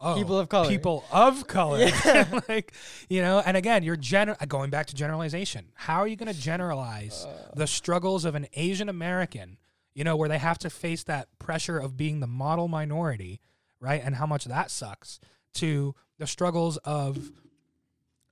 oh 0.00 0.14
people 0.16 0.38
of 0.38 0.48
color. 0.48 0.68
people 0.68 1.04
of 1.12 1.46
color. 1.46 1.78
Yeah. 1.78 2.40
like 2.48 2.72
you 3.08 3.22
know 3.22 3.40
and 3.44 3.56
again 3.56 3.82
you're 3.82 3.96
gener- 3.96 4.36
going 4.48 4.70
back 4.70 4.86
to 4.86 4.94
generalization. 4.94 5.66
How 5.74 6.00
are 6.00 6.08
you 6.08 6.16
going 6.16 6.32
to 6.32 6.38
generalize 6.40 7.24
Uh, 7.24 7.50
the 7.54 7.66
struggles 7.66 8.24
of 8.24 8.34
an 8.34 8.46
asian 8.54 8.88
american 8.88 9.58
you 9.94 10.02
know 10.04 10.16
where 10.16 10.28
they 10.28 10.38
have 10.38 10.58
to 10.58 10.70
face 10.70 11.04
that 11.04 11.28
pressure 11.38 11.78
of 11.78 11.96
being 11.96 12.20
the 12.20 12.26
model 12.26 12.66
minority 12.68 13.40
right? 13.80 14.00
And 14.04 14.14
how 14.16 14.26
much 14.26 14.44
that 14.46 14.70
sucks 14.70 15.18
to 15.54 15.94
the 16.18 16.26
struggles 16.26 16.76
of 16.78 17.30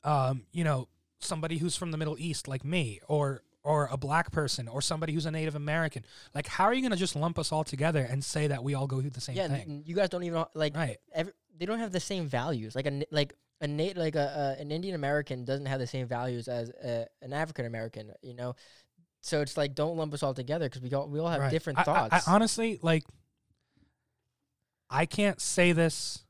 um 0.04 0.44
you 0.52 0.64
know 0.64 0.88
somebody 1.18 1.58
who's 1.58 1.76
from 1.76 1.90
the 1.90 1.98
middle 1.98 2.16
east 2.18 2.48
like 2.48 2.64
me 2.64 2.98
or 3.08 3.42
or 3.62 3.88
a 3.92 3.96
black 3.96 4.30
person 4.32 4.66
or 4.68 4.80
somebody 4.80 5.12
who's 5.12 5.26
a 5.26 5.30
native 5.30 5.54
american 5.54 6.02
like 6.34 6.46
how 6.46 6.64
are 6.64 6.72
you 6.72 6.80
going 6.80 6.90
to 6.92 6.96
just 6.96 7.14
lump 7.14 7.38
us 7.38 7.52
all 7.52 7.62
together 7.64 8.06
and 8.10 8.24
say 8.24 8.46
that 8.46 8.64
we 8.64 8.74
all 8.74 8.86
go 8.86 9.00
through 9.00 9.10
the 9.10 9.20
same 9.20 9.36
yeah, 9.36 9.48
thing 9.48 9.82
you 9.84 9.94
guys 9.94 10.08
don't 10.08 10.22
even 10.24 10.44
like. 10.54 10.74
right 10.76 10.96
Every, 11.14 11.32
they 11.58 11.66
don't 11.66 11.78
have 11.78 11.92
the 11.92 12.00
same 12.00 12.26
values. 12.26 12.74
Like 12.74 12.86
a 12.86 13.02
like 13.10 13.34
a 13.60 13.68
Nate 13.68 13.98
like 13.98 14.14
a, 14.16 14.56
a 14.58 14.62
an 14.62 14.70
Indian 14.72 14.94
American 14.94 15.44
doesn't 15.44 15.66
have 15.66 15.78
the 15.78 15.86
same 15.86 16.06
values 16.08 16.48
as 16.48 16.70
a, 16.82 17.06
an 17.20 17.34
African 17.34 17.66
American. 17.66 18.12
You 18.22 18.32
know, 18.34 18.54
so 19.20 19.42
it's 19.42 19.58
like 19.58 19.74
don't 19.74 19.98
lump 19.98 20.14
us 20.14 20.22
all 20.22 20.32
together 20.32 20.64
because 20.66 20.80
we 20.80 20.90
all 20.94 21.06
we 21.06 21.20
all 21.20 21.28
have 21.28 21.40
Right. 21.42 21.50
different 21.50 21.80
I- 21.80 21.82
I- 21.82 21.84
thoughts. 21.84 22.28
I, 22.28 22.32
honestly, 22.32 22.78
like, 22.80 23.02
I 24.88 25.04
can't 25.06 25.38
say 25.40 25.72
this 25.72 26.24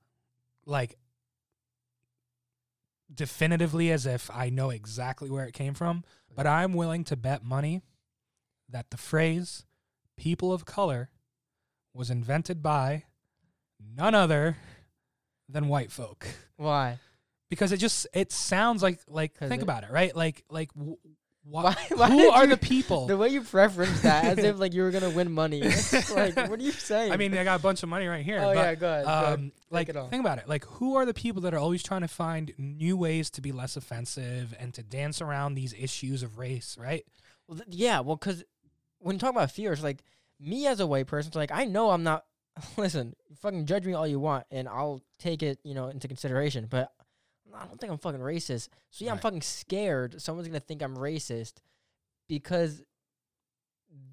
like 0.66 0.97
definitively 3.12 3.91
as 3.91 4.07
if 4.07 4.31
I 4.32 4.51
know 4.51 4.70
exactly 4.70 5.31
where 5.31 5.45
it 5.45 5.53
came 5.55 5.74
from, 5.74 6.05
but 6.35 6.47
I'm 6.47 6.74
willing 6.74 7.05
to 7.05 7.16
bet 7.16 7.45
money 7.45 7.82
that 8.69 8.91
the 8.91 8.97
phrase 8.97 9.65
"people 10.16 10.53
of 10.53 10.65
color" 10.65 11.11
was 11.95 12.11
invented 12.11 12.62
by 12.62 13.05
none 13.78 14.15
other 14.15 14.57
than 15.49 15.69
white 15.69 15.91
folk. 15.93 16.27
Why? 16.57 16.99
because 17.49 17.73
it 17.73 17.78
just 17.78 18.07
it 18.15 18.31
sounds 18.31 18.81
like 18.81 19.01
like 19.09 19.35
think 19.37 19.55
it- 19.55 19.62
about 19.62 19.82
it 19.82 19.91
right? 19.91 20.15
Like 20.15 20.45
like 20.49 20.73
w- 20.74 20.97
Why? 21.43 21.75
why 21.95 22.11
who 22.11 22.31
are 22.31 22.45
you- 22.45 22.51
the 22.51 22.57
people 22.57 23.07
The 23.07 23.17
way 23.17 23.29
you 23.29 23.43
preference 23.43 24.03
that, 24.03 24.25
as 24.25 24.39
if 24.39 24.59
like 24.59 24.75
you 24.75 24.83
were 24.83 24.91
gonna 24.91 25.11
win 25.11 25.33
money. 25.33 25.62
Like, 26.15 26.37
what 26.37 26.59
are 26.59 26.62
you 26.62 26.73
saying? 26.73 27.12
I 27.12 27.17
mean, 27.17 27.37
I 27.37 27.45
got 27.45 27.59
a 27.61 27.62
bunch 27.62 27.83
of 27.83 27.89
money 27.89 28.07
right 28.07 28.25
here. 28.25 28.39
oh 28.41 28.55
but, 28.55 28.57
yeah, 28.57 28.75
go 28.75 28.89
ahead. 28.93 29.05
go. 29.05 29.35
Um, 29.35 29.53
like, 29.71 29.89
it 29.89 29.95
think 30.11 30.21
about 30.21 30.39
it. 30.39 30.49
Like, 30.49 30.65
who 30.65 30.97
are 30.97 31.07
the 31.07 31.15
people 31.15 31.43
that 31.43 31.55
are 31.55 31.59
always 31.59 31.83
trying 31.83 32.03
to 32.03 32.09
find 32.09 32.53
new 32.59 32.97
ways 32.97 33.31
to 33.31 33.41
be 33.41 33.53
less 33.53 33.77
offensive 33.77 34.55
and 34.59 34.75
to 34.75 34.83
dance 34.83 35.21
around 35.21 35.55
these 35.55 35.73
issues 35.73 36.23
of 36.23 36.39
race, 36.39 36.77
right? 36.79 37.05
Well, 37.47 37.59
th- 37.59 37.69
yeah, 37.71 38.01
well, 38.01 38.17
because 38.17 38.45
when 38.99 39.17
you 39.17 39.21
talk 39.21 39.31
about 39.31 39.51
fear, 39.51 39.73
it's 39.73 39.83
like 39.83 40.03
me 40.39 40.67
as 40.67 40.81
a 40.81 40.87
white 40.87 41.07
person, 41.07 41.29
it's 41.29 41.37
like 41.37 41.53
I 41.53 41.65
know 41.65 41.91
I'm 41.91 42.03
not. 42.03 42.25
Listen, 42.77 43.15
fucking 43.41 43.67
judge 43.67 43.87
me 43.87 43.95
all 43.95 44.07
you 44.07 44.19
want, 44.21 44.45
and 44.51 44.69
I'll 44.69 45.01
take 45.19 45.43
it, 45.43 45.59
you 45.62 45.75
know, 45.75 45.87
into 45.89 46.09
consideration. 46.09 46.67
But 46.69 46.93
I 47.55 47.66
don't 47.66 47.81
think 47.81 47.93
I'm 47.93 47.98
fucking 47.98 48.20
racist. 48.20 48.68
So 48.90 49.05
yeah, 49.05 49.12
I'm 49.12 49.18
fucking 49.18 49.43
scared 49.43 50.20
someone's 50.20 50.48
gonna 50.48 50.60
think 50.60 50.82
I'm 50.82 50.97
racist 50.97 51.55
because 52.28 52.82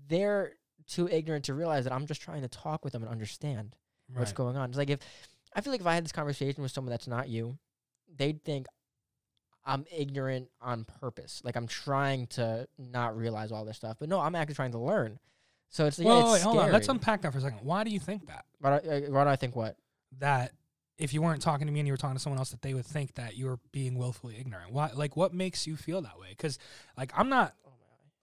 they're 0.07 0.53
too 0.87 1.07
ignorant 1.09 1.45
to 1.45 1.53
realize 1.53 1.83
that 1.83 1.93
I'm 1.93 2.05
just 2.05 2.21
trying 2.21 2.41
to 2.41 2.47
talk 2.47 2.83
with 2.83 2.93
them 2.93 3.03
and 3.03 3.11
understand 3.11 3.75
what's 4.13 4.31
going 4.35 4.55
on. 4.57 4.69
It's 4.69 4.77
like 4.77 4.89
if 4.89 4.99
I 5.55 5.61
feel 5.61 5.71
like 5.73 5.81
if 5.81 5.87
I 5.87 5.95
had 5.95 6.03
this 6.05 6.11
conversation 6.11 6.63
with 6.63 6.71
someone 6.71 6.91
that's 6.91 7.07
not 7.07 7.27
you, 7.29 7.57
they'd 8.15 8.43
think 8.43 8.67
I'm 9.65 9.85
ignorant 9.95 10.49
on 10.61 10.85
purpose. 10.85 11.41
Like 11.43 11.55
I'm 11.57 11.67
trying 11.67 12.27
to 12.27 12.67
not 12.77 13.17
realize 13.17 13.51
all 13.51 13.65
this 13.65 13.75
stuff. 13.77 13.97
But 13.99 14.07
no, 14.07 14.19
I'm 14.19 14.35
actually 14.35 14.55
trying 14.55 14.71
to 14.71 14.79
learn. 14.79 15.19
So 15.69 15.85
it's 15.85 15.99
like, 15.99 16.07
Well, 16.07 16.33
it's 16.33 16.43
wait, 16.45 16.49
hold 16.49 16.57
on. 16.59 16.71
Let's 16.71 16.87
unpack 16.87 17.21
that 17.23 17.33
for 17.33 17.39
a 17.39 17.41
second. 17.41 17.59
Why 17.63 17.83
do 17.83 17.89
you 17.91 17.99
think 17.99 18.27
that? 18.27 18.45
Why 18.59 18.79
do, 18.79 18.89
I- 18.89 18.99
why 19.09 19.23
do 19.25 19.29
I 19.29 19.35
think 19.35 19.55
what? 19.57 19.75
That 20.19 20.53
if 20.97 21.13
you 21.13 21.21
weren't 21.21 21.41
talking 21.41 21.67
to 21.67 21.73
me 21.73 21.79
and 21.79 21.87
you 21.87 21.93
were 21.93 21.97
talking 21.97 22.15
to 22.15 22.21
someone 22.21 22.39
else, 22.39 22.49
that 22.51 22.61
they 22.61 22.73
would 22.73 22.85
think 22.85 23.15
that 23.15 23.35
you 23.37 23.45
were 23.45 23.59
being 23.71 23.97
willfully 23.97 24.35
ignorant. 24.39 24.71
Why? 24.71 24.89
Like, 24.93 25.15
what 25.15 25.33
makes 25.33 25.67
you 25.67 25.75
feel 25.75 26.01
that 26.01 26.19
way? 26.19 26.27
Because, 26.29 26.57
like, 26.97 27.11
I'm 27.15 27.29
not, 27.29 27.53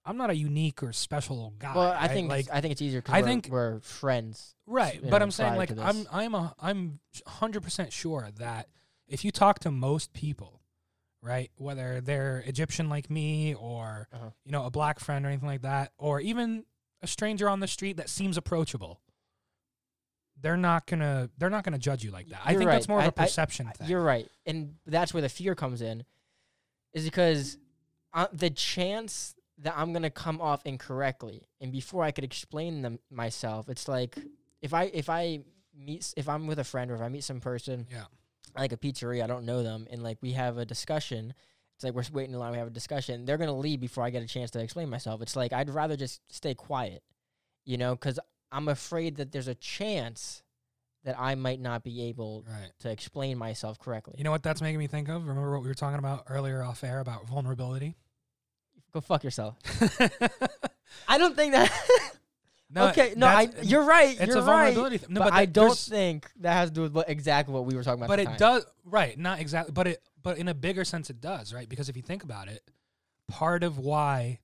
I'm 0.05 0.17
not 0.17 0.29
a 0.29 0.35
unique 0.35 0.83
or 0.83 0.91
special 0.93 1.53
guy. 1.57 1.73
Well, 1.73 1.91
I 1.91 2.01
right? 2.01 2.11
think 2.11 2.29
like, 2.29 2.47
I 2.51 2.61
think 2.61 2.73
it's 2.73 2.81
easier 2.81 2.99
I 2.99 3.01
because 3.01 3.21
we're, 3.21 3.27
think- 3.27 3.47
we're 3.49 3.79
friends. 3.79 4.55
right. 4.67 4.99
But 5.01 5.17
know, 5.19 5.23
I'm 5.23 5.31
saying, 5.31 5.55
like, 5.55 5.71
I'm. 5.79 6.05
I'm 6.11 6.35
a, 6.35 6.53
I'm 6.59 6.99
hundred 7.25 7.63
percent 7.63 7.91
sure 7.93 8.29
that 8.39 8.67
if 9.07 9.23
you 9.23 9.31
talk 9.31 9.59
to 9.59 9.71
most 9.71 10.13
people, 10.13 10.59
right, 11.21 11.49
whether 11.57 12.01
they're 12.01 12.43
Egyptian 12.45 12.89
like 12.89 13.09
me 13.09 13.55
or 13.55 14.07
Uh-huh. 14.13 14.29
you 14.43 14.51
know 14.51 14.65
a 14.65 14.69
black 14.69 14.99
friend 14.99 15.25
or 15.25 15.29
anything 15.29 15.47
like 15.47 15.61
that, 15.61 15.91
or 15.97 16.19
even 16.19 16.65
a 17.01 17.07
stranger 17.07 17.47
on 17.49 17.59
the 17.61 17.67
street 17.67 17.97
that 17.97 18.09
seems 18.09 18.35
approachable. 18.37 18.99
They're 20.41 20.57
not 20.57 20.85
gonna. 20.85 21.29
They're 21.37 21.49
not 21.49 21.63
gonna 21.63 21.79
judge 21.79 22.03
you 22.03 22.11
like 22.11 22.29
that. 22.29 22.41
I 22.45 22.51
You're 22.51 22.59
think 22.59 22.69
that's 22.71 22.87
more 22.87 22.99
of 22.99 23.03
I- 23.03 23.07
a 23.07 23.09
I- 23.09 23.25
perception 23.25 23.71
thing. 23.75 23.87
You're 23.87 24.03
right, 24.03 24.27
and 24.45 24.75
that's 24.85 25.13
where 25.13 25.21
the 25.21 25.29
fear 25.29 25.55
comes 25.55 25.81
in, 25.81 26.03
is 26.93 27.05
because 27.05 27.57
uh, 28.13 28.27
the 28.33 28.49
chance 28.49 29.35
that 29.59 29.73
I'm 29.77 29.93
gonna 29.93 30.09
come 30.09 30.41
off 30.41 30.61
incorrectly, 30.65 31.47
and 31.61 31.71
before 31.71 32.03
I 32.03 32.11
could 32.11 32.23
explain 32.25 32.81
them 32.81 32.99
myself, 33.09 33.69
it's 33.69 33.87
like 33.87 34.17
if 34.61 34.73
I 34.73 34.83
if 34.93 35.09
I 35.09 35.39
meet 35.75 36.13
if 36.17 36.27
I'm 36.29 36.47
with 36.47 36.59
a 36.59 36.63
friend 36.63 36.91
or 36.91 36.95
if 36.95 37.01
I 37.01 37.07
meet 37.09 37.23
some 37.23 37.39
person, 37.39 37.87
Yeah. 37.91 38.05
like 38.57 38.71
a 38.73 38.77
pizzeria, 38.77 39.23
I 39.23 39.27
don't 39.27 39.45
know 39.45 39.63
them, 39.63 39.87
and 39.89 40.03
like 40.03 40.17
we 40.21 40.33
have 40.33 40.57
a 40.57 40.65
discussion. 40.65 41.33
It's 41.75 41.83
like 41.83 41.93
we're 41.93 42.03
waiting 42.13 42.33
in 42.33 42.39
line, 42.39 42.51
we 42.51 42.57
have 42.57 42.67
a 42.67 42.71
discussion. 42.71 43.25
They're 43.25 43.37
gonna 43.37 43.57
leave 43.57 43.79
before 43.79 44.03
I 44.03 44.09
get 44.09 44.21
a 44.23 44.27
chance 44.27 44.51
to 44.51 44.59
explain 44.61 44.89
myself. 44.89 45.21
It's 45.21 45.35
like 45.35 45.53
I'd 45.53 45.69
rather 45.69 45.95
just 45.97 46.21
stay 46.29 46.53
quiet, 46.53 47.03
you 47.65 47.77
know, 47.77 47.95
because 47.95 48.19
I'm 48.55 48.67
afraid 48.67 49.17
that 49.17 49.31
there's 49.31 49.47
a 49.47 49.55
chance 49.55 50.41
that 51.03 51.19
I 51.19 51.35
might 51.35 51.59
not 51.59 51.83
be 51.83 52.03
able 52.03 52.43
Right. 52.47 52.71
to 52.79 52.89
explain 52.89 53.37
myself 53.37 53.77
correctly. 53.77 54.15
You 54.17 54.23
know 54.23 54.31
what 54.31 54.43
that's 54.43 54.61
making 54.61 54.79
me 54.79 54.87
think 54.87 55.07
of? 55.09 55.27
Remember 55.27 55.51
what 55.51 55.61
we 55.61 55.67
were 55.67 55.73
talking 55.75 55.99
about 55.99 56.23
earlier 56.27 56.63
off 56.63 56.83
air 56.83 56.99
about 56.99 57.27
vulnerability? 57.27 57.95
Go 58.93 59.01
fuck 59.01 59.23
yourself. 59.23 59.57
I 61.07 61.17
don't 61.17 61.35
think 61.35 61.53
that. 61.53 61.71
No, 62.67 62.87
okay, 62.87 63.13
no, 63.15 63.27
I, 63.27 63.47
you're 63.61 63.85
right. 63.85 64.17
it's 64.19 64.25
you're 64.27 64.37
a 64.39 64.41
right. 64.41 64.73
vulnerability 64.73 64.97
thing. 64.97 65.13
No, 65.13 65.19
but, 65.21 65.29
but 65.29 65.33
I 65.33 65.45
don't 65.45 65.77
think 65.77 66.29
that 66.39 66.53
has 66.53 66.69
to 66.71 66.73
do 66.75 66.81
with 66.81 66.93
what, 66.93 67.07
exactly 67.07 67.53
what 67.53 67.63
we 67.65 67.75
were 67.75 67.83
talking 67.83 67.99
about. 67.99 68.07
but 68.09 68.19
it 68.19 68.25
time. 68.25 68.37
does 68.37 68.65
right 68.83 69.17
not 69.17 69.39
exactly 69.39 69.71
but 69.71 69.87
it 69.87 70.01
but 70.23 70.39
in 70.39 70.47
a 70.47 70.53
bigger 70.53 70.83
sense 70.83 71.11
it 71.11 71.21
does 71.21 71.53
right 71.53 71.69
because 71.69 71.89
if 71.89 71.95
you 71.95 72.01
think 72.01 72.23
about 72.23 72.47
it 72.47 72.63
part 73.29 73.63
of 73.63 73.77
why 73.77 74.39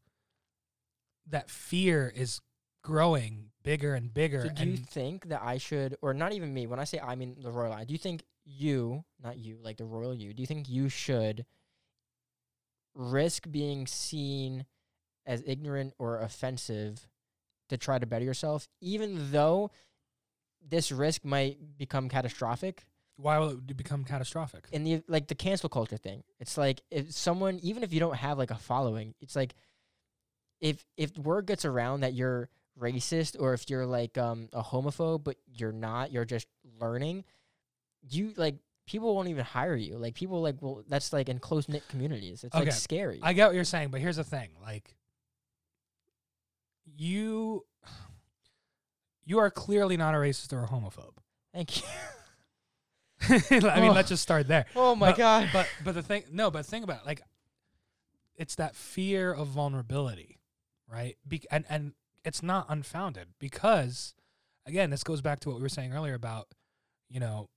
that 1.27 1.49
fear 1.49 2.13
is 2.15 2.41
growing 2.83 3.50
bigger 3.63 3.95
and 3.95 4.13
bigger 4.13 4.43
So 4.43 4.49
do 4.49 4.65
you 4.65 4.77
think 4.77 5.29
that 5.29 5.41
I 5.43 5.57
should, 5.57 5.97
or 6.01 6.13
not 6.13 6.33
even 6.33 6.53
me? 6.53 6.67
When 6.67 6.79
I 6.79 6.83
say 6.83 6.99
I 6.99 7.15
mean 7.15 7.37
the 7.41 7.51
royal 7.51 7.71
line. 7.71 7.85
Do 7.85 7.93
you 7.93 7.97
think 7.97 8.23
you, 8.45 9.03
not 9.23 9.37
you, 9.37 9.57
like 9.61 9.77
the 9.77 9.85
royal 9.85 10.13
you? 10.13 10.33
Do 10.33 10.41
you 10.41 10.47
think 10.47 10.69
you 10.69 10.89
should 10.89 11.45
risk 12.93 13.49
being 13.51 13.87
seen 13.87 14.65
as 15.25 15.43
ignorant 15.45 15.93
or 15.99 16.19
offensive 16.19 17.07
to 17.69 17.77
try 17.77 17.99
to 17.99 18.05
better 18.05 18.25
yourself, 18.25 18.67
even 18.81 19.31
though 19.31 19.71
this 20.67 20.91
risk 20.91 21.23
might 21.23 21.77
become 21.77 22.09
catastrophic? 22.09 22.85
why 23.21 23.37
will 23.37 23.49
it 23.49 23.77
become 23.77 24.03
catastrophic 24.03 24.67
in 24.71 24.83
the 24.83 25.03
like 25.07 25.27
the 25.27 25.35
cancel 25.35 25.69
culture 25.69 25.97
thing. 25.97 26.23
It's 26.39 26.57
like 26.57 26.81
if 26.89 27.11
someone 27.11 27.59
even 27.61 27.83
if 27.83 27.93
you 27.93 27.99
don't 27.99 28.15
have 28.15 28.37
like 28.37 28.51
a 28.51 28.55
following, 28.55 29.13
it's 29.21 29.35
like 29.35 29.53
if 30.59 30.85
if 30.97 31.17
word 31.17 31.45
gets 31.45 31.65
around 31.65 32.01
that 32.01 32.13
you're 32.13 32.49
racist 32.79 33.35
or 33.39 33.53
if 33.53 33.69
you're 33.69 33.85
like 33.85 34.17
um 34.17 34.49
a 34.53 34.61
homophobe 34.63 35.23
but 35.23 35.37
you're 35.47 35.71
not, 35.71 36.11
you're 36.11 36.25
just 36.25 36.47
learning, 36.79 37.23
you 38.09 38.33
like 38.37 38.55
people 38.87 39.13
won't 39.15 39.27
even 39.29 39.45
hire 39.45 39.75
you. 39.75 39.97
Like 39.97 40.15
people 40.15 40.41
like 40.41 40.55
well 40.61 40.83
that's 40.87 41.13
like 41.13 41.29
in 41.29 41.39
close 41.39 41.69
knit 41.69 41.83
communities. 41.89 42.43
It's 42.43 42.55
Okay. 42.55 42.65
like 42.65 42.73
scary. 42.73 43.19
i 43.23 43.33
get 43.33 43.47
what 43.47 43.55
you're 43.55 43.63
saying 43.63 43.89
but 43.89 44.01
here's 44.01 44.15
the 44.17 44.23
thing 44.23 44.49
like 44.61 44.95
you 46.85 47.65
you 49.25 49.39
are 49.39 49.49
clearly 49.49 49.97
not 49.97 50.13
a 50.13 50.17
racist 50.17 50.51
or 50.53 50.63
a 50.63 50.67
homophobe 50.67 51.15
Thank 51.53 51.77
you. 51.81 51.87
i 53.69 53.79
mean 53.79 53.91
Oh. 53.91 53.93
let's 53.93 54.09
just 54.09 54.23
start 54.23 54.47
there 54.47 54.65
Oh 54.75 54.95
my 54.95 55.11
But- 55.11 55.17
god. 55.17 55.49
but 55.53 55.67
but 55.83 55.93
the 55.95 56.01
thing 56.01 56.23
no 56.31 56.49
but 56.51 56.65
think 56.65 56.83
about 56.83 57.01
it, 57.01 57.05
like 57.05 57.21
it's 58.35 58.55
that 58.55 58.75
fear 58.75 59.31
of 59.31 59.47
vulnerability 59.47 60.39
right 60.87 61.17
Be- 61.27 61.45
and 61.51 61.65
and 61.69 61.93
it's 62.23 62.43
not 62.43 62.65
unfounded 62.69 63.29
because 63.39 64.13
again 64.65 64.89
this 64.89 65.03
goes 65.03 65.21
back 65.21 65.39
to 65.39 65.49
what 65.49 65.57
we 65.57 65.61
were 65.63 65.69
saying 65.69 65.93
earlier 65.93 66.13
about 66.13 66.47
you 67.09 67.19
know 67.19 67.49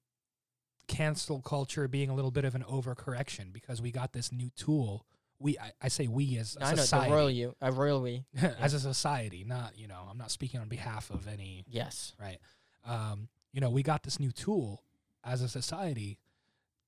cancel 0.87 1.41
culture 1.41 1.89
being 1.89 2.11
a 2.11 2.15
little 2.15 2.31
bit 2.31 2.45
of 2.45 2.55
an 2.55 2.63
overcorrection 2.65 3.53
because 3.53 3.81
we 3.81 3.91
got 3.91 4.13
this 4.13 4.31
new 4.31 4.51
tool 4.57 5.07
we 5.39 5.59
i, 5.59 5.73
I 5.83 5.89
say 5.89 6.07
we 6.09 6.37
as 6.39 6.57
a 6.61 6.65
I 6.65 6.75
know 6.75 6.83
the 6.83 7.09
royal 7.11 7.31
you, 7.31 7.55
a 7.61 7.73
royal 7.73 8.03
we. 8.03 8.25
as 8.61 8.75
a 8.75 8.81
society 8.81 9.45
not 9.47 9.79
you 9.79 9.89
know 9.89 10.07
i'm 10.11 10.19
not 10.19 10.31
speaking 10.31 10.61
on 10.61 10.69
behalf 10.69 11.11
of 11.11 11.27
any 11.27 11.65
Yes. 11.69 12.13
right? 12.21 12.39
Um, 12.87 13.29
you 13.53 13.61
know, 13.63 13.71
we 13.71 13.83
got 13.83 14.03
this 14.03 14.21
new 14.21 14.31
tool 14.31 14.83
as 15.25 15.41
a 15.41 15.49
society 15.49 16.19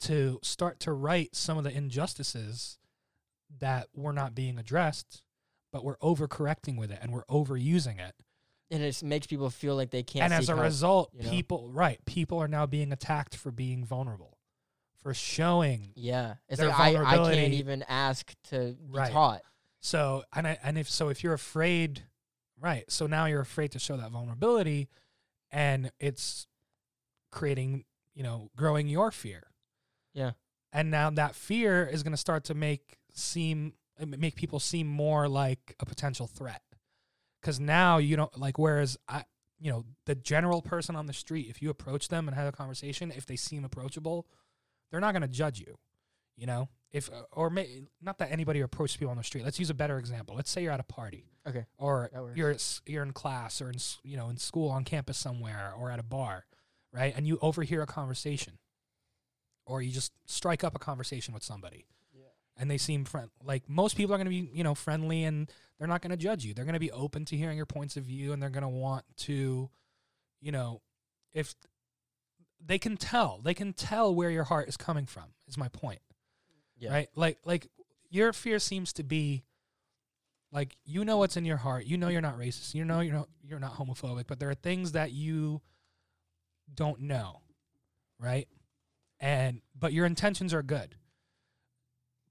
to 0.00 0.38
start 0.42 0.78
to 0.80 0.92
right 0.92 1.34
some 1.34 1.56
of 1.56 1.64
the 1.64 1.74
injustices 1.74 2.78
that 3.60 3.86
were 3.94 4.12
not 4.12 4.34
being 4.34 4.58
addressed, 4.58 5.22
but 5.76 5.84
we're 5.84 5.96
overcorrecting 5.98 6.76
with 6.78 6.90
it 6.90 6.98
and 7.02 7.12
we're 7.12 7.24
overusing 7.26 7.98
it. 8.00 8.14
And 8.70 8.82
it 8.82 9.02
makes 9.02 9.26
people 9.26 9.48
feel 9.50 9.76
like 9.76 9.90
they 9.90 10.02
can't 10.02 10.24
and 10.24 10.32
as 10.32 10.48
a 10.48 10.52
help. 10.54 10.64
result, 10.64 11.10
you 11.14 11.22
know? 11.24 11.30
people 11.30 11.70
right, 11.70 12.04
people 12.04 12.38
are 12.38 12.48
now 12.48 12.66
being 12.66 12.92
attacked 12.92 13.36
for 13.36 13.52
being 13.52 13.84
vulnerable, 13.84 14.38
for 15.02 15.14
showing. 15.14 15.92
Yeah, 15.94 16.34
it's 16.48 16.58
their 16.58 16.70
like 16.70 16.96
I, 16.96 17.04
I 17.04 17.16
can't 17.34 17.52
even 17.54 17.84
ask 17.88 18.34
to 18.50 18.76
be 18.90 18.98
Right. 18.98 19.12
taught. 19.12 19.42
So 19.80 20.24
and 20.34 20.48
I, 20.48 20.58
and 20.64 20.76
if 20.78 20.88
so, 20.90 21.10
if 21.10 21.22
you're 21.22 21.34
afraid, 21.34 22.02
right? 22.60 22.84
So 22.90 23.06
now 23.06 23.26
you're 23.26 23.40
afraid 23.40 23.70
to 23.72 23.78
show 23.78 23.96
that 23.98 24.10
vulnerability, 24.10 24.88
and 25.52 25.92
it's 26.00 26.48
creating, 27.30 27.84
you 28.14 28.22
know, 28.24 28.50
growing 28.56 28.88
your 28.88 29.10
fear. 29.12 29.44
Yeah. 30.12 30.32
and 30.72 30.90
now 30.90 31.10
that 31.10 31.34
fear 31.36 31.86
is 31.86 32.02
going 32.02 32.12
to 32.14 32.16
start 32.16 32.44
to 32.44 32.54
make 32.54 32.96
seem 33.14 33.74
make 34.04 34.34
people 34.36 34.60
seem 34.60 34.86
more 34.86 35.28
like 35.28 35.74
a 35.80 35.86
potential 35.86 36.26
threat. 36.26 36.62
Because 37.40 37.60
now 37.60 37.98
you 37.98 38.16
don't 38.16 38.36
like 38.38 38.58
whereas 38.58 38.98
i 39.08 39.22
you 39.60 39.70
know 39.70 39.84
the 40.04 40.14
general 40.14 40.60
person 40.60 40.96
on 40.96 41.06
the 41.06 41.12
street 41.12 41.46
if 41.48 41.62
you 41.62 41.70
approach 41.70 42.08
them 42.08 42.26
and 42.28 42.36
have 42.36 42.48
a 42.48 42.52
conversation 42.52 43.12
if 43.16 43.24
they 43.24 43.36
seem 43.36 43.64
approachable 43.64 44.26
they're 44.90 45.00
not 45.00 45.12
going 45.12 45.22
to 45.22 45.28
judge 45.28 45.60
you 45.60 45.78
you 46.36 46.46
know? 46.46 46.68
If 46.92 47.08
uh, 47.10 47.22
or 47.32 47.50
may, 47.50 47.82
not 48.00 48.18
that 48.18 48.30
anybody 48.30 48.60
approaches 48.60 48.96
people 48.96 49.10
on 49.10 49.16
the 49.16 49.24
street. 49.24 49.44
Let's 49.44 49.58
use 49.58 49.70
a 49.70 49.74
better 49.74 49.98
example. 49.98 50.34
Let's 50.36 50.50
say 50.50 50.62
you're 50.62 50.72
at 50.72 50.80
a 50.80 50.84
party 50.84 51.30
Okay. 51.46 51.64
or 51.78 52.10
you're 52.34 52.50
at 52.50 52.80
you're 52.86 53.02
in 53.02 53.12
class 53.12 53.60
or 53.60 53.68
in 53.70 53.76
you 54.02 54.16
know 54.16 54.28
in 54.28 54.36
school 54.36 54.70
on 54.70 54.84
campus 54.84 55.18
somewhere 55.18 55.72
or 55.78 55.90
at 55.90 55.98
a 55.98 56.02
bar 56.04 56.44
right? 56.92 57.12
And 57.16 57.26
you 57.26 57.38
overhear 57.42 57.82
a 57.82 57.86
conversation 57.86 58.58
or 59.66 59.82
you 59.82 59.90
just 59.92 60.12
strike 60.26 60.64
up 60.64 60.74
a 60.74 60.78
conversation 60.78 61.34
with 61.34 61.42
somebody 61.42 61.86
and 62.56 62.70
they 62.70 62.78
seem 62.78 63.04
friend 63.04 63.30
like 63.44 63.68
most 63.68 63.96
people 63.96 64.14
are 64.14 64.18
going 64.18 64.26
to 64.26 64.30
be 64.30 64.50
you 64.52 64.64
know 64.64 64.74
friendly 64.74 65.24
and 65.24 65.50
they're 65.78 65.88
not 65.88 66.00
going 66.00 66.10
to 66.10 66.16
judge 66.16 66.44
you. 66.44 66.54
They're 66.54 66.64
going 66.64 66.74
to 66.74 66.80
be 66.80 66.90
open 66.90 67.24
to 67.26 67.36
hearing 67.36 67.56
your 67.56 67.66
points 67.66 67.96
of 67.96 68.04
view 68.04 68.32
and 68.32 68.42
they're 68.42 68.50
going 68.50 68.62
to 68.62 68.68
want 68.68 69.04
to 69.18 69.68
you 70.40 70.52
know 70.52 70.80
if 71.32 71.54
they 72.64 72.78
can 72.78 72.96
tell 72.96 73.40
they 73.42 73.54
can 73.54 73.72
tell 73.72 74.14
where 74.14 74.30
your 74.30 74.44
heart 74.44 74.68
is 74.68 74.76
coming 74.76 75.06
from 75.06 75.24
is 75.46 75.58
my 75.58 75.68
point. 75.68 76.00
Yeah. 76.78 76.92
right? 76.92 77.08
Like 77.14 77.38
like 77.44 77.68
your 78.10 78.32
fear 78.32 78.58
seems 78.58 78.92
to 78.94 79.02
be 79.02 79.44
like 80.52 80.76
you 80.84 81.04
know 81.04 81.18
what's 81.18 81.36
in 81.36 81.44
your 81.44 81.58
heart. 81.58 81.84
You 81.86 81.98
know 81.98 82.08
you're 82.08 82.20
not 82.20 82.38
racist. 82.38 82.74
You 82.74 82.84
know 82.84 83.00
you're 83.00 83.14
not 83.14 83.28
you're 83.42 83.58
not 83.60 83.74
homophobic 83.74 84.26
but 84.26 84.40
there 84.40 84.50
are 84.50 84.54
things 84.54 84.92
that 84.92 85.12
you 85.12 85.60
don't 86.74 87.00
know. 87.02 87.42
Right? 88.18 88.48
And 89.20 89.60
but 89.78 89.92
your 89.92 90.06
intentions 90.06 90.54
are 90.54 90.62
good 90.62 90.94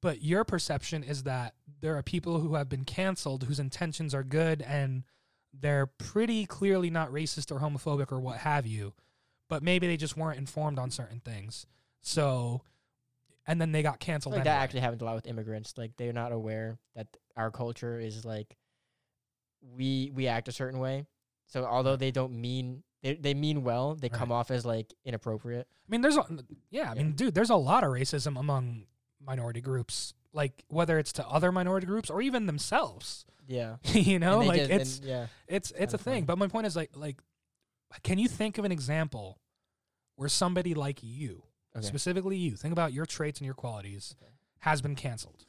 but 0.05 0.21
your 0.21 0.43
perception 0.43 1.03
is 1.03 1.23
that 1.23 1.55
there 1.81 1.97
are 1.97 2.03
people 2.03 2.39
who 2.39 2.53
have 2.53 2.69
been 2.69 2.85
canceled 2.85 3.43
whose 3.43 3.59
intentions 3.59 4.13
are 4.13 4.23
good 4.23 4.61
and 4.61 5.03
they're 5.51 5.87
pretty 5.87 6.45
clearly 6.45 6.89
not 6.89 7.11
racist 7.11 7.51
or 7.51 7.59
homophobic 7.59 8.11
or 8.11 8.19
what 8.19 8.37
have 8.37 8.67
you 8.67 8.93
but 9.49 9.63
maybe 9.63 9.87
they 9.87 9.97
just 9.97 10.15
weren't 10.15 10.37
informed 10.37 10.77
on 10.77 10.91
certain 10.91 11.19
things 11.19 11.65
so 12.01 12.61
and 13.47 13.59
then 13.61 13.71
they 13.71 13.81
got 13.83 13.99
canceled 13.99 14.33
like 14.33 14.41
anyway. 14.41 14.55
that 14.55 14.61
actually 14.63 14.79
happens 14.81 15.01
a 15.01 15.05
lot 15.05 15.15
with 15.15 15.27
immigrants. 15.27 15.73
Like 15.77 15.91
they're 15.97 16.13
not 16.13 16.31
aware 16.31 16.77
that 16.95 17.07
our 17.35 17.51
culture 17.51 17.99
is 17.99 18.25
like 18.25 18.57
we 19.61 20.11
we 20.13 20.27
act 20.27 20.47
a 20.47 20.51
certain 20.51 20.79
way. 20.79 21.05
So 21.47 21.65
although 21.65 21.95
they 21.95 22.11
don't 22.11 22.33
mean 22.33 22.83
they 23.03 23.15
they 23.15 23.33
mean 23.33 23.63
well. 23.63 23.95
They 23.95 24.09
come 24.09 24.31
off 24.31 24.49
as 24.49 24.65
like 24.65 24.91
inappropriate. 25.03 25.67
I 25.69 25.87
mean, 25.89 26.01
there's 26.01 26.17
a 26.17 26.25
yeah. 26.71 26.91
I 26.91 26.95
Yeah. 26.95 27.03
mean, 27.03 27.11
dude, 27.13 27.35
there's 27.35 27.51
a 27.51 27.55
lot 27.55 27.83
of 27.83 27.91
racism 27.91 28.39
among 28.39 28.85
minority 29.25 29.61
groups. 29.61 30.13
Like 30.33 30.63
whether 30.67 30.99
it's 30.99 31.13
to 31.13 31.27
other 31.27 31.51
minority 31.51 31.87
groups 31.87 32.09
or 32.09 32.21
even 32.21 32.45
themselves. 32.45 33.25
Yeah. 33.47 33.77
you 33.85 34.19
know, 34.19 34.39
like 34.39 34.59
just- 34.59 34.71
it's 34.71 34.97
and- 34.99 35.07
yeah. 35.07 35.27
it's 35.47 35.71
it's 35.77 35.93
a 35.93 35.97
thing. 35.97 36.13
funny. 36.13 36.25
But 36.25 36.37
my 36.37 36.47
point 36.47 36.67
is 36.67 36.75
like 36.75 36.91
like, 36.95 37.17
can 38.03 38.17
you 38.19 38.27
think 38.27 38.57
of 38.57 38.65
an 38.65 38.71
example 38.71 39.39
where 40.17 40.29
somebody 40.29 40.73
like 40.73 40.99
you, 41.01 41.43
Okay. 41.75 41.85
specifically 41.85 42.37
you, 42.37 42.55
think 42.55 42.71
about 42.71 42.91
your 42.93 43.05
traits 43.05 43.39
and 43.39 43.45
your 43.45 43.53
qualities, 43.55 44.15
Okay. 44.21 44.31
has 44.59 44.81
been 44.81 44.95
canceled? 44.95 45.45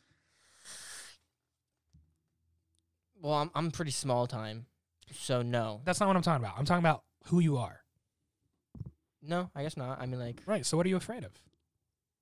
Well, 3.21 3.35
I'm 3.35 3.51
I'm 3.55 3.71
pretty 3.71 3.91
small 3.91 4.27
time, 4.27 4.67
so 5.13 5.43
no, 5.43 5.81
That's 5.85 6.01
not 6.01 6.07
what 6.07 6.17
I'm 6.17 6.23
talking 6.23 6.45
about. 6.45 6.59
I'm 6.59 6.65
talking 6.65 6.83
about 6.83 7.03
who 7.27 7.41
you 7.41 7.57
are. 7.57 7.81
no, 9.23 9.51
I 9.55 9.63
guess 9.63 9.77
not. 9.77 10.01
I 10.01 10.07
mean, 10.07 10.21
like 10.21 10.43
Right. 10.47 10.65
So 10.65 10.77
what 10.77 10.87
are 10.87 10.89
you 10.89 10.97
afraid 10.97 11.25
of? 11.25 11.33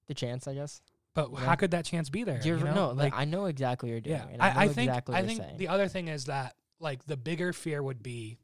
the 0.06 0.14
chance, 0.14 0.46
I 0.46 0.52
guess. 0.54 0.82
But 1.14 1.30
Yeah. 1.32 1.40
how 1.40 1.54
could 1.54 1.70
that 1.72 1.84
chance 1.84 2.10
be 2.10 2.24
there? 2.24 2.40
Do 2.40 2.48
you 2.48 2.58
know? 2.58 2.74
know? 2.74 2.90
Like, 2.90 3.14
I 3.14 3.24
know 3.24 3.46
exactly 3.46 3.88
what 3.88 3.92
you're 3.92 4.00
doing. 4.00 4.34
yeah, 4.34 4.44
I, 4.44 4.48
I, 4.48 4.62
I 4.64 4.68
think 4.68 4.88
exactly 4.88 5.14
I 5.14 5.24
think 5.24 5.40
saying. 5.40 5.56
the 5.58 5.68
other 5.68 5.88
thing 5.88 6.08
is 6.08 6.24
that 6.24 6.56
like 6.80 7.04
the 7.06 7.16
bigger 7.16 7.52
fear 7.52 7.82
would 7.82 8.02
be, 8.02 8.36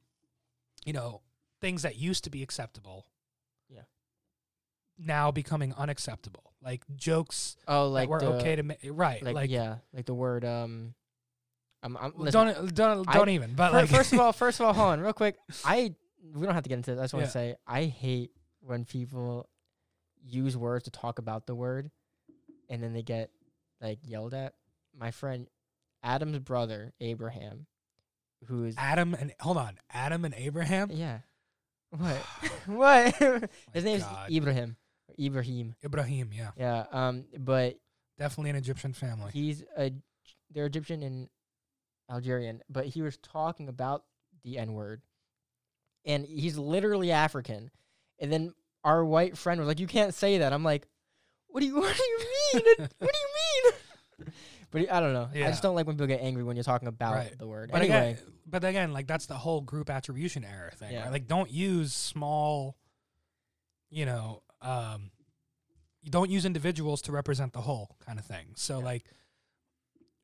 you 0.84 0.92
know, 0.92 1.20
things 1.60 1.82
that 1.82 1.96
used 1.96 2.24
to 2.24 2.30
be 2.30 2.42
acceptable. 2.42 3.06
Yeah. 3.68 3.82
Now 4.98 5.30
becoming 5.30 5.74
unacceptable, 5.76 6.52
like 6.62 6.82
jokes 6.94 7.56
oh, 7.66 7.88
like 7.88 8.08
were 8.08 8.20
the, 8.20 8.34
okay 8.34 8.56
to 8.56 8.62
make. 8.62 8.78
Right. 8.84 9.22
like, 9.22 9.34
Like, 9.34 9.50
yeah, 9.50 9.76
like 9.92 10.06
the 10.06 10.14
word 10.14 10.44
um, 10.44 10.94
I'm, 11.82 11.96
I'm 11.96 12.12
listen, 12.16 12.46
don't 12.46 12.74
don't 12.74 13.10
don't 13.10 13.28
even. 13.30 13.54
But 13.54 13.72
like 13.72 13.88
first 13.88 14.12
of 14.12 14.20
all, 14.20 14.32
first 14.44 14.60
of 14.60 14.66
all, 14.66 14.72
hold 14.72 14.88
on, 14.88 15.00
real 15.00 15.12
quick. 15.12 15.36
I 15.64 15.94
we 16.34 16.46
don't 16.46 16.54
have 16.54 16.64
to 16.64 16.68
get 16.68 16.76
into 16.76 16.92
this. 16.92 17.00
I 17.00 17.04
just 17.04 17.14
want 17.14 17.26
to 17.26 17.32
say 17.32 17.56
I 17.66 17.84
hate 17.84 18.30
when 18.60 18.84
people 18.84 19.48
use 20.22 20.56
words 20.56 20.84
to 20.84 20.90
talk 20.90 21.18
about 21.18 21.46
the 21.46 21.54
word, 21.54 21.90
and 22.70 22.82
then 22.82 22.94
they 22.94 23.02
get 23.02 23.30
like 23.80 23.98
yelled 24.02 24.32
at. 24.32 24.54
My 24.98 25.10
friend 25.10 25.46
Adam's 26.02 26.38
brother 26.38 26.92
Abraham, 27.00 27.66
who 28.46 28.64
is 28.64 28.74
Adam 28.78 29.12
and 29.14 29.34
hold 29.40 29.58
on, 29.58 29.78
Adam 29.92 30.24
and 30.24 30.34
Abraham. 30.34 30.90
yeah, 30.90 31.18
what 31.90 32.16
what 32.66 33.14
his 33.74 33.84
name's 33.84 34.02
God. 34.04 34.30
Ibrahim 34.32 34.76
Ibrahim. 35.18 35.74
Ibrahim, 35.84 36.30
yeah, 36.32 36.50
Yeah, 36.56 36.84
um, 36.92 37.24
but 37.38 37.76
definitely 38.18 38.50
an 38.50 38.56
Egyptian 38.56 38.92
family. 38.94 39.30
he's 39.32 39.62
a 39.76 39.92
they're 40.50 40.66
Egyptian 40.66 41.02
and 41.02 41.28
Algerian, 42.10 42.62
but 42.68 42.86
he 42.86 43.02
was 43.02 43.16
talking 43.18 43.68
about 43.68 44.04
the 44.42 44.58
N 44.58 44.72
word, 44.72 45.02
and 46.04 46.24
he's 46.26 46.56
literally 46.58 47.12
African. 47.12 47.70
And 48.18 48.32
then 48.32 48.54
our 48.84 49.04
white 49.04 49.36
friend 49.38 49.60
was 49.60 49.68
like, 49.68 49.78
"You 49.80 49.86
can't 49.86 50.14
say 50.14 50.38
that." 50.38 50.52
I'm 50.52 50.64
like, 50.64 50.88
"What 51.48 51.60
do 51.60 51.66
you 51.66 51.76
What 51.80 51.96
do 51.96 52.02
you 52.02 52.18
mean? 52.54 52.88
what 52.98 53.12
do 53.12 53.18
you 53.18 53.72
mean?" 54.24 54.32
but 54.70 54.92
I 54.92 55.00
don't 55.00 55.12
know. 55.12 55.28
I 55.34 55.48
just 55.50 55.62
don't 55.62 55.74
like 55.74 55.86
when 55.86 55.96
people 55.96 56.06
get 56.06 56.20
angry 56.20 56.42
when 56.42 56.56
you're 56.56 56.62
talking 56.64 56.88
about 56.88 57.14
Right. 57.14 57.38
the 57.38 57.46
word. 57.46 57.70
But 57.72 57.82
anyway, 57.82 58.12
again, 58.12 58.24
but 58.46 58.64
again, 58.64 58.92
like 58.92 59.06
that's 59.06 59.26
the 59.26 59.34
whole 59.36 59.60
group 59.60 59.90
attribution 59.90 60.44
error 60.44 60.72
thing. 60.76 60.92
Yeah. 60.92 61.02
Right? 61.04 61.12
Like, 61.12 61.26
don't 61.28 61.50
use 61.50 61.92
small, 61.92 62.76
you 63.90 64.06
know, 64.06 64.42
um, 64.62 65.10
you 66.02 66.10
don't 66.10 66.30
use 66.30 66.44
individuals 66.44 67.02
to 67.02 67.12
represent 67.12 67.52
the 67.52 67.60
whole 67.62 67.96
kind 68.04 68.18
of 68.18 68.24
thing. 68.24 68.52
So 68.56 68.78
Yeah. 68.78 68.84
like, 68.84 69.04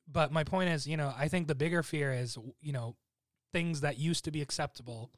but 0.08 0.30
my 0.32 0.44
point 0.44 0.70
is, 0.70 0.86
you 0.86 0.96
know, 0.96 1.12
I 1.16 1.28
think 1.28 1.48
the 1.48 1.54
bigger 1.54 1.82
fear 1.82 2.12
is, 2.12 2.38
you 2.60 2.72
know, 2.72 2.96
things 3.52 3.80
that 3.80 3.98
used 3.98 4.24
to 4.24 4.30
be 4.30 4.40
acceptable 4.42 5.10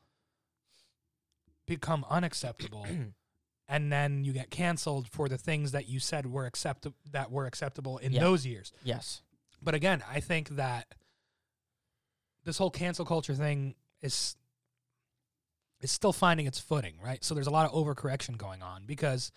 become 1.67 2.05
unacceptable. 2.09 2.87
And 3.69 3.93
then 3.93 4.25
you 4.25 4.33
get 4.33 4.51
canceled 4.51 5.09
for 5.09 5.29
the 5.29 5.37
things 5.37 5.73
that 5.73 5.89
you 5.89 6.01
said 6.01 6.25
were 6.27 6.47
acceptable 6.47 6.97
that 7.13 7.31
were 7.31 7.45
acceptable 7.47 7.99
in 7.99 8.13
Yeah. 8.13 8.21
those 8.21 8.47
years. 8.47 8.73
yes, 8.83 9.23
But 9.61 9.75
again, 9.75 10.03
I 10.09 10.21
think 10.21 10.51
that 10.51 10.95
this 12.45 12.57
whole 12.59 12.71
cancel 12.71 13.05
culture 13.05 13.35
thing 13.35 13.75
is 14.01 14.37
is 15.81 15.93
still 15.93 16.13
finding 16.13 16.47
its 16.47 16.59
footing, 16.59 16.99
right? 17.01 17.23
So 17.23 17.35
there's 17.35 17.47
a 17.47 17.51
lot 17.53 17.71
of 17.71 17.73
overcorrection 17.73 18.37
going 18.37 18.63
on 18.63 18.85
because 18.87 19.31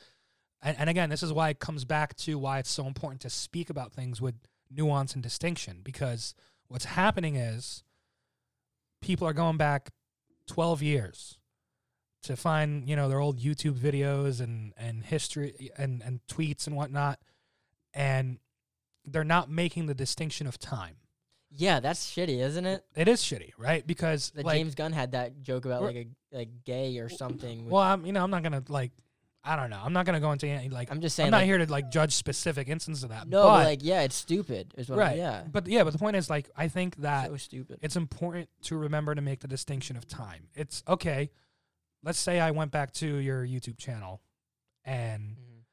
and, 0.64 0.78
and 0.80 0.90
again, 0.90 1.10
this 1.10 1.24
is 1.24 1.34
why 1.34 1.49
it 1.49 1.60
comes 1.60 1.86
back 1.86 2.16
to 2.18 2.38
why 2.38 2.60
it's 2.60 2.70
so 2.72 2.86
important 2.88 3.22
to 3.22 3.30
speak 3.30 3.70
about 3.70 3.91
things 3.91 4.22
with 4.22 4.36
nuance 4.70 5.14
and 5.14 5.22
distinction 5.24 5.82
because 5.84 6.34
what's 6.68 6.86
happening 6.86 7.36
is 7.36 7.84
people 9.02 9.28
are 9.28 9.34
going 9.34 9.58
back 9.58 9.90
12 10.48 10.82
years 10.82 11.38
to 12.23 12.35
find, 12.35 12.88
you 12.88 12.95
know, 12.95 13.10
their 13.10 13.19
old 13.19 13.39
YouTube 13.39 13.76
videos 13.76 14.41
and 14.41 14.73
and 14.77 15.03
history 15.03 15.72
and 15.77 16.02
and 16.03 16.19
tweets 16.27 16.68
and 16.68 16.76
whatnot 16.76 17.19
and 17.93 18.39
they're 19.06 19.23
not 19.23 19.49
making 19.49 19.88
the 19.88 19.93
distinction 19.95 20.48
of 20.48 20.60
time. 20.60 20.95
yeah, 21.53 21.80
that's 21.80 22.06
shitty, 22.10 22.39
isn't 22.39 22.65
it? 22.65 22.84
It 22.95 23.07
is 23.07 23.22
shitty, 23.22 23.52
right? 23.57 23.85
Because 23.85 24.31
like, 24.35 24.56
James 24.56 24.76
Gunn 24.76 24.93
had 24.93 25.11
that 25.14 25.41
joke 25.41 25.65
about 25.65 25.81
like 25.84 25.95
a 25.95 26.07
like 26.31 26.49
gay 26.64 26.98
or 26.99 27.10
something. 27.10 27.69
well, 27.69 27.81
I'm 27.84 28.06
you 28.06 28.14
know 28.14 28.23
I'm 28.23 28.31
not 28.31 28.43
gonna 28.43 28.64
like 28.69 28.91
I 29.43 29.56
don't 29.56 29.69
know 29.72 29.81
I'm 29.84 29.91
not 29.91 30.06
gonna 30.06 30.19
go 30.19 30.31
into 30.31 30.48
any 30.48 30.69
like 30.69 30.91
I'm 30.91 31.02
just 31.02 31.15
saying 31.15 31.27
I'm 31.27 31.31
not 31.31 31.38
like, 31.39 31.45
here 31.48 31.57
to 31.57 31.69
like 31.69 31.89
judge 31.91 32.14
specific 32.14 32.69
instances 32.69 33.03
of 33.03 33.10
that. 33.10 33.27
no, 33.27 33.43
but, 33.43 33.57
but, 33.57 33.65
like 33.65 33.80
yeah, 33.81 34.02
it's 34.03 34.15
stupid. 34.15 34.73
Is 34.77 34.88
what 34.88 34.99
I'm- 34.99 35.07
right, 35.10 35.18
yeah, 35.18 35.43
But 35.52 35.68
yeah, 35.68 35.84
but 35.84 35.91
the 35.93 35.99
point 35.99 36.15
is 36.15 36.30
like 36.30 36.49
I 36.56 36.68
think 36.68 36.95
that 36.98 37.30
so 37.30 37.38
stupid. 37.38 37.80
it's 37.81 37.95
important 37.95 38.48
to 38.64 38.77
remember 38.77 39.14
to 39.15 39.22
make 39.22 39.39
the 39.41 39.48
distinction 39.48 39.98
of 39.98 40.07
time. 40.07 40.48
It's 40.53 40.84
okay. 40.88 41.31
Let's 42.03 42.19
say 42.19 42.40
I 42.40 42.52
went 42.52 42.72
back 42.72 42.91
to 42.94 43.07
your 43.18 43.45
YouTube 43.45 43.78
channel, 43.78 44.22
and 44.84 45.36
Mhm. 45.38 45.64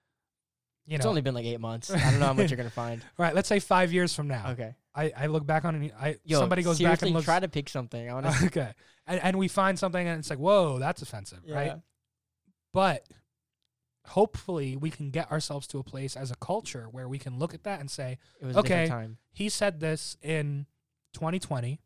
you 0.87 0.97
It's 0.97 1.07
only 1.07 1.23
been 1.23 1.35
like 1.35 1.45
eight 1.47 1.61
months. 1.61 1.91
I 1.91 1.99
don't 2.11 2.21
know 2.21 2.27
how 2.27 2.33
much 2.35 2.51
you're 2.51 2.57
gonna 2.57 2.71
find. 2.71 3.03
right. 3.19 3.35
Let's 3.35 3.49
say 3.49 3.61
five 3.61 3.93
years 3.93 4.15
from 4.15 4.29
now, 4.29 4.51
Okay. 4.51 4.75
I, 4.95 5.13
I 5.17 5.27
look 5.27 5.47
back 5.47 5.65
on 5.65 5.81
it. 5.83 5.95
I 5.99 6.19
Yo, 6.25 6.39
somebody 6.41 6.63
goes 6.63 6.81
back 6.81 7.03
and 7.03 7.13
looks. 7.13 7.25
try 7.25 7.39
to 7.41 7.49
pick 7.49 7.69
something. 7.69 8.11
I 8.11 8.15
want 8.15 8.27
to. 8.27 8.47
okay, 8.47 8.73
and, 9.07 9.21
and 9.23 9.39
we 9.39 9.49
find 9.49 9.79
something 9.79 10.07
and 10.07 10.19
it's 10.19 10.29
like, 10.31 10.39
whoa, 10.41 10.79
that's 10.79 11.03
offensive, 11.03 11.41
right? 11.49 11.77
But 12.73 13.07
hopefully, 14.07 14.77
we 14.77 14.91
can 14.91 15.11
get 15.11 15.31
ourselves 15.31 15.67
to 15.69 15.79
a 15.79 15.83
place 15.85 16.17
as 16.17 16.31
a 16.31 16.37
culture 16.37 16.89
where 16.91 17.09
we 17.09 17.19
can 17.19 17.39
look 17.39 17.55
at 17.55 17.63
that 17.65 17.81
and 17.81 17.91
say, 17.91 18.19
It 18.41 18.47
was 18.47 18.57
Okay. 18.57 18.91
he 19.31 19.49
said 19.49 19.81
this 19.81 20.17
in 20.23 20.67
2020. 21.15 21.81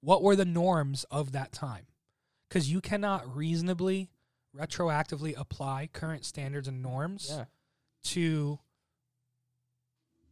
What 0.00 0.22
were 0.22 0.36
the 0.36 0.44
norms 0.44 1.04
of 1.10 1.32
that 1.32 1.50
time? 1.52 1.86
Because 2.48 2.70
you 2.70 2.80
cannot 2.80 3.34
reasonably, 3.36 4.10
retroactively 4.56 5.34
apply 5.36 5.88
current 5.92 6.24
standards 6.24 6.68
and 6.68 6.80
norms 6.82 7.28
Yeah. 7.30 7.44
to 8.04 8.58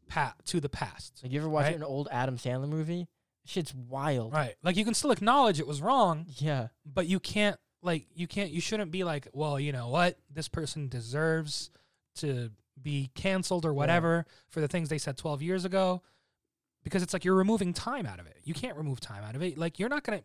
pa- 0.08 0.34
to 0.46 0.60
the 0.60 0.68
past. 0.68 1.20
Like 1.22 1.32
you 1.32 1.40
ever 1.40 1.48
watch 1.48 1.64
Right. 1.66 1.76
an 1.76 1.82
old 1.82 2.08
Adam 2.10 2.36
Sandler 2.36 2.68
movie? 2.68 3.08
Shit's 3.44 3.74
wild. 3.74 4.32
Right. 4.32 4.56
Like 4.62 4.76
you 4.76 4.84
can 4.84 4.94
still 4.94 5.10
acknowledge 5.10 5.60
it 5.60 5.66
was 5.66 5.82
wrong, 5.82 6.26
Yeah. 6.36 6.68
but 6.84 7.06
you 7.06 7.20
can't 7.20 7.58
like 7.82 8.06
you 8.14 8.26
can't 8.26 8.50
you 8.50 8.60
shouldn't 8.60 8.90
be 8.90 9.04
like, 9.04 9.28
well, 9.32 9.60
you 9.60 9.72
know 9.72 9.88
what? 9.88 10.18
This 10.30 10.48
person 10.48 10.88
deserves 10.88 11.70
to 12.16 12.50
be 12.80 13.10
canceled 13.14 13.64
or 13.66 13.74
whatever 13.74 14.24
for 14.48 14.60
the 14.60 14.68
things 14.68 14.88
they 14.88 14.98
said 14.98 15.16
12 15.16 15.42
years 15.42 15.64
ago 15.64 16.02
because 16.82 17.02
it's 17.02 17.12
like 17.12 17.24
you're 17.24 17.34
removing 17.34 17.72
time 17.72 18.06
out 18.06 18.18
of 18.20 18.26
it. 18.26 18.38
You 18.44 18.54
can't 18.54 18.76
remove 18.76 19.00
time 19.00 19.22
out 19.24 19.34
of 19.36 19.42
it. 19.42 19.58
Like 19.58 19.78
you're 19.78 19.88
not 19.88 20.02
going 20.04 20.20
to 20.20 20.24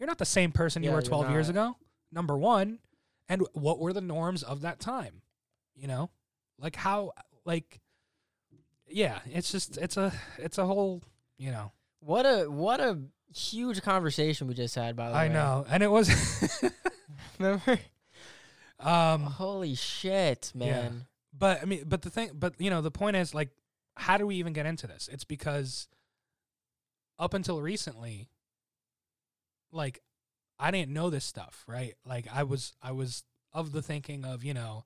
you're 0.00 0.06
not 0.08 0.18
the 0.18 0.24
same 0.24 0.50
person 0.50 0.82
you 0.82 0.88
Yeah, 0.90 0.96
were 0.96 1.02
12 1.02 1.30
years 1.30 1.48
ago. 1.48 1.76
Number 2.10 2.36
1, 2.36 2.80
and 3.28 3.42
what 3.52 3.78
were 3.78 3.92
the 3.92 4.00
norms 4.00 4.42
of 4.42 4.62
that 4.62 4.80
time? 4.80 5.22
You 5.76 5.86
know? 5.86 6.10
Like 6.58 6.74
how 6.74 7.12
like 7.44 7.80
yeah, 8.88 9.20
it's 9.26 9.52
just 9.52 9.76
it's 9.78 9.96
a 9.96 10.12
it's 10.38 10.58
a 10.58 10.66
whole, 10.66 11.02
you 11.38 11.50
know. 11.52 11.70
What 12.00 12.26
a 12.26 12.50
what 12.50 12.80
a 12.80 12.98
huge 13.34 13.82
conversation 13.82 14.48
we 14.48 14.54
just 14.54 14.74
had. 14.74 14.96
By 14.96 15.08
the 15.10 15.14
way, 15.14 15.20
I 15.20 15.28
know. 15.28 15.64
And 15.70 15.82
it 15.82 15.90
was 15.90 16.10
Remember? 17.38 17.78
um 18.80 19.22
Holy 19.22 19.74
shit, 19.74 20.52
Yeah. 20.54 20.66
man. 20.82 21.06
But 21.32 21.62
I 21.62 21.64
mean, 21.66 21.84
but 21.86 22.02
the 22.02 22.10
thing, 22.10 22.30
but 22.34 22.54
you 22.58 22.70
know, 22.70 22.80
the 22.82 22.90
point 22.90 23.16
is 23.16 23.34
like, 23.34 23.50
how 23.96 24.18
do 24.18 24.26
we 24.26 24.36
even 24.36 24.52
get 24.52 24.66
into 24.66 24.86
this? 24.86 25.08
It's 25.12 25.24
because 25.24 25.86
up 27.18 27.32
until 27.34 27.62
recently, 27.62 28.28
like, 29.72 30.00
I 30.58 30.70
didn't 30.70 30.92
know 30.92 31.10
this 31.10 31.24
stuff, 31.24 31.64
right? 31.66 31.94
Like, 32.04 32.26
I 32.32 32.42
was, 32.42 32.74
I 32.82 32.92
was 32.92 33.24
of 33.52 33.72
the 33.72 33.82
thinking 33.82 34.24
of, 34.24 34.44
you 34.44 34.54
know, 34.54 34.84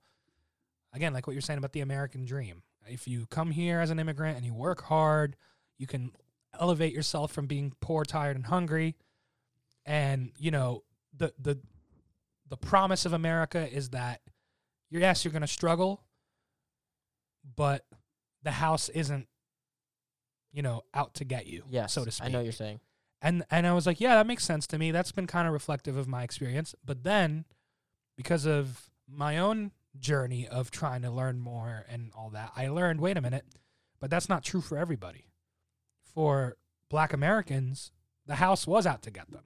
again, 0.93 1.13
like 1.13 1.27
what 1.27 1.33
you're 1.33 1.41
saying 1.41 1.57
about 1.59 1.73
the 1.73 1.81
American 1.81 2.25
dream. 2.25 2.63
If 2.87 3.07
you 3.07 3.25
come 3.27 3.51
here 3.51 3.79
as 3.79 3.89
an 3.89 3.99
immigrant 3.99 4.37
and 4.37 4.45
you 4.45 4.53
work 4.53 4.83
hard, 4.83 5.35
you 5.77 5.87
can 5.87 6.11
elevate 6.59 6.93
yourself 6.93 7.31
from 7.31 7.47
being 7.47 7.73
poor, 7.81 8.05
tired, 8.05 8.35
and 8.35 8.45
hungry. 8.45 8.95
And 9.85 10.31
you 10.37 10.51
know, 10.51 10.83
the 11.15 11.33
the 11.39 11.59
the 12.47 12.57
promise 12.57 13.05
of 13.05 13.13
America 13.13 13.67
is 13.71 13.89
that 13.89 14.21
you're 14.89 15.01
yes, 15.01 15.25
you're 15.25 15.31
gonna 15.31 15.47
struggle, 15.47 16.03
but 17.55 17.85
the 18.43 18.51
house 18.51 18.89
isn't, 18.89 19.27
you 20.53 20.61
know, 20.61 20.83
out 20.93 21.15
to 21.15 21.25
get 21.25 21.47
you, 21.47 21.63
Yes. 21.69 21.93
so 21.93 22.05
to 22.05 22.11
speak. 22.11 22.27
I 22.27 22.31
know 22.31 22.39
what 22.39 22.43
you're 22.45 22.51
saying. 22.53 22.79
And 23.25 23.43
and 23.49 23.65
I 23.65 23.73
was 23.73 23.87
like, 23.87 23.99
yeah, 23.99 24.13
that 24.13 24.27
makes 24.27 24.45
sense 24.45 24.67
to 24.67 24.77
me. 24.77 24.91
That's 24.91 25.11
been 25.11 25.25
kind 25.25 25.47
of 25.47 25.53
reflective 25.53 25.97
of 25.97 26.07
my 26.07 26.21
experience. 26.21 26.75
But 26.85 27.03
then 27.03 27.45
because 28.15 28.45
of 28.45 28.91
my 29.07 29.39
own 29.39 29.71
journey 29.97 30.47
of 30.47 30.69
trying 30.69 31.01
to 31.01 31.09
learn 31.09 31.39
more 31.39 31.85
and 31.89 32.11
all 32.15 32.29
that, 32.29 32.51
I 32.55 32.67
learned, 32.67 33.01
wait 33.01 33.17
a 33.17 33.21
minute, 33.21 33.45
but 33.99 34.11
that's 34.11 34.29
not 34.29 34.43
true 34.43 34.61
for 34.61 34.77
everybody. 34.77 35.25
For 36.13 36.55
black 36.91 37.13
Americans, 37.13 37.91
the 38.27 38.35
house 38.35 38.67
was 38.67 38.85
out 38.85 39.01
to 39.01 39.11
get 39.11 39.31
them. 39.31 39.45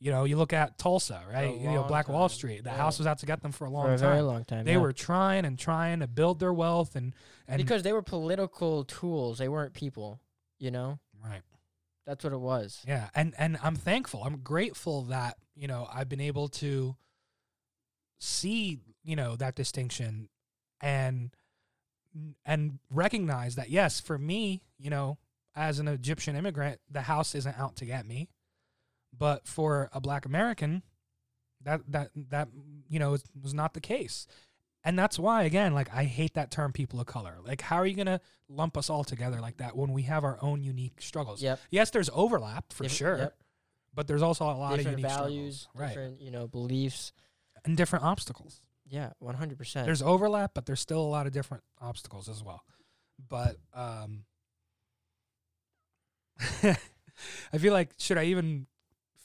You 0.00 0.12
know, 0.12 0.24
you 0.24 0.36
look 0.36 0.52
at 0.52 0.76
Tulsa, 0.76 1.22
right? 1.32 1.58
You 1.58 1.70
know, 1.70 1.84
Black 1.84 2.08
Wall 2.10 2.28
Street. 2.28 2.62
The 2.62 2.70
yeah. 2.70 2.76
house 2.76 2.98
was 2.98 3.06
out 3.06 3.18
to 3.20 3.26
get 3.26 3.42
them 3.42 3.52
for 3.52 3.64
a 3.64 3.70
long 3.70 3.86
for 3.86 3.94
a 3.94 3.98
time. 3.98 4.10
very 4.10 4.22
long 4.22 4.44
time. 4.44 4.64
they 4.66 4.72
yeah. 4.72 4.78
were 4.78 4.92
trying 4.92 5.46
and 5.46 5.58
trying 5.58 6.00
to 6.00 6.06
build 6.06 6.40
their 6.40 6.52
wealth 6.52 6.94
and 6.94 7.14
and 7.48 7.56
because 7.56 7.82
they 7.82 7.92
were 7.92 8.02
political 8.02 8.84
tools. 8.84 9.38
They 9.38 9.48
weren't 9.48 9.72
people. 9.72 10.20
You 10.58 10.70
know, 10.70 10.98
right. 11.24 11.40
That's 12.08 12.24
what 12.24 12.32
it 12.32 12.40
was. 12.40 12.82
Yeah, 12.88 13.10
and 13.14 13.34
and 13.36 13.58
I'm 13.62 13.76
thankful. 13.76 14.24
I'm 14.24 14.38
grateful 14.38 15.02
that 15.04 15.36
you 15.54 15.68
know 15.68 15.86
I've 15.92 16.08
been 16.08 16.22
able 16.22 16.48
to 16.48 16.96
see 18.18 18.80
you 19.04 19.14
know 19.14 19.36
that 19.36 19.54
distinction 19.54 20.30
and 20.80 21.30
and 22.46 22.78
recognize 22.90 23.56
that 23.56 23.68
yes, 23.68 24.00
for 24.00 24.16
me, 24.16 24.62
you 24.78 24.88
know, 24.88 25.18
as 25.54 25.78
an 25.78 25.86
Egyptian 25.86 26.34
immigrant, 26.34 26.80
the 26.90 27.02
house 27.02 27.34
isn't 27.34 27.58
out 27.58 27.76
to 27.76 27.84
get 27.84 28.06
me, 28.06 28.30
but 29.16 29.46
for 29.46 29.90
a 29.92 30.00
Black 30.00 30.24
American, 30.24 30.82
that 31.62 31.82
that 31.88 32.08
that 32.30 32.48
you 32.88 32.98
know 32.98 33.18
was 33.38 33.52
not 33.52 33.74
the 33.74 33.82
case. 33.82 34.26
And 34.84 34.98
that's 34.98 35.18
why, 35.18 35.42
again, 35.42 35.74
like 35.74 35.92
I 35.92 36.04
hate 36.04 36.34
that 36.34 36.50
term 36.50 36.72
"people 36.72 37.00
of 37.00 37.06
color." 37.06 37.38
Like, 37.44 37.60
how 37.60 37.76
are 37.76 37.86
you 37.86 37.94
gonna 37.96 38.20
lump 38.48 38.76
us 38.76 38.88
all 38.88 39.04
together 39.04 39.40
like 39.40 39.56
that 39.58 39.76
when 39.76 39.92
we 39.92 40.02
have 40.02 40.24
our 40.24 40.38
own 40.40 40.62
unique 40.62 41.00
struggles? 41.02 41.42
Yep. 41.42 41.60
Yes, 41.70 41.90
there's 41.90 42.08
overlap 42.12 42.72
for 42.72 42.84
Diff- 42.84 42.92
sure, 42.92 43.18
Yep. 43.18 43.38
but 43.94 44.06
there's 44.06 44.22
also 44.22 44.44
a 44.44 44.54
lot 44.54 44.76
different 44.76 44.94
of 44.94 45.00
unique 45.00 45.12
values, 45.16 45.60
struggles, 45.62 45.80
right? 45.80 45.88
different 45.88 46.20
you 46.20 46.30
know 46.30 46.46
beliefs. 46.46 47.12
And 47.64 47.76
different 47.76 48.04
obstacles. 48.04 48.60
Yeah, 48.88 49.12
one 49.18 49.34
hundred 49.34 49.58
percent. 49.58 49.84
There's 49.84 50.00
overlap, 50.00 50.52
but 50.54 50.64
there's 50.64 50.80
still 50.80 51.00
a 51.00 51.10
lot 51.10 51.26
of 51.26 51.32
different 51.32 51.64
obstacles 51.80 52.28
as 52.28 52.42
well. 52.42 52.62
But 53.28 53.56
um, 53.74 54.24
I 57.52 57.58
feel 57.58 57.72
like 57.72 57.90
should 57.98 58.16
I 58.18 58.24
even 58.24 58.66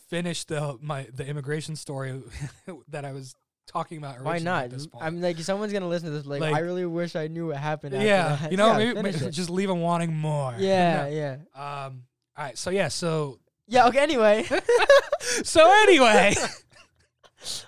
finish 0.09 0.43
the 0.45 0.77
my 0.81 1.07
the 1.13 1.25
immigration 1.25 1.75
story 1.75 2.21
that 2.87 3.05
I 3.05 3.11
was 3.13 3.35
talking 3.67 3.97
about? 3.97 4.21
Why 4.21 4.39
not? 4.39 4.65
At 4.65 4.69
this 4.71 4.87
point? 4.87 5.03
I'm 5.03 5.21
like 5.21 5.39
someone's 5.39 5.73
gonna 5.73 5.87
listen 5.87 6.09
to 6.09 6.15
this. 6.15 6.25
Like, 6.25 6.41
Like- 6.41 6.53
I 6.55 6.59
really 6.59 6.85
wish 6.85 7.15
I 7.15 7.27
knew 7.27 7.47
what 7.47 7.57
happened. 7.57 7.95
After 7.95 8.05
yeah, 8.05 8.35
that. 8.41 8.51
you 8.51 8.57
know, 8.57 8.67
Yeah, 8.71 8.77
maybe, 8.77 8.95
finish 8.95 9.13
maybe 9.15 9.25
it. 9.27 9.31
just 9.31 9.49
leave 9.49 9.67
them 9.69 9.81
wanting 9.81 10.13
more. 10.15 10.55
yeah, 10.57 11.07
yeah. 11.55 11.85
Um. 11.85 12.03
All 12.37 12.45
right. 12.45 12.57
So 12.57 12.69
yeah. 12.69 12.87
So 12.87 13.39
yeah. 13.67 13.87
Okay. 13.87 13.99
Anyway, 13.99 14.45
so 15.43 15.71
anyway. 15.83 16.35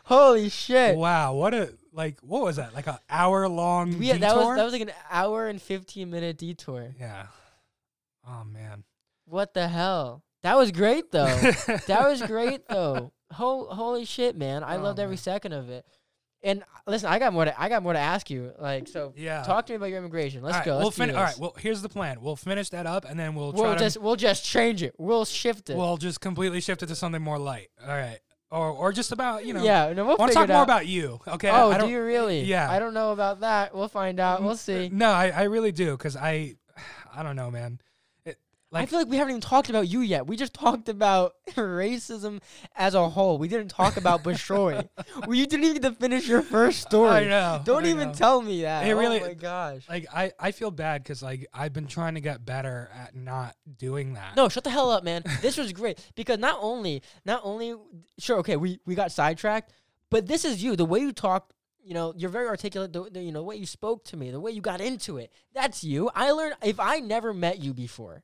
holy 0.05 0.49
shit. 0.49 0.95
wow. 0.97 1.33
What 1.33 1.53
a 1.53 1.73
like. 1.93 2.19
What 2.21 2.41
was 2.43 2.55
that? 2.57 2.73
Like 2.73 2.87
an 2.87 2.97
hour 3.09 3.47
long. 3.47 3.93
Yeah, 4.01 4.13
detour? 4.13 4.19
that 4.19 4.35
was 4.35 4.57
that 4.57 4.63
was 4.63 4.73
like 4.73 4.81
an 4.83 4.91
hour 5.09 5.47
and 5.47 5.61
fifteen 5.61 6.09
minute 6.09 6.37
detour. 6.37 6.93
Yeah. 6.99 7.27
Oh 8.27 8.43
man. 8.43 8.83
What 9.25 9.53
the 9.53 9.67
hell? 9.67 10.23
That 10.43 10.57
was 10.57 10.71
great 10.71 11.11
though. 11.11 11.25
that 11.87 12.07
was 12.07 12.21
great 12.21 12.67
though. 12.67 13.11
Ho- 13.35 13.67
holy 13.69 14.05
shit, 14.05 14.35
man! 14.37 14.63
I 14.63 14.77
Oh, 14.77 14.81
loved 14.81 14.99
every 14.99 15.13
man. 15.15 15.17
second 15.17 15.53
of 15.53 15.69
it. 15.69 15.85
And 16.43 16.61
uh, 16.61 16.65
listen, 16.91 17.09
I 17.09 17.17
got 17.17 17.33
more. 17.33 17.45
To, 17.45 17.59
I 17.59 17.69
got 17.69 17.81
more 17.81 17.93
to 17.93 17.99
ask 17.99 18.29
you. 18.29 18.51
Like, 18.59 18.87
so 18.87 19.13
Yeah. 19.15 19.41
talk 19.43 19.65
to 19.67 19.73
me 19.73 19.77
about 19.77 19.87
your 19.89 19.97
immigration. 19.97 20.43
Let's 20.43 20.53
all 20.55 20.59
right, 20.59 20.65
go. 20.65 20.75
We'll 20.77 20.85
Let's 20.85 20.95
do 20.97 21.05
fin- 21.07 21.15
all 21.15 21.23
right. 21.23 21.37
Well, 21.39 21.55
here's 21.57 21.81
the 21.81 21.89
plan. 21.89 22.21
We'll 22.21 22.35
finish 22.35 22.69
that 22.69 22.85
up, 22.85 23.05
and 23.05 23.19
then 23.19 23.33
we'll 23.33 23.51
We'll, 23.51 23.63
try 23.63 23.75
just 23.77 23.97
we'll 23.99 24.15
just 24.15 24.45
change 24.45 24.83
it. 24.83 24.93
We'll 24.97 25.25
shift 25.25 25.69
it. 25.71 25.77
We'll 25.77 25.97
just 25.97 26.21
completely 26.21 26.61
shift 26.61 26.83
it 26.83 26.87
to 26.87 26.95
something 26.95 27.21
more 27.21 27.39
light. 27.39 27.69
All 27.81 27.87
right. 27.89 28.19
Or 28.51 28.69
or 28.69 28.91
just 28.93 29.11
about 29.11 29.43
you 29.45 29.53
know. 29.53 29.63
yeah, 29.63 29.91
no, 29.91 30.05
we'll 30.05 30.17
I 30.17 30.19
want 30.19 30.31
to 30.33 30.35
talk 30.37 30.47
more 30.49 30.57
out. 30.57 30.63
about 30.63 30.85
you. 30.85 31.19
Okay. 31.27 31.49
oh, 31.49 31.71
I 31.71 31.79
do 31.79 31.87
you 31.89 31.99
really? 32.01 32.41
yeah. 32.43 32.69
I 32.69 32.77
don't 32.77 32.93
know 32.93 33.11
about 33.11 33.39
that. 33.39 33.73
We'll 33.75 33.87
find 33.87 34.19
out. 34.19 34.43
We'll 34.43 34.55
see. 34.55 34.89
No, 34.93 35.09
I, 35.09 35.29
I 35.29 35.43
really 35.43 35.71
do 35.71 35.91
because 35.97 36.15
I, 36.15 36.55
I 37.15 37.23
don't 37.23 37.35
know, 37.35 37.49
man. 37.49 37.79
It, 38.75 38.79
I 38.79 38.85
feel 38.85 38.99
like 38.99 39.07
we 39.07 39.17
haven't 39.17 39.31
even 39.31 39.41
talked 39.41 39.69
about 39.69 39.87
you 39.87 40.01
yet. 40.01 40.27
We 40.27 40.35
just 40.37 40.53
talked 40.53 40.89
about 40.89 41.35
racism 41.51 42.41
as 42.75 42.93
a 42.93 43.09
whole. 43.09 43.37
We 43.37 43.47
didn't 43.47 43.69
talk 43.69 43.97
about 43.97 44.23
Bashoy. 44.23 44.87
well, 45.25 45.33
you 45.35 45.45
didn't 45.45 45.63
even 45.65 45.81
get 45.81 45.89
to 45.89 45.95
finish 45.95 46.27
your 46.27 46.41
first 46.41 46.81
story. 46.81 47.09
I 47.09 47.23
know. 47.25 47.61
Don't 47.63 47.85
I 47.85 47.89
even 47.89 48.09
know. 48.09 48.13
tell 48.13 48.41
me 48.41 48.61
that. 48.63 48.85
It 48.87 48.93
really- 48.93 49.21
oh 49.21 49.27
my 49.27 49.33
gosh. 49.33 49.83
Like 49.89 50.05
I, 50.13 50.31
I 50.39 50.51
feel 50.51 50.71
bad 50.71 51.03
because 51.03 51.21
like 51.23 51.47
I've 51.53 51.73
been 51.73 51.87
trying 51.87 52.15
to 52.15 52.21
get 52.21 52.45
better 52.45 52.89
at 52.93 53.15
not 53.15 53.55
doing 53.77 54.13
that. 54.13 54.35
No, 54.35 54.49
shut 54.49 54.63
the 54.63 54.69
hell 54.69 54.91
up, 54.91 55.03
man. 55.03 55.23
This 55.41 55.57
was 55.57 55.73
great 55.73 55.99
because 56.15 56.37
not 56.39 56.57
only, 56.61 57.01
not 57.25 57.41
only, 57.43 57.75
sure, 58.19 58.37
okay, 58.39 58.55
we 58.57 58.79
we 58.85 58.95
got 58.95 59.11
sidetracked, 59.11 59.71
but 60.09 60.27
this 60.27 60.45
is 60.45 60.63
you. 60.63 60.75
The 60.75 60.85
way 60.85 60.99
you 60.99 61.11
talk, 61.11 61.51
you 61.83 61.93
know, 61.93 62.13
you're 62.15 62.29
very 62.29 62.47
articulate. 62.47 62.93
The, 62.93 63.09
the 63.09 63.21
you 63.21 63.31
know 63.31 63.39
the 63.39 63.45
way 63.45 63.55
you 63.55 63.65
spoke 63.65 64.03
to 64.05 64.17
me, 64.17 64.31
the 64.31 64.39
way 64.39 64.51
you 64.51 64.61
got 64.61 64.81
into 64.81 65.17
it. 65.17 65.31
That's 65.53 65.83
you. 65.83 66.09
I 66.15 66.31
learned 66.31 66.55
if 66.63 66.79
I 66.79 66.99
never 66.99 67.33
met 67.33 67.59
you 67.59 67.73
before, 67.73 68.23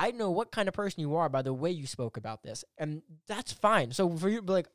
I 0.00 0.10
know 0.12 0.30
what 0.30 0.50
kind 0.50 0.66
of 0.68 0.74
person 0.74 1.00
you 1.00 1.14
are 1.16 1.28
by 1.28 1.42
the 1.42 1.52
way 1.52 1.70
you 1.70 1.86
spoke 1.86 2.16
about 2.16 2.42
this, 2.42 2.64
and 2.78 3.02
that's 3.26 3.52
fine. 3.52 3.92
So 3.92 4.08
for 4.16 4.28
you, 4.28 4.36
to 4.38 4.42
be 4.42 4.52
like, 4.52 4.68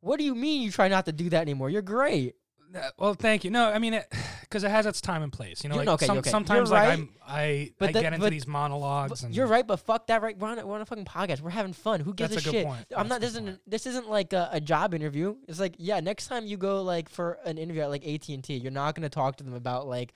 what 0.00 0.18
do 0.18 0.24
you 0.24 0.34
mean 0.34 0.62
you 0.62 0.70
try 0.70 0.88
not 0.88 1.06
to 1.06 1.12
do 1.12 1.30
that 1.30 1.42
anymore? 1.42 1.70
You're 1.70 1.82
great. 1.82 2.34
Uh, 2.74 2.80
Well, 2.98 3.14
thank 3.14 3.44
you. 3.44 3.50
No, 3.50 3.70
I 3.70 3.78
mean 3.78 3.98
because 4.42 4.62
it 4.68 4.70
has 4.70 4.84
its 4.84 5.00
time 5.00 5.22
and 5.22 5.32
place. 5.32 5.62
You 5.64 5.70
know, 5.70 5.76
You're- 5.76 5.86
like 5.86 5.94
okay, 5.94 6.06
some, 6.06 6.18
okay. 6.18 6.30
sometimes 6.30 6.68
You're 6.70 6.78
like 6.78 6.88
right, 6.88 6.98
I'm, 6.98 7.08
I, 7.26 7.72
but 7.78 7.88
I 7.88 7.92
that- 7.92 8.02
get 8.02 8.12
into 8.12 8.26
but- 8.26 8.30
these 8.30 8.46
monologues. 8.46 9.22
And 9.22 9.34
you're 9.34 9.46
right, 9.46 9.66
but 9.66 9.78
fuck 9.80 10.06
that. 10.08 10.20
Right, 10.22 10.36
we're 10.36 10.48
on 10.48 10.58
a, 10.58 10.66
we're 10.66 10.74
on 10.74 10.82
a 10.82 10.86
fucking 10.86 11.06
podcast. 11.06 11.40
We're 11.40 11.48
having 11.50 11.72
fun. 11.72 12.00
Who 12.00 12.12
gives 12.12 12.34
a, 12.34 12.38
a 12.38 12.40
shit? 12.40 12.66
point. 12.66 12.84
I'm 12.94 13.08
That's 13.08 13.08
not. 13.08 13.20
This 13.22 13.30
isn't. 13.30 13.44
point. 13.46 13.60
This 13.66 13.86
isn't 13.86 14.10
like 14.10 14.32
a, 14.34 14.50
a 14.52 14.60
job 14.60 14.92
interview. 14.92 15.36
It's 15.48 15.58
like 15.60 15.76
yeah. 15.78 16.00
Next 16.00 16.26
time 16.26 16.46
you 16.46 16.56
go 16.58 16.82
like 16.82 17.08
for 17.08 17.38
an 17.46 17.56
interview 17.56 17.82
at 17.82 17.90
like 17.90 18.06
AT 18.06 18.28
and 18.28 18.44
T, 18.44 18.54
you're 18.56 18.70
not 18.72 18.94
gonna 18.94 19.08
talk 19.08 19.36
to 19.36 19.44
them 19.44 19.54
about 19.54 19.86
like, 19.88 20.12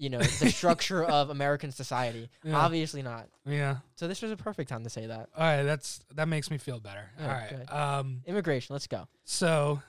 you 0.00 0.08
know, 0.08 0.18
the 0.18 0.50
structure 0.50 1.04
of 1.04 1.28
American 1.28 1.70
society. 1.72 2.30
Yeah. 2.42 2.56
Obviously 2.56 3.02
not. 3.02 3.28
Yeah. 3.44 3.76
So 3.96 4.08
this 4.08 4.22
was 4.22 4.32
a 4.32 4.36
perfect 4.36 4.70
time 4.70 4.82
to 4.84 4.90
say 4.90 5.06
that. 5.06 5.28
All 5.36 5.44
right. 5.44 5.62
That's 5.62 6.00
that 6.14 6.26
makes 6.26 6.50
me 6.50 6.56
feel 6.56 6.80
better. 6.80 7.10
All 7.20 7.28
right. 7.28 7.70
Um. 7.70 8.22
Immigration. 8.26 8.72
Let's 8.72 8.86
go. 8.86 9.06
So 9.24 9.82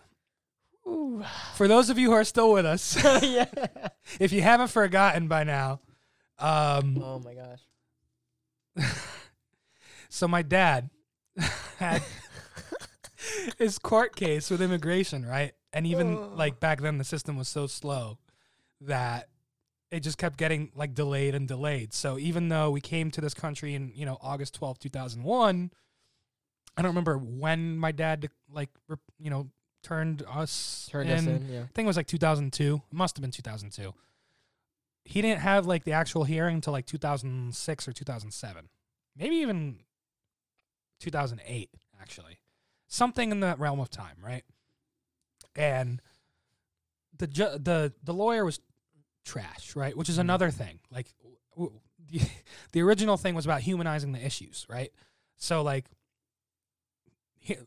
Ooh. 0.86 1.24
for 1.56 1.70
those 1.70 1.90
of 1.90 1.98
you 1.98 2.10
who 2.10 2.14
are 2.14 2.26
still 2.26 2.52
with 2.52 2.66
us, 2.66 3.02
yeah. 3.24 3.46
if 4.20 4.34
you 4.34 4.42
haven't 4.42 4.68
forgotten 4.68 5.30
by 5.30 5.46
now, 5.46 5.80
um. 6.40 7.02
Oh 7.02 7.20
my 7.20 7.34
gosh. 7.34 8.90
so 10.10 10.28
my 10.28 10.42
dad 10.42 10.90
had 11.78 12.02
his 13.58 13.80
court 13.80 14.16
case 14.16 14.50
with 14.50 14.62
immigration, 14.62 15.26
right? 15.26 15.54
And 15.74 15.88
even 15.88 16.18
Oh. 16.18 16.32
like 16.36 16.60
back 16.60 16.82
then, 16.82 16.98
the 16.98 17.04
system 17.06 17.38
was 17.38 17.48
so 17.48 17.66
slow 17.68 18.18
that 18.82 19.30
it 19.92 20.00
just 20.02 20.18
kept 20.18 20.38
getting 20.38 20.72
like 20.76 20.94
delayed 20.96 21.36
and 21.36 21.48
delayed. 21.48 21.94
So 21.94 22.18
even 22.18 22.50
though 22.50 22.72
we 22.72 22.82
came 22.82 23.12
to 23.12 23.22
this 23.22 23.34
country 23.34 23.76
in 23.76 23.92
you 23.94 24.06
know 24.06 24.18
August 24.22 24.56
twelfth, 24.56 24.80
two 24.80 24.90
thousand 24.90 25.24
one, 25.24 25.72
I 26.78 26.82
don't 26.82 26.92
remember 26.92 27.18
when 27.18 27.78
my 27.78 27.92
dad 27.92 28.30
like 28.52 28.70
you 29.20 29.30
know 29.30 29.50
turned 29.84 30.24
us 30.30 30.88
Turned 30.92 31.10
in. 31.10 31.18
us 31.18 31.26
in. 31.26 31.50
Yeah. 31.50 31.60
I 31.62 31.70
think 31.74 31.86
it 31.86 31.88
was 31.88 31.98
like 31.98 32.06
2002. 32.08 32.76
It 32.92 32.96
must 32.96 33.18
have 33.18 33.22
been 33.22 33.32
2002. 33.32 33.94
He 35.04 35.22
didn't 35.24 35.40
have 35.42 35.66
like 35.66 35.84
the 35.86 35.94
actual 35.94 36.24
hearing 36.24 36.56
until 36.56 36.72
like 36.72 36.86
2006 36.86 37.88
or 37.88 37.92
2007. 37.92 38.70
Maybe 39.18 39.38
even 39.38 39.80
2008 41.00 41.70
actually. 42.00 42.40
Something 42.88 43.32
in 43.32 43.40
that 43.40 43.60
realm 43.60 43.80
of 43.80 43.90
time, 43.90 44.18
right? 44.24 44.44
And 45.56 46.02
the 47.18 47.28
ju- 47.28 47.58
the 47.58 47.94
the 48.04 48.14
lawyer 48.14 48.46
was 48.46 48.60
trash, 49.26 49.76
right? 49.76 49.96
Which 49.96 50.10
is 50.10 50.18
Mhm. 50.18 50.22
another 50.22 50.52
thing. 50.52 50.80
Like 50.90 51.08
w- 51.56 51.80
the, 52.10 52.22
the 52.72 52.82
original 52.82 53.18
thing 53.18 53.36
was 53.36 53.46
about 53.46 53.62
humanizing 53.62 54.12
the 54.12 54.26
issues, 54.26 54.66
right? 54.70 54.92
So 55.38 55.62
like 55.62 55.86
here, 57.40 57.66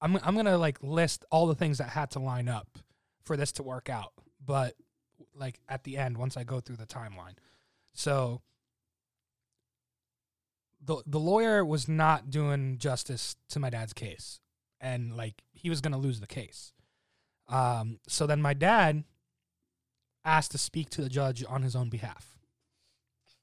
I'm 0.00 0.16
I'm 0.22 0.34
gonna 0.36 0.58
like 0.58 0.82
list 0.82 1.24
all 1.30 1.46
the 1.46 1.54
things 1.54 1.78
that 1.78 1.88
had 1.90 2.10
to 2.12 2.18
line 2.18 2.48
up 2.48 2.78
for 3.22 3.36
this 3.36 3.52
to 3.52 3.62
work 3.62 3.88
out, 3.88 4.12
but 4.44 4.74
like 5.34 5.60
at 5.68 5.84
the 5.84 5.96
end 5.96 6.16
once 6.18 6.36
I 6.36 6.44
go 6.44 6.60
through 6.60 6.76
the 6.76 6.86
timeline. 6.86 7.36
So 7.92 8.42
the 10.84 11.02
the 11.06 11.20
lawyer 11.20 11.64
was 11.64 11.88
not 11.88 12.30
doing 12.30 12.78
justice 12.78 13.36
to 13.50 13.58
my 13.58 13.70
dad's 13.70 13.92
case, 13.92 14.40
and 14.80 15.16
like 15.16 15.42
he 15.52 15.70
was 15.70 15.80
gonna 15.80 15.98
lose 15.98 16.20
the 16.20 16.26
case. 16.26 16.72
Um, 17.48 17.98
so 18.08 18.26
then 18.26 18.42
my 18.42 18.54
dad 18.54 19.04
asked 20.24 20.52
to 20.52 20.58
speak 20.58 20.90
to 20.90 21.02
the 21.02 21.08
judge 21.08 21.44
on 21.48 21.62
his 21.62 21.76
own 21.76 21.88
behalf, 21.88 22.38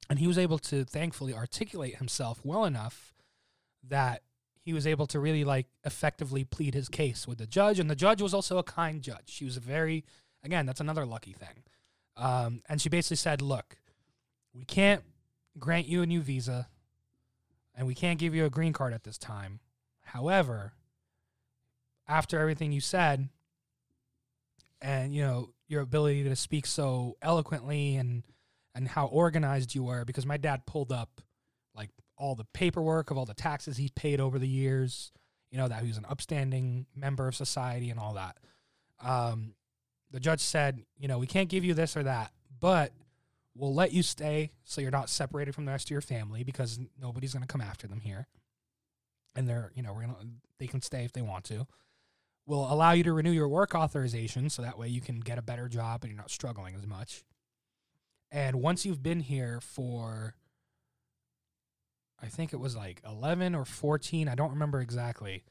and 0.10 0.20
he 0.20 0.28
was 0.28 0.38
able 0.38 0.60
to 0.60 0.84
thankfully 0.84 1.34
articulate 1.34 1.98
himself 1.98 2.42
well 2.44 2.66
enough 2.66 3.14
that 3.88 4.24
he 4.64 4.74
was 4.74 4.86
able 4.86 5.08
to 5.08 5.20
really 5.20 5.44
like 5.44 5.68
effectively 5.84 6.44
plead 6.44 6.74
his 6.74 6.88
case 6.88 7.28
with 7.28 7.40
the 7.40 7.48
judge. 7.48 7.80
And 7.80 7.90
the 7.90 7.96
judge 7.96 8.22
was 8.22 8.34
also 8.34 8.58
a 8.58 8.64
kind 8.64 9.02
judge. 9.02 9.28
She 9.28 9.46
was 9.46 9.58
a 9.58 9.62
very 9.62 10.06
again 10.44 10.66
that's 10.66 10.80
another 10.80 11.06
lucky 11.06 11.34
thing. 11.34 11.64
Um, 12.18 12.62
and 12.70 12.82
she 12.82 12.90
basically 12.90 13.18
said 13.18 13.42
look 13.42 13.78
we 14.54 14.66
can't 14.66 15.04
grant 15.58 15.88
you 15.88 16.02
a 16.02 16.06
new 16.06 16.22
visa 16.22 16.68
and 17.74 17.88
we 17.88 17.96
can't 17.96 18.20
give 18.20 18.36
you 18.36 18.46
a 18.46 18.50
green 18.50 18.74
card 18.74 18.94
at 18.94 19.04
this 19.04 19.18
time. 19.18 19.60
However, 20.02 20.74
after 22.08 22.40
everything 22.40 22.72
you 22.72 22.82
said, 22.82 23.30
and 24.82 25.14
you 25.14 25.22
know 25.22 25.50
your 25.68 25.82
ability 25.82 26.24
to 26.24 26.36
speak 26.36 26.66
so 26.66 27.18
eloquently 27.22 27.96
and 27.96 28.24
and 28.74 28.88
how 28.88 29.08
organized 29.08 29.76
you 29.76 29.84
were, 29.84 30.06
because 30.06 30.26
my 30.26 30.38
dad 30.38 30.66
pulled 30.66 30.92
up 30.92 31.22
like 31.76 31.90
all 32.18 32.36
the 32.36 32.46
paperwork 32.54 33.12
of 33.12 33.18
all 33.18 33.26
the 33.26 33.34
taxes 33.34 33.78
he 33.78 33.90
paid 33.96 34.20
over 34.20 34.40
the 34.40 34.48
years. 34.48 35.12
You 35.50 35.58
know 35.58 35.68
that 35.68 35.82
he 35.82 35.88
was 35.88 35.98
an 35.98 36.06
upstanding 36.10 36.86
member 36.96 37.28
of 37.28 37.36
society 37.36 37.90
and 37.90 38.00
all 38.00 38.14
that. 38.14 38.38
Um, 39.04 39.56
the 40.12 40.20
judge 40.20 40.42
said, 40.42 40.84
you 40.98 41.08
know, 41.08 41.20
we 41.20 41.28
can't 41.28 41.50
give 41.50 41.64
you 41.64 41.74
this 41.74 41.98
or 41.98 42.04
that, 42.04 42.32
but 42.60 42.92
we'll 43.56 43.74
let 43.74 43.92
you 43.92 44.04
stay 44.04 44.52
so 44.64 44.82
you're 44.82 44.92
not 44.92 45.10
separated 45.10 45.56
from 45.56 45.66
the 45.66 45.72
rest 45.72 45.88
of 45.88 45.92
your 45.92 46.02
family 46.02 46.44
because 46.44 46.80
nobody's 47.02 47.34
going 47.34 47.44
to 47.44 47.48
come 47.48 47.62
after 47.62 47.88
them 47.88 48.00
here. 48.00 48.28
And 49.36 49.48
they're, 49.48 49.72
you 49.76 49.84
know, 49.84 49.94
we're 49.94 50.02
gonna 50.02 50.18
they 50.60 50.68
can 50.68 50.82
stay 50.82 51.06
if 51.06 51.14
they 51.14 51.22
want 51.22 51.46
to. 51.46 51.66
We'll 52.46 52.72
allow 52.72 52.92
you 52.92 53.04
to 53.04 53.14
renew 53.14 53.32
your 53.32 53.48
work 53.48 53.76
authorization 53.76 54.50
so 54.50 54.62
that 54.62 54.78
way 54.78 54.88
you 54.88 55.02
can 55.02 55.20
get 55.20 55.38
a 55.38 55.44
better 55.44 55.70
job 55.70 56.04
and 56.04 56.12
you're 56.12 56.22
not 56.22 56.32
struggling 56.32 56.76
as 56.76 56.86
much. 56.86 57.24
And 58.32 58.62
once 58.62 58.86
you've 58.86 59.04
been 59.04 59.20
here 59.20 59.60
for 59.62 60.36
I 62.22 62.28
think 62.28 62.54
it 62.54 62.60
was 62.60 62.76
like 62.76 63.02
11 63.06 63.56
or 63.56 63.66
14, 63.66 64.28
I 64.28 64.36
don't 64.36 64.52
remember 64.52 64.80
exactly, 64.80 65.44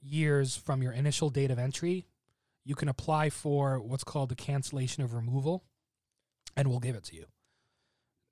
years 0.00 0.56
from 0.56 0.82
your 0.82 0.92
initial 0.92 1.28
date 1.28 1.50
of 1.50 1.58
entry, 1.58 2.06
you 2.64 2.74
can 2.74 2.88
apply 2.88 3.30
for 3.30 3.78
what's 3.78 4.04
called 4.04 4.30
the 4.30 4.34
cancellation 4.34 5.02
of 5.02 5.12
removal 5.14 5.64
and 6.56 6.68
we'll 6.68 6.80
give 6.80 6.96
it 6.96 7.04
to 7.04 7.16
you. 7.16 7.26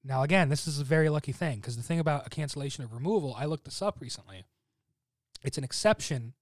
Now, 0.03 0.23
again, 0.23 0.49
this 0.49 0.67
is 0.67 0.79
a 0.79 0.85
very 0.85 1.09
lucky 1.09 1.33
thing 1.33 1.57
because 1.57 1.77
the 1.77 1.83
thing 1.83 1.99
about 1.99 2.27
a 2.27 2.31
cancellation 2.31 2.85
of 2.85 2.93
removal, 2.93 3.35
I 3.37 3.45
looked 3.45 3.65
this 3.65 3.83
up 3.83 4.01
recently. 4.01 4.45
It's 5.43 5.59
an 5.59 5.65
exception 5.65 6.35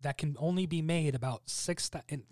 that 0.00 0.18
can 0.18 0.36
only 0.38 0.66
be 0.66 0.82
made 0.82 1.14
about 1.14 1.42
6,000 1.48 2.24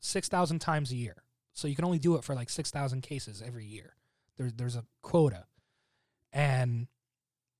6, 0.00 0.28
times 0.58 0.92
a 0.92 0.96
year. 0.96 1.22
So 1.54 1.66
you 1.66 1.74
can 1.74 1.84
only 1.84 1.98
do 1.98 2.14
it 2.16 2.24
for 2.24 2.34
like 2.34 2.50
6,000 2.50 3.02
cases 3.02 3.42
every 3.44 3.64
year. 3.64 3.94
There's, 4.36 4.52
there's 4.52 4.76
a 4.76 4.84
quota. 5.02 5.44
And 6.32 6.86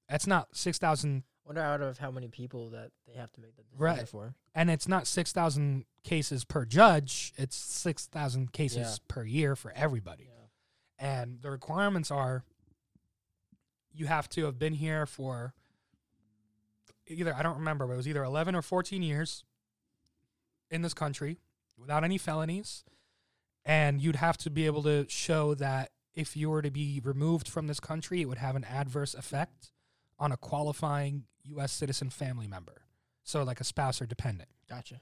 that's 0.09 0.27
not 0.27 0.49
6,000 0.57 1.25
Wonder 1.45 1.63
out 1.63 1.81
of 1.81 1.99
how 1.99 2.11
many 2.11 2.29
people 2.29 2.71
that 2.71 2.91
they 3.07 3.15
have 3.15 3.33
to 3.33 3.41
make 3.41 3.57
the 3.57 3.63
decision 3.63 3.83
Right. 3.83 4.09
for. 4.09 4.35
and 4.55 4.71
it's 4.71 4.87
not 4.87 5.07
6,000 5.07 5.87
cases 6.05 6.45
per 6.45 6.67
judge, 6.67 7.33
it's 7.37 7.57
6,000 7.57 8.53
cases 8.53 8.77
Yeah. 8.79 8.95
per 9.09 9.25
year 9.25 9.57
for 9.57 9.73
everybody. 9.73 10.25
Yeah. 10.25 10.47
And 10.99 11.41
the 11.41 11.51
requirements 11.51 12.11
are 12.11 12.45
you 13.91 14.07
have 14.07 14.29
to 14.31 14.45
have 14.45 14.59
been 14.59 14.75
here 14.75 15.07
for 15.07 15.55
either, 17.09 17.35
I 17.35 17.43
don't 17.43 17.59
remember, 17.59 17.87
but 17.87 17.95
it 17.95 17.97
was 17.97 18.09
either 18.09 18.25
11 18.25 18.55
or 18.55 18.63
14 18.63 19.03
years 19.03 19.45
in 20.71 20.83
this 20.83 20.95
country 20.95 21.39
without 21.77 22.05
any 22.05 22.19
felonies. 22.19 22.85
And 23.65 24.01
you'd 24.01 24.17
have 24.17 24.37
to 24.39 24.51
be 24.51 24.67
able 24.67 24.83
to 24.85 25.07
show 25.09 25.55
that 25.55 25.91
if 26.15 26.37
you 26.37 26.51
were 26.51 26.63
to 26.63 26.71
be 26.71 27.01
removed 27.05 27.49
from 27.49 27.67
this 27.67 27.81
country, 27.81 28.21
it 28.21 28.29
would 28.29 28.39
have 28.39 28.57
an 28.57 28.65
adverse 28.65 29.15
effect 29.15 29.71
on 30.19 30.33
a 30.33 30.37
qualifying 30.37 31.25
U.S. 31.45 31.73
citizen 31.73 32.11
family 32.11 32.47
member. 32.47 32.83
So, 33.23 33.43
like 33.43 33.61
a 33.61 33.65
spouse 33.65 34.01
or 34.01 34.07
dependent 34.07 34.49
Gotcha. 34.69 35.01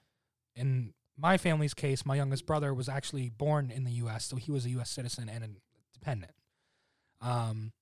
in 0.55 0.95
my 1.17 1.39
family's 1.39 1.75
case, 1.75 2.05
my 2.05 2.17
youngest 2.17 2.45
brother 2.45 2.75
was 2.75 2.89
actually 2.89 3.31
born 3.31 3.71
in 3.71 3.85
the 3.85 3.93
U.S., 3.93 4.27
so 4.27 4.37
he 4.37 4.51
was 4.51 4.67
a 4.67 4.71
U.S. 4.71 4.91
citizen 4.91 5.29
and 5.29 5.45
a 5.45 5.49
dependent. 5.95 6.33
Um, 7.21 7.73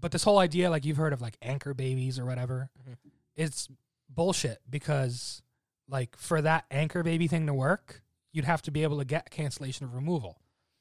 but 0.00 0.12
this 0.12 0.22
whole 0.24 0.38
idea, 0.38 0.70
like 0.70 0.84
you've 0.84 0.96
heard 0.96 1.12
of, 1.12 1.20
like 1.20 1.36
anchor 1.42 1.74
babies 1.74 2.18
or 2.18 2.24
whatever, 2.26 2.70
Mhm. 2.88 2.96
it's 3.36 3.68
bullshit 4.08 4.60
because, 4.68 5.42
like, 5.88 6.16
for 6.16 6.40
that 6.42 6.64
anchor 6.70 7.02
baby 7.02 7.28
thing 7.28 7.46
to 7.46 7.54
work, 7.54 8.02
you'd 8.32 8.44
have 8.44 8.62
to 8.62 8.70
be 8.70 8.82
able 8.82 8.98
to 8.98 9.04
get 9.04 9.30
cancellation 9.30 9.84
of 9.86 9.94
removal. 9.94 10.40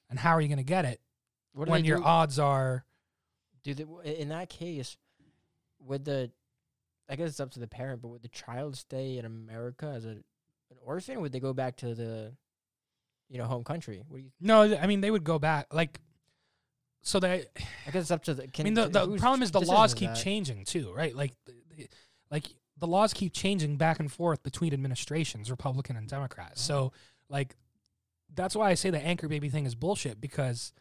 And 0.10 0.20
how 0.20 0.32
are 0.32 0.42
you 0.42 0.48
going 0.48 0.58
to 0.58 0.64
get 0.64 0.86
it 0.86 1.02
What 1.54 1.68
when 1.70 1.84
your 1.86 1.98
do? 1.98 2.04
odds 2.04 2.40
are? 2.40 2.86
Do 3.64 3.74
they, 3.74 3.86
in 4.20 4.30
that 4.30 4.50
case, 4.50 4.98
would 5.80 6.06
the, 6.06 6.32
I 7.10 7.16
guess 7.16 7.30
it's 7.30 7.40
up 7.40 7.52
to 7.52 7.60
the 7.60 7.68
parent, 7.68 8.02
but 8.02 8.10
would 8.10 8.22
the 8.22 8.28
child 8.30 8.78
stay 8.78 9.18
in 9.18 9.26
America 9.26 9.88
as 9.88 10.06
a 10.06 10.24
an 10.70 10.78
orphan? 10.82 11.22
Would 11.22 11.32
they 11.32 11.40
go 11.40 11.54
back 11.54 11.78
to 11.78 11.96
the, 11.96 12.34
you 13.30 13.38
know, 13.38 13.46
home 13.46 13.64
country? 13.64 14.04
What 14.08 14.18
do 14.18 14.24
you? 14.24 14.32
No, 14.42 14.64
I 14.78 14.86
mean 14.88 15.00
they 15.02 15.12
would 15.12 15.24
go 15.24 15.40
back 15.40 15.74
like. 15.74 16.00
So 17.04 17.20
they, 17.20 17.46
I 17.86 17.92
guess 17.92 18.04
it's 18.04 18.12
up 18.12 18.24
to 18.26 18.34
the. 18.34 18.50
I 18.60 18.64
mean, 18.64 18.74
the, 18.74 18.88
the 18.88 19.18
problem 19.18 19.42
is 19.42 19.52
the 19.52 19.62
laws 19.62 19.94
keep 19.94 20.10
that? 20.10 20.18
changing 20.18 20.66
too, 20.66 20.92
right? 20.94 21.16
Like, 21.16 21.32
like 22.30 22.46
the 22.78 22.88
laws 22.88 23.14
keep 23.14 23.34
changing 23.34 23.78
back 23.78 24.00
and 24.00 24.12
forth 24.12 24.44
between 24.44 24.74
administrations, 24.74 25.50
Republican 25.50 25.96
and 25.96 26.08
Democrat. 26.08 26.52
Oh. 26.52 26.60
So, 26.60 26.92
like, 27.30 27.56
that's 28.34 28.56
why 28.56 28.70
I 28.70 28.74
say 28.74 28.90
the 28.90 29.00
anchor 29.00 29.28
baby 29.28 29.50
thing 29.50 29.66
is 29.66 29.74
bullshit 29.74 30.20
because, 30.20 30.74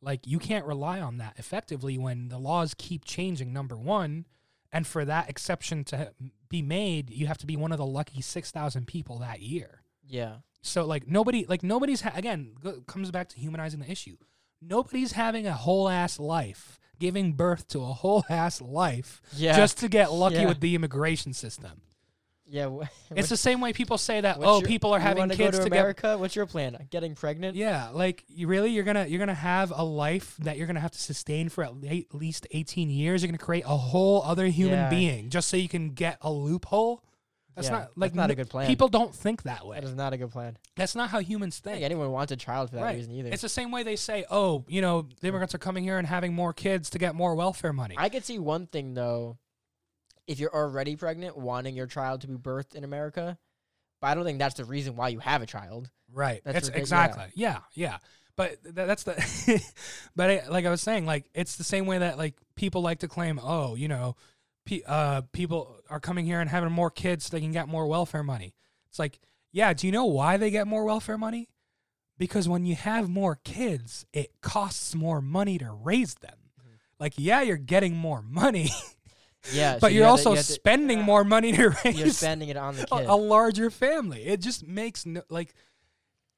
like, 0.00 0.26
you 0.26 0.38
can't 0.38 0.64
rely 0.64 1.00
on 1.00 1.18
that 1.18 1.34
effectively 1.36 1.98
when 1.98 2.28
the 2.28 2.38
laws 2.38 2.74
keep 2.76 3.04
changing. 3.04 3.52
Number 3.52 3.76
one, 3.76 4.24
and 4.72 4.86
for 4.86 5.04
that 5.04 5.28
exception 5.28 5.84
to 5.84 6.12
be 6.48 6.62
made, 6.62 7.10
you 7.10 7.26
have 7.26 7.38
to 7.38 7.46
be 7.46 7.56
one 7.56 7.72
of 7.72 7.78
the 7.78 7.86
lucky 7.86 8.22
six 8.22 8.50
thousand 8.50 8.86
people 8.86 9.18
that 9.18 9.40
year. 9.40 9.82
Yeah. 10.08 10.36
So 10.62 10.86
like 10.86 11.06
nobody, 11.06 11.44
like 11.46 11.62
nobody's 11.62 12.00
ha- 12.00 12.12
again 12.14 12.54
go, 12.62 12.80
comes 12.86 13.10
back 13.10 13.28
to 13.30 13.38
humanizing 13.38 13.80
the 13.80 13.90
issue. 13.90 14.16
Nobody's 14.68 15.12
having 15.12 15.46
a 15.46 15.52
whole 15.54 15.88
ass 15.88 16.18
life, 16.18 16.78
giving 16.98 17.32
birth 17.32 17.68
to 17.68 17.80
a 17.80 17.86
whole 17.86 18.24
ass 18.30 18.60
life 18.60 19.20
Yeah. 19.36 19.56
just 19.56 19.78
to 19.78 19.88
get 19.88 20.12
lucky 20.12 20.36
Yeah. 20.36 20.48
with 20.48 20.60
the 20.60 20.74
immigration 20.74 21.32
system. 21.34 21.82
yeah. 22.46 22.68
wh- 22.68 22.86
It's 23.16 23.28
the 23.30 23.36
same 23.36 23.60
way 23.60 23.72
people 23.72 23.98
say 23.98 24.20
that. 24.20 24.36
Oh, 24.40 24.60
your- 24.60 24.68
people 24.68 24.92
are 24.94 25.00
having 25.00 25.28
kids 25.30 25.38
go 25.38 25.46
to 25.50 25.64
to 25.64 25.70
get. 25.70 25.72
America. 25.72 26.16
What's 26.18 26.36
your 26.36 26.46
plan? 26.46 26.86
Getting 26.90 27.14
pregnant? 27.14 27.56
Yeah, 27.56 27.88
like 27.90 28.24
you 28.28 28.46
really, 28.48 28.70
you're 28.70 28.84
gonna 28.84 29.06
you're 29.06 29.18
gonna 29.18 29.34
have 29.34 29.72
a 29.74 29.82
life 29.84 30.36
that 30.38 30.56
you're 30.58 30.66
gonna 30.66 30.80
have 30.80 30.92
to 30.92 30.98
sustain 31.00 31.48
for 31.48 31.64
at 31.64 31.74
le- 31.74 31.88
at 31.88 32.14
least 32.14 32.46
18 32.50 32.90
years. 32.90 33.22
You're 33.22 33.28
gonna 33.28 33.38
create 33.38 33.64
a 33.66 33.76
whole 33.76 34.22
other 34.22 34.46
human 34.46 34.74
Yeah. 34.78 34.90
being 34.90 35.30
just 35.30 35.48
so 35.48 35.56
you 35.56 35.68
can 35.68 35.90
get 35.90 36.18
a 36.20 36.30
loophole. 36.30 37.02
That's 37.54 37.68
Yeah, 37.68 37.72
not 37.74 37.90
like 37.96 38.10
that's 38.12 38.16
not 38.16 38.30
a 38.30 38.34
good 38.34 38.50
plan. 38.50 38.66
People 38.66 38.88
don't 38.88 39.14
think 39.14 39.42
that 39.44 39.64
way. 39.66 39.76
That 39.76 39.84
is 39.84 39.94
not 39.94 40.12
a 40.12 40.16
good 40.16 40.30
plan. 40.30 40.56
That's 40.76 40.94
not 40.96 41.10
how 41.10 41.20
humans 41.20 41.60
I 41.62 41.70
think. 41.70 41.74
think 41.76 41.84
anyone 41.84 42.10
wants 42.10 42.32
a 42.32 42.36
child 42.36 42.70
for 42.70 42.76
that 42.76 42.82
Right. 42.82 42.96
reason 42.96 43.12
either. 43.12 43.28
It's 43.30 43.42
the 43.42 43.48
same 43.48 43.70
way 43.70 43.82
they 43.84 43.96
say, 43.96 44.24
oh, 44.30 44.64
you 44.68 44.80
know, 44.80 45.08
the 45.20 45.28
immigrants 45.28 45.54
are 45.54 45.58
coming 45.58 45.84
here 45.84 45.98
and 45.98 46.06
having 46.06 46.34
more 46.34 46.52
kids 46.52 46.90
to 46.90 46.98
get 46.98 47.14
more 47.14 47.34
welfare 47.34 47.72
money. 47.72 47.94
I 47.96 48.08
could 48.08 48.24
see 48.24 48.38
one 48.38 48.66
thing 48.66 48.94
though, 48.94 49.38
if 50.26 50.40
you're 50.40 50.54
already 50.54 50.96
pregnant, 50.96 51.36
wanting 51.36 51.76
your 51.76 51.86
child 51.86 52.22
to 52.22 52.26
be 52.26 52.34
birthed 52.34 52.74
in 52.74 52.82
America, 52.82 53.38
but 54.00 54.08
I 54.08 54.14
don't 54.14 54.24
think 54.24 54.38
that's 54.38 54.54
the 54.54 54.64
reason 54.64 54.96
why 54.96 55.08
you 55.08 55.20
have 55.20 55.40
a 55.42 55.46
child. 55.46 55.90
right. 56.12 56.40
That's 56.44 56.54
That's 56.54 56.70
ridic- 56.70 56.74
yeah. 56.74 56.80
exactly. 56.80 57.24
Yeah. 57.34 57.58
Yeah. 57.74 57.98
But 58.36 58.62
th- 58.64 58.74
that's 58.74 59.04
the, 59.04 59.62
but 60.16 60.28
I, 60.30 60.48
like 60.48 60.64
I 60.66 60.70
was 60.70 60.82
saying, 60.82 61.06
like 61.06 61.26
it's 61.34 61.54
the 61.56 61.62
same 61.64 61.86
way 61.86 61.98
that 61.98 62.18
like 62.18 62.34
people 62.56 62.82
like 62.82 62.98
to 63.00 63.08
claim, 63.08 63.38
oh, 63.40 63.74
you 63.76 63.86
know, 63.86 64.16
pe- 64.64 64.82
uh, 64.86 65.22
people 65.32 65.76
are 65.90 66.00
coming 66.00 66.24
here 66.26 66.40
and 66.40 66.48
having 66.50 66.70
more 66.72 66.90
kids 66.90 67.26
so 67.26 67.36
they 67.36 67.40
can 67.40 67.52
get 67.52 67.68
more 67.68 67.86
welfare 67.86 68.22
money. 68.22 68.54
It's 68.88 68.98
like, 68.98 69.18
yeah, 69.52 69.72
do 69.72 69.86
you 69.86 69.92
know 69.92 70.04
why 70.06 70.36
they 70.36 70.50
get 70.50 70.66
more 70.66 70.84
welfare 70.84 71.18
money? 71.18 71.48
Because 72.18 72.48
when 72.48 72.64
you 72.64 72.74
have 72.76 73.08
more 73.08 73.36
kids, 73.44 74.06
it 74.12 74.32
costs 74.40 74.94
more 74.94 75.20
money 75.20 75.58
to 75.58 75.70
raise 75.72 76.14
them. 76.14 76.36
Mm-hmm. 76.60 76.74
Like, 77.00 77.14
yeah, 77.16 77.42
you're 77.42 77.56
getting 77.56 77.96
more 77.96 78.22
money, 78.22 78.70
Yeah, 79.52 79.76
but 79.78 79.92
you 79.92 79.98
you're 79.98 80.06
to- 80.06 80.10
also 80.10 80.30
you 80.30 80.36
have 80.36 80.46
to- 80.46 80.52
spending 80.52 81.02
more 81.02 81.22
money 81.24 81.52
to 81.52 81.68
raise 81.84 81.98
You're 81.98 82.08
spending 82.10 82.48
it 82.48 82.56
on 82.56 82.76
the 82.76 82.82
a, 82.94 82.98
kid. 82.98 83.06
a 83.08 83.14
larger 83.16 83.70
family. 83.70 84.24
It 84.24 84.40
just 84.40 84.66
makes 84.66 85.04
no 85.04 85.22
like 85.28 85.54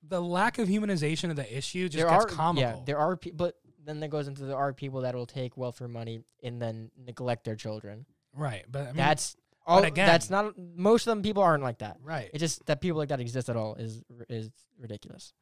the 0.08 0.20
lack 0.20 0.58
of 0.58 0.66
humanization 0.68 1.30
of 1.30 1.36
the 1.36 1.56
issue 1.56 1.88
just 1.88 1.96
there 2.04 2.08
gets 2.10 2.24
are 2.24 2.28
comical. 2.28 2.62
yeah, 2.70 2.84
there 2.84 2.98
are 2.98 3.16
people, 3.16 3.36
but 3.46 3.54
then 3.84 4.00
there 4.00 4.08
goes 4.08 4.26
into 4.28 4.44
there 4.44 4.56
are 4.56 4.72
people 4.72 5.02
that 5.02 5.14
will 5.14 5.26
take 5.26 5.56
welfare 5.56 5.88
money 5.88 6.20
and 6.42 6.60
then 6.60 6.90
neglect 6.96 7.44
their 7.44 7.54
children. 7.56 8.06
Right, 8.36 8.64
but 8.70 8.82
I 8.82 8.86
mean, 8.86 8.96
that's 8.96 9.36
all. 9.66 9.82
again- 9.82 10.06
that's 10.06 10.30
not 10.30 10.54
most 10.58 11.06
of 11.06 11.10
them. 11.12 11.22
People 11.22 11.42
aren't 11.42 11.62
like 11.62 11.78
that. 11.78 11.96
right. 12.02 12.30
It's 12.32 12.40
just 12.40 12.64
that 12.66 12.80
people 12.80 12.98
like 12.98 13.08
that 13.08 13.20
exist 13.20 13.48
at 13.48 13.56
all 13.56 13.74
is 13.76 14.02
is 14.28 14.50
ridiculous. 14.78 15.32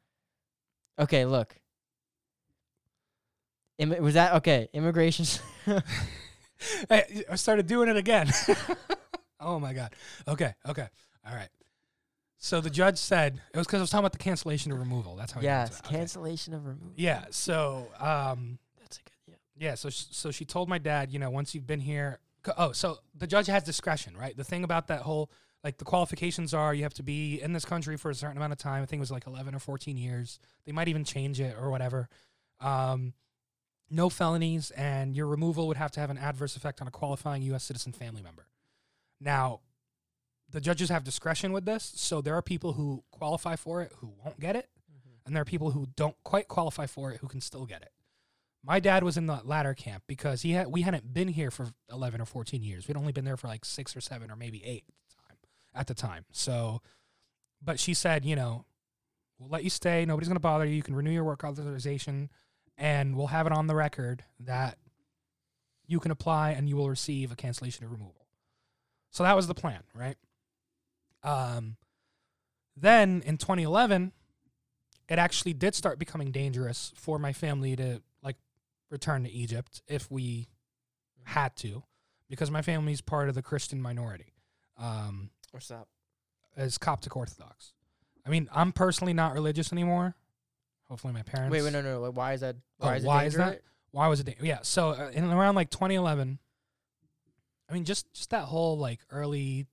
Okay, 0.97 1.25
look. 1.25 1.55
Immi- 3.79 3.99
was 3.99 4.13
that 4.13 4.33
okay? 4.35 4.69
Immigration. 4.73 5.25
I, 5.67 5.81
I 7.31 7.35
started 7.35 7.67
doing 7.67 7.89
it 7.89 7.97
again. 7.97 8.31
oh 9.39 9.59
my 9.59 9.73
god. 9.73 9.93
Okay, 10.27 10.53
okay, 10.67 10.87
all 11.27 11.35
right. 11.35 11.49
So 12.37 12.61
the 12.61 12.69
judge 12.69 12.97
said 12.97 13.41
it 13.53 13.57
was 13.57 13.65
because 13.67 13.79
I 13.79 13.81
was 13.81 13.89
talking 13.89 14.03
about 14.03 14.11
the 14.13 14.17
cancellation 14.19 14.71
of 14.71 14.79
removal. 14.79 15.15
That's 15.15 15.31
how. 15.33 15.41
yes, 15.41 15.79
it. 15.79 15.85
Okay. 15.85 15.97
cancellation 15.97 16.53
of 16.53 16.65
removal. 16.65 16.93
Yeah. 16.95 17.25
So 17.31 17.87
um, 17.99 18.59
That's 18.79 18.97
a 18.97 19.01
good. 19.01 19.11
Yeah. 19.27 19.35
Yeah, 19.69 19.75
so 19.75 19.89
sh- 19.89 20.05
so 20.11 20.31
she 20.31 20.45
told 20.45 20.69
my 20.69 20.77
dad, 20.77 21.11
you 21.11 21.19
know, 21.19 21.29
once 21.29 21.53
you've 21.55 21.67
been 21.67 21.79
here. 21.81 22.19
Oh, 22.57 22.71
so 22.71 22.99
the 23.15 23.27
judge 23.27 23.47
has 23.47 23.63
discretion, 23.63 24.15
right? 24.17 24.35
The 24.35 24.43
thing 24.43 24.63
about 24.63 24.87
that 24.87 25.01
whole 25.01 25.31
like 25.63 25.77
the 25.77 25.85
qualifications 25.85 26.53
are 26.53 26.73
you 26.73 26.83
have 26.83 26.93
to 26.93 27.03
be 27.03 27.41
in 27.41 27.53
this 27.53 27.65
country 27.65 27.97
for 27.97 28.11
a 28.11 28.15
certain 28.15 28.37
amount 28.37 28.53
of 28.53 28.59
time. 28.59 28.83
I 28.83 28.85
think 28.85 28.99
it 28.99 29.01
was 29.01 29.11
like 29.11 29.25
11 29.25 29.55
or 29.55 29.59
14 29.59 29.97
years. 29.97 30.39
They 30.65 30.71
might 30.71 30.87
even 30.87 31.03
change 31.03 31.39
it 31.39 31.55
or 31.59 31.71
whatever. 31.71 32.07
Um 32.59 33.13
no 33.89 34.09
felonies, 34.09 34.71
and 34.71 35.15
your 35.15 35.27
removal 35.27 35.67
would 35.67 35.77
have 35.77 35.91
to 35.91 35.99
have 35.99 36.09
an 36.09 36.17
adverse 36.17 36.55
effect 36.55 36.81
on 36.81 36.87
a 36.87 36.91
qualifying 36.91 37.41
U.S. 37.43 37.63
citizen 37.63 37.91
family 37.91 38.21
member. 38.21 38.47
Now, 39.19 39.61
the 40.49 40.61
judges 40.61 40.89
have 40.89 41.03
discretion 41.03 41.53
with 41.53 41.65
this, 41.65 41.93
so 41.95 42.21
there 42.21 42.35
are 42.35 42.41
people 42.41 42.73
who 42.73 43.03
qualify 43.11 43.55
for 43.55 43.81
it 43.81 43.91
who 43.97 44.13
won't 44.23 44.39
get 44.39 44.55
it, 44.55 44.69
and 45.25 45.35
there 45.35 45.41
are 45.41 45.45
people 45.45 45.71
who 45.71 45.87
don't 45.95 46.15
quite 46.23 46.47
qualify 46.47 46.85
for 46.85 47.11
it 47.11 47.19
who 47.21 47.27
can 47.27 47.41
still 47.41 47.65
get 47.65 47.81
it. 47.81 47.91
My 48.65 48.79
dad 48.79 49.03
was 49.03 49.15
in 49.15 49.27
the 49.27 49.41
latter 49.43 49.73
camp 49.75 50.03
because 50.07 50.41
he 50.41 50.51
had 50.51 50.67
we 50.67 50.81
hadn't 50.81 51.13
been 51.13 51.27
here 51.27 51.51
for 51.51 51.67
11 51.91 52.19
or 52.19 52.25
14 52.25 52.63
years. 52.63 52.87
We'd 52.87 52.97
only 52.97 53.11
been 53.11 53.25
there 53.25 53.37
for 53.37 53.47
like 53.47 53.63
6 53.63 53.95
or 53.95 54.01
7 54.01 54.31
or 54.31 54.35
maybe 54.35 54.63
8 54.65 54.83
at 54.87 55.07
the 55.07 55.15
time. 55.15 55.37
At 55.75 55.87
the 55.87 55.93
time. 55.93 56.25
So 56.31 56.81
but 57.63 57.79
she 57.79 57.93
said, 57.93 58.25
you 58.25 58.35
know, 58.35 58.65
we'll 59.39 59.49
let 59.49 59.63
you 59.63 59.69
stay. 59.69 60.05
Nobody's 60.05 60.27
going 60.27 60.35
to 60.35 60.41
bother 60.41 60.65
you. 60.65 60.75
You 60.75 60.83
can 60.83 60.95
renew 60.95 61.11
your 61.11 61.23
work 61.23 61.43
authorization 61.43 62.29
and 62.77 63.15
we'll 63.15 63.27
have 63.27 63.47
it 63.47 63.53
on 63.53 63.67
the 63.67 63.75
record 63.75 64.23
that 64.39 64.77
you 65.87 65.99
can 65.99 66.11
apply 66.11 66.51
and 66.51 66.67
you 66.67 66.75
will 66.75 66.89
receive 66.89 67.31
a 67.31 67.35
cancellation 67.35 67.85
of 67.85 67.91
removal. 67.91 68.27
So 69.11 69.23
that 69.23 69.35
was 69.35 69.47
the 69.47 69.53
plan, 69.53 69.81
right? 69.93 70.17
Um, 71.23 71.77
then 72.75 73.23
in 73.25 73.37
2011, 73.37 74.11
it 75.07 75.19
actually 75.19 75.53
did 75.53 75.75
start 75.75 75.99
becoming 75.99 76.31
dangerous 76.31 76.91
for 76.95 77.17
my 77.17 77.31
family 77.31 77.75
to 77.75 78.01
return 78.95 79.25
to 79.25 79.31
Egypt 79.31 79.81
if 79.87 80.09
we 80.09 80.47
had 81.25 81.55
to, 81.57 81.83
because 82.29 82.49
my 82.49 82.61
family's 82.61 83.01
part 83.01 83.27
of 83.27 83.35
the 83.35 83.41
Christian 83.41 83.81
minority. 83.81 84.33
Um, 84.77 85.31
What's 85.51 85.69
up? 85.69 85.89
as 86.57 86.77
Coptic 86.77 87.15
Orthodox. 87.17 87.73
I 88.25 88.29
mean, 88.29 88.47
I'm 88.53 88.71
personally 88.71 89.13
not 89.13 89.33
religious 89.33 89.73
anymore. 89.73 90.15
Hopefully, 90.87 91.13
my 91.13 91.23
parents. 91.23 91.51
Wait, 91.51 91.61
wait, 91.61 91.73
no, 91.73 91.81
no. 91.81 92.01
no. 92.01 92.11
Why 92.11 92.33
is 92.33 92.41
that? 92.41 92.55
Oh, 92.79 92.87
Why 92.87 92.95
is 92.95 93.03
it 93.03 93.07
why 93.07 93.23
is 93.25 93.33
that? 93.35 93.61
Why 93.91 94.07
was 94.07 94.19
it? 94.21 94.25
Da- 94.25 94.37
yeah. 94.41 94.59
So 94.61 94.89
uh, 94.91 95.11
in 95.13 95.25
around 95.29 95.55
like 95.55 95.69
2011, 95.69 96.39
I 97.69 97.73
mean, 97.73 97.83
just 97.83 98.11
just 98.13 98.29
that 98.29 98.45
whole 98.45 98.77
like 98.77 98.99
early 99.11 99.67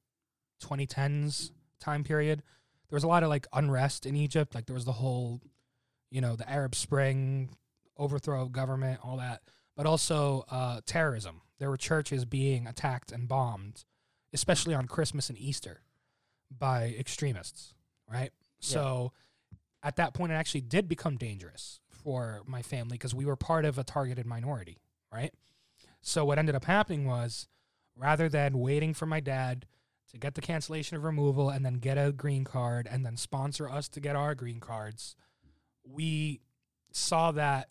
2010s 0.64 1.52
time 1.80 2.02
period, 2.02 2.42
there 2.88 2.96
was 2.96 3.04
a 3.04 3.08
lot 3.08 3.22
of 3.22 3.28
like 3.28 3.46
unrest 3.52 4.06
in 4.06 4.16
Egypt. 4.16 4.54
Like 4.54 4.66
there 4.66 4.74
was 4.74 4.84
the 4.84 4.92
whole, 4.92 5.40
you 6.10 6.20
know, 6.20 6.34
the 6.34 6.48
Arab 6.50 6.74
Spring, 6.74 7.50
overthrow 8.02 8.42
of 8.42 8.52
government, 8.52 9.00
all 9.02 9.16
that, 9.18 9.42
but 9.76 9.86
also 9.86 10.44
uh, 10.50 10.80
terrorism. 10.86 11.42
There 11.58 11.70
were 11.70 11.76
churches 11.76 12.24
being 12.24 12.66
attacked 12.66 13.12
and 13.12 13.28
bombed, 13.28 13.84
especially 14.32 14.74
on 14.74 14.86
Christmas 14.86 15.28
and 15.28 15.38
Easter, 15.38 15.82
by 16.50 16.94
extremists. 16.98 17.74
Right. 18.10 18.30
So 18.60 19.12
at 19.82 19.96
that 19.96 20.14
point, 20.14 20.32
it 20.32 20.36
actually 20.36 20.60
did 20.60 20.88
become 20.88 21.16
dangerous 21.16 21.80
for 21.90 22.42
my 22.46 22.62
family 22.62 22.94
because 22.94 23.14
we 23.14 23.24
were 23.24 23.36
part 23.36 23.64
of 23.64 23.78
a 23.78 23.84
targeted 23.84 24.26
minority, 24.26 24.78
right? 25.12 25.32
So 26.00 26.24
what 26.24 26.38
ended 26.38 26.54
up 26.54 26.64
happening 26.64 27.06
was 27.06 27.48
rather 27.96 28.28
than 28.28 28.58
waiting 28.58 28.94
for 28.94 29.06
my 29.06 29.20
dad 29.20 29.66
to 30.10 30.18
get 30.18 30.34
the 30.34 30.40
cancellation 30.40 30.96
of 30.96 31.04
removal 31.04 31.48
and 31.48 31.64
then 31.64 31.74
get 31.74 31.96
a 31.96 32.12
green 32.12 32.44
card 32.44 32.88
and 32.90 33.04
then 33.04 33.16
sponsor 33.16 33.68
us 33.68 33.88
to 33.88 34.00
get 34.00 34.16
our 34.16 34.34
green 34.34 34.60
cards, 34.60 35.16
we 35.84 36.40
saw 36.92 37.32
that 37.32 37.68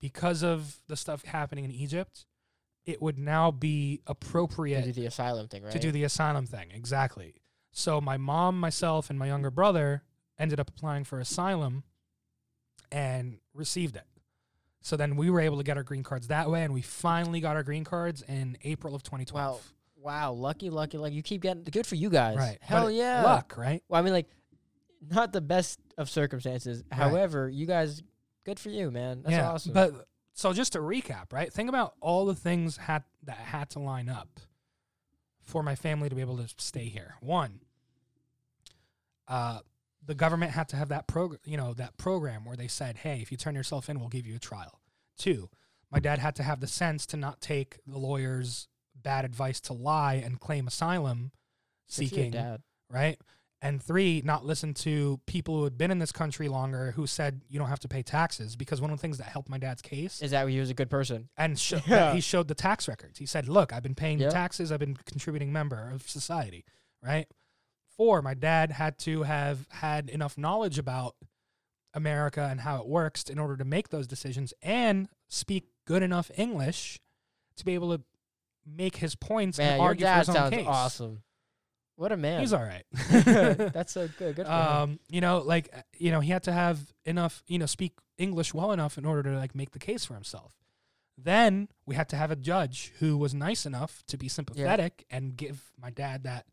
because 0.00 0.42
of 0.42 0.80
the 0.88 0.96
stuff 0.96 1.24
happening 1.24 1.64
in 1.64 1.70
Egypt, 1.72 2.26
it 2.86 3.02
would 3.02 3.18
now 3.18 3.50
be 3.50 4.00
appropriate 4.06 4.82
To 4.82 4.92
do 4.92 5.00
the 5.00 5.06
asylum 5.06 5.48
thing, 5.48 5.62
right? 5.62 5.72
to 5.72 5.78
do 5.78 5.92
the 5.92 6.04
asylum 6.04 6.46
thing. 6.46 6.70
Exactly. 6.72 7.34
So 7.70 8.00
my 8.00 8.16
mom, 8.16 8.58
myself, 8.58 9.10
and 9.10 9.18
my 9.18 9.26
younger 9.26 9.50
brother 9.50 10.02
ended 10.38 10.58
up 10.58 10.70
applying 10.70 11.04
for 11.04 11.20
asylum 11.20 11.82
and 12.90 13.38
received 13.54 13.96
it. 13.96 14.04
So 14.80 14.96
then 14.96 15.16
we 15.16 15.28
were 15.28 15.40
able 15.40 15.58
to 15.58 15.64
get 15.64 15.76
our 15.76 15.82
green 15.82 16.02
cards 16.02 16.28
that 16.28 16.50
way, 16.50 16.62
and 16.62 16.72
we 16.72 16.80
finally 16.82 17.40
got 17.40 17.56
our 17.56 17.62
green 17.62 17.84
cards 17.84 18.22
in 18.22 18.56
April 18.62 18.94
of 18.94 19.02
2012. 19.02 19.56
Wow. 19.56 19.60
Wow, 20.00 20.32
lucky, 20.32 20.70
lucky, 20.70 20.96
lucky. 20.96 21.14
You 21.16 21.22
keep 21.22 21.42
getting 21.42 21.64
good 21.64 21.86
for 21.86 21.96
you 21.96 22.08
guys. 22.08 22.36
Right. 22.36 22.58
Hell 22.60 22.84
But 22.84 22.94
yeah. 22.94 23.24
Luck, 23.24 23.56
right? 23.58 23.82
Well, 23.88 24.00
I 24.00 24.04
mean, 24.04 24.12
like, 24.12 24.28
not 25.10 25.32
the 25.32 25.40
best 25.40 25.80
of 25.98 26.08
circumstances. 26.08 26.84
Right. 26.90 26.96
However, 27.00 27.50
you 27.50 27.66
guys, 27.66 28.02
good 28.48 28.58
for 28.58 28.70
you, 28.70 28.90
man. 28.90 29.22
That's 29.22 29.32
yeah. 29.32 29.50
awesome. 29.50 29.72
But 29.74 30.08
so 30.32 30.54
just 30.54 30.72
to 30.72 30.78
recap, 30.78 31.32
right? 31.32 31.52
Think 31.52 31.68
about 31.68 31.94
all 32.00 32.24
the 32.24 32.34
things 32.34 32.78
had 32.78 33.04
that 33.24 33.36
had 33.36 33.68
to 33.70 33.78
line 33.78 34.08
up 34.08 34.40
for 35.42 35.62
my 35.62 35.74
family 35.74 36.08
to 36.08 36.14
be 36.14 36.22
able 36.22 36.38
to 36.38 36.48
stay 36.56 36.84
here. 36.84 37.16
One, 37.20 37.60
uh, 39.26 39.60
the 40.04 40.14
government 40.14 40.52
had 40.52 40.68
to 40.70 40.76
have 40.76 40.88
that 40.88 41.06
program, 41.06 41.40
you 41.44 41.58
know, 41.58 41.74
that 41.74 41.98
program 41.98 42.46
where 42.46 42.56
they 42.56 42.68
said, 42.68 42.98
"Hey, 42.98 43.20
if 43.20 43.30
you 43.30 43.36
turn 43.36 43.54
yourself 43.54 43.90
in, 43.90 44.00
we'll 44.00 44.08
give 44.08 44.26
you 44.26 44.36
a 44.36 44.40
trial." 44.40 44.80
Two, 45.18 45.50
my 45.90 46.00
dad 46.00 46.18
had 46.18 46.34
to 46.36 46.42
have 46.42 46.60
the 46.60 46.66
sense 46.66 47.04
to 47.06 47.18
not 47.18 47.42
take 47.42 47.78
the 47.86 47.98
lawyer's 47.98 48.68
bad 48.94 49.26
advice 49.26 49.60
to 49.60 49.74
lie 49.74 50.14
and 50.14 50.40
claim 50.40 50.66
asylum 50.66 51.32
Good 51.88 51.94
for 51.94 52.02
your 52.02 52.08
seeking 52.08 52.30
dad. 52.30 52.62
right? 52.90 53.18
And 53.60 53.82
three, 53.82 54.22
not 54.24 54.44
listen 54.46 54.72
to 54.74 55.20
people 55.26 55.56
who 55.58 55.64
had 55.64 55.76
been 55.76 55.90
in 55.90 55.98
this 55.98 56.12
country 56.12 56.46
longer 56.48 56.92
who 56.92 57.08
said 57.08 57.42
you 57.48 57.58
don't 57.58 57.68
have 57.68 57.80
to 57.80 57.88
pay 57.88 58.02
taxes 58.04 58.54
because 58.54 58.80
one 58.80 58.92
of 58.92 58.98
the 58.98 59.02
things 59.02 59.18
that 59.18 59.24
helped 59.26 59.48
my 59.48 59.58
dad's 59.58 59.82
case 59.82 60.22
Is 60.22 60.30
that 60.30 60.46
he 60.48 60.60
was 60.60 60.70
a 60.70 60.74
good 60.74 60.88
person? 60.90 61.28
and 61.36 61.58
sho- 61.58 61.80
Yeah. 61.86 62.14
he 62.14 62.20
showed 62.20 62.46
the 62.46 62.54
tax 62.54 62.86
records. 62.86 63.18
He 63.18 63.26
said, 63.26 63.48
"Look, 63.48 63.72
I've 63.72 63.82
been 63.82 63.96
paying 63.96 64.20
Yeah. 64.20 64.28
taxes. 64.30 64.70
I've 64.70 64.78
been 64.78 64.96
a 65.00 65.02
contributing 65.10 65.52
member 65.52 65.90
of 65.92 66.08
society." 66.08 66.64
Right? 67.02 67.26
Four, 67.96 68.22
my 68.22 68.34
dad 68.34 68.70
had 68.70 68.96
to 69.00 69.24
have 69.24 69.66
had 69.70 70.08
enough 70.08 70.38
knowledge 70.38 70.78
about 70.78 71.16
America 71.94 72.46
and 72.48 72.60
how 72.60 72.76
it 72.80 72.86
works 72.86 73.24
in 73.24 73.40
order 73.40 73.56
to 73.56 73.64
make 73.64 73.88
those 73.88 74.06
decisions 74.06 74.54
and 74.62 75.08
speak 75.26 75.64
good 75.84 76.04
enough 76.04 76.30
English 76.36 77.00
to 77.56 77.64
be 77.64 77.74
able 77.74 77.96
to 77.96 78.04
make 78.64 78.96
his 78.96 79.16
points 79.16 79.58
Man, 79.58 79.72
and 79.72 79.78
your 79.78 79.86
argue 79.88 80.06
for 80.06 80.12
his 80.12 80.28
own 80.28 80.34
sounds 80.36 80.54
case. 80.54 80.66
awesome. 80.68 81.22
What 81.98 82.12
a 82.12 82.16
man. 82.16 82.40
He's 82.40 82.52
all 82.52 82.62
right. 82.62 82.84
That's 83.72 83.92
so 83.92 84.08
good. 84.20 84.36
Good 84.36 84.46
um, 84.46 85.00
you 85.08 85.20
know, 85.20 85.38
like 85.38 85.68
uh, 85.76 85.80
you 85.98 86.12
know, 86.12 86.20
he 86.20 86.30
had 86.30 86.44
to 86.44 86.52
have 86.52 86.78
enough, 87.04 87.42
you 87.48 87.58
know, 87.58 87.66
speak 87.66 87.92
English 88.16 88.54
well 88.54 88.70
enough 88.70 88.98
in 88.98 89.04
order 89.04 89.24
to 89.24 89.36
like 89.36 89.56
make 89.56 89.72
the 89.72 89.80
case 89.80 90.04
for 90.04 90.14
himself. 90.14 90.52
Then 91.20 91.66
we 91.86 91.96
had 91.96 92.08
to 92.10 92.16
have 92.16 92.30
a 92.30 92.36
judge 92.36 92.92
who 93.00 93.18
was 93.18 93.34
nice 93.34 93.66
enough 93.66 94.04
to 94.06 94.16
be 94.16 94.28
sympathetic 94.28 95.06
and 95.10 95.36
give 95.36 95.72
my 95.76 95.90
dad 95.90 96.22
that, 96.22 96.46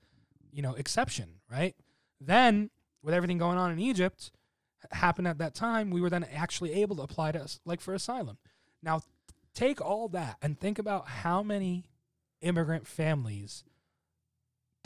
you 0.51 0.63
know, 0.63 0.73
exception, 0.73 1.35
right? 1.51 1.75
Then 2.19 2.71
with 3.03 3.13
everything 3.13 3.37
going 3.37 3.59
on 3.59 3.71
in 3.71 3.79
Egypt 3.79 4.31
happened 4.89 5.27
at 5.27 5.37
that 5.37 5.53
time, 5.53 5.91
we 5.91 6.01
were 6.01 6.09
then 6.09 6.23
actually 6.23 6.73
able 6.73 6.95
to 6.95 7.03
apply 7.03 7.33
to 7.33 7.39
us 7.43 7.59
like 7.65 7.81
for 7.81 7.93
asylum. 7.93 8.39
Now, 8.81 9.01
take 9.53 9.79
all 9.79 10.07
that 10.07 10.37
and 10.41 10.59
think 10.59 10.79
about 10.79 11.07
how 11.07 11.43
many 11.43 11.85
immigrant 12.41 12.87
families 12.87 13.63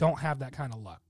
don't 0.00 0.20
have 0.20 0.38
that 0.38 0.52
kind 0.52 0.72
of 0.72 0.80
luck. 0.80 1.02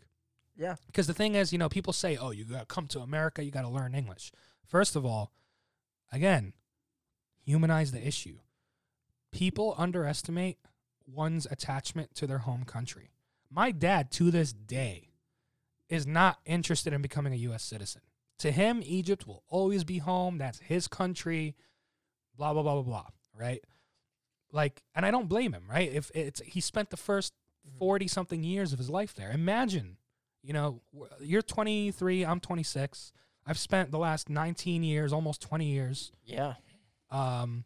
Yeah. 0.56 0.74
Because 0.86 1.06
the 1.06 1.14
thing 1.14 1.36
is, 1.36 1.52
you 1.52 1.58
know, 1.58 1.68
people 1.68 1.92
say, 1.92 2.16
oh, 2.16 2.32
you 2.32 2.44
got 2.44 2.58
to 2.58 2.66
come 2.66 2.88
to 2.88 2.98
America, 2.98 3.42
you 3.42 3.52
got 3.52 3.62
to 3.62 3.68
learn 3.68 3.94
English. 3.94 4.32
First 4.66 4.96
of 4.96 5.06
all, 5.06 5.30
again, 6.12 6.54
humanize 7.44 7.92
the 7.92 8.04
issue. 8.04 8.38
People 9.30 9.76
underestimate 9.78 10.58
one's 11.06 11.46
attachment 11.46 12.16
to 12.16 12.26
their 12.26 12.38
home 12.38 12.64
country. 12.64 13.12
My 13.48 13.70
dad, 13.70 14.10
to 14.12 14.32
this 14.32 14.52
day, 14.52 15.12
is 15.88 16.04
not 16.04 16.38
interested 16.44 16.92
in 16.92 17.00
becoming 17.00 17.32
a 17.32 17.36
U.S. 17.36 17.62
citizen. 17.62 18.02
To 18.40 18.50
him, 18.50 18.82
Egypt 18.84 19.24
will 19.24 19.44
always 19.48 19.84
be 19.84 19.98
home. 19.98 20.38
That's 20.38 20.58
his 20.58 20.88
country, 20.88 21.54
blah, 22.36 22.52
blah, 22.52 22.62
blah, 22.62 22.74
blah, 22.74 22.82
blah, 22.82 23.06
right? 23.38 23.62
Like, 24.50 24.82
and 24.96 25.06
I 25.06 25.12
don't 25.12 25.28
blame 25.28 25.52
him, 25.52 25.64
right? 25.70 25.92
If 25.92 26.10
it's, 26.12 26.40
he 26.40 26.60
spent 26.60 26.90
the 26.90 26.96
first 26.96 27.34
40 27.78 28.08
something 28.08 28.42
years 28.42 28.72
of 28.72 28.78
his 28.78 28.90
life 28.90 29.14
there. 29.14 29.30
Imagine, 29.32 29.96
you 30.42 30.52
know, 30.52 30.82
you're 31.20 31.42
23, 31.42 32.24
I'm 32.24 32.40
26. 32.40 33.12
I've 33.46 33.58
spent 33.58 33.90
the 33.90 33.98
last 33.98 34.28
19 34.28 34.82
years, 34.82 35.12
almost 35.12 35.40
20 35.40 35.66
years, 35.66 36.12
Yeah. 36.24 36.54
um, 37.10 37.64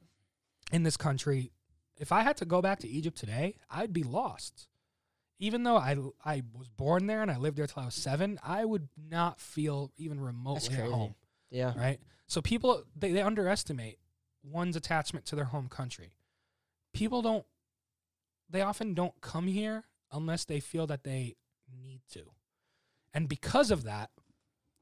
in 0.72 0.82
this 0.82 0.96
country. 0.96 1.50
If 1.98 2.10
I 2.12 2.22
had 2.22 2.36
to 2.38 2.44
go 2.44 2.60
back 2.62 2.80
to 2.80 2.88
Egypt 2.88 3.16
today, 3.18 3.56
I'd 3.70 3.92
be 3.92 4.02
lost. 4.02 4.68
Even 5.40 5.64
though 5.64 5.76
I, 5.76 5.96
I 6.24 6.42
was 6.56 6.68
born 6.68 7.06
there 7.06 7.22
and 7.22 7.30
I 7.30 7.36
lived 7.38 7.56
there 7.58 7.66
till 7.66 7.82
I 7.82 7.86
was 7.86 7.94
seven, 7.94 8.38
I 8.42 8.64
would 8.64 8.88
not 8.96 9.40
feel 9.40 9.92
even 9.96 10.20
remotely 10.20 10.76
at 10.76 10.88
home 10.90 11.14
Yeah. 11.50 11.72
right? 11.76 11.98
So 12.28 12.40
people 12.40 12.84
they, 12.96 13.12
they 13.12 13.20
underestimate 13.20 13.98
one's 14.42 14.76
attachment 14.76 15.26
to 15.26 15.36
their 15.36 15.46
home 15.46 15.68
country. 15.68 16.14
People 16.92 17.20
don't 17.20 17.44
they 18.48 18.60
often 18.62 18.94
don't 18.94 19.20
come 19.20 19.46
here 19.48 19.84
unless 20.14 20.44
they 20.44 20.60
feel 20.60 20.86
that 20.86 21.04
they 21.04 21.34
need 21.82 22.00
to. 22.12 22.22
And 23.12 23.28
because 23.28 23.70
of 23.70 23.82
that, 23.84 24.10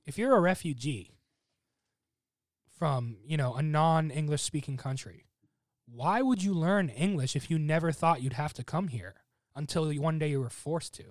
if 0.05 0.19
you're 0.19 0.37
a 0.37 0.41
refugee 0.41 1.19
from, 2.79 3.17
you 3.27 3.37
know, 3.37 3.55
a 3.55 3.63
non-English 3.63 4.43
speaking 4.43 4.77
country, 4.77 5.27
why 5.87 6.23
would 6.23 6.43
you 6.43 6.53
learn 6.55 6.89
English 6.89 7.37
if 7.37 7.51
you 7.51 7.59
never 7.59 7.93
thought 7.93 8.23
you'd 8.23 8.33
have 8.35 8.53
to 8.55 8.65
come 8.65 8.89
here 8.89 9.15
until 9.55 9.93
one 9.95 10.19
day 10.19 10.29
you 10.31 10.41
were 10.41 10.51
forced 10.51 10.95
to? 10.95 11.05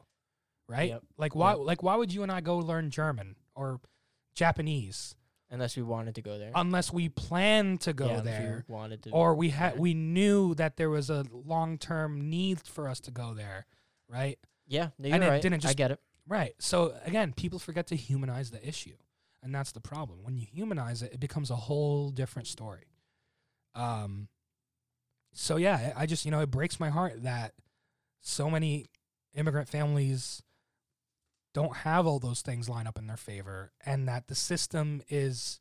Right? 0.67 0.89
Yep. 0.91 1.03
Like 1.17 1.35
why 1.35 1.51
Yep. 1.51 1.59
like 1.65 1.83
why 1.83 1.95
would 1.95 2.13
you 2.13 2.23
and 2.23 2.31
I 2.31 2.39
go 2.41 2.57
learn 2.57 2.91
German 2.91 3.35
or 3.55 3.81
Japanese 4.35 5.15
unless 5.49 5.75
we 5.75 5.83
wanted 5.83 6.15
to 6.15 6.21
go 6.21 6.37
there. 6.37 6.51
unless 6.55 6.93
we 6.93 7.09
plan 7.09 7.77
to 7.79 7.91
go 7.91 8.07
Yeah, 8.07 8.21
there 8.21 8.65
wanted 8.69 9.03
to. 9.03 9.09
or 9.11 9.35
we 9.35 9.49
had 9.49 9.77
we 9.77 9.93
knew 9.93 10.55
that 10.55 10.77
there 10.77 10.89
was 10.89 11.09
a 11.09 11.25
long-term 11.31 12.29
need 12.29 12.61
for 12.61 12.87
us 12.87 13.01
to 13.01 13.11
go 13.11 13.33
there, 13.33 13.65
right? 14.11 14.37
yeah, 14.67 14.89
no, 14.97 15.07
you're 15.07 15.15
and 15.15 15.23
right. 15.25 15.41
didn't 15.41 15.65
I 15.65 15.73
get 15.73 15.91
it. 15.91 15.99
Right. 16.27 16.53
So 16.59 16.93
again, 17.05 17.33
people 17.33 17.59
forget 17.59 17.87
to 17.87 17.95
humanize 17.95 18.51
the 18.51 18.65
issue, 18.65 18.95
and 19.43 19.53
that's 19.53 19.71
the 19.71 19.81
problem. 19.81 20.19
When 20.23 20.37
you 20.37 20.45
humanize 20.51 21.01
it, 21.01 21.13
it 21.13 21.19
becomes 21.19 21.51
a 21.51 21.55
whole 21.55 22.09
different 22.09 22.47
story. 22.47 22.87
Um. 23.75 24.27
So 25.33 25.57
yeah, 25.57 25.93
I 25.95 26.05
just 26.05 26.25
you 26.25 26.31
know 26.31 26.41
it 26.41 26.51
breaks 26.51 26.79
my 26.79 26.89
heart 26.89 27.23
that 27.23 27.53
so 28.21 28.49
many 28.49 28.87
immigrant 29.33 29.67
families 29.67 30.41
don't 31.53 31.77
have 31.77 32.07
all 32.07 32.19
those 32.19 32.41
things 32.41 32.69
line 32.69 32.87
up 32.87 32.97
in 32.97 33.07
their 33.07 33.17
favor, 33.17 33.73
and 33.85 34.07
that 34.07 34.27
the 34.27 34.35
system 34.35 35.01
is 35.09 35.59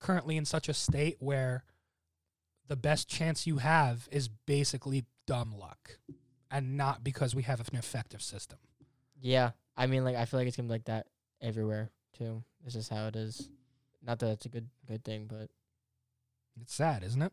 currently 0.00 0.36
in 0.36 0.44
such 0.44 0.68
a 0.68 0.74
state 0.74 1.16
where 1.20 1.64
the 2.66 2.76
best 2.76 3.08
chance 3.08 3.46
you 3.46 3.58
have 3.58 4.08
is 4.10 4.28
basically 4.28 5.04
dumb 5.26 5.54
luck, 5.56 5.98
and 6.50 6.76
not 6.76 7.02
because 7.04 7.34
we 7.34 7.42
have 7.42 7.60
an 7.60 7.76
effective 7.76 8.22
system. 8.22 8.58
Yeah, 9.20 9.50
I 9.76 9.86
mean, 9.86 10.04
like 10.04 10.16
I 10.16 10.24
feel 10.24 10.38
like 10.40 10.46
it's 10.48 10.56
gonna 10.56 10.68
be 10.68 10.74
like 10.74 10.84
that 10.86 11.06
everywhere 11.40 11.90
too. 12.16 12.42
This 12.64 12.74
is 12.74 12.88
how 12.88 13.06
it 13.06 13.16
is. 13.16 13.48
Not 14.04 14.18
that 14.20 14.30
it's 14.30 14.46
a 14.46 14.48
good 14.48 14.68
good 14.86 15.04
thing, 15.04 15.26
but 15.28 15.50
It's 16.60 16.74
sad, 16.74 17.02
isn't 17.04 17.22
it? 17.22 17.32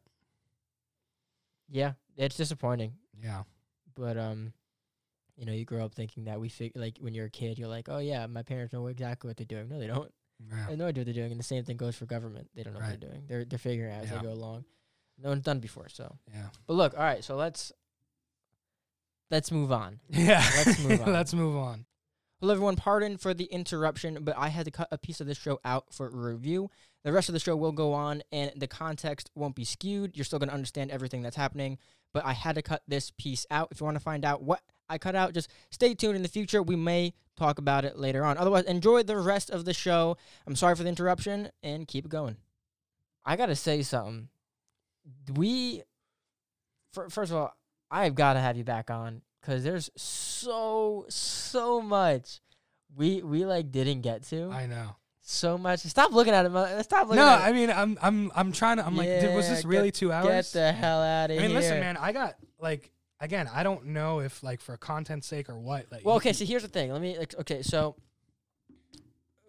yeah, 1.69 1.93
it's 2.17 2.37
disappointing. 2.37 2.93
Yeah. 3.21 3.43
But 3.95 4.17
um, 4.17 4.53
you 5.37 5.45
know, 5.45 5.53
you 5.53 5.65
grow 5.65 5.83
up 5.85 5.93
thinking 5.93 6.25
that 6.25 6.39
we 6.39 6.49
fig- 6.49 6.73
like 6.75 6.97
when 6.99 7.13
you're 7.13 7.25
a 7.27 7.29
kid, 7.29 7.57
you're 7.57 7.67
like, 7.69 7.87
oh 7.89 7.99
yeah, 7.99 8.25
my 8.27 8.43
parents 8.43 8.73
know 8.73 8.87
exactly 8.87 9.27
what 9.29 9.37
they're 9.37 9.45
doing. 9.45 9.69
No, 9.69 9.79
they 9.79 9.87
don't. 9.87 10.11
They 10.39 10.55
Yeah. 10.71 10.75
no 10.75 10.87
idea 10.87 11.01
what 11.01 11.05
they're 11.05 11.13
doing, 11.13 11.31
and 11.31 11.39
the 11.39 11.43
same 11.43 11.63
thing 11.63 11.77
goes 11.77 11.95
for 11.95 12.05
government. 12.05 12.49
They 12.55 12.63
don't 12.63 12.73
know 12.73 12.79
what 12.81 12.89
they're 12.99 13.09
doing. 13.09 13.23
They're 13.27 13.45
they're 13.45 13.59
figuring 13.59 13.91
it 13.91 13.95
out 13.95 14.03
as 14.03 14.09
they 14.11 14.19
go 14.19 14.33
along. 14.33 14.65
No 15.17 15.29
one's 15.29 15.43
done 15.43 15.59
before, 15.59 15.87
so. 15.87 16.17
Yeah. 16.33 16.47
But 16.67 16.73
look, 16.73 16.93
all 16.93 17.03
right, 17.03 17.23
so 17.23 17.37
let's 17.37 17.71
let's 19.31 19.52
move 19.52 19.72
on. 19.72 19.99
Yeah. 20.10 20.43
Let's 20.57 20.84
move 20.84 21.02
on. 21.06 21.14
Let's 21.14 21.34
move 21.34 21.56
on. 21.57 21.85
Hello, 22.41 22.53
everyone. 22.53 22.76
Pardon 22.76 23.18
for 23.18 23.34
the 23.34 23.45
interruption, 23.45 24.19
but 24.22 24.35
I 24.38 24.49
had 24.49 24.65
to 24.65 24.72
cut 24.72 24.88
a 24.91 24.97
piece 24.97 25.22
of 25.22 25.27
this 25.27 25.38
show 25.38 25.60
out 25.64 25.85
for 25.91 26.10
review. 26.10 26.69
The 27.03 27.14
rest 27.14 27.30
of 27.30 27.34
the 27.34 27.39
show 27.39 27.56
will 27.56 27.72
go 27.72 27.93
on, 27.93 28.23
and 28.31 28.52
the 28.56 28.68
context 28.68 29.31
won't 29.35 29.56
be 29.56 29.64
skewed. 29.64 30.15
You're 30.18 30.26
still 30.26 30.39
going 30.39 30.49
to 30.49 30.56
understand 30.56 30.91
everything 30.91 31.22
that's 31.22 31.35
happening, 31.38 31.77
but 32.14 32.26
I 32.26 32.34
had 32.34 32.56
to 32.56 32.61
cut 32.61 32.81
this 32.88 33.11
piece 33.18 33.45
out. 33.49 33.69
If 33.72 33.80
you 33.80 33.85
want 33.85 33.95
to 33.95 34.03
find 34.03 34.26
out 34.26 34.43
what 34.43 34.61
I 34.89 34.97
cut 34.97 35.15
out, 35.15 35.34
just 35.34 35.49
stay 35.72 35.93
tuned 35.93 36.15
in 36.18 36.23
the 36.23 36.27
future. 36.27 36.61
We 36.61 36.76
may 36.76 37.14
talk 37.38 37.57
about 37.57 37.85
it 37.85 37.97
later 37.97 38.26
on. 38.26 38.38
Otherwise, 38.38 38.65
enjoy 38.65 39.03
the 39.03 39.18
rest 39.18 39.49
of 39.49 39.65
the 39.65 39.73
show. 39.73 40.18
I'm 40.45 40.56
sorry 40.56 40.76
for 40.76 40.84
the 40.84 40.89
interruption, 40.89 41.49
and 41.64 41.88
keep 41.88 42.06
it 42.06 42.10
going. 42.11 42.38
I 43.26 43.38
got 43.38 43.47
to 43.47 43.56
say 43.56 43.81
something. 43.81 44.27
We, 45.34 45.84
fir- 46.91 47.10
first 47.10 47.31
of 47.31 47.38
all, 47.38 47.56
I've 47.90 48.16
got 48.16 48.34
to 48.34 48.40
have 48.40 48.57
you 48.57 48.64
back 48.64 48.90
on 48.90 49.22
because 49.41 49.64
there's 49.64 49.90
so 49.95 51.06
so 51.10 51.82
much 51.82 52.41
we 52.95 53.22
we 53.22 53.45
like 53.45 53.72
didn't 53.72 54.02
get 54.02 54.24
to 54.24 54.49
I 54.52 54.66
know. 54.66 54.95
so 55.22 55.57
much. 55.57 55.82
Stop 55.82 56.12
looking 56.12 56.34
at 56.34 56.45
it. 56.45 56.84
Stop 56.84 57.07
looking 57.07 57.18
No, 57.18 57.28
I 57.28 57.52
mean 57.52 57.70
I'm 57.70 57.98
I'm 58.02 58.32
I'm 58.36 58.52
trying 58.52 58.78
to 58.78 58.86
I'm 58.86 58.95
like, 58.95 59.20
dude, 59.22 59.36
was 59.36 59.48
this 59.48 59.66
really 59.66 59.91
two 59.91 60.12
hours? 60.12 60.53
Get 60.53 60.60
the 60.60 60.72
hell 60.72 61.02
out 61.02 61.30
of 61.30 61.32
here. 61.32 61.40
I 61.40 61.44
mean, 61.44 61.52
here. 61.52 61.60
listen, 61.60 61.80
man, 61.80 61.98
I 61.98 62.12
got 62.12 62.36
like 62.60 62.91
again, 63.20 63.49
I 63.53 63.64
don't 63.64 63.88
know 63.88 64.20
if 64.20 64.44
like 64.44 64.62
for 64.62 64.78
content's 64.78 65.28
sake 65.28 65.49
or 65.49 65.57
what. 65.60 65.86
Like, 65.91 66.06
Well, 66.06 66.16
okay. 66.18 66.34
So 66.34 66.45
here's 66.45 66.64
the 66.64 66.68
thing. 66.68 66.91
Let 66.91 67.02
me. 67.02 67.18
like, 67.18 67.36
Okay, 67.40 67.62
so 67.62 67.95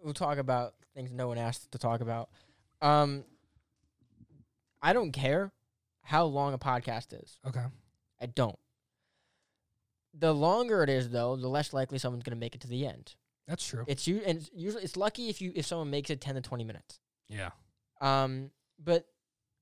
we'll 0.03 0.13
talk 0.13 0.37
about 0.37 0.73
things 0.93 1.11
no 1.11 1.27
one 1.27 1.37
asked 1.37 1.71
to 1.71 1.77
talk 1.77 2.01
about. 2.01 2.29
Um, 2.81 3.23
I 4.81 4.93
don't 4.93 5.11
care 5.11 5.51
how 6.01 6.25
long 6.25 6.53
a 6.53 6.57
podcast 6.57 7.13
is. 7.13 7.39
okay, 7.47 7.65
I 8.21 8.25
don't. 8.25 8.57
The 10.13 10.33
longer 10.33 10.83
it 10.83 10.89
is, 10.89 11.09
though, 11.09 11.35
the 11.35 11.47
less 11.47 11.73
likely 11.73 11.97
someone's 11.99 12.23
going 12.23 12.35
to 12.35 12.39
make 12.39 12.55
it 12.55 12.61
to 12.61 12.67
the 12.67 12.87
end. 12.87 13.15
that's 13.47 13.65
true. 13.65 13.83
It's 13.87 14.07
you, 14.07 14.21
and 14.25 14.39
it's 14.39 14.49
usually 14.53 14.83
it's 14.83 14.97
lucky 14.97 15.29
if 15.29 15.41
you 15.41 15.51
if 15.55 15.65
someone 15.65 15.89
makes 15.89 16.09
it 16.09 16.19
ten 16.21 16.35
to 16.35 16.41
twenty 16.41 16.63
minutes. 16.63 16.99
yeah, 17.29 17.51
Um, 18.01 18.51
but 18.83 19.05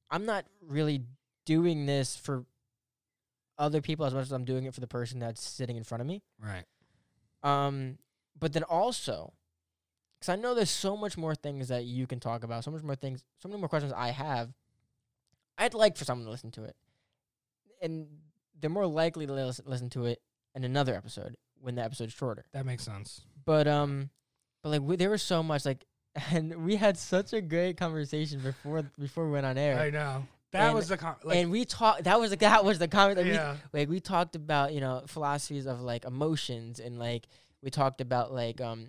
I'm 0.09 0.25
not 0.25 0.45
really 0.61 1.03
doing 1.45 1.85
this 1.85 2.15
for 2.15 2.45
other 3.57 3.81
people 3.81 4.05
as 4.05 4.13
much 4.13 4.23
as 4.23 4.31
I'm 4.31 4.45
doing 4.45 4.65
it 4.65 4.73
for 4.73 4.81
the 4.81 4.87
person 4.87 5.19
that's 5.19 5.41
sitting 5.41 5.75
in 5.77 5.83
front 5.83 6.01
of 6.01 6.07
me. 6.07 6.21
right. 6.39 6.65
Um, 7.43 7.97
but 8.39 8.53
then 8.53 8.63
also, 8.63 9.33
because 10.19 10.29
I 10.29 10.35
know 10.35 10.55
there's 10.55 10.69
so 10.71 10.97
much 10.97 11.15
more 11.17 11.35
things 11.35 11.67
that 11.67 11.85
you 11.85 12.07
can 12.07 12.19
talk 12.19 12.43
about, 12.43 12.63
so 12.63 12.71
much 12.71 12.81
more 12.83 12.95
things, 12.95 13.23
so 13.39 13.47
many 13.49 13.59
more 13.59 13.69
questions 13.69 13.93
I 13.95 14.09
have. 14.09 14.51
I'd 15.57 15.73
like 15.73 15.95
for 15.95 16.05
someone 16.05 16.25
to 16.25 16.31
listen 16.31 16.51
to 16.51 16.63
it, 16.63 16.75
and 17.81 18.07
they're 18.65 18.69
more 18.71 18.87
likely 18.87 19.27
to 19.27 19.33
lis- 19.33 19.61
listen 19.65 19.89
to 19.91 20.05
it 20.07 20.19
in 20.55 20.63
another 20.63 20.95
episode 20.95 21.35
when 21.61 21.75
the 21.75 21.83
episode's 21.83 22.13
shorter. 22.13 22.45
That 22.51 22.65
makes 22.65 22.83
sense. 22.83 23.21
But 23.45 23.67
um, 23.67 24.09
but 24.63 24.69
like 24.69 24.81
we, 24.81 24.95
there 24.95 25.11
was 25.11 25.21
so 25.21 25.43
much 25.43 25.65
like, 25.65 25.85
and 26.31 26.65
we 26.65 26.75
had 26.77 26.97
such 26.97 27.31
a 27.33 27.41
great 27.41 27.77
conversation 27.77 28.39
before 28.39 28.81
before 28.97 29.25
we 29.27 29.33
went 29.33 29.45
on 29.45 29.57
air. 29.57 29.79
I 29.79 29.89
know. 29.91 30.25
That 30.51 30.67
And- 30.67 30.75
was 30.75 30.87
the 30.87 30.97
con- 30.97 31.15
like, 31.23 31.37
and 31.37 31.51
we 31.51 31.63
talked. 31.65 32.05
That 32.05 32.19
was 32.19 32.31
the 32.31 32.37
that 32.47 32.65
was 32.65 32.79
the 32.79 32.87
comment. 32.87 33.17
Like, 33.19 33.27
yeah, 33.27 33.57
we, 33.71 33.79
like 33.81 33.89
we 33.89 33.99
talked 33.99 34.35
about 34.35 34.73
you 34.73 34.81
know 34.81 35.03
philosophies 35.05 35.67
of 35.67 35.81
like 35.81 36.05
emotions 36.05 36.79
and 36.79 36.97
like 36.97 37.27
we 37.61 37.69
talked 37.69 38.01
about 38.01 38.33
like 38.33 38.61
um 38.61 38.87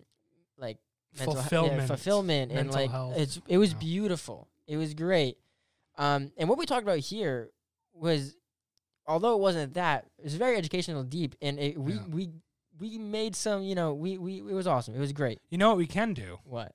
like 0.56 0.78
mental 1.18 1.34
he- 1.34 1.38
yeah, 1.38 1.42
fulfillment, 1.42 1.88
fulfillment, 1.88 2.52
and 2.52 2.70
like 2.72 2.90
health. 2.90 3.14
it's 3.18 3.40
it 3.46 3.58
was 3.58 3.74
beautiful. 3.74 4.48
It 4.66 4.76
was 4.78 4.94
great. 4.94 5.36
Um, 5.98 6.32
and 6.36 6.48
what 6.48 6.58
we 6.58 6.66
talked 6.66 6.82
about 6.82 6.98
here 6.98 7.50
was, 7.94 8.36
although 9.06 9.34
it 9.34 9.40
wasn't 9.40 9.74
that, 9.74 10.06
it 10.18 10.24
was 10.24 10.34
very 10.34 10.56
educational, 10.56 11.02
deep, 11.04 11.34
and 11.42 11.58
it, 11.58 11.78
we 11.78 11.94
Yeah. 11.94 12.00
we 12.10 12.30
we 12.78 12.98
made 12.98 13.34
some. 13.36 13.62
You 13.62 13.74
know, 13.74 13.94
we 13.94 14.18
we 14.18 14.38
it 14.38 14.54
was 14.54 14.66
awesome. 14.66 14.94
It 14.94 15.00
was 15.00 15.12
great. 15.12 15.40
You 15.50 15.58
know 15.58 15.68
what 15.68 15.78
we 15.78 15.86
can 15.86 16.12
do? 16.14 16.38
What? 16.44 16.72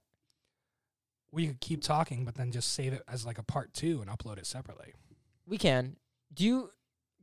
We 1.32 1.48
could 1.48 1.62
keep 1.62 1.82
talking, 1.82 2.26
but 2.26 2.36
then 2.36 2.52
just 2.52 2.74
save 2.74 2.92
it 2.94 3.04
as 3.08 3.26
like 3.26 3.38
a 3.38 3.44
part 3.44 3.74
two 3.74 4.02
and 4.02 4.10
upload 4.10 4.38
it 4.38 4.46
separately. 4.46 4.94
We 5.48 5.58
can. 5.58 5.96
Do 6.34 6.44
you? 6.46 6.70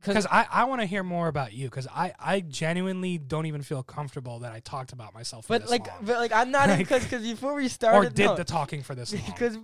Because 0.03 0.25
I, 0.31 0.47
I 0.49 0.63
want 0.63 0.79
to 0.81 0.87
hear 0.87 1.03
more 1.03 1.27
about 1.27 1.51
you. 1.51 1.65
Because 1.67 1.85
I, 1.87 2.13
I 2.17 2.39
genuinely 2.39 3.17
don't 3.17 3.45
even 3.47 3.61
feel 3.61 3.83
comfortable 3.83 4.39
that 4.39 4.53
I 4.53 4.61
talked 4.61 4.93
about 4.93 5.13
myself 5.13 5.45
for 5.45 5.49
But 5.55 5.63
this 5.63 5.71
like, 5.71 5.87
long. 5.87 5.97
but 6.03 6.17
like, 6.17 6.31
I'm 6.31 6.51
not 6.51 6.69
Like- 6.69 6.77
because 6.79 7.03
because 7.03 7.21
before 7.21 7.53
we 7.53 7.67
started, 7.67 8.07
or 8.07 8.09
did 8.09 8.25
no. 8.25 8.35
the 8.35 8.45
talking 8.45 8.81
for 8.81 8.95
this 8.95 9.13
long. 9.13 9.23
because 9.25 9.57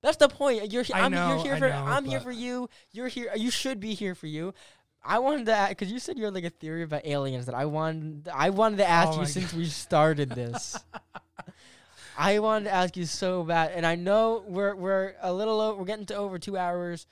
that's 0.00 0.16
the 0.16 0.28
point. 0.28 0.72
You're 0.72 0.84
he- 0.84 0.92
I 0.94 1.06
I'm 1.06 1.12
know, 1.12 1.28
you're 1.34 1.42
here 1.42 1.54
I 1.54 1.58
for 1.58 1.68
know, 1.68 1.84
I'm 1.84 2.04
here 2.04 2.20
but- 2.20 2.24
for 2.24 2.30
you. 2.30 2.68
You're 2.92 3.08
here. 3.08 3.32
You 3.34 3.50
should 3.50 3.80
be 3.80 3.94
here 3.94 4.14
for 4.14 4.28
you. 4.28 4.54
I 5.02 5.18
wanted 5.18 5.46
to 5.46 5.66
because 5.70 5.90
you 5.90 5.98
said 5.98 6.18
you 6.18 6.24
had 6.26 6.34
like 6.34 6.44
a 6.44 6.50
theory 6.50 6.82
about 6.82 7.06
aliens 7.06 7.46
that 7.46 7.54
I 7.54 7.64
wanted. 7.64 8.28
I 8.32 8.50
wanted 8.50 8.76
to 8.78 8.88
ask 8.88 9.12
Oh 9.16 9.20
you 9.20 9.26
since 9.26 9.52
we 9.54 9.64
started 9.66 10.30
this. 10.30 10.78
I 12.18 12.38
wanted 12.40 12.64
to 12.66 12.72
ask 12.74 12.96
you 12.96 13.06
so 13.06 13.44
bad, 13.44 13.72
and 13.74 13.86
I 13.86 13.94
know 13.94 14.44
we're 14.46 14.74
we're 14.74 15.14
a 15.22 15.32
little 15.32 15.60
o- 15.60 15.74
we're 15.76 15.84
getting 15.86 16.04
to 16.06 16.16
over 16.16 16.38
two 16.38 16.56
hours, 16.58 17.06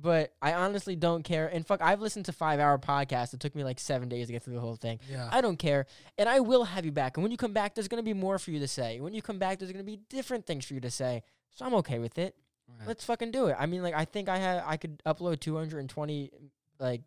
but 0.00 0.32
I 0.40 0.52
honestly 0.52 0.94
don't 0.94 1.24
care. 1.24 1.48
And 1.48 1.66
fuck, 1.66 1.80
I've 1.82 2.00
listened 2.00 2.26
to 2.26 2.32
five 2.32 2.60
hour 2.60 2.78
podcasts. 2.78 3.34
It 3.34 3.40
took 3.40 3.56
me 3.56 3.64
like 3.64 3.80
seven 3.80 4.08
days 4.08 4.28
to 4.28 4.32
get 4.32 4.44
through 4.44 4.54
the 4.54 4.60
whole 4.60 4.76
thing. 4.76 5.00
yeah. 5.10 5.28
I 5.32 5.40
don't 5.40 5.56
care. 5.58 5.86
And 6.18 6.28
I 6.28 6.38
will 6.38 6.62
have 6.64 6.84
you 6.84 6.92
back. 6.92 7.16
And 7.16 7.24
when 7.24 7.32
you 7.32 7.36
come 7.38 7.52
back, 7.52 7.74
there's 7.74 7.88
going 7.88 7.98
to 8.02 8.04
be 8.08 8.14
more 8.14 8.38
for 8.38 8.52
you 8.52 8.60
to 8.60 8.68
say. 8.68 9.00
When 9.00 9.12
you 9.12 9.22
come 9.22 9.38
back, 9.40 9.58
there's 9.58 9.72
going 9.72 9.84
to 9.84 9.90
be 9.90 9.98
different 10.08 10.46
things 10.46 10.64
for 10.66 10.74
you 10.74 10.80
to 10.80 10.90
say. 10.90 11.24
So 11.56 11.64
I'm 11.64 11.74
okay 11.76 11.98
with 11.98 12.16
it. 12.18 12.36
Right. 12.78 12.86
Let's 12.86 13.04
fucking 13.04 13.32
do 13.32 13.46
it. 13.46 13.56
I 13.58 13.66
mean, 13.66 13.82
like, 13.82 13.94
I 13.94 14.04
think 14.04 14.28
I 14.28 14.36
have, 14.36 14.62
I 14.66 14.76
could 14.76 15.02
upload 15.04 15.40
220, 15.40 16.30
like, 16.78 17.02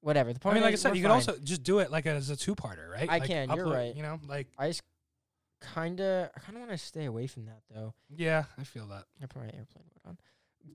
whatever. 0.00 0.32
The 0.32 0.40
point 0.40 0.52
I 0.52 0.54
mean, 0.56 0.64
like 0.64 0.72
I 0.72 0.76
said, 0.76 0.96
you 0.96 1.02
can 1.02 1.10
also 1.10 1.36
just 1.42 1.62
do 1.62 1.78
it 1.80 1.90
like 1.90 2.06
as 2.06 2.30
a 2.30 2.36
two-parter, 2.36 2.88
right? 2.90 3.08
I 3.08 3.18
Like, 3.18 3.28
can, 3.28 3.50
you're 3.54 3.68
right. 3.70 3.94
You 3.94 4.02
know, 4.02 4.18
like 4.26 4.48
I 4.58 4.68
just 4.68 4.82
kind 5.60 6.00
of, 6.00 6.30
I 6.36 6.40
kind 6.40 6.56
of 6.56 6.60
want 6.60 6.70
to 6.72 6.78
stay 6.78 7.04
away 7.04 7.26
from 7.26 7.46
that, 7.46 7.60
though. 7.74 7.94
yeah, 8.14 8.44
I 8.58 8.64
feel 8.64 8.86
that. 8.86 9.04
I 9.22 9.26
put 9.26 9.36
my 9.42 9.46
airplane 9.46 9.84
mode 9.94 10.06
on. 10.06 10.18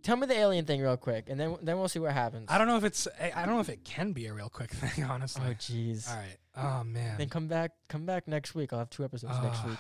Tell 0.02 0.16
me 0.18 0.26
the 0.28 0.36
alien 0.36 0.66
thing 0.66 0.82
real 0.82 0.98
quick, 0.98 1.30
and 1.30 1.40
then 1.40 1.58
then 1.62 1.78
we'll 1.78 1.88
see 1.88 2.00
what 2.00 2.12
happens. 2.12 2.48
I 2.50 2.58
don't 2.58 2.68
know 2.68 2.78
if 2.78 2.84
it's. 2.84 3.08
I 3.22 3.32
I 3.36 3.46
don't 3.46 3.54
know 3.56 3.62
if 3.62 3.70
it 3.70 3.84
can 3.84 4.14
be 4.14 4.26
a 4.26 4.34
real 4.34 4.50
quick 4.50 4.72
thing, 4.72 5.04
honestly. 5.04 5.44
Oh, 5.48 5.54
jeez. 5.54 6.10
All 6.10 6.16
right. 6.18 6.38
Oh 6.56 6.84
man. 6.84 7.18
Then 7.20 7.30
come 7.30 7.48
back, 7.48 7.72
come 7.88 8.06
back 8.06 8.28
next 8.28 8.56
week. 8.56 8.74
I'll 8.74 8.80
have 8.80 8.90
two 8.90 9.04
episodes 9.04 9.34
next 9.44 9.60
Ah. 9.64 9.68
week. 9.68 9.78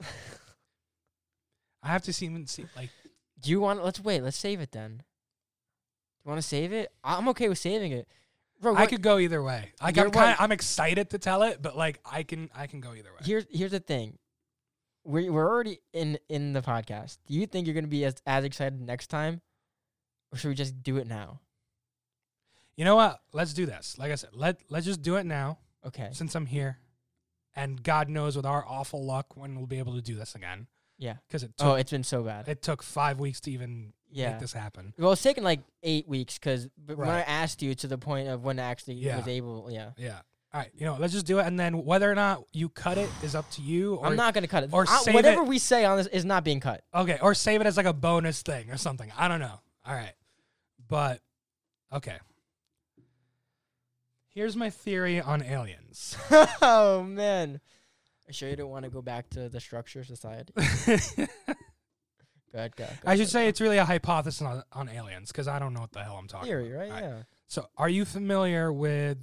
I 1.82 1.88
have 1.88 2.02
to 2.02 2.12
see 2.12 2.26
even 2.26 2.46
see 2.46 2.66
like 2.76 2.90
Do 3.40 3.50
you 3.50 3.60
want? 3.60 3.84
Let's 3.84 4.00
wait. 4.00 4.22
Let's 4.22 4.36
save 4.36 4.60
it 4.60 4.72
then. 4.72 5.02
You 6.26 6.30
want 6.30 6.42
to 6.42 6.48
save 6.48 6.72
it? 6.72 6.90
I'm 7.04 7.28
okay 7.28 7.48
with 7.48 7.58
saving 7.58 7.92
it. 7.92 8.08
Bro, 8.60 8.74
I 8.74 8.86
could 8.86 9.00
go 9.00 9.18
either 9.18 9.40
way. 9.40 9.72
Like 9.80 9.96
I'm 9.96 10.10
kind. 10.10 10.34
I'm 10.40 10.50
excited 10.50 11.10
to 11.10 11.18
tell 11.18 11.44
it, 11.44 11.62
but 11.62 11.76
like 11.76 12.00
I 12.04 12.24
can 12.24 12.50
I 12.52 12.66
can 12.66 12.80
go 12.80 12.94
either 12.94 13.10
way. 13.12 13.18
here's 13.24 13.46
here's 13.48 13.70
the 13.70 13.78
thing. 13.78 14.18
We're 15.04 15.30
we're 15.30 15.48
already 15.48 15.78
in 15.92 16.18
in 16.28 16.52
the 16.52 16.62
podcast. 16.62 17.18
Do 17.28 17.34
you 17.34 17.46
think 17.46 17.68
you're 17.68 17.74
gonna 17.74 17.86
be 17.86 18.04
as 18.04 18.16
as 18.26 18.44
excited 18.44 18.80
next 18.80 19.06
time, 19.06 19.40
or 20.32 20.38
should 20.38 20.48
we 20.48 20.56
just 20.56 20.82
do 20.82 20.96
it 20.96 21.06
now? 21.06 21.42
You 22.76 22.84
know 22.84 22.96
what? 22.96 23.20
Let's 23.32 23.52
do 23.54 23.64
this. 23.64 23.96
Like 23.96 24.10
I 24.10 24.16
said, 24.16 24.30
let 24.32 24.58
let's 24.68 24.84
just 24.86 25.02
do 25.02 25.14
it 25.14 25.26
now 25.26 25.58
Okay. 25.86 26.08
since 26.10 26.34
I'm 26.34 26.46
here. 26.46 26.78
And 27.54 27.80
God 27.82 28.08
knows 28.08 28.34
with 28.36 28.46
our 28.46 28.64
awful 28.66 29.04
luck 29.04 29.36
when 29.36 29.54
we'll 29.56 29.66
be 29.68 29.78
able 29.78 29.94
to 29.94 30.02
do 30.02 30.16
this 30.16 30.34
again. 30.34 30.66
Yeah, 30.98 31.16
because 31.28 31.44
it 31.44 31.52
oh, 31.60 31.62
took, 31.64 31.72
Oh, 31.72 31.74
it's 31.76 31.90
been 31.92 32.04
so 32.04 32.22
bad. 32.24 32.48
it 32.48 32.62
took 32.62 32.82
five 32.82 33.20
weeks 33.20 33.40
to 33.42 33.50
even 33.52 33.92
yeah. 34.12 34.30
make 34.32 34.40
this 34.40 34.52
happen. 34.52 34.92
Well, 34.98 35.12
it's 35.12 35.22
taken 35.22 35.44
like 35.44 35.60
eight 35.82 36.08
weeks 36.08 36.38
because 36.38 36.68
when 36.86 37.08
I 37.08 37.20
asked 37.20 37.62
you 37.62 37.74
to 37.76 37.86
the 37.86 37.98
point 37.98 38.28
of 38.28 38.44
when 38.44 38.58
I 38.58 38.64
actually 38.64 38.94
Yeah. 38.94 39.16
was 39.18 39.28
able, 39.28 39.68
yeah. 39.70 39.90
Yeah. 39.96 40.18
All 40.54 40.60
right, 40.60 40.70
you 40.74 40.86
know, 40.86 40.96
let's 40.98 41.12
just 41.12 41.26
do 41.26 41.38
it, 41.38 41.46
and 41.46 41.60
then 41.60 41.84
whether 41.84 42.10
or 42.10 42.14
not 42.14 42.42
you 42.54 42.70
cut 42.70 42.96
it 42.96 43.10
is 43.22 43.34
up 43.34 43.50
to 43.52 43.62
you. 43.62 43.96
Or 43.96 44.06
I'm 44.06 44.16
not 44.16 44.32
gonna 44.32 44.48
cut 44.48 44.64
it. 44.64 44.70
or 44.72 44.86
I- 44.88 45.02
whatever 45.12 45.42
it- 45.42 45.48
we 45.48 45.58
say 45.58 45.84
on 45.84 45.98
this 45.98 46.06
is 46.06 46.24
not 46.24 46.44
being 46.44 46.60
cut. 46.60 46.82
okay, 46.94 47.18
or 47.20 47.34
save 47.34 47.60
it 47.60 47.66
as 47.66 47.76
like 47.76 47.84
a 47.84 47.92
bonus 47.92 48.40
thing 48.42 48.70
or 48.70 48.78
something. 48.78 49.12
I 49.18 49.28
don't 49.28 49.40
know. 49.40 49.60
All 49.84 49.94
right, 49.94 50.14
but 50.88 51.20
okay. 51.92 52.16
Here's 54.28 54.56
my 54.56 54.70
theory 54.70 55.20
on 55.20 55.42
aliens. 55.42 56.16
oh 56.62 57.02
man. 57.02 57.54
Are 57.56 58.28
you 58.30 58.32
sure 58.34 58.48
you 58.48 58.56
don't 58.56 58.70
want 58.70 58.84
to 58.84 58.90
go 58.90 59.00
back 59.02 59.28
to 59.30 59.48
the 59.48 59.60
structure 59.60 60.04
society? 60.04 60.52
Go 62.56 62.68
go. 62.76 62.84
go 62.86 62.90
I 63.04 63.14
should 63.14 63.20
ahead. 63.22 63.28
say 63.28 63.48
it's 63.48 63.60
really 63.60 63.78
a 63.78 63.84
hypothesis 63.84 64.42
on, 64.42 64.62
on 64.72 64.88
aliens 64.88 65.30
because 65.30 65.46
I 65.48 65.58
don't 65.58 65.74
know 65.74 65.80
what 65.82 65.92
the 65.92 66.02
hell 66.02 66.16
I'm 66.16 66.26
talking 66.26 66.50
about. 66.52 66.62
theory, 66.64 66.74
about. 66.74 66.90
right? 66.90 67.02
All 67.04 67.08
Yeah. 67.10 67.22
So, 67.46 67.68
are 67.76 67.88
you 67.88 68.04
familiar 68.04 68.72
with? 68.72 69.18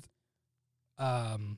Um. 0.97 1.57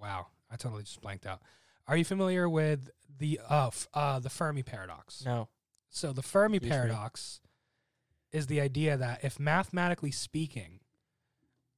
Wow, 0.00 0.26
I 0.50 0.56
totally 0.56 0.82
just 0.84 1.00
blanked 1.00 1.26
out. 1.26 1.40
Are 1.86 1.96
you 1.96 2.04
familiar 2.04 2.48
with 2.48 2.90
the 3.18 3.40
uh, 3.48 3.68
f- 3.68 3.88
uh 3.94 4.18
the 4.20 4.30
Fermi 4.30 4.62
paradox? 4.62 5.24
No. 5.24 5.48
So 5.90 6.12
the 6.12 6.22
Fermi 6.22 6.58
Excuse 6.58 6.70
me. 6.70 6.76
paradox 6.76 7.40
is 8.30 8.46
the 8.46 8.60
idea 8.60 8.96
that 8.96 9.24
if 9.24 9.40
mathematically 9.40 10.10
speaking, 10.10 10.80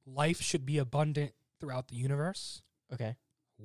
life 0.05 0.41
should 0.41 0.65
be 0.65 0.77
abundant 0.77 1.31
throughout 1.59 1.87
the 1.87 1.95
universe, 1.95 2.61
Okay. 2.93 3.15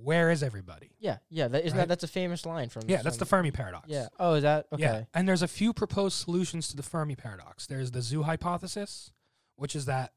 Where 0.03 0.31
is 0.31 0.43
everybody? 0.43 0.93
Yeah. 0.99 1.19
Yeah. 1.31 1.49
That 1.49 1.65
isn't 1.65 1.77
Right. 1.77 1.83
that 1.85 1.89
that's 1.89 2.05
a 2.05 2.09
famous 2.09 2.45
line 2.47 2.69
from. 2.69 2.83
Yeah, 2.89 3.03
that's 3.03 3.17
the 3.17 3.25
Fermi 3.27 3.51
paradox. 3.51 3.89
Yeah. 3.89 4.09
Oh, 4.19 4.35
is 4.35 4.43
that 4.43 4.67
okay? 4.73 4.83
Yeah, 4.83 5.05
and 5.15 5.29
there's 5.29 5.43
a 5.43 5.49
few 5.49 5.73
proposed 5.73 6.19
solutions 6.19 6.69
to 6.69 6.77
the 6.77 6.83
Fermi 6.83 7.17
paradox. 7.17 7.67
There's 7.67 7.91
the 7.91 8.03
zoo 8.03 8.23
hypothesis, 8.25 9.13
which 9.57 9.75
is 9.75 9.87
that 9.87 10.13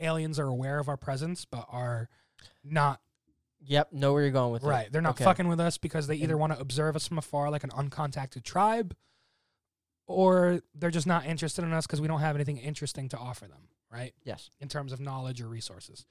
aliens 0.00 0.38
are 0.38 0.46
aware 0.46 0.78
of 0.78 0.88
our 0.88 0.96
presence 0.96 1.44
but 1.44 1.66
are 1.70 2.08
not 2.62 3.00
Yep. 3.62 3.92
Know 3.94 4.12
where 4.12 4.22
you're 4.22 4.30
going 4.30 4.52
with 4.52 4.62
it. 4.62 4.66
right. 4.66 4.92
They're 4.92 5.00
not 5.02 5.14
Okay. 5.16 5.24
fucking 5.24 5.48
with 5.48 5.58
us 5.58 5.76
because 5.78 6.06
they 6.06 6.16
either 6.16 6.36
want 6.36 6.52
to 6.52 6.60
observe 6.60 6.94
us 6.94 7.08
from 7.08 7.18
afar 7.18 7.50
like 7.50 7.64
an 7.64 7.70
uncontacted 7.70 8.44
tribe, 8.44 8.94
or 10.06 10.60
they're 10.74 10.90
just 10.90 11.06
not 11.06 11.26
interested 11.26 11.64
in 11.64 11.72
us 11.72 11.86
because 11.86 12.00
we 12.00 12.06
don't 12.06 12.20
have 12.20 12.36
anything 12.36 12.58
interesting 12.58 13.08
to 13.08 13.18
offer 13.18 13.46
them. 13.48 13.68
Right. 13.90 14.14
Yes. 14.24 14.50
in 14.60 14.68
terms 14.68 14.92
of 14.92 15.00
knowledge 15.00 15.40
or 15.40 15.48
resources. 15.48 16.04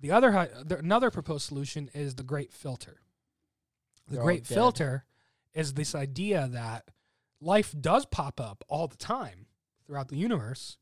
The 0.00 0.10
other, 0.10 0.48
the, 0.64 0.78
another 0.78 1.10
proposed 1.10 1.46
solution 1.46 1.90
is 1.94 2.14
the 2.14 2.22
Great 2.22 2.52
Filter. 2.52 3.00
The 4.08 4.14
They're 4.14 4.24
Great. 4.24 4.46
Filter 4.46 5.04
is 5.54 5.74
this 5.74 5.94
idea 5.94 6.48
that 6.50 6.84
life 7.40 7.74
does 7.78 8.06
pop 8.06 8.40
up 8.40 8.64
all 8.68 8.88
the 8.88 8.96
time 8.96 9.46
throughout 9.86 10.08
the 10.08 10.16
universe, 10.16 10.78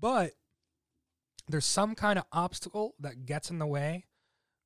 but 0.00 0.32
there's 1.48 1.66
some 1.66 1.94
kind 1.94 2.18
of 2.18 2.24
obstacle 2.32 2.94
that 3.00 3.26
gets 3.26 3.50
in 3.50 3.58
the 3.58 3.66
way 3.66 4.04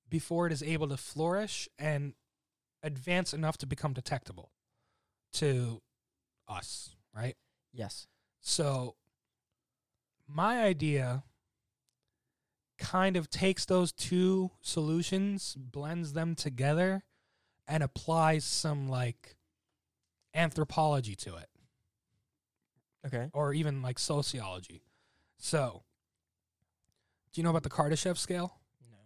before 0.08 0.46
it 0.46 0.52
is 0.52 0.62
able 0.62 0.88
to 0.88 0.96
flourish 0.96 1.68
and 1.78 2.14
advance 2.82 3.32
enough 3.32 3.56
to 3.58 3.66
become 3.66 3.92
detectable 3.92 4.52
to 5.32 5.80
us, 6.48 6.96
right? 7.14 7.36
Yes. 7.72 8.06
So 8.40 8.96
my 10.28 10.62
idea 10.62 11.22
kind 12.82 13.16
of 13.16 13.30
takes 13.30 13.64
those 13.64 13.92
two 13.92 14.50
solutions, 14.60 15.54
blends 15.56 16.12
them 16.12 16.34
together, 16.34 17.04
and 17.68 17.82
applies 17.82 18.44
some 18.44 18.88
like 18.88 19.36
anthropology 20.34 21.14
to 21.14 21.36
it, 21.36 21.48
Okay. 23.06 23.30
or 23.32 23.54
even 23.54 23.82
like 23.82 23.98
sociology. 23.98 24.82
So, 25.38 25.84
do 27.32 27.40
you 27.40 27.44
know 27.44 27.50
about 27.50 27.62
the 27.62 27.70
Kardashev 27.70 28.18
scale? 28.18 28.58
No, 28.90 28.96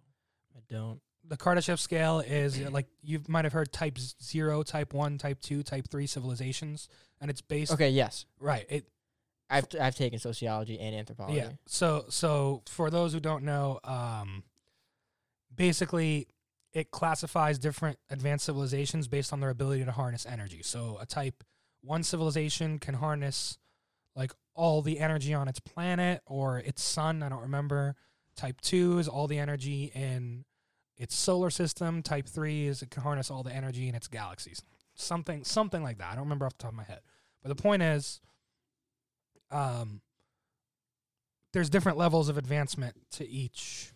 I 0.57 0.61
don't. 0.69 1.01
The 1.29 1.37
Kardashev 1.37 1.79
scale 1.79 2.21
is 2.21 2.59
like 2.71 2.87
you 3.03 3.21
might 3.29 3.45
have 3.45 3.53
heard 3.53 3.73
type 3.73 3.99
zero, 3.99 4.63
type 4.63 4.95
one, 4.95 5.19
type 5.19 5.41
two, 5.41 5.63
type 5.63 5.89
three 5.91 6.07
civilizations, 6.07 6.89
and 7.21 7.31
it's 7.31 7.43
based 7.43 7.73
Okay. 7.73 7.91
Yes. 7.91 8.25
right. 8.41 8.65
It 8.69 8.89
I've 9.49 9.67
I've 9.81 9.95
taken 9.95 10.19
sociology 10.19 10.79
and 10.79 10.95
anthropology. 10.95 11.39
Yeah. 11.39 11.51
So 11.67 12.07
so 12.09 12.63
for 12.69 12.91
those 12.91 13.13
who 13.13 13.21
don't 13.21 13.45
know, 13.45 13.81
um, 13.85 14.43
basically 15.55 16.29
it 16.73 16.91
classifies 16.91 17.59
different 17.59 17.99
advanced 18.11 18.45
civilizations 18.45 19.09
based 19.09 19.33
on 19.33 19.41
their 19.41 19.51
ability 19.51 19.85
to 19.85 19.93
harness 19.93 20.27
energy. 20.27 20.61
So 20.63 20.99
a 21.01 21.07
type 21.07 21.43
one 21.81 22.03
civilization 22.03 22.79
can 22.79 22.95
harness 22.95 23.59
like 24.15 24.33
all 24.55 24.83
the 24.83 24.99
energy 24.99 25.33
on 25.33 25.49
its 25.49 25.61
planet 25.61 26.23
or 26.27 26.59
its 26.59 26.83
sun. 26.83 27.23
I 27.23 27.29
don't 27.29 27.43
remember. 27.43 27.95
Type 28.37 28.61
two 28.61 28.99
is 28.99 29.09
all 29.09 29.27
the 29.27 29.39
energy 29.39 29.91
in 29.95 30.45
its 30.97 31.15
solar 31.15 31.51
system. 31.51 32.03
Type 32.03 32.27
three 32.27 32.67
is 32.67 32.83
it 32.83 32.91
can 32.91 33.03
harness 33.03 33.31
all 33.31 33.43
the 33.43 33.55
energy 33.55 33.89
in 33.89 33.95
its 33.95 34.09
galaxies. 34.09 34.63
Something 34.95 35.45
something 35.45 35.83
like 35.83 35.99
that. 35.99 36.13
I 36.13 36.15
don't 36.15 36.25
remember 36.25 36.47
off 36.47 36.57
the 36.57 36.63
top 36.63 36.73
of 36.73 36.77
my 36.77 36.85
head. 36.85 37.01
But 37.43 37.57
the 37.57 37.63
point 37.63 37.83
is, 37.83 38.21
um, 39.51 40.01
there's 41.53 41.71
different 41.71 41.99
levels 41.99 42.29
of 42.29 42.37
advancement 42.37 42.95
to 43.13 43.27
each 43.27 43.93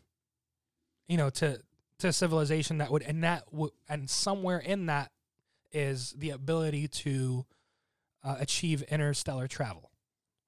you 1.09 1.17
know 1.17 1.31
to 1.31 1.61
to 1.99 2.13
civilization 2.13 2.79
that 2.79 2.91
would 2.91 3.03
and 3.03 3.23
that 3.25 3.45
would 3.53 3.73
and 3.89 4.09
somewhere 4.09 4.59
in 4.59 4.87
that 4.87 5.11
is 5.73 6.13
the 6.17 6.31
ability 6.31 6.89
to 6.89 7.45
uh, 8.25 8.37
achieve 8.39 8.83
interstellar 8.85 9.47
travel 9.47 9.91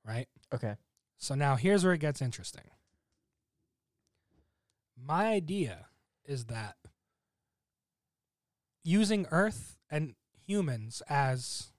right 0.06 0.28
Okay. 0.54 0.74
so 1.18 1.34
now 1.34 1.56
here's 1.56 1.84
where 1.84 1.92
it 1.94 1.98
gets 2.00 2.22
interesting 2.22 2.64
my 4.96 5.26
idea 5.26 5.86
is 6.24 6.46
that 6.46 6.76
using 8.84 9.26
earth 9.30 9.76
and 9.90 10.14
humans 10.46 11.02
as 11.08 11.72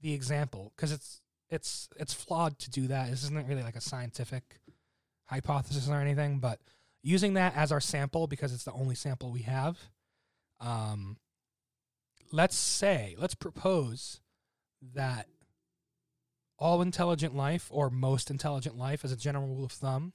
the 0.00 0.12
example 0.12 0.72
because 0.76 0.92
it's 0.92 1.22
it's 1.50 1.88
it's 1.96 2.14
flawed 2.14 2.58
to 2.60 2.70
do 2.70 2.88
that. 2.88 3.10
This 3.10 3.22
isn't 3.24 3.48
really 3.48 3.62
like 3.62 3.76
a 3.76 3.80
scientific 3.80 4.60
hypothesis 5.26 5.88
or 5.88 6.00
anything 6.00 6.38
but 6.38 6.60
using 7.02 7.34
that 7.34 7.56
as 7.56 7.72
our 7.72 7.80
sample 7.80 8.26
because 8.28 8.52
it's 8.52 8.64
the 8.64 8.72
only 8.72 8.94
sample 8.94 9.32
we 9.32 9.42
have 9.42 9.76
um 10.60 11.16
let's 12.32 12.56
say 12.56 13.16
let's 13.18 13.34
propose 13.34 14.20
that 14.94 15.26
all 16.58 16.80
intelligent 16.80 17.34
life 17.34 17.68
or 17.70 17.90
most 17.90 18.30
intelligent 18.30 18.76
life 18.76 19.04
as 19.04 19.12
a 19.12 19.16
general 19.16 19.48
rule 19.48 19.64
of 19.64 19.72
thumb 19.72 20.12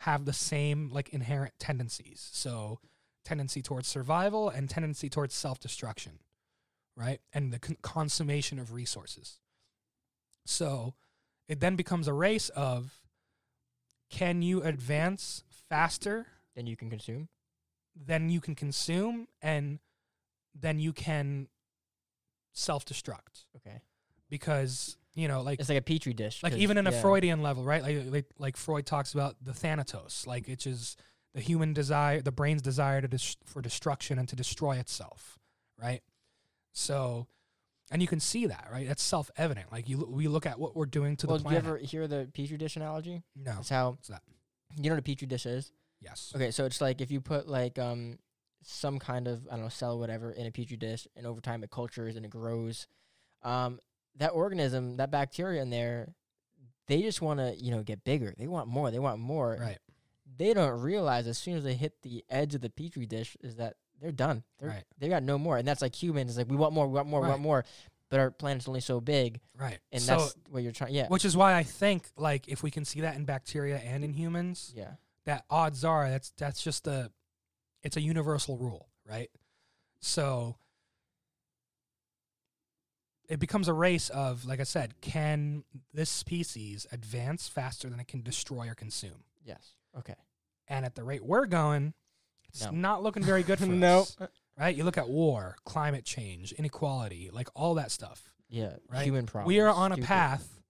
have 0.00 0.24
the 0.24 0.32
same 0.32 0.88
like 0.92 1.08
inherent 1.10 1.52
tendencies. 1.58 2.30
So 2.32 2.80
tendency 3.24 3.60
towards 3.60 3.88
survival 3.88 4.48
and 4.48 4.68
tendency 4.70 5.08
towards 5.08 5.34
self-destruction 5.34 6.20
right? 6.96 7.20
And 7.32 7.52
the 7.52 7.58
con- 7.58 7.78
consummation 7.82 8.58
of 8.58 8.72
resources 8.72 9.40
so 10.44 10.94
it 11.48 11.60
then 11.60 11.76
becomes 11.76 12.08
a 12.08 12.12
race 12.12 12.48
of 12.50 12.92
can 14.10 14.42
you 14.42 14.62
advance 14.62 15.44
faster 15.68 16.26
than 16.56 16.66
you 16.66 16.76
can 16.76 16.90
consume. 16.90 17.28
Then 17.94 18.28
you 18.28 18.40
can 18.40 18.54
consume 18.54 19.28
and 19.40 19.78
then 20.54 20.78
you 20.78 20.92
can 20.92 21.48
self-destruct 22.52 23.44
Okay. 23.56 23.80
because 24.28 24.96
you 25.14 25.28
know 25.28 25.42
like 25.42 25.60
It's 25.60 25.68
like 25.68 25.78
a 25.78 25.82
petri 25.82 26.12
dish. 26.12 26.42
Like 26.42 26.54
even 26.54 26.76
in 26.78 26.86
a 26.86 26.92
freudian 26.92 27.42
level 27.42 27.64
right 27.64 27.82
like, 27.82 28.04
like 28.10 28.26
like 28.38 28.56
freud 28.56 28.86
talks 28.86 29.14
about 29.14 29.36
the 29.42 29.52
thanatos 29.52 30.24
like 30.26 30.48
it's 30.48 30.64
just 30.64 31.00
the 31.34 31.40
human 31.40 31.72
desire 31.72 32.20
the 32.20 32.32
brain's 32.32 32.62
desire 32.62 33.00
to 33.00 33.08
dis- 33.08 33.36
for 33.44 33.62
destruction 33.62 34.18
and 34.18 34.28
to 34.28 34.34
destroy 34.36 34.76
itself 34.76 35.38
right 35.80 36.02
so 36.72 37.28
and 37.90 38.00
you 38.02 38.08
can 38.08 38.20
see 38.20 38.46
that 38.46 38.66
right 38.72 38.86
that's 38.88 39.02
self-evident 39.02 39.70
like 39.72 39.88
you 39.88 40.06
we 40.10 40.28
look 40.28 40.46
at 40.46 40.58
what 40.58 40.76
we're 40.76 40.86
doing 40.86 41.16
to 41.16 41.26
Well, 41.26 41.38
the 41.38 41.42
planet. 41.42 41.62
do 41.62 41.68
you 41.68 41.74
ever 41.74 41.78
hear 41.84 42.06
the 42.08 42.28
petri 42.32 42.56
dish 42.56 42.76
analogy? 42.76 43.22
no 43.36 43.56
It's 43.60 43.68
how 43.70 43.90
what's 43.90 44.08
that 44.08 44.22
you 44.76 44.84
know 44.88 44.94
what 44.96 45.00
a 45.00 45.02
petri 45.02 45.26
dish 45.26 45.46
is. 45.46 45.72
yes 46.00 46.32
Okay, 46.34 46.50
so 46.50 46.64
it's 46.64 46.80
like 46.80 47.00
if 47.00 47.10
you 47.10 47.20
put 47.20 47.48
like 47.48 47.78
um 47.78 48.18
some 48.62 48.98
kind 48.98 49.26
of 49.26 49.46
I 49.48 49.52
don't 49.52 49.62
know 49.62 49.68
cell 49.68 49.94
or 49.94 49.98
whatever 49.98 50.30
in 50.32 50.46
a 50.46 50.50
petri 50.52 50.76
dish, 50.76 51.06
and 51.16 51.26
over 51.26 51.40
time 51.40 51.64
it 51.64 51.70
cultures 51.70 52.14
and 52.16 52.26
it 52.26 52.30
grows. 52.30 52.86
Um, 53.42 53.80
that 54.16 54.30
organism, 54.32 54.96
that 54.98 55.10
bacteria 55.10 55.62
in 55.62 55.70
there, 55.70 56.12
they 56.86 57.00
just 57.00 57.22
want 57.22 57.40
to 57.40 57.54
you 57.58 57.70
know 57.70 57.82
get 57.82 58.04
bigger. 58.04 58.34
They 58.36 58.46
want 58.48 58.68
more. 58.68 58.90
They 58.90 58.98
want 58.98 59.18
more. 59.18 59.56
right 59.58 59.78
They 60.36 60.52
don't 60.52 60.78
realize 60.80 61.26
as 61.26 61.38
soon 61.38 61.56
as 61.56 61.64
they 61.64 61.72
hit 61.74 62.02
the 62.02 62.22
edge 62.28 62.54
of 62.54 62.60
the 62.60 62.68
petri 62.68 63.06
dish 63.06 63.34
is 63.40 63.56
that 63.56 63.76
they're 64.00 64.12
done. 64.12 64.42
They're, 64.58 64.70
Right. 64.70 64.84
They 64.98 65.08
got 65.08 65.22
no 65.22 65.38
more, 65.38 65.56
and 65.56 65.66
that's 65.66 65.82
like 65.82 65.94
humans. 65.94 66.30
It's 66.30 66.38
like 66.38 66.50
we 66.50 66.56
want 66.56 66.72
more. 66.72 66.86
We 66.86 66.94
want 66.94 67.08
more. 67.08 67.20
We 67.20 67.28
want 67.28 67.42
more. 67.42 67.64
But 68.08 68.18
our 68.18 68.30
planet's 68.32 68.66
only 68.66 68.80
so 68.80 69.00
big, 69.00 69.38
right 69.56 69.78
and 69.92 70.02
so 70.02 70.18
that's 70.18 70.34
what 70.50 70.64
you're 70.64 70.72
trying. 70.72 70.92
Yeah. 70.92 71.06
which 71.06 71.24
is 71.24 71.36
why 71.36 71.54
i 71.54 71.62
think 71.62 72.08
like 72.16 72.48
if 72.48 72.60
we 72.60 72.68
can 72.68 72.84
see 72.84 73.02
that 73.02 73.14
in 73.14 73.24
bacteria 73.24 73.76
and 73.76 74.02
in 74.02 74.12
humans 74.12 74.72
yeah. 74.76 74.94
that 75.26 75.44
odds 75.48 75.84
are 75.84 76.10
that's 76.10 76.32
that's 76.36 76.60
just 76.60 76.88
a 76.88 77.12
it's 77.82 77.96
a 77.96 78.00
universal 78.00 78.56
rule, 78.56 78.88
right? 79.08 79.30
So 80.00 80.56
it 83.28 83.38
becomes 83.38 83.68
a 83.68 83.72
race 83.72 84.08
of, 84.10 84.44
like 84.44 84.60
I 84.60 84.64
said, 84.64 85.00
can 85.00 85.64
this 85.94 86.10
species 86.10 86.86
advance 86.92 87.48
faster 87.48 87.88
than 87.88 88.00
it 88.00 88.08
can 88.08 88.22
destroy 88.22 88.68
or 88.68 88.74
consume? 88.74 89.24
Yes. 89.44 89.74
Okay. 89.96 90.16
And 90.68 90.84
at 90.84 90.94
the 90.94 91.04
rate 91.04 91.24
we're 91.24 91.46
going, 91.46 91.94
it's 92.52 92.64
No. 92.64 92.70
not 92.70 93.02
looking 93.02 93.22
very 93.22 93.42
good 93.42 93.58
for 93.60 93.84
us. 93.84 94.16
Right? 94.58 94.76
You 94.76 94.84
look 94.84 94.98
at 94.98 95.08
war, 95.08 95.56
climate 95.64 96.04
change, 96.04 96.52
inequality, 96.52 97.30
like 97.32 97.48
all 97.54 97.74
that 97.74 97.90
stuff. 97.90 98.30
Yeah. 98.48 98.74
Right. 98.88 99.04
Human 99.04 99.26
problems. 99.26 99.48
we 99.48 99.60
are 99.60 99.68
on 99.70 99.92
a 99.92 99.96
path 99.96 100.60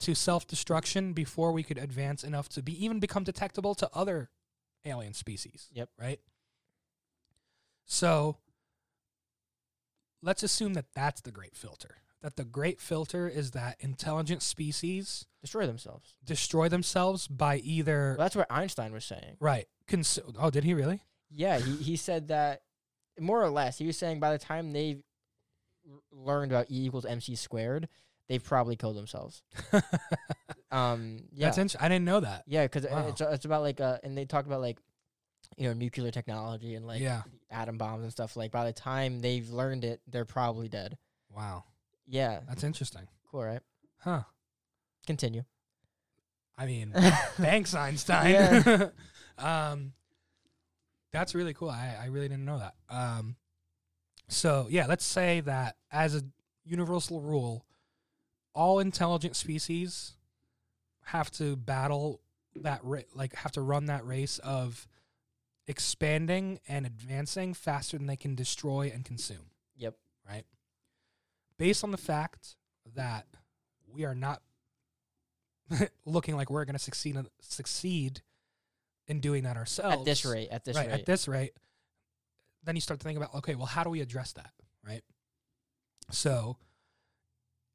to 0.00 0.14
self-destruction 0.14 1.12
before 1.14 1.50
we 1.52 1.62
could 1.64 1.78
advance 1.78 2.22
enough 2.22 2.48
to 2.50 2.62
be 2.62 2.84
even 2.84 3.00
become 3.00 3.24
detectable 3.24 3.74
to 3.74 3.90
other 3.94 4.30
alien 4.84 5.14
species. 5.14 5.68
Yep. 5.72 5.88
Right? 5.98 6.20
So 7.86 8.36
let's 10.22 10.42
assume 10.42 10.74
that 10.74 10.86
that's 10.94 11.20
the 11.22 11.32
great 11.32 11.56
filter. 11.56 11.96
That 12.22 12.34
the 12.36 12.44
great 12.44 12.80
filter 12.80 13.28
is 13.28 13.52
that 13.52 13.76
intelligent 13.80 14.42
species 14.42 15.24
Destroy 15.40 15.66
themselves. 15.66 16.14
destroy 16.24 16.68
themselves 16.68 17.28
by 17.28 17.58
either 17.58 18.16
Well, 18.18 18.24
that's 18.24 18.34
what 18.36 18.50
Einstein 18.50 18.92
was 18.92 19.04
saying. 19.04 19.36
right. 19.40 19.66
Cons- 19.86 20.18
oh, 20.38 20.50
did 20.50 20.64
he 20.64 20.74
really? 20.74 21.00
Yeah, 21.30 21.58
he, 21.60 21.76
he 21.76 21.96
said 21.96 22.28
that 22.28 22.62
more 23.20 23.42
or 23.42 23.50
less. 23.50 23.78
He 23.78 23.86
was 23.86 23.96
saying 23.96 24.18
by 24.20 24.32
the 24.32 24.38
time 24.38 24.72
they've 24.72 25.02
learned 26.12 26.50
about 26.52 26.70
E 26.70 26.86
equals 26.86 27.06
MC 27.06 27.34
squared, 27.36 27.88
they've 28.28 28.42
probably 28.42 28.76
killed 28.76 28.96
themselves. 28.96 29.42
Um, 30.70 31.20
yeah, 31.32 31.46
That's 31.46 31.56
int- 31.58 31.76
I 31.82 31.88
didn't 31.88 32.04
know 32.04 32.20
that. 32.20 32.44
yeah, 32.46 32.64
because 32.64 32.84
Wow. 32.84 33.08
it's 33.08 33.20
it's 33.22 33.44
about 33.46 33.62
like 33.62 33.80
uh, 33.80 33.98
and 34.04 34.16
they 34.16 34.26
talked 34.26 34.46
about 34.46 34.60
like, 34.60 34.78
you 35.56 35.66
know, 35.66 35.72
nuclear 35.72 36.10
technology 36.10 36.74
and 36.74 36.86
like 36.86 37.00
yeah. 37.00 37.22
atom 37.50 37.78
bombs 37.78 38.02
and 38.02 38.12
stuff. 38.12 38.36
Like 38.36 38.50
by 38.50 38.66
the 38.66 38.72
time 38.74 39.20
they've 39.20 39.48
learned 39.48 39.84
it, 39.84 40.02
they're 40.06 40.26
probably 40.26 40.68
dead. 40.68 40.98
Wow. 41.34 41.64
Yeah, 42.08 42.40
That's 42.48 42.64
interesting. 42.64 43.06
cool, 43.30 43.44
right? 43.44 43.60
Huh. 43.98 44.22
Continue. 45.06 45.44
I 46.56 46.66
mean, 46.66 46.92
thanks 47.36 47.74
Einstein. 47.74 48.90
Um 49.38 49.92
that's 51.12 51.32
really 51.34 51.54
cool. 51.54 51.70
I, 51.70 51.94
I 52.02 52.06
really 52.06 52.28
didn't 52.28 52.44
know 52.44 52.58
that. 52.58 52.74
Um 52.90 53.36
so 54.26 54.66
yeah, 54.68 54.86
let's 54.86 55.04
say 55.04 55.40
that 55.42 55.76
as 55.92 56.16
a 56.16 56.22
universal 56.64 57.20
rule, 57.20 57.64
all 58.52 58.80
intelligent 58.80 59.36
species 59.36 60.16
have 61.04 61.30
to 61.32 61.54
battle 61.54 62.20
that 62.56 62.80
ra- 62.82 63.02
like 63.14 63.34
have 63.36 63.52
to 63.52 63.60
run 63.60 63.86
that 63.86 64.04
race 64.04 64.38
of 64.40 64.88
expanding 65.68 66.58
and 66.66 66.84
advancing 66.84 67.54
faster 67.54 67.96
than 67.96 68.06
they 68.08 68.16
can 68.16 68.34
destroy 68.34 68.90
and 68.92 69.04
consume. 69.04 69.50
Yep. 69.76 69.94
Right? 70.28 70.44
Based 71.58 71.84
on 71.84 71.90
the 71.90 71.98
fact 71.98 72.56
that 72.94 73.26
we 73.92 74.04
are 74.04 74.14
not 74.14 74.42
looking 76.06 76.36
like 76.36 76.50
we're 76.50 76.64
going 76.64 76.74
to 76.74 76.78
succeed 76.78 77.16
in- 77.16 77.28
succeed 77.40 78.22
in 79.06 79.20
doing 79.20 79.44
that 79.44 79.56
ourselves. 79.56 79.98
At 79.98 80.04
this 80.04 80.24
rate, 80.24 80.48
at 80.50 80.64
this 80.64 80.76
right 80.76 80.86
rate, 80.86 80.94
at 81.00 81.06
this 81.06 81.28
rate 81.28 81.52
then 82.64 82.74
you 82.74 82.80
start 82.80 83.00
to 83.00 83.04
think 83.04 83.16
about 83.16 83.34
okay 83.34 83.54
well 83.54 83.66
how 83.66 83.82
do 83.82 83.90
we 83.90 84.00
address 84.00 84.32
that 84.32 84.52
right? 84.86 85.02
So 86.10 86.58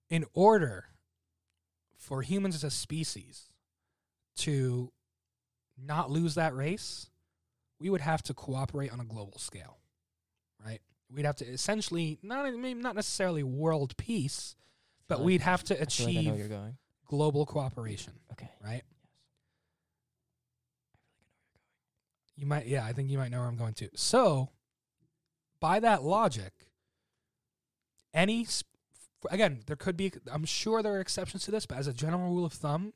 in 0.09 0.25
order 0.33 0.85
for 1.97 2.21
humans 2.21 2.55
as 2.55 2.63
a 2.63 2.69
species 2.71 3.51
to 4.37 4.91
not 5.77 6.11
lose 6.11 6.35
that 6.35 6.55
race 6.55 7.09
we 7.79 7.89
would 7.89 8.01
have 8.01 8.21
to 8.23 8.33
cooperate 8.33 8.91
on 8.91 8.99
a 8.99 9.05
global 9.05 9.37
scale 9.39 9.79
right 10.63 10.81
we'd 11.13 11.25
have 11.25 11.35
to 11.37 11.45
essentially 11.45 12.17
not 12.23 12.51
not 12.53 12.95
necessarily 12.95 13.43
world 13.43 13.95
peace 13.97 14.55
but 15.07 15.19
like- 15.19 15.25
we'd 15.25 15.41
have 15.41 15.63
to 15.65 15.79
I 15.81 15.85
feel 15.85 16.07
like 16.07 16.17
I 16.17 16.21
know 16.21 16.23
where 16.25 16.33
achieve 16.33 16.39
you're 16.39 16.59
going. 16.59 16.77
global 17.07 17.45
cooperation 17.45 18.13
Okay. 18.31 18.49
right 18.63 18.83
You 22.35 22.47
might, 22.47 22.65
yeah, 22.65 22.83
I 22.83 22.93
think 22.93 23.09
you 23.11 23.17
might 23.19 23.29
know 23.29 23.39
where 23.39 23.47
I'm 23.47 23.55
going 23.57 23.75
to. 23.75 23.89
So, 23.95 24.49
by 25.59 25.79
that 25.79 26.01
logic, 26.03 26.51
any, 28.11 28.43
sp- 28.49 28.73
again, 29.29 29.59
there 29.67 29.75
could 29.75 29.95
be, 29.95 30.11
I'm 30.31 30.43
sure 30.45 30.81
there 30.81 30.93
are 30.93 30.99
exceptions 30.99 31.45
to 31.45 31.51
this, 31.51 31.67
but 31.67 31.77
as 31.77 31.85
a 31.85 31.93
general 31.93 32.31
rule 32.33 32.43
of 32.45 32.53
thumb, 32.53 32.93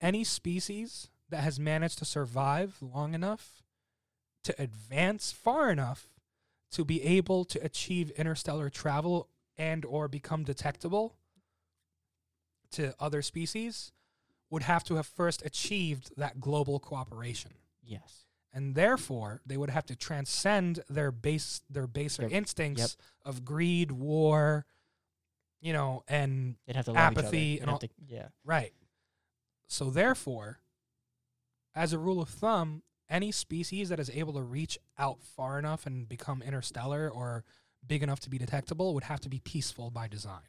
any 0.00 0.24
species 0.24 1.08
that 1.28 1.42
has 1.42 1.60
managed 1.60 1.98
to 1.98 2.06
survive 2.06 2.78
long 2.80 3.12
enough 3.12 3.62
to 4.44 4.54
advance 4.60 5.30
far 5.30 5.70
enough 5.70 6.08
to 6.72 6.84
be 6.84 7.02
able 7.02 7.44
to 7.46 7.58
achieve 7.64 8.10
interstellar 8.12 8.68
travel 8.70 9.28
and 9.56 9.84
or 9.84 10.08
become 10.08 10.44
detectable 10.44 11.16
to 12.72 12.94
other 13.00 13.22
species 13.22 13.92
would 14.50 14.62
have 14.62 14.84
to 14.84 14.94
have 14.96 15.06
first 15.06 15.44
achieved 15.44 16.10
that 16.16 16.40
global 16.40 16.78
cooperation 16.78 17.52
Yes. 17.82 18.26
and 18.52 18.74
therefore 18.74 19.40
they 19.46 19.56
would 19.56 19.70
have 19.70 19.86
to 19.86 19.96
transcend 19.96 20.80
their 20.88 21.10
base 21.10 21.62
their 21.70 21.86
baser 21.86 22.22
Yep. 22.22 22.32
instincts 22.32 22.96
of 23.24 23.44
greed 23.44 23.90
war 23.90 24.66
you 25.60 25.72
know 25.72 26.04
and 26.08 26.56
They'd 26.66 26.76
have 26.76 26.84
to 26.86 26.92
love. 26.92 27.00
Apathy 27.18 27.58
and 27.60 27.70
all- 27.70 27.78
to- 27.78 27.88
yeah. 28.06 28.28
right 28.44 28.72
so 29.66 29.90
therefore 29.90 30.60
as 31.74 31.92
a 31.92 31.98
rule 31.98 32.20
of 32.20 32.28
thumb 32.28 32.82
any 33.10 33.32
species 33.32 33.88
that 33.88 33.98
is 34.00 34.10
able 34.10 34.32
to 34.34 34.42
reach 34.42 34.78
out 34.98 35.22
far 35.22 35.58
enough 35.58 35.86
and 35.86 36.08
become 36.08 36.42
interstellar 36.42 37.08
or 37.08 37.44
big 37.86 38.02
enough 38.02 38.20
to 38.20 38.30
be 38.30 38.38
detectable 38.38 38.94
would 38.94 39.04
have 39.04 39.20
to 39.20 39.28
be 39.28 39.38
peaceful 39.40 39.90
by 39.90 40.08
design 40.08 40.42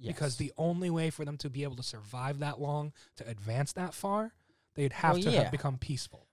because 0.00 0.36
the 0.36 0.52
only 0.56 0.90
way 0.90 1.10
for 1.10 1.24
them 1.24 1.36
to 1.38 1.48
be 1.50 1.62
able 1.62 1.76
to 1.76 1.82
survive 1.82 2.38
that 2.38 2.60
long 2.60 2.92
to 3.16 3.26
advance 3.28 3.72
that 3.72 3.92
far 3.94 4.32
they'd 4.74 4.92
have 4.92 5.14
Well, 5.14 5.22
to 5.24 5.30
yeah. 5.30 5.42
have 5.44 5.50
become 5.50 5.78
peaceful 5.78 6.26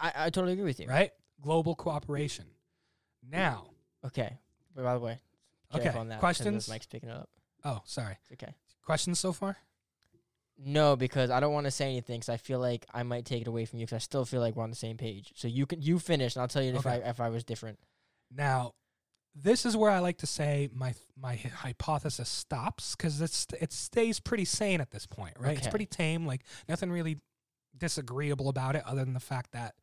I, 0.00 0.12
I 0.16 0.30
totally 0.30 0.52
agree 0.54 0.64
with 0.64 0.80
you. 0.80 0.86
right 0.88 1.10
global 1.40 1.74
cooperation 1.74 2.46
now 3.28 3.66
Okay. 4.04 4.38
But 4.74 4.84
by 4.84 4.94
the 4.94 5.00
way, 5.00 5.18
Okay, 5.74 5.90
on 5.90 6.08
that 6.08 6.20
questions? 6.20 6.68
Mike's 6.68 6.86
picking 6.86 7.10
it 7.10 7.16
up. 7.16 7.28
Oh, 7.64 7.80
sorry. 7.84 8.16
It's 8.22 8.42
okay. 8.42 8.54
Questions 8.82 9.20
so 9.20 9.32
far? 9.32 9.56
No, 10.62 10.94
because 10.94 11.30
I 11.30 11.40
don't 11.40 11.52
want 11.54 11.64
to 11.64 11.70
say 11.70 11.86
anything 11.86 12.20
because 12.20 12.28
I 12.28 12.36
feel 12.36 12.58
like 12.58 12.84
I 12.92 13.02
might 13.02 13.24
take 13.24 13.40
it 13.42 13.48
away 13.48 13.64
from 13.64 13.78
you 13.78 13.86
because 13.86 13.96
I 13.96 13.98
still 14.00 14.24
feel 14.26 14.40
like 14.40 14.56
we're 14.56 14.62
on 14.64 14.70
the 14.70 14.76
same 14.76 14.96
page. 14.98 15.32
So 15.34 15.48
you 15.48 15.64
can 15.66 15.80
you 15.80 15.98
finish 15.98 16.36
and 16.36 16.42
I'll 16.42 16.48
tell 16.48 16.62
you 16.62 16.74
if 16.74 16.86
I 16.86 16.96
if 16.96 17.18
I 17.20 17.30
was 17.30 17.44
different. 17.44 17.78
Now, 18.30 18.72
this 19.34 19.64
is 19.64 19.74
where 19.76 19.90
I 19.90 20.00
like 20.00 20.18
to 20.18 20.26
say 20.26 20.68
my 20.74 20.92
my 21.16 21.36
hy- 21.36 21.48
hypothesis 21.48 22.28
stops 22.28 22.94
because 22.94 23.20
it's 23.22 23.46
it 23.58 23.72
stays 23.72 24.20
pretty 24.20 24.44
sane 24.44 24.80
at 24.82 24.90
this 24.90 25.06
point, 25.06 25.34
right? 25.38 25.52
It's 25.56 25.62
Okay. 25.62 25.70
pretty 25.70 25.86
tame, 25.86 26.26
like 26.26 26.42
nothing 26.68 26.90
really 26.90 27.16
disagreeable 27.76 28.48
about 28.48 28.76
it, 28.76 28.82
other 28.86 29.04
than 29.04 29.14
the 29.14 29.20
fact 29.20 29.52
that 29.52 29.74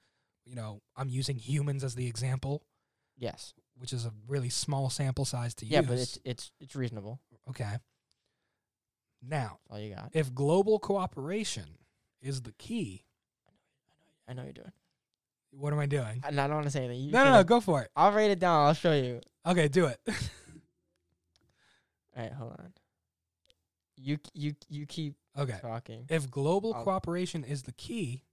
you 0.45 0.55
know 0.55 0.81
I'm 0.95 1.09
using 1.09 1.37
humans 1.39 1.83
as 1.83 1.95
the 1.95 2.07
example, 2.07 2.63
Yes. 3.17 3.53
which 3.75 3.93
is 3.93 4.05
a 4.05 4.13
really 4.27 4.49
small 4.49 4.89
sample 4.89 5.25
size 5.25 5.55
to 5.55 5.65
use. 5.65 5.71
Yeah, 5.71 5.79
use. 5.79 5.87
but 5.89 5.97
it's 5.99 6.19
it's 6.23 6.51
it's 6.59 6.75
reasonable. 6.75 7.19
okay. 7.49 7.77
Now, 9.21 9.59
all 9.69 9.79
you 9.79 9.93
got. 9.95 10.09
if 10.13 10.33
global 10.33 10.79
cooperation 10.79 11.65
is 12.21 12.41
the 12.41 12.51
key, 12.53 13.03
I 14.27 14.33
know 14.33 14.43
you're 14.43 14.53
doing. 14.53 14.71
what 15.51 15.73
am 15.73 15.79
I 15.79 15.85
doing? 15.87 16.21
And 16.25 16.39
I 16.39 16.47
don't 16.47 16.55
want 16.57 16.65
to 16.67 16.71
say 16.71 16.85
anything. 16.85 17.03
You 17.05 17.11
No, 17.11 17.23
no, 17.25 17.31
no, 17.33 17.43
go 17.43 17.59
for 17.59 17.81
it. 17.81 17.89
I'll 17.95 18.11
write 18.11 18.31
it 18.31 18.39
down. 18.39 18.67
I'll 18.67 18.73
show 18.73 18.93
you. 18.93 19.21
Okay, 19.45 19.67
do 19.67 19.85
it. 19.87 19.99
All 22.15 22.23
right, 22.23 22.31
hold 22.31 22.51
on. 22.51 22.73
You 23.99 24.17
you 24.33 24.53
you 24.69 24.85
keep 24.85 25.15
okay. 25.37 25.57
talking. 25.61 26.05
If 26.09 26.29
global 26.29 26.73
I'll- 26.73 26.83
cooperation 26.83 27.43
is 27.43 27.63
the 27.63 27.71
key, 27.71 28.23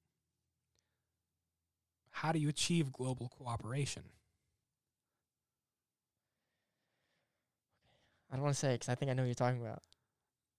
how 2.11 2.33
do 2.33 2.39
you 2.39 2.49
achieve 2.51 2.93
global 2.93 3.29
cooperation? 3.29 4.03
I 8.31 8.37
don't 8.37 8.43
want 8.43 8.55
to 8.55 8.59
say 8.61 8.73
because 8.75 8.89
I 8.89 8.95
think 8.95 9.11
I 9.11 9.15
know 9.15 9.23
what 9.23 9.27
you're 9.29 9.35
talking 9.35 9.61
about. 9.61 9.83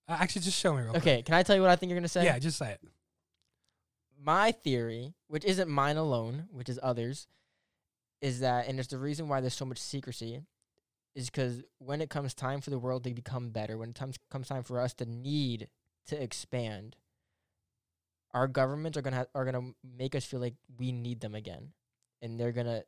Uh, 0.08 0.18
actually, 0.20 0.42
just 0.44 0.60
show 0.60 0.74
me 0.76 0.84
real 0.84 0.96
Okay, 0.98 1.22
can 1.24 1.34
I 1.34 1.44
tell 1.44 1.56
you 1.56 1.62
what 1.62 1.72
I 1.72 1.76
think 1.76 1.90
you're 1.90 2.00
gonna 2.00 2.08
say? 2.08 2.26
Yeah, 2.26 2.38
just 2.40 2.58
say 2.58 2.72
it. 2.72 2.82
my 4.20 4.52
theory, 4.52 5.14
which 5.28 5.46
isn't 5.46 5.70
mine 5.70 5.98
alone, 5.98 6.48
which 6.52 6.70
is 6.70 6.80
others, 6.82 7.28
is 8.22 8.40
that, 8.40 8.68
and 8.68 8.80
it's 8.80 8.88
the 8.90 8.98
reason 8.98 9.28
why 9.28 9.42
there's 9.42 9.54
so 9.54 9.66
much 9.66 9.78
secrecy, 9.80 10.42
is 11.16 11.30
because 11.30 11.64
when 11.80 12.02
it 12.02 12.10
comes 12.10 12.34
time 12.34 12.62
for 12.62 12.70
the 12.70 12.80
world 12.80 13.04
to 13.04 13.14
become 13.14 13.50
better, 13.50 13.78
when 13.78 13.90
it 13.90 13.96
comes 13.96 14.18
comes 14.30 14.48
time 14.48 14.64
for 14.64 14.80
us 14.80 14.94
to 14.96 15.06
need 15.06 15.70
to 16.08 16.22
expand, 16.22 16.96
our 18.34 18.48
governments 18.48 18.98
are 18.98 19.02
gonna 19.02 19.18
ha- 19.18 19.26
are 19.34 19.46
gonna 19.46 19.72
make 19.84 20.14
us 20.16 20.26
feel 20.26 20.40
like 20.40 20.56
we 20.78 20.92
need 20.92 21.20
them 21.22 21.36
again, 21.36 21.74
and 22.22 22.40
they're 22.40 22.52
gonna 22.52 22.84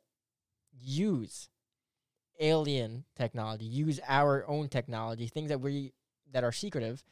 use 0.72 1.48
alien 2.40 3.04
technology, 3.16 3.64
use 3.64 3.98
our 4.06 4.46
own 4.48 4.68
technology, 4.68 5.26
things 5.26 5.48
that 5.48 5.60
we 5.60 5.92
that 6.32 6.44
are 6.44 6.52
secretive, 6.52 7.02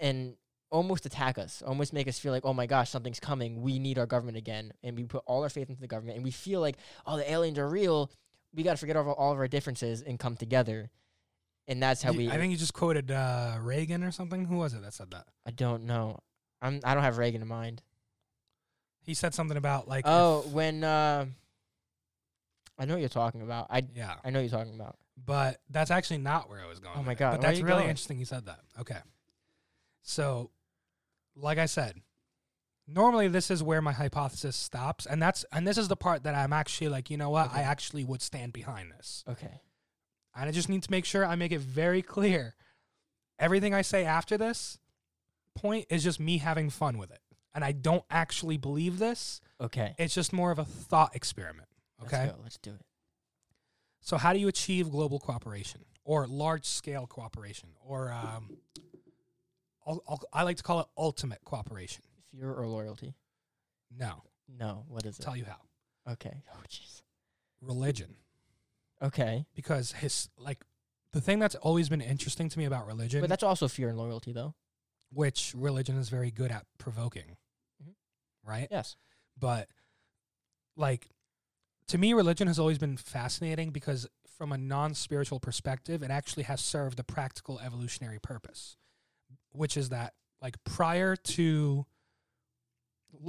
and 0.00 0.34
almost 0.70 1.04
attack 1.06 1.36
us, 1.38 1.62
almost 1.66 1.92
make 1.92 2.06
us 2.08 2.18
feel 2.18 2.32
like, 2.32 2.44
oh 2.44 2.54
my 2.54 2.66
gosh, 2.66 2.90
something's 2.90 3.18
coming. 3.20 3.60
We 3.62 3.78
need 3.78 3.98
our 3.98 4.06
government 4.06 4.36
again. 4.36 4.72
And 4.84 4.96
we 4.96 5.02
put 5.04 5.22
all 5.26 5.42
our 5.42 5.48
faith 5.48 5.68
into 5.68 5.80
the 5.80 5.88
government 5.88 6.14
and 6.16 6.24
we 6.24 6.30
feel 6.30 6.60
like, 6.60 6.76
oh, 7.06 7.16
the 7.16 7.28
aliens 7.30 7.58
are 7.58 7.68
real. 7.68 8.10
we 8.54 8.62
got 8.62 8.72
to 8.72 8.76
forget 8.76 8.96
all, 8.96 9.10
all 9.12 9.32
of 9.32 9.38
our 9.38 9.48
differences 9.48 10.00
and 10.02 10.18
come 10.18 10.36
together, 10.36 10.90
and 11.68 11.82
that's 11.82 12.02
how 12.02 12.12
You- 12.12 12.18
we. 12.18 12.30
I 12.30 12.36
think 12.38 12.50
you 12.52 12.56
just 12.56 12.72
quoted 12.74 13.10
uh, 13.10 13.56
Reagan 13.60 14.02
or 14.04 14.10
something. 14.12 14.44
Who 14.44 14.56
was 14.58 14.74
it 14.74 14.82
that 14.82 14.94
said 14.94 15.10
that? 15.10 15.26
I 15.46 15.50
don't 15.50 15.84
know. 15.84 16.18
I'm. 16.62 16.80
I 16.84 16.94
don't 16.94 17.02
have 17.04 17.18
Reagan 17.18 17.42
in 17.42 17.48
mind. 17.48 17.82
He 19.02 19.14
said 19.14 19.34
something 19.34 19.56
about 19.56 19.88
like. 19.88 20.04
oh, 20.06 20.40
when. 20.52 20.84
Uh, 20.84 21.26
I 22.80 22.86
know 22.86 22.94
what 22.94 23.00
you're 23.00 23.08
talking 23.08 23.42
about. 23.42 23.66
I. 23.70 23.82
yeah. 23.94 24.14
I 24.24 24.30
know 24.30 24.40
what 24.40 24.50
you're 24.50 24.58
talking 24.58 24.74
about. 24.74 24.96
but 25.24 25.60
that's 25.70 25.90
actually 25.90 26.18
not 26.18 26.48
where 26.48 26.60
I 26.60 26.66
was 26.66 26.80
going. 26.80 26.94
Oh 26.96 27.02
my 27.02 27.10
with 27.10 27.18
it. 27.18 27.18
God, 27.20 27.30
But 27.32 27.40
where 27.40 27.48
are 27.48 27.50
that's 27.52 27.58
you 27.60 27.64
really 27.66 27.78
going? 27.80 27.90
interesting. 27.90 28.18
You 28.18 28.24
said 28.24 28.46
that. 28.46 28.60
Okay. 28.80 28.98
So, 30.02 30.50
like 31.36 31.58
I 31.58 31.66
said, 31.66 32.00
normally 32.88 33.28
this 33.28 33.50
is 33.50 33.62
where 33.62 33.82
my 33.82 33.92
hypothesis 33.92 34.56
stops, 34.56 35.06
and 35.06 35.22
that's 35.22 35.44
and 35.52 35.66
this 35.66 35.78
is 35.78 35.88
the 35.88 35.96
part 35.96 36.22
that 36.24 36.34
I'm 36.34 36.52
actually 36.52 36.88
like, 36.88 37.10
you 37.10 37.16
know 37.16 37.30
what, 37.30 37.52
I 37.52 37.60
actually 37.62 38.04
would 38.04 38.22
stand 38.22 38.52
behind 38.52 38.90
this, 38.92 39.24
Okay. 39.28 39.60
and 40.34 40.48
I 40.48 40.52
just 40.52 40.68
need 40.68 40.82
to 40.84 40.90
make 40.90 41.04
sure 41.04 41.24
I 41.24 41.36
make 41.36 41.52
it 41.52 41.60
very 41.60 42.02
clear. 42.02 42.54
Everything 43.38 43.74
I 43.74 43.82
say 43.82 44.04
after 44.04 44.36
this 44.36 44.78
point 45.54 45.86
is 45.90 46.02
just 46.04 46.18
me 46.20 46.38
having 46.38 46.70
fun 46.70 46.98
with 46.98 47.10
it, 47.10 47.20
and 47.54 47.62
I 47.64 47.72
don't 47.72 48.04
actually 48.10 48.56
believe 48.56 48.98
this. 48.98 49.40
Okay. 49.60 49.94
It's 49.98 50.14
just 50.14 50.32
more 50.32 50.50
of 50.50 50.58
a 50.58 50.64
thought 50.64 51.14
experiment. 51.14 51.68
Okay. 52.02 52.22
Let's 52.26 52.32
go. 52.36 52.40
Let's 52.42 52.58
do 52.58 52.70
it. 52.70 52.80
So, 54.00 54.16
how 54.16 54.32
do 54.32 54.38
you 54.38 54.48
achieve 54.48 54.90
global 54.90 55.18
cooperation 55.18 55.82
or 56.04 56.26
large 56.26 56.64
scale 56.64 57.06
cooperation 57.06 57.70
or 57.84 58.10
um, 58.12 58.56
I'll, 59.86 60.02
I'll, 60.08 60.20
I 60.32 60.42
like 60.42 60.56
to 60.58 60.62
call 60.62 60.80
it 60.80 60.86
ultimate 60.96 61.44
cooperation? 61.44 62.02
Fear 62.32 62.52
or 62.52 62.66
loyalty? 62.66 63.14
No, 63.96 64.22
No. 64.48 64.84
What 64.88 65.04
is 65.04 65.18
it? 65.18 65.22
tell 65.22 65.36
you 65.36 65.44
how. 65.44 66.12
Okay. 66.12 66.42
Oh 66.54 66.62
jeez. 66.68 67.02
Religion, 67.60 68.16
Okay. 69.02 69.44
because 69.54 69.92
his 69.92 70.28
like 70.38 70.64
the 71.12 71.20
thing 71.20 71.38
that's 71.40 71.56
always 71.56 71.88
been 71.90 72.00
interesting 72.00 72.48
to 72.48 72.58
me 72.58 72.64
about 72.64 72.86
religion, 72.86 73.20
But 73.20 73.28
that's 73.28 73.42
also 73.42 73.68
fear 73.68 73.88
and 73.90 73.98
loyalty, 73.98 74.32
though. 74.32 74.54
which 75.12 75.52
religion 75.56 75.96
is 75.98 76.08
very 76.08 76.30
good 76.30 76.50
at 76.52 76.64
provoking, 76.78 77.36
Mhm. 77.82 77.94
right? 78.44 78.68
Yes. 78.70 78.96
But 79.36 79.68
like 80.76 81.10
to 81.90 81.98
me, 81.98 82.12
religion 82.12 82.46
has 82.46 82.58
always 82.60 82.78
been 82.78 82.96
fascinating 82.96 83.70
because 83.70 84.06
from 84.38 84.52
a 84.52 84.58
non 84.58 84.94
spiritual 84.94 85.40
perspective, 85.40 86.04
it 86.04 86.10
actually 86.10 86.44
has 86.44 86.60
served 86.60 87.00
a 87.00 87.02
practical 87.02 87.58
evolutionary 87.58 88.20
purpose, 88.20 88.76
which 89.50 89.76
is 89.76 89.88
that 89.88 90.14
like 90.40 90.62
prior 90.62 91.16
to 91.16 91.84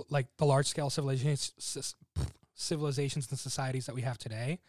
like 0.10 0.28
the 0.38 0.46
large 0.46 0.68
scale 0.68 0.92
civilizations 0.92 1.96
civilizations 2.54 3.28
and 3.32 3.40
societies 3.40 3.88
that 3.88 3.96
we 3.96 4.04
have 4.04 4.20
today, 4.20 4.60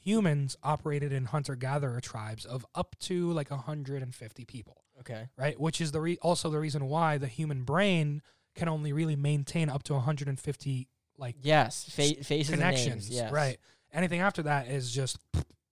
humans 0.00 0.56
operated 0.64 1.12
in 1.12 1.26
hunter 1.26 1.54
gatherer 1.54 2.00
tribes 2.00 2.44
of 2.44 2.66
up 2.74 2.96
to 2.98 3.30
like 3.32 3.52
150 3.52 4.44
people 4.46 4.82
Okay. 4.98 5.28
right? 5.38 5.58
Which 5.60 5.80
is 5.80 5.92
the 5.92 6.00
re- 6.00 6.18
also 6.22 6.50
the 6.50 6.58
reason 6.58 6.88
why 6.88 7.18
the 7.18 7.28
human 7.28 7.62
brain 7.62 8.20
can 8.56 8.68
only 8.68 8.92
really 8.92 9.14
maintain 9.14 9.68
up 9.68 9.84
to 9.84 9.94
150 9.94 10.88
like 11.18 11.36
Yes. 11.42 11.84
Fa- 11.90 12.22
faces 12.24 12.54
connections. 12.54 13.10
Yes. 13.10 13.30
right? 13.32 13.58
Anything 13.92 14.20
after 14.20 14.42
that 14.44 14.68
is 14.68 14.90
just 14.92 15.18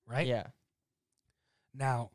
right. 0.07 0.27
Yeah. 0.27 0.49
Now, 1.75 2.11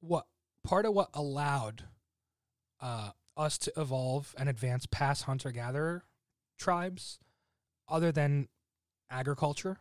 what 0.00 0.26
part 0.64 0.84
of 0.86 0.94
what 0.94 1.08
allowed 1.14 1.84
uh, 2.80 3.10
us 3.36 3.58
to 3.58 3.72
evolve 3.76 4.34
and 4.38 4.48
advance 4.48 4.86
past 4.90 5.24
hunter 5.24 5.50
gatherer 5.50 6.04
tribes, 6.58 7.18
other 7.88 8.12
than 8.12 8.48
agriculture, 9.10 9.78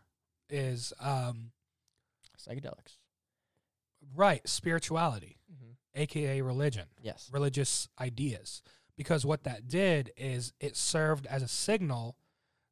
is 0.50 0.94
um, 1.00 1.52
Psychedelics. 2.40 2.98
right 4.16 4.48
spirituality, 4.48 5.38
Mm-hmm. 5.52 5.72
aka 6.02 6.42
religion. 6.42 6.86
Yes. 7.02 7.30
religious 7.32 7.90
ideas 8.00 8.62
because 8.98 9.26
what 9.26 9.44
that 9.44 9.68
did 9.68 10.12
is 10.18 10.54
it 10.60 10.76
served 10.76 11.26
as 11.28 11.42
a 11.44 11.48
signal 11.48 12.18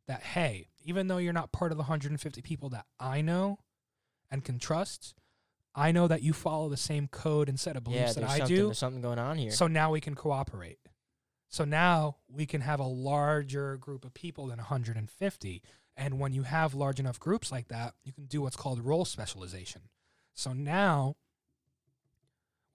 that 0.07 0.21
hey 0.21 0.67
even 0.83 1.07
though 1.07 1.17
you're 1.17 1.33
not 1.33 1.51
part 1.51 1.71
of 1.71 1.77
the 1.77 1.83
150 1.83 2.41
people 2.41 2.69
that 2.69 2.85
i 2.99 3.21
know 3.21 3.57
and 4.31 4.43
can 4.43 4.59
trust 4.59 5.13
i 5.73 5.91
know 5.91 6.07
that 6.07 6.21
you 6.21 6.33
follow 6.33 6.69
the 6.69 6.77
same 6.77 7.07
code 7.07 7.49
and 7.49 7.59
set 7.59 7.75
of 7.75 7.83
beliefs 7.83 8.15
There's 8.15 8.27
that 8.27 8.41
i 8.41 8.45
do 8.45 8.65
There's 8.67 8.77
something 8.77 9.01
going 9.01 9.19
on 9.19 9.37
here. 9.37 9.51
so 9.51 9.67
now 9.67 9.91
we 9.91 10.01
can 10.01 10.15
cooperate. 10.15 10.79
So 11.47 11.63
now 11.63 12.17
we 12.27 12.45
can 12.45 12.61
have 12.61 12.79
a 12.81 12.87
larger 12.87 13.77
group 13.77 14.03
of 14.03 14.13
people 14.13 14.47
than 14.47 14.57
150 14.57 15.61
and 15.95 16.19
when 16.19 16.33
you 16.33 16.43
have 16.43 16.73
large 16.73 16.99
enough 16.99 17.19
groups 17.19 17.51
like 17.51 17.67
that 17.69 17.93
you 18.03 18.11
can 18.11 18.25
do 18.25 18.41
what's 18.41 18.57
called 18.57 18.79
role 18.81 19.05
specialization. 19.05 19.83
So 20.33 20.51
now 20.53 21.15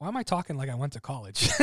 why 0.01 0.09
am 0.09 0.17
i 0.17 0.23
talking 0.25 0.57
like 0.57 0.69
i 0.69 0.75
went 0.75 0.93
to 0.95 1.01
college 1.01 1.49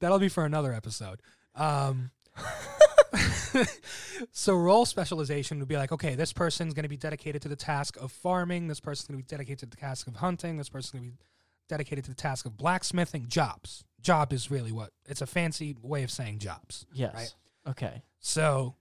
That'll 0.00 0.18
be 0.18 0.28
for 0.28 0.44
another 0.44 0.72
episode. 0.74 1.20
Um, 1.54 2.10
so 4.32 4.54
role 4.54 4.84
specialization 4.84 5.58
would 5.58 5.68
be 5.68 5.76
like, 5.78 5.90
okay, 5.92 6.14
this 6.14 6.32
person's 6.34 6.74
going 6.74 6.82
to 6.82 6.88
be 6.88 6.98
dedicated 6.98 7.40
to 7.42 7.48
the 7.48 7.56
task 7.56 7.96
of 7.96 8.12
farming. 8.12 8.68
This 8.68 8.78
person's 8.80 9.08
going 9.08 9.18
to 9.20 9.24
be 9.24 9.28
dedicated 9.36 9.60
to 9.60 9.66
the 9.66 9.76
task 9.76 10.06
of 10.06 10.16
hunting. 10.16 10.58
This 10.58 10.68
person's 10.68 10.90
going 10.92 11.04
to 11.04 11.10
be 11.12 11.16
dedicated 11.68 12.04
to 12.04 12.10
the 12.10 12.16
task 12.16 12.44
of 12.44 12.58
blacksmithing. 12.58 13.28
Jobs. 13.28 13.84
Job 14.02 14.34
is 14.34 14.50
really 14.50 14.70
what 14.72 14.90
it's 15.06 15.22
a 15.22 15.26
fancy 15.26 15.74
way 15.82 16.02
of 16.02 16.10
saying 16.10 16.40
jobs. 16.40 16.84
yes. 16.92 17.14
right. 17.14 17.34
Okay. 17.70 18.02
So 18.20 18.74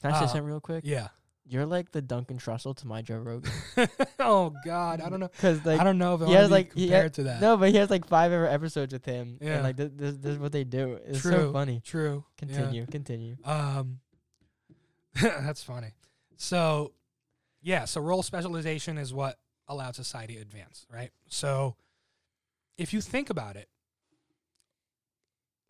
Can 0.00 0.10
I 0.12 0.18
say 0.18 0.24
Uh, 0.24 0.28
something 0.28 0.44
real 0.44 0.60
quick? 0.60 0.82
yeah. 0.84 1.08
You're 1.48 1.66
like 1.66 1.92
the 1.92 2.02
Duncan 2.02 2.38
Trussell 2.38 2.76
to 2.78 2.86
my 2.88 3.02
Joe 3.02 3.18
Rogan. 3.18 3.52
oh 4.18 4.52
God, 4.64 5.00
I 5.00 5.08
don't 5.08 5.20
know. 5.20 5.28
Because 5.28 5.64
like 5.64 5.80
I 5.80 5.84
don't 5.84 5.98
know 5.98 6.14
if 6.14 6.22
I 6.22 6.26
he 6.26 6.32
has 6.32 6.50
like 6.50 6.70
compared 6.72 7.12
ha- 7.12 7.14
to 7.16 7.22
that. 7.24 7.40
no, 7.40 7.56
but 7.56 7.70
he 7.70 7.76
has 7.76 7.88
like 7.88 8.06
five 8.08 8.32
ever 8.32 8.46
episodes 8.46 8.92
with 8.92 9.04
him. 9.04 9.38
Yeah. 9.40 9.54
And 9.54 9.62
like 9.62 9.76
this, 9.76 9.90
this, 9.94 10.16
this 10.16 10.32
is 10.32 10.38
what 10.38 10.50
they 10.50 10.64
do. 10.64 10.98
It's 11.06 11.22
so 11.22 11.52
funny. 11.52 11.80
True. 11.84 12.24
Yeah. 12.26 12.46
Continue. 12.46 12.86
Continue. 12.86 13.36
Um, 13.44 14.00
that's 15.22 15.62
funny. 15.62 15.94
So, 16.36 16.92
yeah, 17.62 17.84
so 17.84 18.00
role 18.00 18.22
specialization 18.22 18.98
is 18.98 19.14
what 19.14 19.38
allowed 19.68 19.94
society 19.94 20.34
to 20.34 20.40
advance, 20.40 20.84
right? 20.92 21.10
So, 21.28 21.76
if 22.76 22.92
you 22.92 23.00
think 23.00 23.30
about 23.30 23.56
it, 23.56 23.68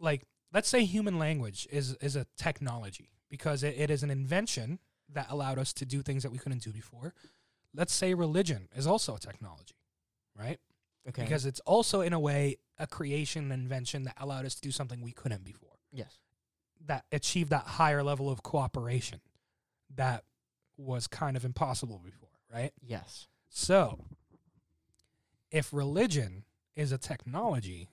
like 0.01 0.24
let's 0.53 0.69
say 0.69 0.85
human 0.85 1.19
language 1.19 1.69
is 1.70 1.94
is 2.01 2.16
a 2.16 2.27
technology 2.36 3.11
because 3.28 3.62
it, 3.62 3.74
it 3.78 3.90
is 3.90 4.03
an 4.03 4.11
invention 4.11 4.78
that 5.12 5.27
allowed 5.31 5.59
us 5.59 5.73
to 5.74 5.87
do 5.87 6.03
things 6.03 6.23
that 6.23 6.33
we 6.33 6.39
couldn't 6.39 6.62
do 6.62 6.73
before. 6.73 7.15
Let's 7.74 7.93
say 7.93 8.15
religion 8.15 8.69
is 8.74 8.87
also 8.87 9.16
a 9.16 9.19
technology, 9.19 9.77
right? 10.39 10.59
Okay. 11.09 11.23
Because 11.23 11.47
it's 11.47 11.61
also 11.61 12.01
in 12.01 12.12
a 12.12 12.20
way 12.20 12.57
a 12.78 12.87
creation 12.87 13.51
and 13.53 13.62
invention 13.62 14.05
that 14.05 14.15
allowed 14.19 14.45
us 14.45 14.55
to 14.57 14.61
do 14.61 14.70
something 14.70 15.01
we 15.01 15.12
couldn't 15.12 15.45
before 15.45 15.78
yes. 15.93 16.19
that 16.87 17.05
achieved 17.12 17.51
that 17.51 17.62
higher 17.62 18.03
level 18.03 18.28
of 18.31 18.43
cooperation 18.43 19.20
that 19.95 20.24
was 20.77 21.07
kind 21.07 21.37
of 21.37 21.45
impossible 21.45 22.01
before, 22.05 22.28
right? 22.53 22.73
Yes. 22.83 23.28
So, 23.49 24.05
if 25.51 25.73
religion 25.73 26.45
is 26.74 26.93
a 26.93 26.99
technology, 26.99 27.89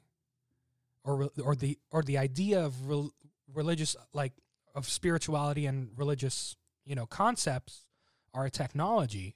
or 1.05 1.29
or 1.41 1.55
the 1.55 1.77
or 1.91 2.01
the 2.01 2.17
idea 2.17 2.63
of 2.63 2.87
rel- 2.87 3.13
religious 3.53 3.95
like 4.13 4.33
of 4.75 4.87
spirituality 4.87 5.65
and 5.65 5.89
religious 5.95 6.55
you 6.85 6.95
know 6.95 7.05
concepts 7.05 7.85
are 8.33 8.45
a 8.45 8.51
technology, 8.51 9.35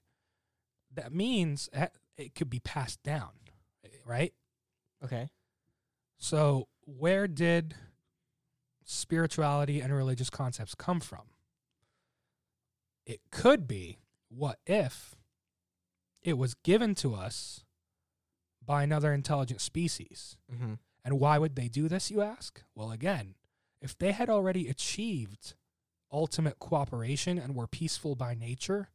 that 0.94 1.14
means 1.14 1.70
it 2.18 2.36
could 2.36 2.50
be 2.50 2.60
passed 2.60 3.02
down, 3.04 3.30
right? 4.06 4.34
Okay. 5.04 5.30
So, 6.18 6.68
where 6.86 7.28
did 7.28 7.76
spirituality 8.84 9.82
and 9.82 9.94
religious 9.94 10.30
concepts 10.30 10.74
come 10.74 11.00
from? 11.00 11.30
It 13.06 13.22
could 13.32 13.68
be 13.68 14.00
what 14.30 14.60
if 14.66 15.16
it 16.24 16.38
was 16.38 16.56
given 16.56 16.96
to 16.96 17.14
us 17.14 17.64
by 18.66 18.84
another 18.84 19.14
intelligent 19.14 19.62
species? 19.62 20.38
Mm-hmm. 20.54 20.74
And 21.06 21.20
why 21.20 21.38
would 21.38 21.56
they 21.56 21.70
do 21.70 21.88
this, 21.88 22.12
you 22.12 22.22
ask? 22.22 22.64
Well, 22.76 22.92
again, 22.92 23.36
if 23.82 23.98
they 23.98 24.12
had 24.12 24.30
already 24.30 24.68
achieved 24.68 25.54
ultimate 26.12 26.60
cooperation 26.60 27.38
and 27.38 27.56
were 27.56 27.68
peaceful 27.68 28.16
by 28.16 28.34
nature, 28.34 28.90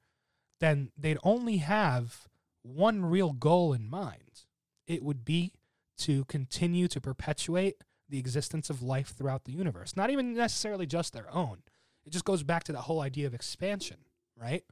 then 0.61 0.91
they'd 0.97 1.19
only 1.23 1.59
have 1.59 2.29
one 2.63 3.05
real 3.05 3.33
goal 3.33 3.73
in 3.73 3.89
mind. 3.89 4.45
It 4.87 5.03
would 5.03 5.25
be 5.25 5.53
to 5.99 6.25
continue 6.27 6.89
to 6.89 7.01
perpetuate 7.01 7.77
the 8.09 8.19
existence 8.19 8.71
of 8.71 8.83
life 8.83 9.15
throughout 9.17 9.45
the 9.45 9.53
universe, 9.53 9.97
not 9.97 10.11
even 10.11 10.35
necessarily 10.35 10.87
just 10.87 11.13
their 11.13 11.33
own. 11.35 11.63
It 12.05 12.13
just 12.13 12.25
goes 12.25 12.43
back 12.43 12.65
to 12.65 12.73
that 12.73 12.83
whole 12.83 13.01
idea 13.01 13.27
of 13.27 13.35
expansion, 13.35 13.99
right? 14.37 14.65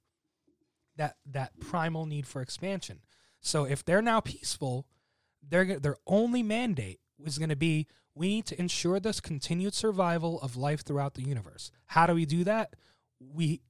That 0.97 1.17
that 1.27 1.59
primal 1.61 2.07
need 2.07 2.27
for 2.27 2.43
expansion. 2.43 3.01
So 3.41 3.65
if 3.65 3.85
they're 3.85 4.03
now 4.03 4.21
peaceful, 4.21 4.87
their 5.43 5.79
their 5.79 5.97
only 6.07 6.43
mandate 6.43 7.01
was 7.23 7.39
going 7.39 7.51
to 7.51 7.57
be 7.57 7.87
we 8.15 8.29
need 8.29 8.47
to 8.47 8.59
ensure 8.59 8.99
this 8.99 9.21
continued 9.21 9.75
survival 9.75 10.41
of 10.41 10.57
life 10.57 10.85
throughout 10.85 11.15
the 11.15 11.23
universe. 11.23 11.71
How 11.87 12.07
do 12.07 12.15
we 12.15 12.27
do 12.27 12.45
that? 12.45 12.75
We 13.21 13.61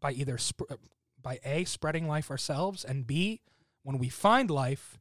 by 0.00 0.12
either 0.12 0.38
sp- 0.40 0.72
by 1.20 1.38
a 1.44 1.64
spreading 1.64 2.08
life 2.08 2.30
ourselves 2.30 2.84
and 2.84 3.06
b 3.06 3.40
when 3.82 3.98
we 3.98 4.08
find 4.08 4.50
life 4.50 4.98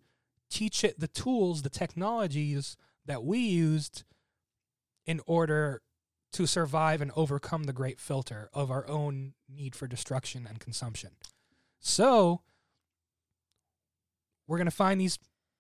teach 0.50 0.84
it 0.84 1.00
the 1.00 1.08
tools 1.08 1.62
the 1.62 1.70
technologies 1.70 2.76
that 3.06 3.24
we 3.24 3.40
used 3.40 4.04
in 5.06 5.22
order 5.26 5.82
to 6.32 6.46
survive 6.46 7.02
and 7.02 7.12
overcome 7.16 7.64
the 7.64 7.74
great 7.74 8.00
filter 8.00 8.50
of 8.54 8.70
our 8.70 8.88
own 8.88 9.34
need 9.48 9.76
for 9.76 9.88
destruction 9.88 10.46
and 10.48 10.60
consumption 10.60 11.12
so 11.80 12.42
we're 14.48 14.58
going 14.58 14.66
to 14.66 14.72
find 14.72 15.00
these 15.00 15.20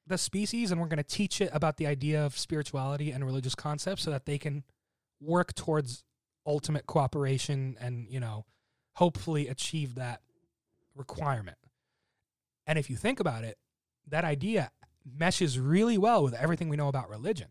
the 0.09 0.17
species 0.17 0.71
and 0.71 0.81
we're 0.81 0.87
going 0.87 0.97
to 0.97 1.03
teach 1.03 1.39
it 1.39 1.49
about 1.53 1.77
the 1.77 1.87
idea 1.87 2.25
of 2.25 2.37
spirituality 2.37 3.11
and 3.11 3.23
religious 3.23 3.55
concepts 3.55 4.03
so 4.03 4.11
that 4.11 4.25
they 4.25 4.37
can 4.37 4.63
work 5.21 5.55
towards 5.55 6.03
ultimate 6.45 6.85
cooperation 6.87 7.77
and 7.79 8.07
you 8.09 8.19
know 8.19 8.45
hopefully 8.95 9.47
achieve 9.47 9.95
that 9.95 10.21
requirement. 10.95 11.57
And 12.67 12.77
if 12.77 12.89
you 12.89 12.97
think 12.97 13.19
about 13.19 13.43
it 13.43 13.57
that 14.07 14.25
idea 14.25 14.71
meshes 15.05 15.59
really 15.59 15.97
well 15.97 16.23
with 16.23 16.33
everything 16.33 16.69
we 16.69 16.77
know 16.77 16.87
about 16.87 17.09
religion. 17.09 17.47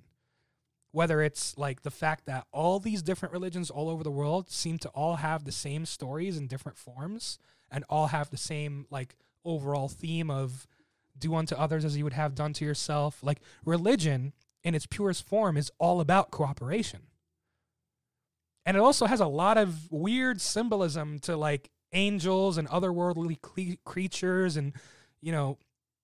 Whether 0.90 1.22
it's 1.22 1.56
like 1.56 1.82
the 1.82 1.90
fact 1.90 2.26
that 2.26 2.46
all 2.52 2.80
these 2.80 3.02
different 3.02 3.32
religions 3.32 3.70
all 3.70 3.88
over 3.88 4.02
the 4.02 4.10
world 4.10 4.50
seem 4.50 4.78
to 4.78 4.88
all 4.90 5.16
have 5.16 5.44
the 5.44 5.52
same 5.52 5.86
stories 5.86 6.36
in 6.36 6.46
different 6.46 6.78
forms 6.78 7.38
and 7.70 7.84
all 7.88 8.08
have 8.08 8.30
the 8.30 8.36
same 8.36 8.86
like 8.90 9.14
overall 9.44 9.88
theme 9.88 10.30
of 10.30 10.66
do 11.18 11.34
unto 11.34 11.54
others 11.54 11.84
as 11.84 11.96
you 11.96 12.04
would 12.04 12.12
have 12.12 12.34
done 12.34 12.52
to 12.54 12.64
yourself. 12.64 13.22
Like 13.22 13.40
religion 13.64 14.32
in 14.62 14.74
its 14.74 14.86
purest 14.86 15.26
form 15.26 15.56
is 15.56 15.70
all 15.78 16.00
about 16.00 16.30
cooperation. 16.30 17.02
And 18.66 18.76
it 18.76 18.80
also 18.80 19.06
has 19.06 19.20
a 19.20 19.26
lot 19.26 19.56
of 19.56 19.90
weird 19.90 20.40
symbolism 20.40 21.18
to 21.20 21.36
like 21.36 21.70
angels 21.92 22.58
and 22.58 22.68
otherworldly 22.68 23.40
cle- 23.40 23.76
creatures 23.84 24.56
and, 24.56 24.74
you 25.22 25.32
know, 25.32 25.58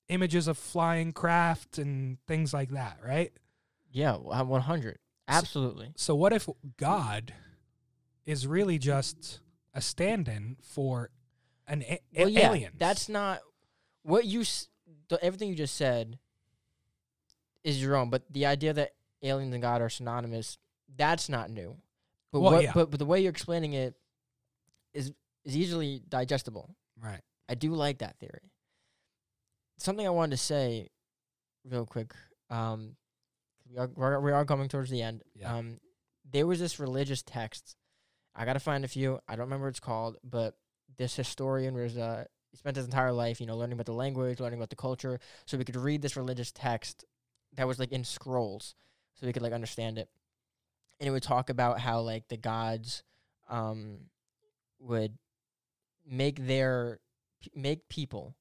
images 0.08 0.48
of 0.48 0.56
flying 0.56 1.12
craft 1.12 1.78
and 1.78 2.18
things 2.26 2.54
like 2.54 2.70
that, 2.70 2.98
right? 3.04 3.32
Yeah, 3.90 4.16
one 4.16 4.62
hundred. 4.62 4.98
Absolutely. 5.28 5.92
So 5.96 6.14
what 6.14 6.32
if 6.32 6.48
God 6.78 7.32
is 8.26 8.46
really 8.46 8.78
just 8.78 9.40
a 9.74 9.80
stand-in 9.80 10.56
for 10.62 11.10
an 11.66 11.82
a- 11.82 12.00
well, 12.16 12.28
yeah, 12.28 12.48
aliens? 12.50 12.74
That's 12.78 13.08
not 13.08 13.40
what 14.02 14.24
you. 14.24 14.40
s- 14.40 14.68
The, 15.08 15.22
everything 15.22 15.48
you 15.48 15.54
just 15.54 15.76
said 15.76 16.18
is 17.62 17.82
your 17.82 17.96
own, 17.96 18.10
but 18.10 18.22
the 18.30 18.46
idea 18.46 18.72
that 18.72 18.92
aliens 19.22 19.52
and 19.54 19.62
God 19.62 19.80
are 19.80 19.88
synonymous, 19.88 20.58
that's 20.96 21.28
not 21.28 21.50
new. 21.50 21.76
But 22.32 22.40
Well, 22.40 22.52
what, 22.52 22.62
yeah. 22.62 22.72
but, 22.74 22.90
but 22.90 22.98
the 22.98 23.06
way 23.06 23.20
you're 23.20 23.30
explaining 23.30 23.72
it 23.74 23.94
is 24.92 25.12
is 25.44 25.56
easily 25.56 26.02
digestible. 26.08 26.74
right. 27.00 27.20
I 27.48 27.54
do 27.54 27.74
like 27.74 27.98
that 27.98 28.18
theory. 28.18 28.50
Something 29.76 30.06
I 30.06 30.10
wanted 30.10 30.30
to 30.30 30.42
say, 30.42 30.88
real 31.68 31.84
quick. 31.84 32.14
Um, 32.48 32.96
we 33.70 33.76
are 33.76 33.90
we're, 33.94 34.44
coming 34.46 34.68
towards 34.68 34.90
the 34.90 35.02
end. 35.02 35.22
Yeah. 35.34 35.54
Um, 35.54 35.78
there 36.30 36.46
was 36.46 36.58
this 36.60 36.80
religious 36.80 37.22
text. 37.22 37.76
I 38.34 38.44
gotta 38.44 38.60
find 38.60 38.84
a 38.84 38.88
few. 38.88 39.20
I 39.28 39.36
don't 39.36 39.46
remember 39.46 39.66
what 39.66 39.70
it's 39.70 39.80
called, 39.80 40.16
but 40.24 40.56
this 40.96 41.16
historian 41.16 41.74
was 41.74 41.96
uh 41.96 42.24
he 42.55 42.59
spent 42.59 42.76
his 42.76 42.85
entire 42.85 43.10
life, 43.12 43.40
you 43.40 43.47
know, 43.48 43.56
learning 43.56 43.72
about 43.72 43.86
the 43.86 43.93
language, 43.93 44.39
learning 44.39 44.60
about 44.60 44.70
the 44.70 44.76
culture, 44.76 45.18
so 45.44 45.59
we 45.59 45.64
could 45.64 45.74
read 45.74 46.02
this 46.02 46.16
religious 46.16 46.52
text 46.52 47.05
that 47.56 47.66
was 47.66 47.81
like 47.81 47.90
in 47.90 48.05
scrolls, 48.05 48.76
so 49.14 49.26
we 49.26 49.32
could 49.32 49.43
like 49.43 49.52
understand 49.52 49.98
it. 49.98 50.09
And 51.01 51.09
it 51.09 51.10
would 51.10 51.24
talk 51.24 51.51
about 51.51 51.81
how 51.81 52.01
like 52.01 52.28
the 52.28 52.36
gods, 52.36 53.02
um, 53.48 53.98
would 54.78 55.18
make 56.06 56.47
their 56.47 57.01
make 57.56 57.89
people 57.89 58.36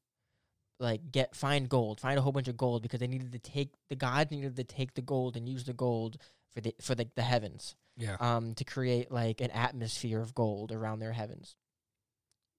like 0.79 1.11
get 1.11 1.35
find 1.35 1.67
gold, 1.67 1.99
find 1.99 2.19
a 2.19 2.21
whole 2.21 2.31
bunch 2.31 2.47
of 2.47 2.55
gold 2.55 2.83
because 2.83 2.99
they 2.99 3.07
needed 3.07 3.31
to 3.31 3.39
take 3.39 3.71
the 3.89 3.95
gods 3.95 4.29
needed 4.29 4.55
to 4.57 4.63
take 4.63 4.93
the 4.93 5.01
gold 5.01 5.35
and 5.35 5.49
use 5.49 5.63
the 5.63 5.73
gold 5.73 6.17
for 6.53 6.61
the 6.61 6.75
for 6.81 6.93
the, 6.93 7.09
the 7.15 7.21
heavens 7.23 7.75
Yeah. 7.97 8.17
um 8.19 8.53
to 8.55 8.63
create 8.63 9.11
like 9.11 9.41
an 9.41 9.49
atmosphere 9.51 10.21
of 10.21 10.35
gold 10.35 10.71
around 10.71 10.99
their 10.99 11.13
heavens. 11.13 11.55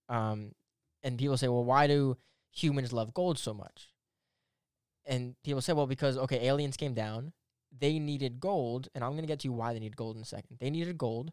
Um 0.08 0.52
and 1.04 1.16
people 1.18 1.36
say, 1.36 1.46
"Well, 1.46 1.64
why 1.64 1.86
do 1.86 2.16
humans 2.50 2.92
love 2.92 3.14
gold 3.14 3.38
so 3.38 3.54
much?" 3.54 3.90
And 5.06 5.36
people 5.44 5.60
say, 5.62 5.72
"Well, 5.72 5.86
because 5.86 6.16
okay, 6.18 6.46
aliens 6.48 6.76
came 6.76 6.94
down, 6.94 7.32
they 7.70 7.98
needed 8.00 8.40
gold, 8.40 8.88
and 8.94 9.04
I'm 9.04 9.10
going 9.12 9.22
to 9.22 9.28
get 9.28 9.40
to 9.40 9.48
why 9.52 9.72
they 9.72 9.78
need 9.80 9.96
gold 9.96 10.16
in 10.16 10.22
a 10.22 10.26
second. 10.26 10.56
They 10.60 10.70
needed 10.70 10.98
gold, 10.98 11.32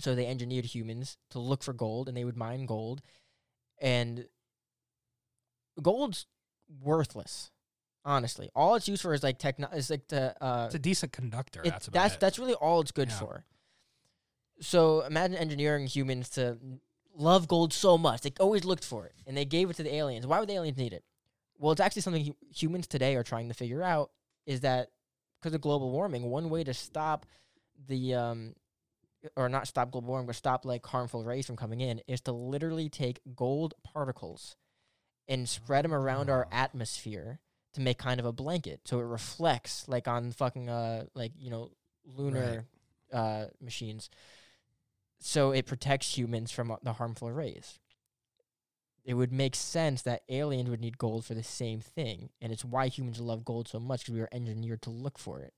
so 0.00 0.14
they 0.14 0.26
engineered 0.26 0.64
humans 0.64 1.18
to 1.30 1.38
look 1.38 1.62
for 1.62 1.72
gold, 1.74 2.08
and 2.08 2.16
they 2.16 2.24
would 2.24 2.36
mine 2.36 2.66
gold, 2.66 3.02
and 3.80 4.26
gold's 5.82 6.26
worthless. 6.82 7.50
Honestly, 8.04 8.48
all 8.54 8.74
it's 8.76 8.88
used 8.88 9.02
for 9.02 9.12
is 9.12 9.22
like 9.22 9.38
techno. 9.38 9.68
Is 9.74 9.90
like 9.90 10.06
to 10.08 10.34
uh, 10.42 10.64
It's 10.66 10.74
a 10.74 10.78
decent 10.78 11.12
conductor. 11.12 11.60
it- 11.62 11.70
that's 11.70 11.88
about 11.88 12.02
that's 12.02 12.14
it. 12.14 12.20
that's 12.20 12.38
really 12.38 12.54
all 12.54 12.80
it's 12.80 12.92
good 12.92 13.08
Yeah. 13.10 13.18
for. 13.18 13.44
So 14.62 15.02
imagine 15.02 15.36
engineering 15.36 15.86
humans 15.86 16.30
to 16.30 16.58
love 17.14 17.48
gold 17.48 17.72
so 17.72 17.98
much. 17.98 18.20
They 18.22 18.32
always 18.40 18.64
looked 18.64 18.84
for 18.84 19.06
it, 19.06 19.14
and 19.26 19.36
they 19.36 19.44
gave 19.44 19.70
it 19.70 19.76
to 19.76 19.82
the 19.82 19.94
aliens. 19.94 20.26
Why 20.26 20.38
would 20.40 20.48
the 20.48 20.54
aliens 20.54 20.78
need 20.78 20.92
it? 20.92 21.04
Well, 21.58 21.72
it's 21.72 21.80
actually 21.80 22.02
something 22.02 22.34
humans 22.54 22.86
today 22.86 23.16
are 23.16 23.22
trying 23.22 23.48
to 23.48 23.54
figure 23.54 23.82
out. 23.82 24.10
Is 24.46 24.60
that 24.60 24.90
because 25.40 25.54
of 25.54 25.60
global 25.60 25.90
warming? 25.90 26.30
One 26.30 26.50
way 26.50 26.64
to 26.64 26.74
stop 26.74 27.26
the 27.86 28.14
um, 28.14 28.54
or 29.36 29.48
not 29.48 29.66
stop 29.66 29.90
global 29.90 30.08
warming, 30.08 30.26
but 30.26 30.36
stop 30.36 30.64
like 30.64 30.86
harmful 30.86 31.24
rays 31.24 31.46
from 31.46 31.56
coming 31.56 31.80
in, 31.80 32.00
is 32.08 32.20
to 32.22 32.32
literally 32.32 32.88
take 32.88 33.20
gold 33.36 33.74
particles 33.84 34.56
and 35.28 35.48
spread 35.48 35.84
them 35.84 35.92
around 35.94 36.30
our 36.30 36.46
Oh. 36.46 36.48
atmosphere 36.56 37.40
to 37.74 37.80
make 37.80 37.98
kind 37.98 38.18
of 38.18 38.26
a 38.26 38.32
blanket, 38.32 38.80
so 38.84 38.98
it 38.98 39.04
reflects 39.04 39.86
like 39.86 40.08
on 40.08 40.32
fucking 40.32 40.68
uh 40.68 41.04
like 41.14 41.32
you 41.38 41.50
know 41.50 41.70
lunar 42.04 42.64
uh 43.12 43.44
machines. 43.60 44.08
So 45.20 45.52
it 45.52 45.66
protects 45.66 46.16
humans 46.16 46.50
from 46.50 46.70
uh, 46.70 46.76
the 46.82 46.94
harmful 46.94 47.30
rays. 47.30 47.78
It 49.04 49.14
would 49.14 49.32
make 49.32 49.54
sense 49.54 50.02
that 50.02 50.22
aliens 50.28 50.68
would 50.70 50.80
need 50.80 50.98
gold 50.98 51.24
for 51.24 51.34
the 51.34 51.42
same 51.42 51.80
thing, 51.80 52.30
and 52.40 52.52
it's 52.52 52.64
why 52.64 52.88
humans 52.88 53.20
love 53.20 53.44
gold 53.44 53.68
so 53.68 53.80
much 53.80 54.00
because 54.00 54.14
we 54.14 54.20
were 54.20 54.28
engineered 54.32 54.82
to 54.82 54.90
look 54.90 55.18
for 55.18 55.40
it. 55.40 55.52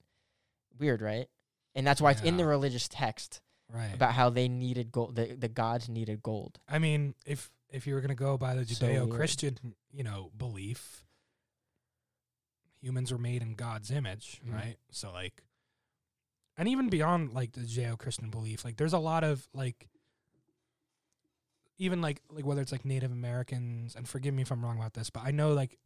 Weird, 0.78 1.02
right? 1.02 1.28
And 1.74 1.86
that's 1.86 2.00
why 2.00 2.12
it's 2.12 2.22
in 2.22 2.36
the 2.36 2.44
religious 2.44 2.88
text 2.88 3.40
right. 3.72 3.94
about 3.94 4.12
how 4.12 4.30
they 4.30 4.48
needed 4.48 4.92
gold. 4.92 5.16
The, 5.16 5.34
the 5.38 5.48
gods 5.48 5.88
needed 5.88 6.22
gold. 6.22 6.60
I 6.68 6.78
mean, 6.78 7.14
if 7.24 7.50
if 7.70 7.86
you 7.86 7.94
were 7.94 8.00
gonna 8.00 8.14
go 8.14 8.36
by 8.36 8.54
the 8.54 8.62
Judeo-Christian, 8.62 9.74
you 9.90 10.04
know, 10.04 10.30
belief, 10.36 11.04
humans 12.80 13.10
were 13.12 13.18
made 13.18 13.42
in 13.42 13.54
God's 13.54 13.90
image, 13.90 14.40
Mhm. 14.46 14.52
right? 14.54 14.76
So 14.90 15.12
like, 15.12 15.42
and 16.56 16.68
even 16.68 16.88
beyond 16.88 17.32
like 17.32 17.52
the 17.52 17.60
Judeo-Christian 17.60 18.30
belief, 18.30 18.64
like 18.64 18.76
there's 18.76 18.92
a 18.92 18.98
lot 18.98 19.24
of 19.24 19.46
like, 19.54 19.88
even 21.78 22.00
like 22.00 22.20
like 22.30 22.44
whether 22.44 22.60
it's 22.60 22.72
like 22.72 22.84
Native 22.84 23.10
Americans, 23.12 23.94
and 23.96 24.08
forgive 24.08 24.34
me 24.34 24.42
if 24.42 24.50
I'm 24.52 24.64
wrong 24.64 24.76
about 24.78 24.94
this, 24.94 25.10
but 25.10 25.22
I 25.24 25.30
know 25.30 25.52
like. 25.52 25.78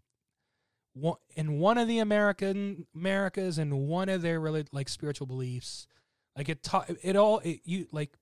One, 0.98 1.18
in 1.34 1.58
one 1.58 1.76
of 1.76 1.88
the 1.88 1.98
American 1.98 2.86
Americas 2.96 3.58
and 3.58 3.86
one 3.86 4.08
of 4.08 4.22
their 4.22 4.40
relig- 4.40 4.68
like 4.72 4.88
spiritual 4.88 5.26
beliefs, 5.26 5.86
like 6.34 6.48
it 6.48 6.62
ta- 6.62 6.86
it 7.02 7.16
all 7.16 7.40
it, 7.40 7.60
you 7.64 7.86
like 7.92 8.16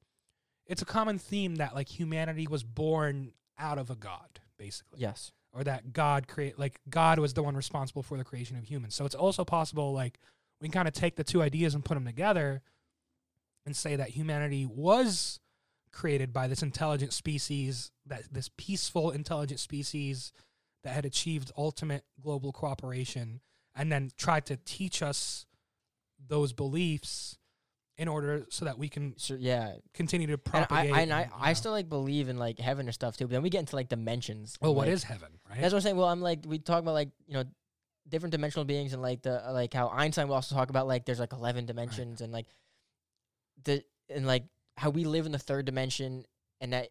it's 0.67 0.83
a 0.83 0.85
common 0.85 1.21
theme 1.21 1.55
that 1.57 1.77
like 1.77 1.89
humanity 1.89 2.49
was 2.49 2.65
born 2.65 3.31
out 3.61 3.79
of 3.79 3.91
a 3.91 3.95
god 3.95 4.41
basically 4.59 4.99
Yes. 4.99 5.31
or 5.53 5.63
that 5.63 5.93
god 5.93 6.27
create 6.27 6.59
like 6.59 6.81
god 6.91 7.21
was 7.21 7.35
the 7.35 7.45
one 7.45 7.55
responsible 7.55 8.03
for 8.03 8.19
the 8.19 8.25
creation 8.25 8.57
of 8.57 8.65
humans 8.65 8.97
so 8.97 9.05
it's 9.05 9.15
also 9.15 9.45
possible 9.45 9.93
like 9.93 10.19
we 10.65 10.69
can 10.71 10.73
kind 10.73 10.89
of 10.89 10.95
take 10.95 11.17
the 11.17 11.25
two 11.25 11.43
ideas 11.43 11.75
and 11.75 11.85
put 11.85 11.93
them 11.93 12.07
together 12.07 12.63
and 13.67 13.77
say 13.77 13.97
that 13.97 14.09
humanity 14.09 14.65
was 14.65 15.39
created 15.93 16.33
by 16.33 16.49
this 16.49 16.63
intelligent 16.63 17.13
species 17.13 17.93
that 18.07 18.23
this 18.33 18.49
peaceful 18.57 19.11
intelligent 19.11 19.61
species 19.61 20.33
that 20.83 20.95
had 20.95 21.05
achieved 21.05 21.53
ultimate 21.59 22.03
global 22.19 22.51
cooperation 22.51 23.43
and 23.77 23.93
then 23.93 24.11
tried 24.17 24.47
to 24.47 24.57
teach 24.65 25.03
us 25.03 25.45
those 26.29 26.55
beliefs 26.55 27.37
in 27.99 28.09
order 28.09 28.47
so 28.49 28.65
that 28.65 28.79
we 28.79 28.89
can 28.89 29.13
So 29.19 29.37
yeah, 29.39 29.75
continue 29.93 30.27
to 30.29 30.33
and 30.33 30.41
I, 30.47 30.51
propagate. 30.51 30.95
I, 30.95 31.01
and 31.01 31.13
I, 31.13 31.21
and, 31.25 31.33
I 31.39 31.53
still 31.53 31.73
like 31.73 31.91
believe 31.91 32.31
in 32.31 32.39
like 32.39 32.59
heaven 32.59 32.87
and 32.87 32.95
stuff 32.95 33.19
too. 33.19 33.27
But 33.27 33.33
then 33.33 33.43
we 33.43 33.51
get 33.51 33.61
into 33.61 33.77
like 33.77 33.91
dimensions. 33.91 34.57
Well, 34.63 34.71
and, 34.71 34.77
oh, 34.77 34.79
what 34.79 34.87
like, 34.89 34.95
is 34.95 35.05
heaven, 35.05 35.29
right? 35.51 35.61
That's 35.61 35.75
what 35.75 35.81
I'm 35.81 35.83
saying. 35.83 35.97
Well, 35.97 36.09
I'm 36.09 36.23
like 36.23 36.41
we 36.47 36.59
talk 36.59 36.79
about 36.81 36.95
like 36.95 37.11
you 37.27 37.35
know 37.35 37.45
different 38.09 38.33
dimensional 38.33 38.65
beings 38.65 38.93
and 38.93 39.03
like 39.03 39.23
the 39.23 39.47
uh, 39.49 39.53
like 39.53 39.73
how 39.73 39.89
Einstein 39.89 40.29
will 40.29 40.35
also 40.35 40.55
talk 40.55 40.71
about 40.71 40.87
like 40.87 41.05
there's 41.05 41.21
like 41.21 41.33
11 41.33 41.67
dimensions 41.67 42.21
and 42.21 42.33
like 42.33 42.47
the 43.65 43.83
and 44.09 44.27
like 44.27 44.45
how 44.77 44.91
we 44.91 45.05
live 45.05 45.27
in 45.27 45.33
the 45.33 45.39
third 45.39 45.65
dimension 45.65 46.25
and 46.61 46.73
that 46.73 46.91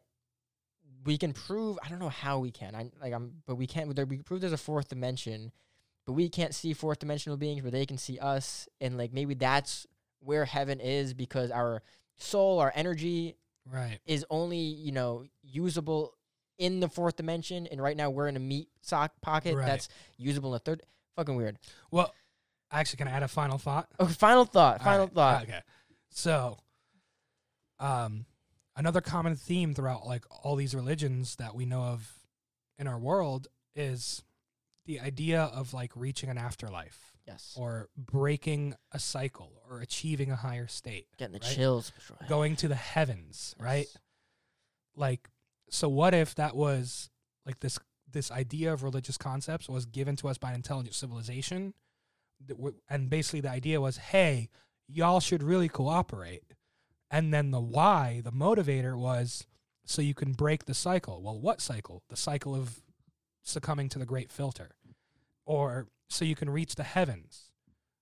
we 1.06 1.18
can 1.18 1.34
prove 1.34 1.78
I 1.84 1.90
don't 1.90 2.00
know 2.00 2.10
how 2.10 2.40
we 2.40 2.52
can 2.52 2.76
I 2.76 2.90
like 3.02 3.14
I'm 3.14 3.44
but 3.46 3.56
we 3.56 3.68
can't 3.68 3.96
there 3.96 4.06
we 4.06 4.18
can 4.18 4.24
prove 4.24 4.42
there's 4.42 4.54
a 4.54 4.58
fourth 4.58 4.90
dimension 4.90 5.52
but 6.06 6.14
we 6.14 6.30
can't 6.30 6.56
see 6.56 6.74
fourth 6.74 7.00
dimensional 7.00 7.38
beings 7.38 7.62
but 7.62 7.72
they 7.72 7.86
can 7.86 7.98
see 7.98 8.18
us 8.20 8.68
and 8.82 8.98
like 8.98 9.14
maybe 9.14 9.36
that's 9.36 9.86
where 10.20 10.46
heaven 10.46 10.80
is 10.80 11.14
because 11.14 11.52
our 11.52 11.84
soul 12.18 12.60
our 12.60 12.72
energy 12.76 13.36
right. 13.72 14.00
is 14.06 14.26
only 14.30 14.58
you 14.58 14.92
know 14.92 15.26
usable 15.44 16.16
in 16.58 16.80
the 16.80 16.88
fourth 16.88 17.16
dimension, 17.16 17.68
and 17.68 17.82
right 17.82 17.98
now 17.98 18.10
we're 18.10 18.28
in 18.28 18.36
a 18.36 18.40
meat 18.40 18.70
sock 18.82 19.12
pocket 19.22 19.56
Right. 19.56 19.66
that's 19.66 19.90
usable 20.18 20.52
in 20.52 20.54
the 20.54 20.60
third. 20.60 20.82
Fucking 21.16 21.36
weird. 21.36 21.58
Well, 21.92 22.14
actually, 22.72 22.98
can 22.98 23.08
I 23.08 23.12
add 23.12 23.24
a 23.24 23.28
final 23.28 23.58
thought? 23.58 23.88
Okay, 24.00 24.14
final 24.14 24.46
thought. 24.46 24.80
All 24.80 24.86
Final 24.86 25.06
right, 25.06 25.14
thought. 25.14 25.44
Okay. 25.44 25.60
So, 26.10 26.58
um, 27.80 28.26
another 28.76 29.02
common 29.02 29.36
theme 29.36 29.74
throughout 29.74 30.06
like 30.06 30.26
all 30.30 30.56
these 30.56 30.74
religions 30.76 31.36
that 31.38 31.56
we 31.56 31.66
know 31.66 31.84
of 31.84 32.14
in 32.78 32.88
our 32.88 33.00
world 33.00 33.48
is 33.76 34.24
the 34.86 35.00
idea 35.00 35.44
of 35.44 35.74
like 35.74 35.92
reaching 35.96 36.30
an 36.30 36.38
afterlife 36.38 37.12
Yes. 37.26 37.54
or 37.58 37.88
breaking 37.98 38.76
a 38.92 39.00
cycle 39.00 39.62
or 39.70 39.80
achieving 39.80 40.30
a 40.32 40.36
higher 40.36 40.68
state, 40.68 41.08
Getting 41.18 41.34
the 41.34 41.40
right? 41.46 41.56
chills. 41.56 41.92
Going 42.28 42.56
to 42.58 42.68
the 42.68 42.76
heavens, 42.76 43.56
right? 43.60 43.86
Yes. 43.90 43.98
Like, 44.96 45.30
so 45.70 45.88
what 45.90 46.14
if 46.14 46.36
that 46.36 46.56
was 46.56 47.10
like 47.46 47.60
this 47.62 47.80
this 48.14 48.32
idea 48.32 48.72
of 48.72 48.84
religious 48.84 49.18
concepts 49.18 49.68
was 49.68 49.86
given 49.86 50.16
to 50.18 50.28
us 50.30 50.38
by 50.38 50.50
an 50.50 50.56
intelligent 50.56 50.96
civilization, 50.96 51.74
and 52.90 53.10
basically 53.10 53.42
the 53.42 53.50
idea 53.50 53.80
was, 53.82 53.98
hey, 53.98 54.50
y'all 54.88 55.20
should 55.20 55.44
really 55.44 55.70
cooperate, 55.70 56.44
and 57.12 57.34
then 57.34 57.52
the 57.52 57.60
why, 57.62 58.22
the 58.24 58.32
motivator 58.32 58.98
was 58.98 59.46
so 59.86 60.02
you 60.02 60.14
can 60.14 60.32
break 60.34 60.66
the 60.66 60.74
cycle. 60.74 61.22
Well, 61.22 61.40
what 61.40 61.60
cycle? 61.62 62.04
The 62.10 62.16
cycle 62.16 62.56
of 62.56 62.82
succumbing 63.44 63.90
to 63.90 64.00
the 64.00 64.06
great 64.06 64.32
filter, 64.32 64.72
or 65.46 65.88
so 66.10 66.24
you 66.26 66.36
can 66.36 66.50
reach 66.50 66.76
the 66.76 66.84
heavens, 66.84 67.52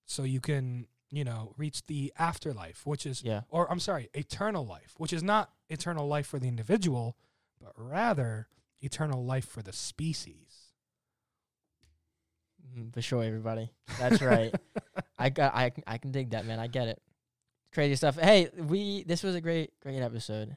so 0.05 0.23
you 0.23 0.39
can 0.39 0.88
you 1.13 1.23
know 1.25 1.53
reach 1.57 1.85
the 1.88 2.13
afterlife, 2.17 2.85
which 2.85 3.05
is 3.05 3.21
Yeah. 3.23 3.41
or 3.49 3.69
I'm 3.71 3.79
sorry, 3.79 4.09
eternal 4.13 4.65
life, 4.65 4.93
which 4.97 5.11
is 5.13 5.23
not 5.23 5.51
eternal 5.69 6.07
life 6.07 6.27
for 6.27 6.39
the 6.39 6.47
individual, 6.47 7.17
but 7.59 7.73
rather 7.75 8.47
eternal 8.81 9.23
life 9.23 9.45
for 9.47 9.61
the 9.61 9.73
species. 9.73 10.73
Mhm, 12.75 12.93
For 12.93 13.01
sure, 13.01 13.23
everybody. 13.23 13.71
That's 13.99 14.21
right. 14.21 14.53
I 15.17 15.29
got. 15.29 15.53
I 15.55 15.69
can- 15.71 15.83
I 15.87 15.97
can 15.97 16.11
dig 16.11 16.31
that, 16.31 16.45
man. 16.45 16.59
I 16.59 16.67
get 16.67 16.87
it. 16.87 17.01
Crazy 17.73 17.95
stuff. 17.95 18.17
Hey, 18.19 18.49
we. 18.57 19.03
This 19.03 19.23
was 19.23 19.35
a 19.35 19.41
great, 19.41 19.71
great 19.81 20.01
episode. 20.01 20.55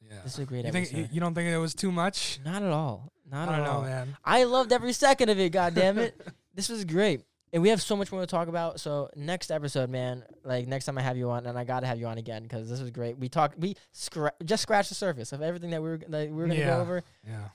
Yeah. 0.00 0.20
This 0.22 0.34
is 0.34 0.38
a 0.40 0.44
great 0.46 0.64
You 0.64 0.72
think 0.72 0.86
episode. 0.88 1.00
you, 1.02 1.08
you 1.12 1.20
don't 1.20 1.34
think 1.34 1.48
it 1.48 1.58
was 1.58 1.74
too 1.74 1.90
much? 1.92 2.38
Not 2.44 2.62
at 2.62 2.70
all. 2.70 3.12
Not 3.30 3.48
I 3.48 3.52
at 3.52 3.56
don't 3.56 3.64
know, 3.66 3.72
all. 3.72 3.82
man. 3.82 4.16
I 4.24 4.44
loved 4.44 4.72
every 4.72 4.92
second 4.92 5.28
of 5.28 5.38
it. 5.38 5.50
God 5.50 5.74
damn 5.74 5.98
it. 5.98 6.18
this 6.54 6.68
was 6.68 6.84
great. 6.84 7.22
And 7.52 7.62
we 7.62 7.70
have 7.70 7.80
so 7.80 7.96
much 7.96 8.12
more 8.12 8.20
to 8.20 8.26
talk 8.26 8.48
about. 8.48 8.78
So 8.80 9.08
next 9.16 9.50
episode, 9.50 9.88
man, 9.90 10.24
like 10.44 10.66
next 10.66 10.84
time 10.84 10.98
I 10.98 11.02
have 11.02 11.16
you 11.16 11.30
on, 11.30 11.46
and 11.46 11.58
I 11.58 11.64
gotta 11.64 11.86
have 11.86 11.98
you 11.98 12.06
on 12.06 12.18
again 12.18 12.42
because 12.42 12.68
this 12.68 12.80
was 12.80 12.90
great. 12.90 13.16
We 13.18 13.28
talked, 13.28 13.58
we 13.58 13.74
scra- 13.94 14.32
just 14.44 14.62
scratched 14.62 14.90
the 14.90 14.94
surface 14.94 15.32
of 15.32 15.40
everything 15.40 15.70
that 15.70 15.82
we 15.82 15.88
were 15.88 15.98
that 16.08 16.28
we 16.28 16.34
were 16.34 16.46
gonna 16.46 16.58
Yeah. 16.60 16.76
go 16.76 16.80
over. 16.82 17.02
Yeah. 17.26 17.48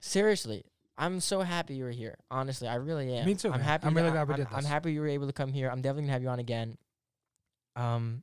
Seriously, 0.00 0.64
I'm 0.98 1.20
so 1.20 1.42
happy 1.42 1.74
you 1.76 1.84
were 1.84 1.90
here. 1.90 2.16
Honestly, 2.30 2.66
I 2.68 2.74
really 2.76 3.14
am. 3.16 3.24
Me 3.26 3.34
too, 3.34 3.48
I'm 3.48 3.58
man. 3.58 3.60
happy. 3.60 3.86
I'm 3.86 3.94
really 3.94 4.10
glad 4.10 4.28
we 4.28 4.34
did 4.34 4.48
I'm 4.52 4.64
happy 4.64 4.92
you 4.92 5.00
were 5.00 5.08
able 5.08 5.26
to 5.26 5.32
come 5.32 5.52
here. 5.52 5.70
I'm 5.70 5.80
definitely 5.80 6.02
gonna 6.04 6.12
have 6.14 6.22
you 6.22 6.28
on 6.28 6.38
again. 6.40 6.76
Um, 7.76 8.22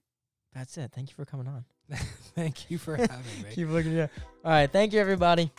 that's 0.54 0.78
it. 0.78 0.91
Thank 0.94 1.10
you 1.10 1.16
for 1.16 1.26
coming 1.26 1.48
on. 1.48 1.66
Thank 2.36 2.70
you 2.70 2.78
for 2.78 2.95
having 2.98 3.18
me. 3.44 3.50
Keep 3.52 3.70
looking. 3.70 3.94
Yeah. 3.94 4.08
All 4.44 4.52
right. 4.52 4.72
Thank 4.72 4.94
you, 4.94 5.00
everybody. 5.00 5.52